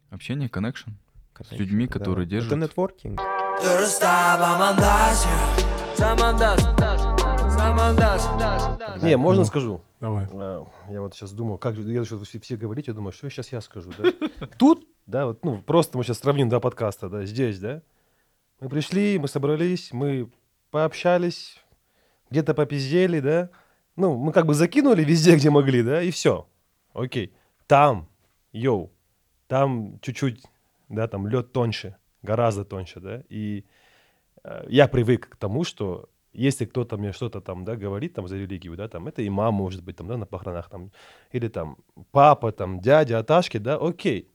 [0.09, 0.91] Общение, коннекшн.
[1.35, 1.93] Connection, людьми, да.
[1.93, 2.51] которые держат.
[2.53, 3.21] Это нетворкинг.
[9.01, 9.45] Не, можно Ну.
[9.45, 9.81] скажу?
[9.99, 10.27] Давай.
[10.31, 13.51] А, Я вот сейчас думал, как я что все, все говорите, я думаю, что сейчас
[13.51, 14.11] я скажу, да?
[14.57, 17.81] Тут, да, вот, ну, просто мы сейчас сравним два подкаста, да, здесь, да.
[18.59, 20.29] Мы пришли, мы собрались, мы
[20.71, 21.57] пообщались,
[22.29, 23.49] где-то попиздели, да.
[23.95, 26.47] Ну, мы как бы закинули везде, где могли, да, и все.
[26.93, 27.33] Окей.
[27.67, 28.07] Там,
[28.51, 28.91] йоу,
[29.47, 30.43] там чуть-чуть,
[30.89, 33.65] да, там лед тоньше, гораздо тоньше, да, и
[34.43, 38.37] э, я привык к тому, что если кто-то мне что-то там, да, говорит там за
[38.37, 40.91] религию, да, там, это имам, может быть, там, да, на похоронах, там,
[41.31, 41.77] или там
[42.11, 44.29] папа, там, дядя, Аташки, да, окей.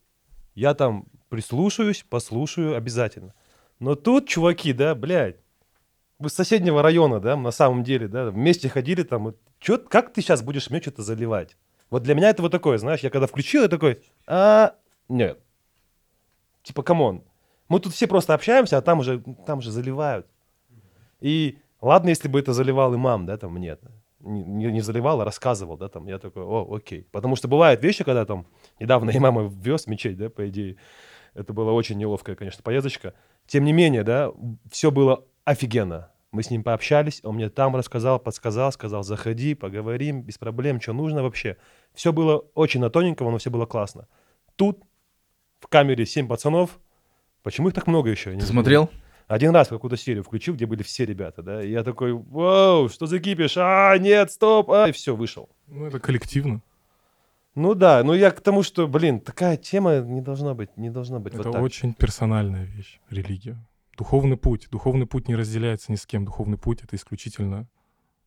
[0.55, 3.35] Я там прислушаюсь, послушаю обязательно.
[3.79, 5.37] Но тут, чуваки, да, блядь,
[6.19, 10.13] вы с соседнего района, да, на самом деле, да, вместе ходили там, вот, чё, как
[10.13, 11.57] ты сейчас будешь мне что-то заливать?
[11.91, 14.75] Вот для меня это вот такое, знаешь, я когда включил, я такой, а,
[15.09, 15.41] нет.
[16.63, 17.23] Типа, come on,
[17.69, 20.27] мы тут все просто общаемся, а там уже, там уже заливают.
[21.21, 23.81] И ладно, если бы это заливал имам, да, там, нет.
[24.21, 27.07] Не, не- заливал, а рассказывал, да, там, я такой, о, окей.
[27.11, 28.47] Потому что бывают вещи, когда там,
[28.79, 30.77] недавно имама вез в мечеть, да, по идее,
[31.33, 33.15] это была очень неловкая, конечно, поездочка.
[33.47, 34.33] Тем не менее, да,
[34.71, 36.11] все было офигенно.
[36.33, 40.93] Мы с ним пообщались, он мне там рассказал, подсказал, сказал, заходи, поговорим, без проблем, что
[40.93, 41.57] нужно вообще.
[41.93, 44.07] Все было очень на тоненького, но все было классно.
[44.55, 44.85] Тут
[45.61, 46.81] в камере семь пацанов.
[47.43, 48.31] Почему их так много еще?
[48.31, 48.91] Я не Ты смотрел?
[49.29, 53.07] Один раз какую-то серию включил, где были все ребята, да, и я такой, вау, что
[53.07, 53.57] за кипиш?
[53.59, 55.49] А, нет, стоп, а, и все, вышел.
[55.69, 56.63] Ну, это коллективно.
[57.55, 61.21] Ну да, ну я к тому, что, блин, такая тема не должна быть, не должна
[61.21, 61.63] быть Это вот так.
[61.63, 63.57] очень персональная вещь, религия.
[63.97, 64.69] Духовный путь.
[64.71, 66.25] Духовный путь не разделяется ни с кем.
[66.25, 67.69] Духовный путь— это исключительно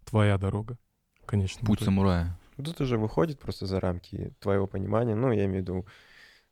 [0.05, 0.77] твоя дорога.
[1.25, 1.65] Конечно.
[1.65, 2.37] Путь самурая.
[2.63, 5.15] Тут уже выходит просто за рамки твоего понимания.
[5.15, 5.85] Ну, я имею в виду,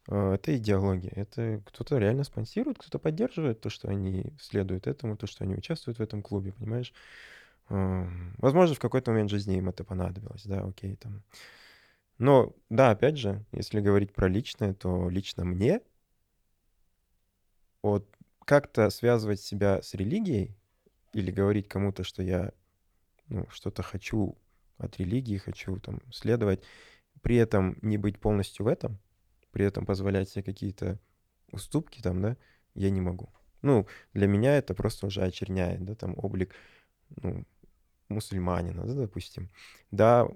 [0.08, 1.12] это идеология.
[1.16, 6.00] Это кто-то реально спонсирует, кто-то поддерживает то, что они следуют этому, то, что они участвуют
[6.00, 6.94] в этом клубе, понимаешь?
[7.70, 8.08] Э,
[8.38, 11.24] Возможно, в какой-то момент жизни им это понадобилось, да, окей, там.
[12.18, 15.82] Но, да, опять же, если говорить про личное, то лично мне
[17.82, 18.08] вот
[18.46, 20.56] как-то связывать себя с религией
[21.14, 22.52] или говорить кому-то, что я
[23.28, 24.38] ну, что-то хочу
[24.78, 26.64] от религии, хочу там следовать,
[27.22, 29.00] при этом не быть полностью в этом,
[29.52, 31.00] при этом позволять себе какие-то
[31.52, 32.38] уступки там, да,
[32.76, 33.30] я не могу.
[33.62, 36.56] Ну, для меня это просто уже очерняет, да, там облик,
[37.22, 37.46] ну,
[38.10, 39.50] мусульманина, да, допустим.
[39.92, 40.28] Да,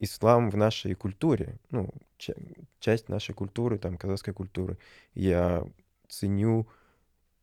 [0.00, 2.34] ислам в нашей культуре, ну, ча-
[2.80, 4.78] часть нашей культуры, там, казахской культуры.
[5.14, 5.64] Я
[6.08, 6.68] ценю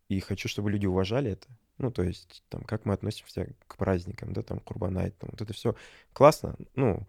[0.09, 1.47] и хочу, чтобы люди уважали это.
[1.77, 5.53] Ну, то есть, там, как мы относимся к праздникам, да, там, Курбанайт, там, вот это
[5.53, 5.75] все
[6.13, 7.07] классно, ну...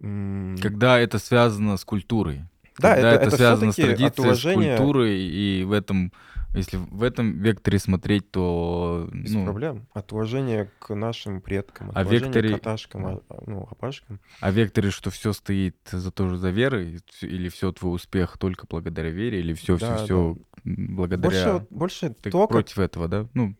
[0.00, 2.44] м, Когда это связано с культурой.
[2.78, 6.12] Да, Когда это- это, это связано с традицией, уважения- с культурой, и в этом,
[6.54, 9.86] если в этом векторе смотреть, то Без ну, проблем.
[9.92, 14.18] От уважения к нашим предкам, от А векторе- к аташкам, а- ну, апашкам.
[14.40, 19.10] А векторе, что все стоит за тоже за верой, или все твой успех только благодаря
[19.10, 21.52] вере, или все, Да, все, все благодаря.
[21.52, 23.28] Больше, больше Ты то, как- против этого, да?
[23.34, 23.54] Ну,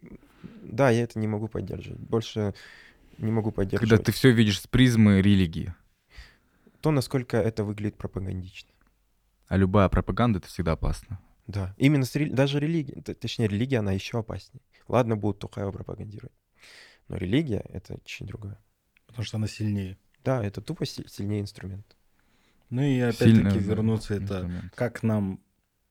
[0.62, 2.00] Да, я это не могу поддерживать.
[2.00, 2.52] Больше
[3.18, 5.72] не могу когда поддерживать ты все видишь с призмы религии.
[6.80, 8.68] то, насколько это выглядит пропагандично.
[9.48, 11.20] А любая пропаганда это всегда опасно.
[11.46, 14.62] Да, именно с рели- даже религия, точнее религия, она еще опаснее.
[14.88, 16.32] Ладно, будут Тухаева пропагандировать,
[17.08, 18.58] но религия— это очень другое.
[19.06, 19.98] Потому что она сильнее.
[20.24, 21.96] Да, это тупо си- сильнее инструмент.
[22.70, 24.74] Ну и опять-таки да, вернуться это, инструмент.
[24.74, 25.40] как нам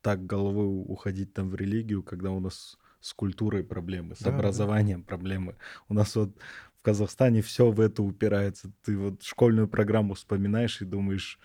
[0.01, 4.37] так головой уходить там в религию, когда у нас с культурой проблемы, с Да, да.
[4.37, 5.55] образованием проблемы.
[5.87, 6.35] У нас вот
[6.75, 8.71] в Казахстане все в это упирается.
[8.83, 11.39] Ты вот школьную программу вспоминаешь и думаешь,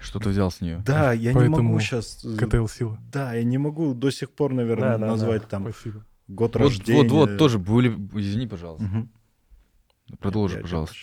[0.00, 0.82] Что ты взял с нее?
[0.86, 2.24] да, я не Поэтому могу сейчас...
[2.38, 2.98] КТЛ сила.
[3.12, 5.06] Да, я не могу до сих пор, наверное, Да, да, да.
[5.12, 6.04] назвать там Спасибо.
[6.28, 7.02] год Вот, рождения.
[7.02, 7.88] вот, вот, тоже были.
[8.14, 8.84] Извини, пожалуйста.
[8.86, 9.10] Мгм.
[10.18, 10.96] Продолжи, Я- пожалуйста.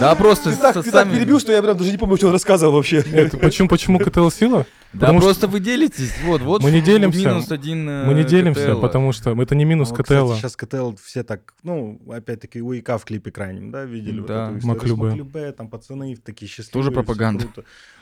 [0.00, 3.02] Да, просто Ты так, перебил, что я прям даже не помню, что он рассказывал вообще.
[3.40, 4.66] Почему, почему КТЛ сила?
[4.92, 6.12] Да, просто вы делитесь.
[6.24, 7.18] Вот, вот Мы не делимся.
[7.18, 7.88] Минус один.
[7.88, 10.34] э, Мы не делимся, потому что это не минус Ну, КТЛ.
[10.34, 14.20] сейчас КТЛ все так, ну, опять-таки, УИК в клипе крайнем, да, видели?
[14.20, 14.52] Да.
[14.62, 15.52] Маклюбе.
[15.52, 16.72] Там пацаны такие счастливые.
[16.72, 17.44] Тоже пропаганда.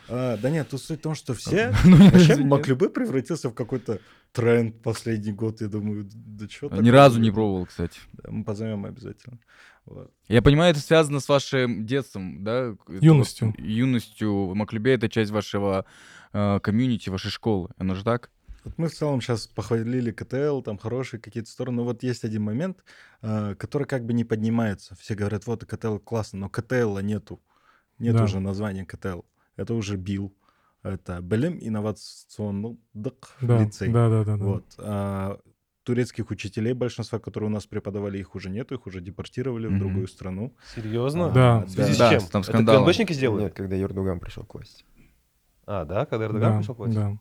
[0.09, 1.73] А, да нет, тут суть в том, что все...
[1.85, 2.37] Ну, Вообще.
[2.37, 4.01] Маклюбе превратился в какой-то
[4.33, 5.61] тренд последний год.
[5.61, 7.99] Я думаю, да что Ни разу не пробовал, кстати.
[8.27, 9.39] Мы позовем обязательно.
[9.85, 10.11] Вот.
[10.29, 12.75] Я понимаю, это связано с вашим детством, да?
[12.89, 13.55] Юностью.
[13.57, 14.55] Юностью.
[14.55, 15.87] Маклюбе— это часть вашего
[16.33, 17.71] э, комьюнити, вашей школы.
[17.79, 18.31] Оно же так?
[18.65, 21.77] Вот мы в целом сейчас похвалили КТЛ, там хорошие какие-то стороны.
[21.77, 22.83] Но вот есть один момент,
[23.23, 24.97] э, который как бы не поднимается.
[24.97, 27.41] Все говорят, вот КТЛ классно, но КТЛ нету.
[28.01, 28.25] Нет Да.
[28.25, 29.21] уже названия КТЛ.
[29.57, 30.33] Это уже БИЛ.
[30.83, 33.89] Это Белем инновационный Да, лицей.
[33.93, 34.37] да, да, да.
[34.37, 34.45] да.
[34.45, 34.65] Вот.
[34.79, 35.39] А
[35.83, 39.79] турецких учителей, большинства, которые у нас преподавали, их уже нету, их уже депортировали в Мгм.
[39.81, 40.55] другую страну.
[40.75, 41.31] Серьезно?
[41.31, 41.61] Да.
[41.61, 42.21] В связи с Да, чем?
[42.29, 42.85] там Это скандалы.
[42.85, 43.43] КНБшники сделали?
[43.45, 44.85] Нет, когда Ердуган пришел к власти.
[45.67, 46.07] А, да?
[46.07, 46.95] Когда Эрдоган Да, пришел к власти?
[46.95, 47.19] да.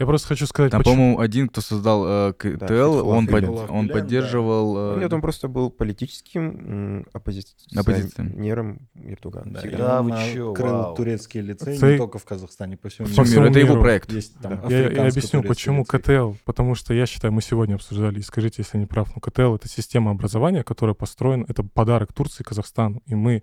[0.00, 0.94] Я просто хочу сказать, Там, почему...
[0.96, 3.92] по-моему, один, кто создал э, КТЛ, Фетхуллах он, под- он Гюлен, да.
[3.94, 4.96] поддерживал...
[4.96, 9.52] э, Нет, он просто был политическим оппозиционером Ердугана.
[9.52, 10.96] Да, Да, вы чё, крыл вау.
[10.96, 13.44] турецкие лицеи Цей- не только в Казахстане, по всему миру.
[13.44, 14.10] Это его проект.
[14.10, 14.68] Есть там Да.
[14.74, 16.00] Я, я объясню, почему лицей.
[16.00, 16.32] КТЛ.
[16.46, 19.54] Потому что я считаю, мы сегодня обсуждали, и скажите, если я не прав, но КТЛ—
[19.56, 23.02] это система образования, которая построена, это подарок Турции и Казахстану.
[23.04, 23.42] И мы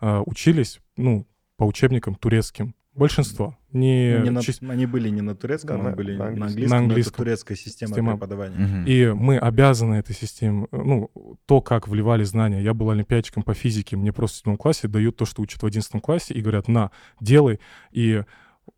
[0.00, 1.26] э, учились, ну,
[1.58, 2.74] по учебникам турецким.
[2.94, 3.57] Большинство.
[3.72, 6.18] Не, Ну, не на- чис- они были не на турецком, Да, они на- были на
[6.18, 6.46] на английском.
[6.48, 7.16] английском, На но это английском.
[7.16, 8.12] турецкая система, Система.
[8.12, 8.56] преподавания.
[8.56, 8.84] Мгм.
[8.86, 11.10] И мы обязаны этой системе, ну,
[11.46, 12.62] то, как вливали знания.
[12.62, 15.66] Я был олимпиадчиком по физике, мне просто в седьмом классе дают то, что учат в
[15.66, 16.90] одиннадцатом классе, и говорят, на,
[17.20, 17.60] делай.
[17.92, 18.22] И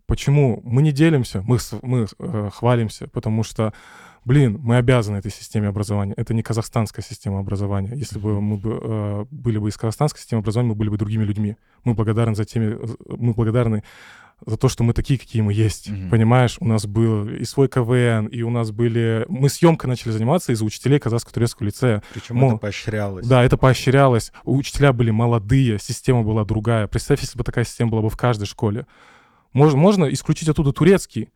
[0.07, 3.73] почему мы не делимся, мы, мы э, хвалимся, потому что,
[4.25, 6.15] блин, мы обязаны этой системе образования.
[6.17, 7.93] Это не казахстанская система образования.
[7.95, 11.23] Если бы мы бы, э, были бы из казахстанской системы образования, мы были бы другими
[11.23, 11.57] людьми.
[11.85, 12.87] Мы благодарны за теми, э,
[13.19, 13.85] мы благодарны
[14.47, 15.91] за то, что мы такие, какие мы есть.
[15.91, 16.11] Мгм.
[16.11, 19.27] Понимаешь, у нас был и свой КВН, и у нас были...
[19.29, 22.03] Мы съемкой начали заниматься из-за учителей казахско-турецкого лицея.
[22.15, 23.27] Причем Мо- это поощрялось.
[23.27, 24.33] Да, это поощрялось.
[24.45, 26.87] Учителя были молодые, система была другая.
[26.87, 28.87] Представь, если бы такая система была бы в каждой школе.
[29.53, 31.29] Можно, можно исключить оттуда турецкий.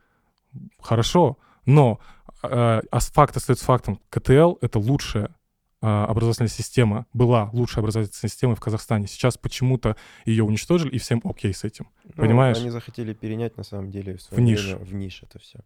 [0.80, 1.36] Хорошо.
[1.66, 1.98] Но
[2.42, 4.00] э, а с- факт остается фактом.
[4.10, 5.28] КТЛ— это лучшая э,
[5.84, 9.06] образовательная система, была лучшая образовательная система в Казахстане.
[9.06, 11.88] Сейчас почему-то ее уничтожили, и всем окей с этим.
[12.04, 12.58] Ну, Понимаешь?
[12.58, 14.64] Они захотели перенять, на самом деле, в, своё ниш.
[14.64, 15.60] время в ниш это все.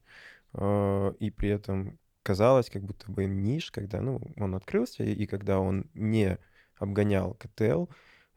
[1.20, 5.86] И при этом казалось, как будто бы ниш, когда ну, он открылся, и, когда он
[5.94, 6.38] не
[6.76, 7.86] обгонял КТЛ,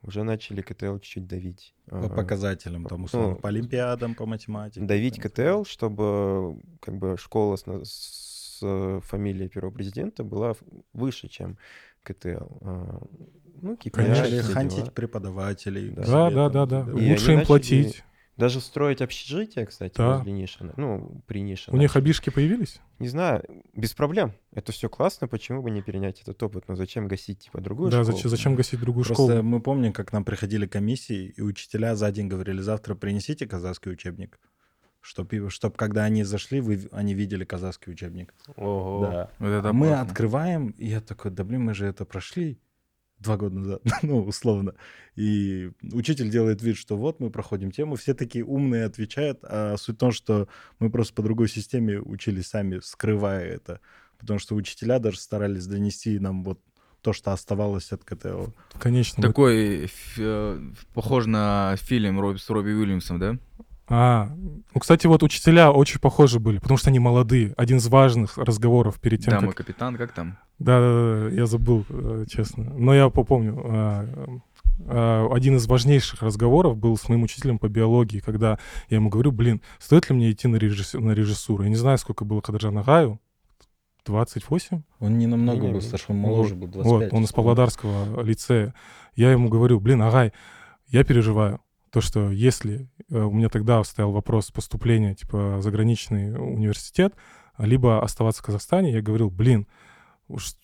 [0.03, 1.76] уже начали КТЛ чуть-чуть давить.
[1.85, 4.85] По А, показателям, там, условно, ну, по олимпиадам, по математике.
[4.85, 5.19] давить.
[5.19, 7.66] КТЛ, чтобы как бы школа с,
[8.61, 10.53] э, фамилией первого президента была
[10.93, 11.57] выше, чем
[12.03, 12.48] КТЛ.
[12.61, 13.01] А,
[13.64, 14.91] Ну, KPI, Начали хантить дела.
[14.91, 15.91] преподавателей.
[15.91, 16.03] Да.
[16.03, 16.83] Да, да, да, да.
[16.83, 16.93] да.
[16.93, 18.03] Лучше им платить.
[18.38, 20.17] Даже строить общежитие, кстати, Да.
[20.17, 20.73] возле Нишина.
[20.77, 21.69] Ну, при Нише.
[21.69, 22.80] У них обишки появились?
[22.98, 23.43] Не знаю,
[23.75, 24.33] без проблем.
[24.56, 26.64] Это все классно, почему бы не перенять этот опыт?
[26.67, 28.15] Но зачем гасить, типа, другую Да, школу?
[28.17, 29.43] зачем, зачем гасить другую Просто школу?
[29.43, 34.40] мы помним, как нам приходили комиссии, и учителя за день говорили, завтра принесите казахский учебник.
[35.01, 38.33] Чтобы, чтоб когда они зашли, вы, они видели казахский учебник.
[38.55, 39.07] Ого.
[39.11, 39.30] Да.
[39.39, 40.01] Вот это А мы опасно.
[40.01, 42.59] открываем, и я такой, да блин, мы же это прошли
[43.17, 44.75] два года назад, ну, условно.
[45.15, 49.95] И учитель делает вид, что вот мы проходим тему, все такие умные отвечают, а суть
[49.95, 50.47] в том, что
[50.80, 53.80] мы просто по другой системе учились сами, скрывая это.
[54.17, 56.59] Потому что учителя даже старались донести нам вот
[57.01, 58.53] то, что оставалось от КТО.
[58.80, 59.23] Конечно.
[59.23, 63.38] Такой, э, похож на фильм с Робби Уильямсом, да?
[63.88, 67.53] А, ну, кстати, вот учителя очень похожи были, потому что они молодые.
[67.58, 69.45] Один из важных разговоров перед тем, Да, как...
[69.45, 70.38] мой капитан, как там?
[70.60, 72.64] Да, да, да, я забыл, э, честно.
[72.64, 73.61] Но я попомню.
[73.66, 74.40] а,
[74.88, 79.32] а, Один из важнейших разговоров был с моим учителем по биологии, когда я ему говорю,
[79.32, 81.64] блин, стоит ли мне идти на, режисс- на режиссуру?
[81.64, 83.19] Я не знаю, сколько было Кадржана Гаю,
[84.06, 84.82] 28?
[85.00, 86.84] Он не намного Не-не, был старше, он моложе был, 25.
[86.85, 88.74] Вот, он из Павлодарского лицея.
[89.16, 90.32] Я ему говорю, блин, Агай,
[90.88, 91.60] я переживаю.
[91.92, 97.14] То, что если э, у меня тогда стоял вопрос поступления, типа, заграничный университет,
[97.58, 99.68] либо оставаться в Казахстане, я говорил, блин,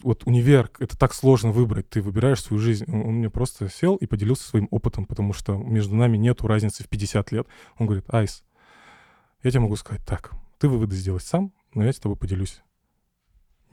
[0.02, 2.86] вот универ, это так сложно выбрать, ты выбираешь свою жизнь.
[2.88, 6.88] Он мне просто сел и поделился своим опытом, потому что между нами нету разницы в
[6.88, 7.48] 50 лет.
[7.78, 8.46] Он говорит, Айс,
[9.44, 12.62] я тебе могу сказать так, ты выводы сделать сам, но я с тобой поделюсь.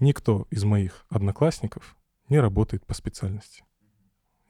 [0.00, 1.96] Никто из моих одноклассников
[2.28, 3.62] не работает по специальности.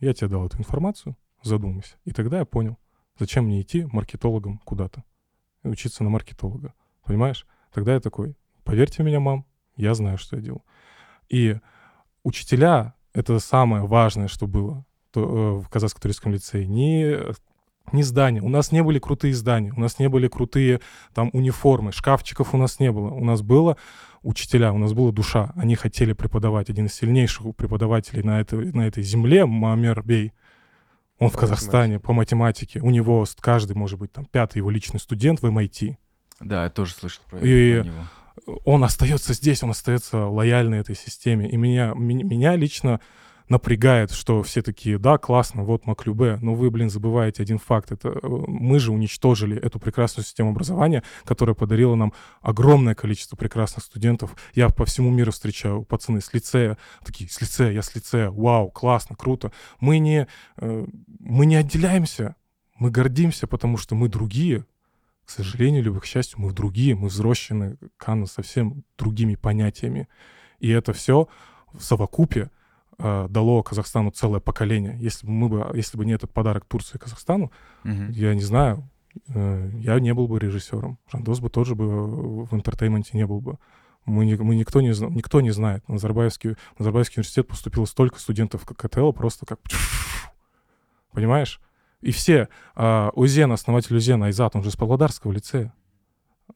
[0.01, 1.97] Я тебе дал эту информацию, задумайся.
[2.05, 2.79] И тогда я понял,
[3.19, 5.05] зачем мне идти маркетологом куда-то
[5.63, 6.75] учиться на маркетолога.
[7.05, 7.47] Понимаешь?
[7.73, 10.63] Тогда я такой, поверьте меня, мам, я знаю, что я делаю.
[11.29, 11.57] И
[12.23, 14.85] учителя— это самое важное, что было
[15.15, 16.67] э, в Казахско-турецком лицее.
[16.67, 17.35] Не,
[17.93, 18.41] не здания.
[18.41, 20.81] У нас не были крутые здания, у нас не были крутые
[21.13, 23.11] там униформы, шкафчиков у нас не было.
[23.11, 23.77] У нас было
[24.23, 25.53] учителя, у нас была душа.
[25.57, 26.71] Они хотели преподавать.
[26.71, 30.33] Один из сильнейших преподавателей на этой, на этой земле, Мамер Бей,
[31.25, 32.81] он в Казахстане по математике.
[32.81, 35.97] У него каждый, может быть, там пятый его личный студент в MIT.
[36.41, 38.07] Да, я тоже слышал про, И- про него.
[38.65, 41.49] Он остается здесь, он остается лояльный этой системе.
[41.49, 43.01] И меня, меня лично
[43.49, 47.93] напрягает, что все такие, да, классно, вот Маклюбе, но вы, блин, забываете один факт.
[47.93, 53.85] Это э, мы же уничтожили эту прекрасную систему образования, которая подарила нам огромное количество прекрасных
[53.85, 54.35] студентов.
[54.55, 58.71] Я по всему миру встречаю пацаны с лицея, такие, с лицея, я с лицея, вау,
[58.71, 59.53] классно, круто.
[59.79, 60.87] Мы не, э,
[61.21, 62.37] мы не отделяемся,
[62.79, 64.65] мы гордимся, потому что мы другие,
[65.27, 70.09] к сожалению, либо к счастью, мы другие, мы взрослены Канна совсем другими понятиями.
[70.61, 71.29] И это все
[71.73, 72.51] в совокупе
[72.99, 74.97] э, дало Казахстану целое поколение.
[75.01, 77.51] Если бы мы бы, если бы не этот подарок Турции Казахстану,
[77.85, 78.11] Мгм.
[78.11, 78.89] я не знаю,
[79.29, 80.99] э, я не был бы режиссером.
[81.13, 83.59] Жандос бы тоже бы в entertainment е не был бы.
[84.07, 85.87] Мы, не- мы никто, не, никто не знает.
[85.89, 89.61] На Назарбаевский, Назарбаевский университет поступило столько студентов как КТЛ, просто как...
[91.13, 91.61] Понимаешь?
[92.01, 92.49] И все.
[92.75, 95.73] А, Узен, основатель Узена, Айзат, он же из Павлодарского лицея.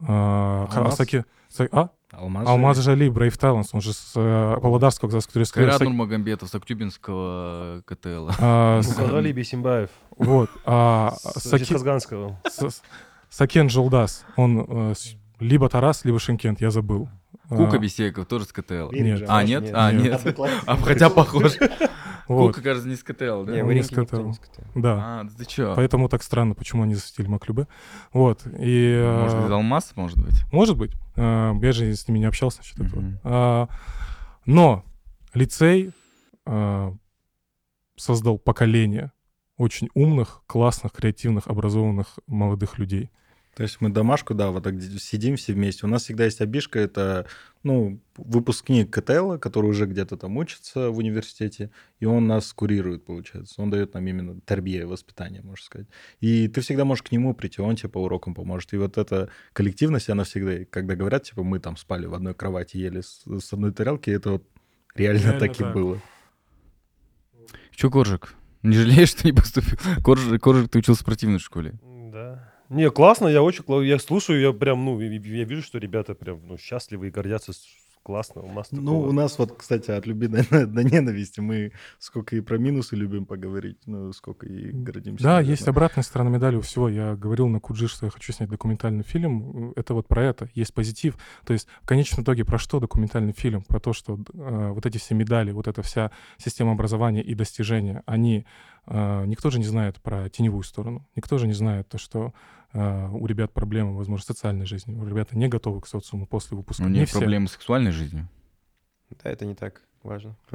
[0.01, 1.01] А, Алмаз?
[1.01, 1.91] Асаки- Са- а?
[2.19, 6.49] Алмаз, Алмаз же- Жали, Брейв Таланс, он же с э, Павлодарского казахско-турецкого Кайрат Са- Нурмагомедов
[6.49, 8.31] с Актюбинского КТЛ.
[8.41, 10.51] а, с- Мухадали Бесимбаев Вот.
[10.65, 11.65] А, с Саки-.
[12.49, 12.83] С-
[13.31, 14.95] Сакен Жолдас, он э,
[15.41, 17.09] либо Тарас, либо Шимкент, я забыл.
[17.49, 18.91] Кука А, Бесеков тоже с КТЛ.
[18.93, 19.25] Нет.
[19.29, 19.71] А, нет?
[19.73, 20.21] А, Нет.
[20.67, 21.53] А, хотя похож.
[22.29, 23.53] вот, Кука, кажется, не с КТЛ, да?
[23.53, 24.37] Не, в не не скатал.
[24.75, 25.21] да.
[25.21, 25.75] А, ты чё?
[25.75, 27.67] Поэтому так странно, почему они защитили Маклюбе.
[28.13, 28.47] Вот.
[28.59, 30.35] И, э, Может быть, Алмаз, может быть?
[30.53, 30.93] может быть.
[31.17, 33.21] Э, я же с ними не общался насчет этого.
[33.25, 33.69] А,
[34.47, 34.85] но
[35.35, 35.93] лицей
[36.45, 36.95] а,
[37.97, 39.13] создал поколение
[39.57, 43.11] очень умных, классных, креативных, образованных молодых людей.
[43.59, 45.85] То есть мы домашку, да, вот так сидим все вместе.
[45.85, 47.27] У нас всегда есть обижка, это,
[47.65, 53.61] ну, выпускник КТЛ, который уже где-то там учится в университете, и он нас курирует, получается.
[53.61, 55.89] Он дает нам именно тербие, воспитание, можно сказать.
[56.21, 58.73] И ты всегда можешь к нему прийти, он тебе по урокам поможет.
[58.75, 62.77] И вот эта коллективность, она всегда, когда говорят, типа, мы там спали в одной кровати,
[62.77, 64.45] ели с, с одной тарелки, это вот
[64.95, 65.75] реально, Реально так и так.
[65.75, 66.01] было.
[67.73, 68.37] Че, Коржик?
[68.63, 69.77] Не жалеешь, что не поступил?
[70.05, 71.75] Коржик, Коржик, ты учился в спортивной школе.
[71.83, 72.48] Да.
[72.69, 76.59] Не, классно, я очень, я слушаю, я прям, ну, я вижу, что ребята прям, ну,
[76.59, 77.53] счастливы и гордятся,
[78.03, 81.73] классно, у нас Ну, такого- у нас вот, кстати, от любви до, до ненависти мы
[81.99, 85.23] сколько и про минусы любим поговорить, ну, сколько и гордимся.
[85.25, 85.51] Да, наверное.
[85.51, 86.89] есть обратная сторона медали у всего.
[86.89, 89.73] Я говорил на Куджи, что я хочу снять документальный фильм.
[89.77, 90.49] Это вот про это.
[90.55, 91.19] Есть позитив.
[91.45, 93.63] То есть в конечном итоге про что документальный фильм?
[93.63, 98.03] Про то, что э, вот эти все медали, вот эта вся система образования и достижения,
[98.07, 98.47] они...
[98.87, 101.07] э, никто же не знает про теневую сторону.
[101.15, 102.31] Никто же не знает то, что э,
[103.13, 104.95] у ребят проблемы, возможно, социальной жизни.
[104.95, 106.83] У ребята не готовы к социуму после выпуска.
[106.83, 107.19] У Не них все.
[107.19, 108.29] проблемы с сексуальной жизнью.
[109.23, 110.37] Да, это не так важно.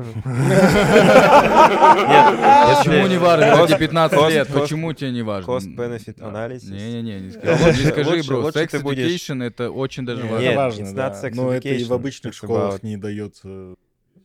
[2.75, 3.67] Почему не важно?
[3.67, 5.51] Тебе 15 cost- лет, почему тебе не важно?
[5.51, 6.71] Cost-benefit analysis.
[6.71, 8.49] Не-не-не, не скажи, бро.
[8.49, 10.39] Sex education— это очень даже важно.
[10.39, 13.75] Нет, это важно, Но это и в обычных школах не дается.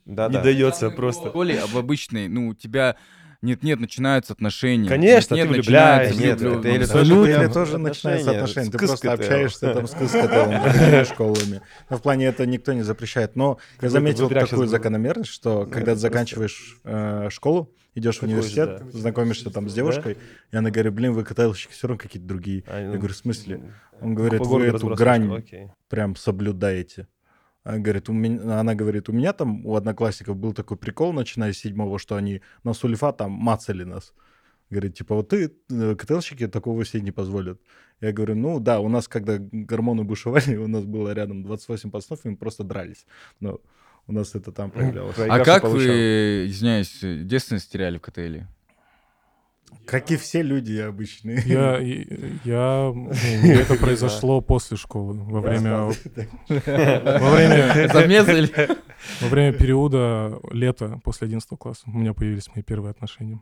[0.04, 0.42] Да, не да.
[0.42, 1.26] дается просто.
[1.26, 2.96] В школе об обычной, ну, у тебя
[3.42, 4.88] нет-нет, начинаются отношения.
[4.88, 6.22] Конечно, нет, ты начинается влюбляешься.
[6.22, 7.14] Нет, влюб- это или тоже.
[7.44, 8.70] Или тоже начинаются отношения.
[8.70, 11.60] Ты просто общаешься там с другими школами.
[11.90, 13.36] Но в плане это никто не запрещает.
[13.36, 19.50] Но я заметил такую закономерность, что когда ты заканчиваешь э, школу, идешь в университет, знакомишься
[19.50, 20.18] там с девушкой,
[20.52, 22.64] и она говорит, блин, вы КТЛщики все равно какие-то другие.
[22.66, 23.60] А, Я говорю, в смысле?
[24.00, 25.44] Он говорит, вы эту грань
[25.88, 27.06] прям соблюдаете.
[27.64, 31.52] Она говорит, у меня, она говорит, у меня там у одноклассников был такой прикол, начиная
[31.52, 34.14] с седьмого, что они на сульфа там мацали нас.
[34.70, 37.60] Говорит, типа, вот ты, э, КТЛщики, такого себе не позволят.
[38.00, 42.24] Я говорю, ну да, у нас, когда гормоны бушевали, у нас было рядом 28 пацанов,
[42.24, 43.06] и мы просто дрались.
[43.40, 43.60] Но
[44.06, 45.16] у нас это там проявлялось.
[45.18, 45.80] А как получал.
[45.80, 48.46] вы, извиняюсь, девственность теряли в КТЛе?
[49.86, 51.42] Как и все люди обычные.
[51.46, 51.78] Я,
[52.44, 55.86] я, ну, это произошло после школы, во время,
[56.48, 57.82] во время,
[58.38, 58.78] или-
[59.20, 63.40] во время периода лета после 11 класса у меня появились мои первые отношения.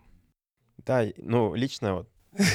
[0.85, 2.09] Да, ну, лично вот,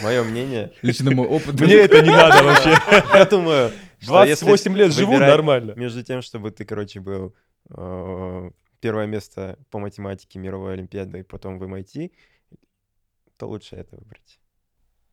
[0.04, 1.60] мое мнение, Лично мой опыт.
[1.60, 2.78] Мне это не надо вообще.
[3.14, 5.74] я думаю, что если 28 лет живу, нормально.
[5.76, 7.36] Между тем, чтобы ты, короче, был
[7.70, 12.12] э, первое место по математике мировой олимпиады и потом в MIT,
[13.42, 14.40] то лучше это выбрать.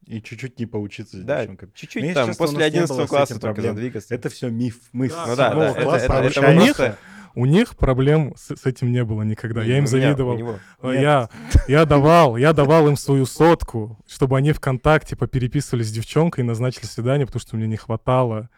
[0.06, 2.84] И чуть-чуть не поучиться с Да, чуть-чуть Мне там, честно, у после нас не было
[2.84, 3.74] 11 с этим класса только проблем.
[3.74, 4.14] задвигаться.
[4.14, 4.76] Это все миф.
[4.92, 6.66] Мы с Ну да, да, это- класса это- это общаемся.
[6.74, 6.98] просто-
[7.34, 9.62] У них проблем с, с этим не было никогда.
[9.62, 10.58] Я им у у завидовал.
[10.82, 11.28] А Я,
[11.68, 16.84] я давал, я давал им свою сотку, чтобы они ВКонтакте попереписывались с девчонкой и назначили
[16.84, 18.50] свидание, потому что мне не хватало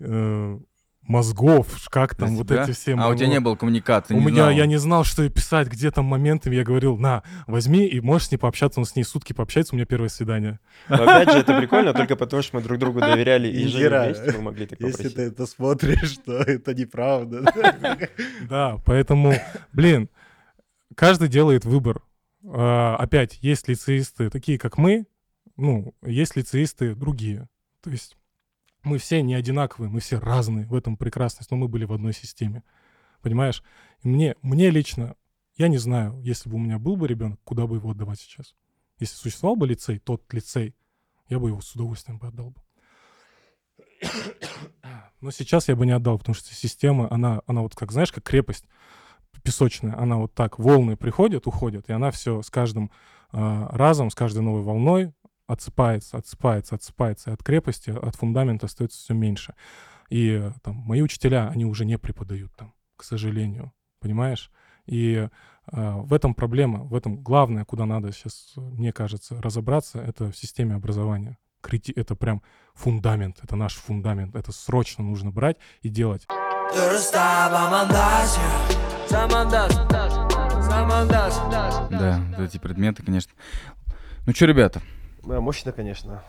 [0.00, 0.58] э,
[1.02, 2.94] мозгов, как там вот эти все...
[2.94, 4.50] А у тебя не было коммуникации, У не меня, знал.
[4.50, 6.54] я не знал, что писать, где там моментами.
[6.54, 8.80] Я говорил, на, возьми и можешь с ней пообщаться.
[8.80, 10.60] Он с ней сутки пообщается, у меня первое свидание.
[10.88, 14.04] Но опять же, это прикольно только потому, что мы друг другу доверяли и жили Ира,
[14.04, 17.52] вместе, мы могли так Если ты это смотришь, то это неправда.
[18.48, 19.34] Да, поэтому,
[19.72, 20.08] блин,
[20.94, 22.02] каждый делает выбор.
[22.44, 25.06] А, опять, есть лицеисты такие, как мы,
[25.56, 27.48] ну, есть лицеисты другие.
[27.82, 28.16] То есть
[28.82, 32.12] мы все не одинаковые, мы все разные, в этом прекрасность, но мы были в одной
[32.12, 32.62] системе.
[33.20, 33.62] Понимаешь?
[34.02, 35.14] И мне, мне лично,
[35.56, 38.54] я не знаю, если бы у меня был бы ребенок, куда бы его отдавать сейчас.
[38.98, 40.74] Если существовал бы лицей, тот лицей,
[41.28, 42.60] я бы его с удовольствием бы отдал бы.
[45.20, 48.24] Но сейчас я бы не отдал, потому что система, она, она вот как, знаешь, как
[48.24, 48.66] крепость
[49.42, 52.90] песочная, она вот так, волны приходят, уходят, и она все с каждым
[53.32, 55.12] а, разом, с каждой новой волной
[55.46, 59.54] отсыпается, отсыпается, отсыпается, и от крепости, от фундамента остается все меньше.
[60.08, 64.50] И э, там мои учителя, они уже не преподают там, к сожалению, понимаешь?
[64.86, 65.28] И
[65.66, 70.36] а, в этом проблема, в этом главное, куда надо сейчас, мне кажется, разобраться, это в
[70.36, 71.38] системе образования.
[71.62, 72.42] Крити- это прям
[72.74, 76.26] фундамент, это наш фундамент, это срочно нужно брать и делать.
[81.90, 83.32] Да, вот эти предметы, конечно.
[84.26, 84.82] Ну что, ребята,
[85.24, 86.22] мощно, конечно.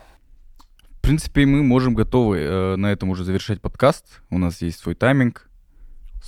[0.89, 4.22] в принципе, мы можем готовы э, на этом уже завершать подкаст.
[4.30, 5.49] У нас есть свой тайминг.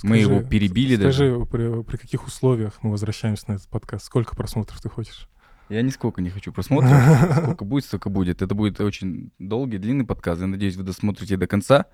[0.02, 1.12] Мы Скажи- его перебили даже.
[1.12, 4.04] Скажи, при, при каких условиях мы возвращаемся на этот подкаст?
[4.04, 5.28] Сколько просмотров ты хочешь?
[5.68, 6.92] Я нисколько не хочу просмотров.
[7.42, 8.42] Сколько будет, столько будет.
[8.42, 10.40] Это будет очень долгий, длинный подкаст.
[10.40, 11.86] Я надеюсь, вы досмотрите до конца.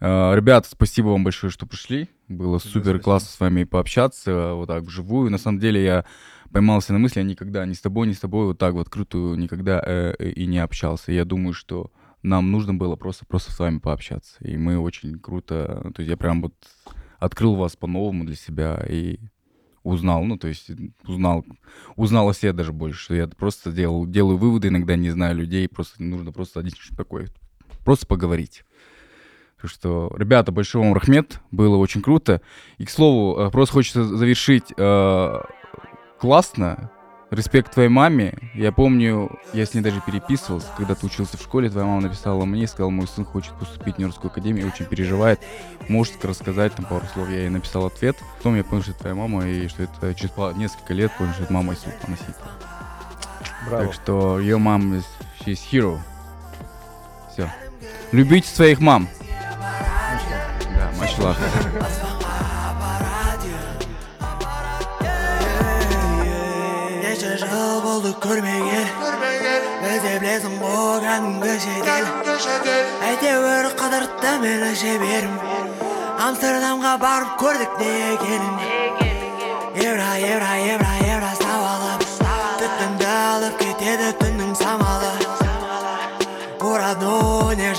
[0.00, 2.08] Э, Ребята, спасибо вам большое, что пришли.
[2.28, 5.30] Было супер классно с вами пообщаться э, вот так вживую.
[5.30, 6.04] На самом деле я
[6.52, 9.36] поймался на мысли, я никогда ни с тобой, ни с тобой вот так вот открытую
[9.36, 11.12] никогда э, э, и не общался.
[11.12, 11.90] Я думаю, что
[12.22, 14.36] нам нужно было просто, просто с вами пообщаться.
[14.40, 15.90] И мы очень круто...
[15.94, 16.54] То есть я прям вот
[17.18, 19.18] открыл вас по-новому для себя и
[19.82, 20.70] узнал, ну, то есть
[21.06, 21.44] узнал,
[21.96, 23.00] узнал о себе даже больше.
[23.00, 27.28] что Я просто делал, делаю выводы, иногда не знаю людей, просто нужно просто один такой,
[27.84, 28.64] просто поговорить.
[29.60, 32.40] Так что, ребята, большой вам рахмет, было очень круто.
[32.76, 35.40] И, к слову, э, просто хочется завершить э,
[36.18, 36.90] классно.
[37.30, 38.38] Респект твоей маме.
[38.54, 42.46] Я помню, я с ней даже переписывался, когда ты учился в школе, твоя мама написала
[42.46, 45.38] мне, сказала, мой сын хочет поступить в Нью-Йоркскую академию, очень переживает.
[45.88, 47.28] Можешь рассказать там пару слов?
[47.28, 48.16] Я ей написал ответ.
[48.38, 51.42] Потом я понял, что это твоя мама, и что это через несколько лет понял, что
[51.42, 52.50] это мама Султана Сита.
[53.68, 53.84] Браво.
[53.84, 55.04] Так что ее мама, is-
[55.44, 55.98] she's hero.
[57.30, 57.52] Все.
[58.12, 59.06] Любите своих мам.
[60.74, 61.36] Да, мачла.
[68.08, 68.86] Болды көрмеген
[69.82, 70.54] Біз де білесің
[71.84, 75.34] кәдімгі шетел әйтеуір қыдыртты мені жіберім
[76.24, 78.54] амстердамға барып көрдік не екенін
[79.76, 82.06] евро евро евро евро сауалып
[82.60, 85.12] түтінді алып кетеді түннің самалы
[86.58, 87.77] жаңа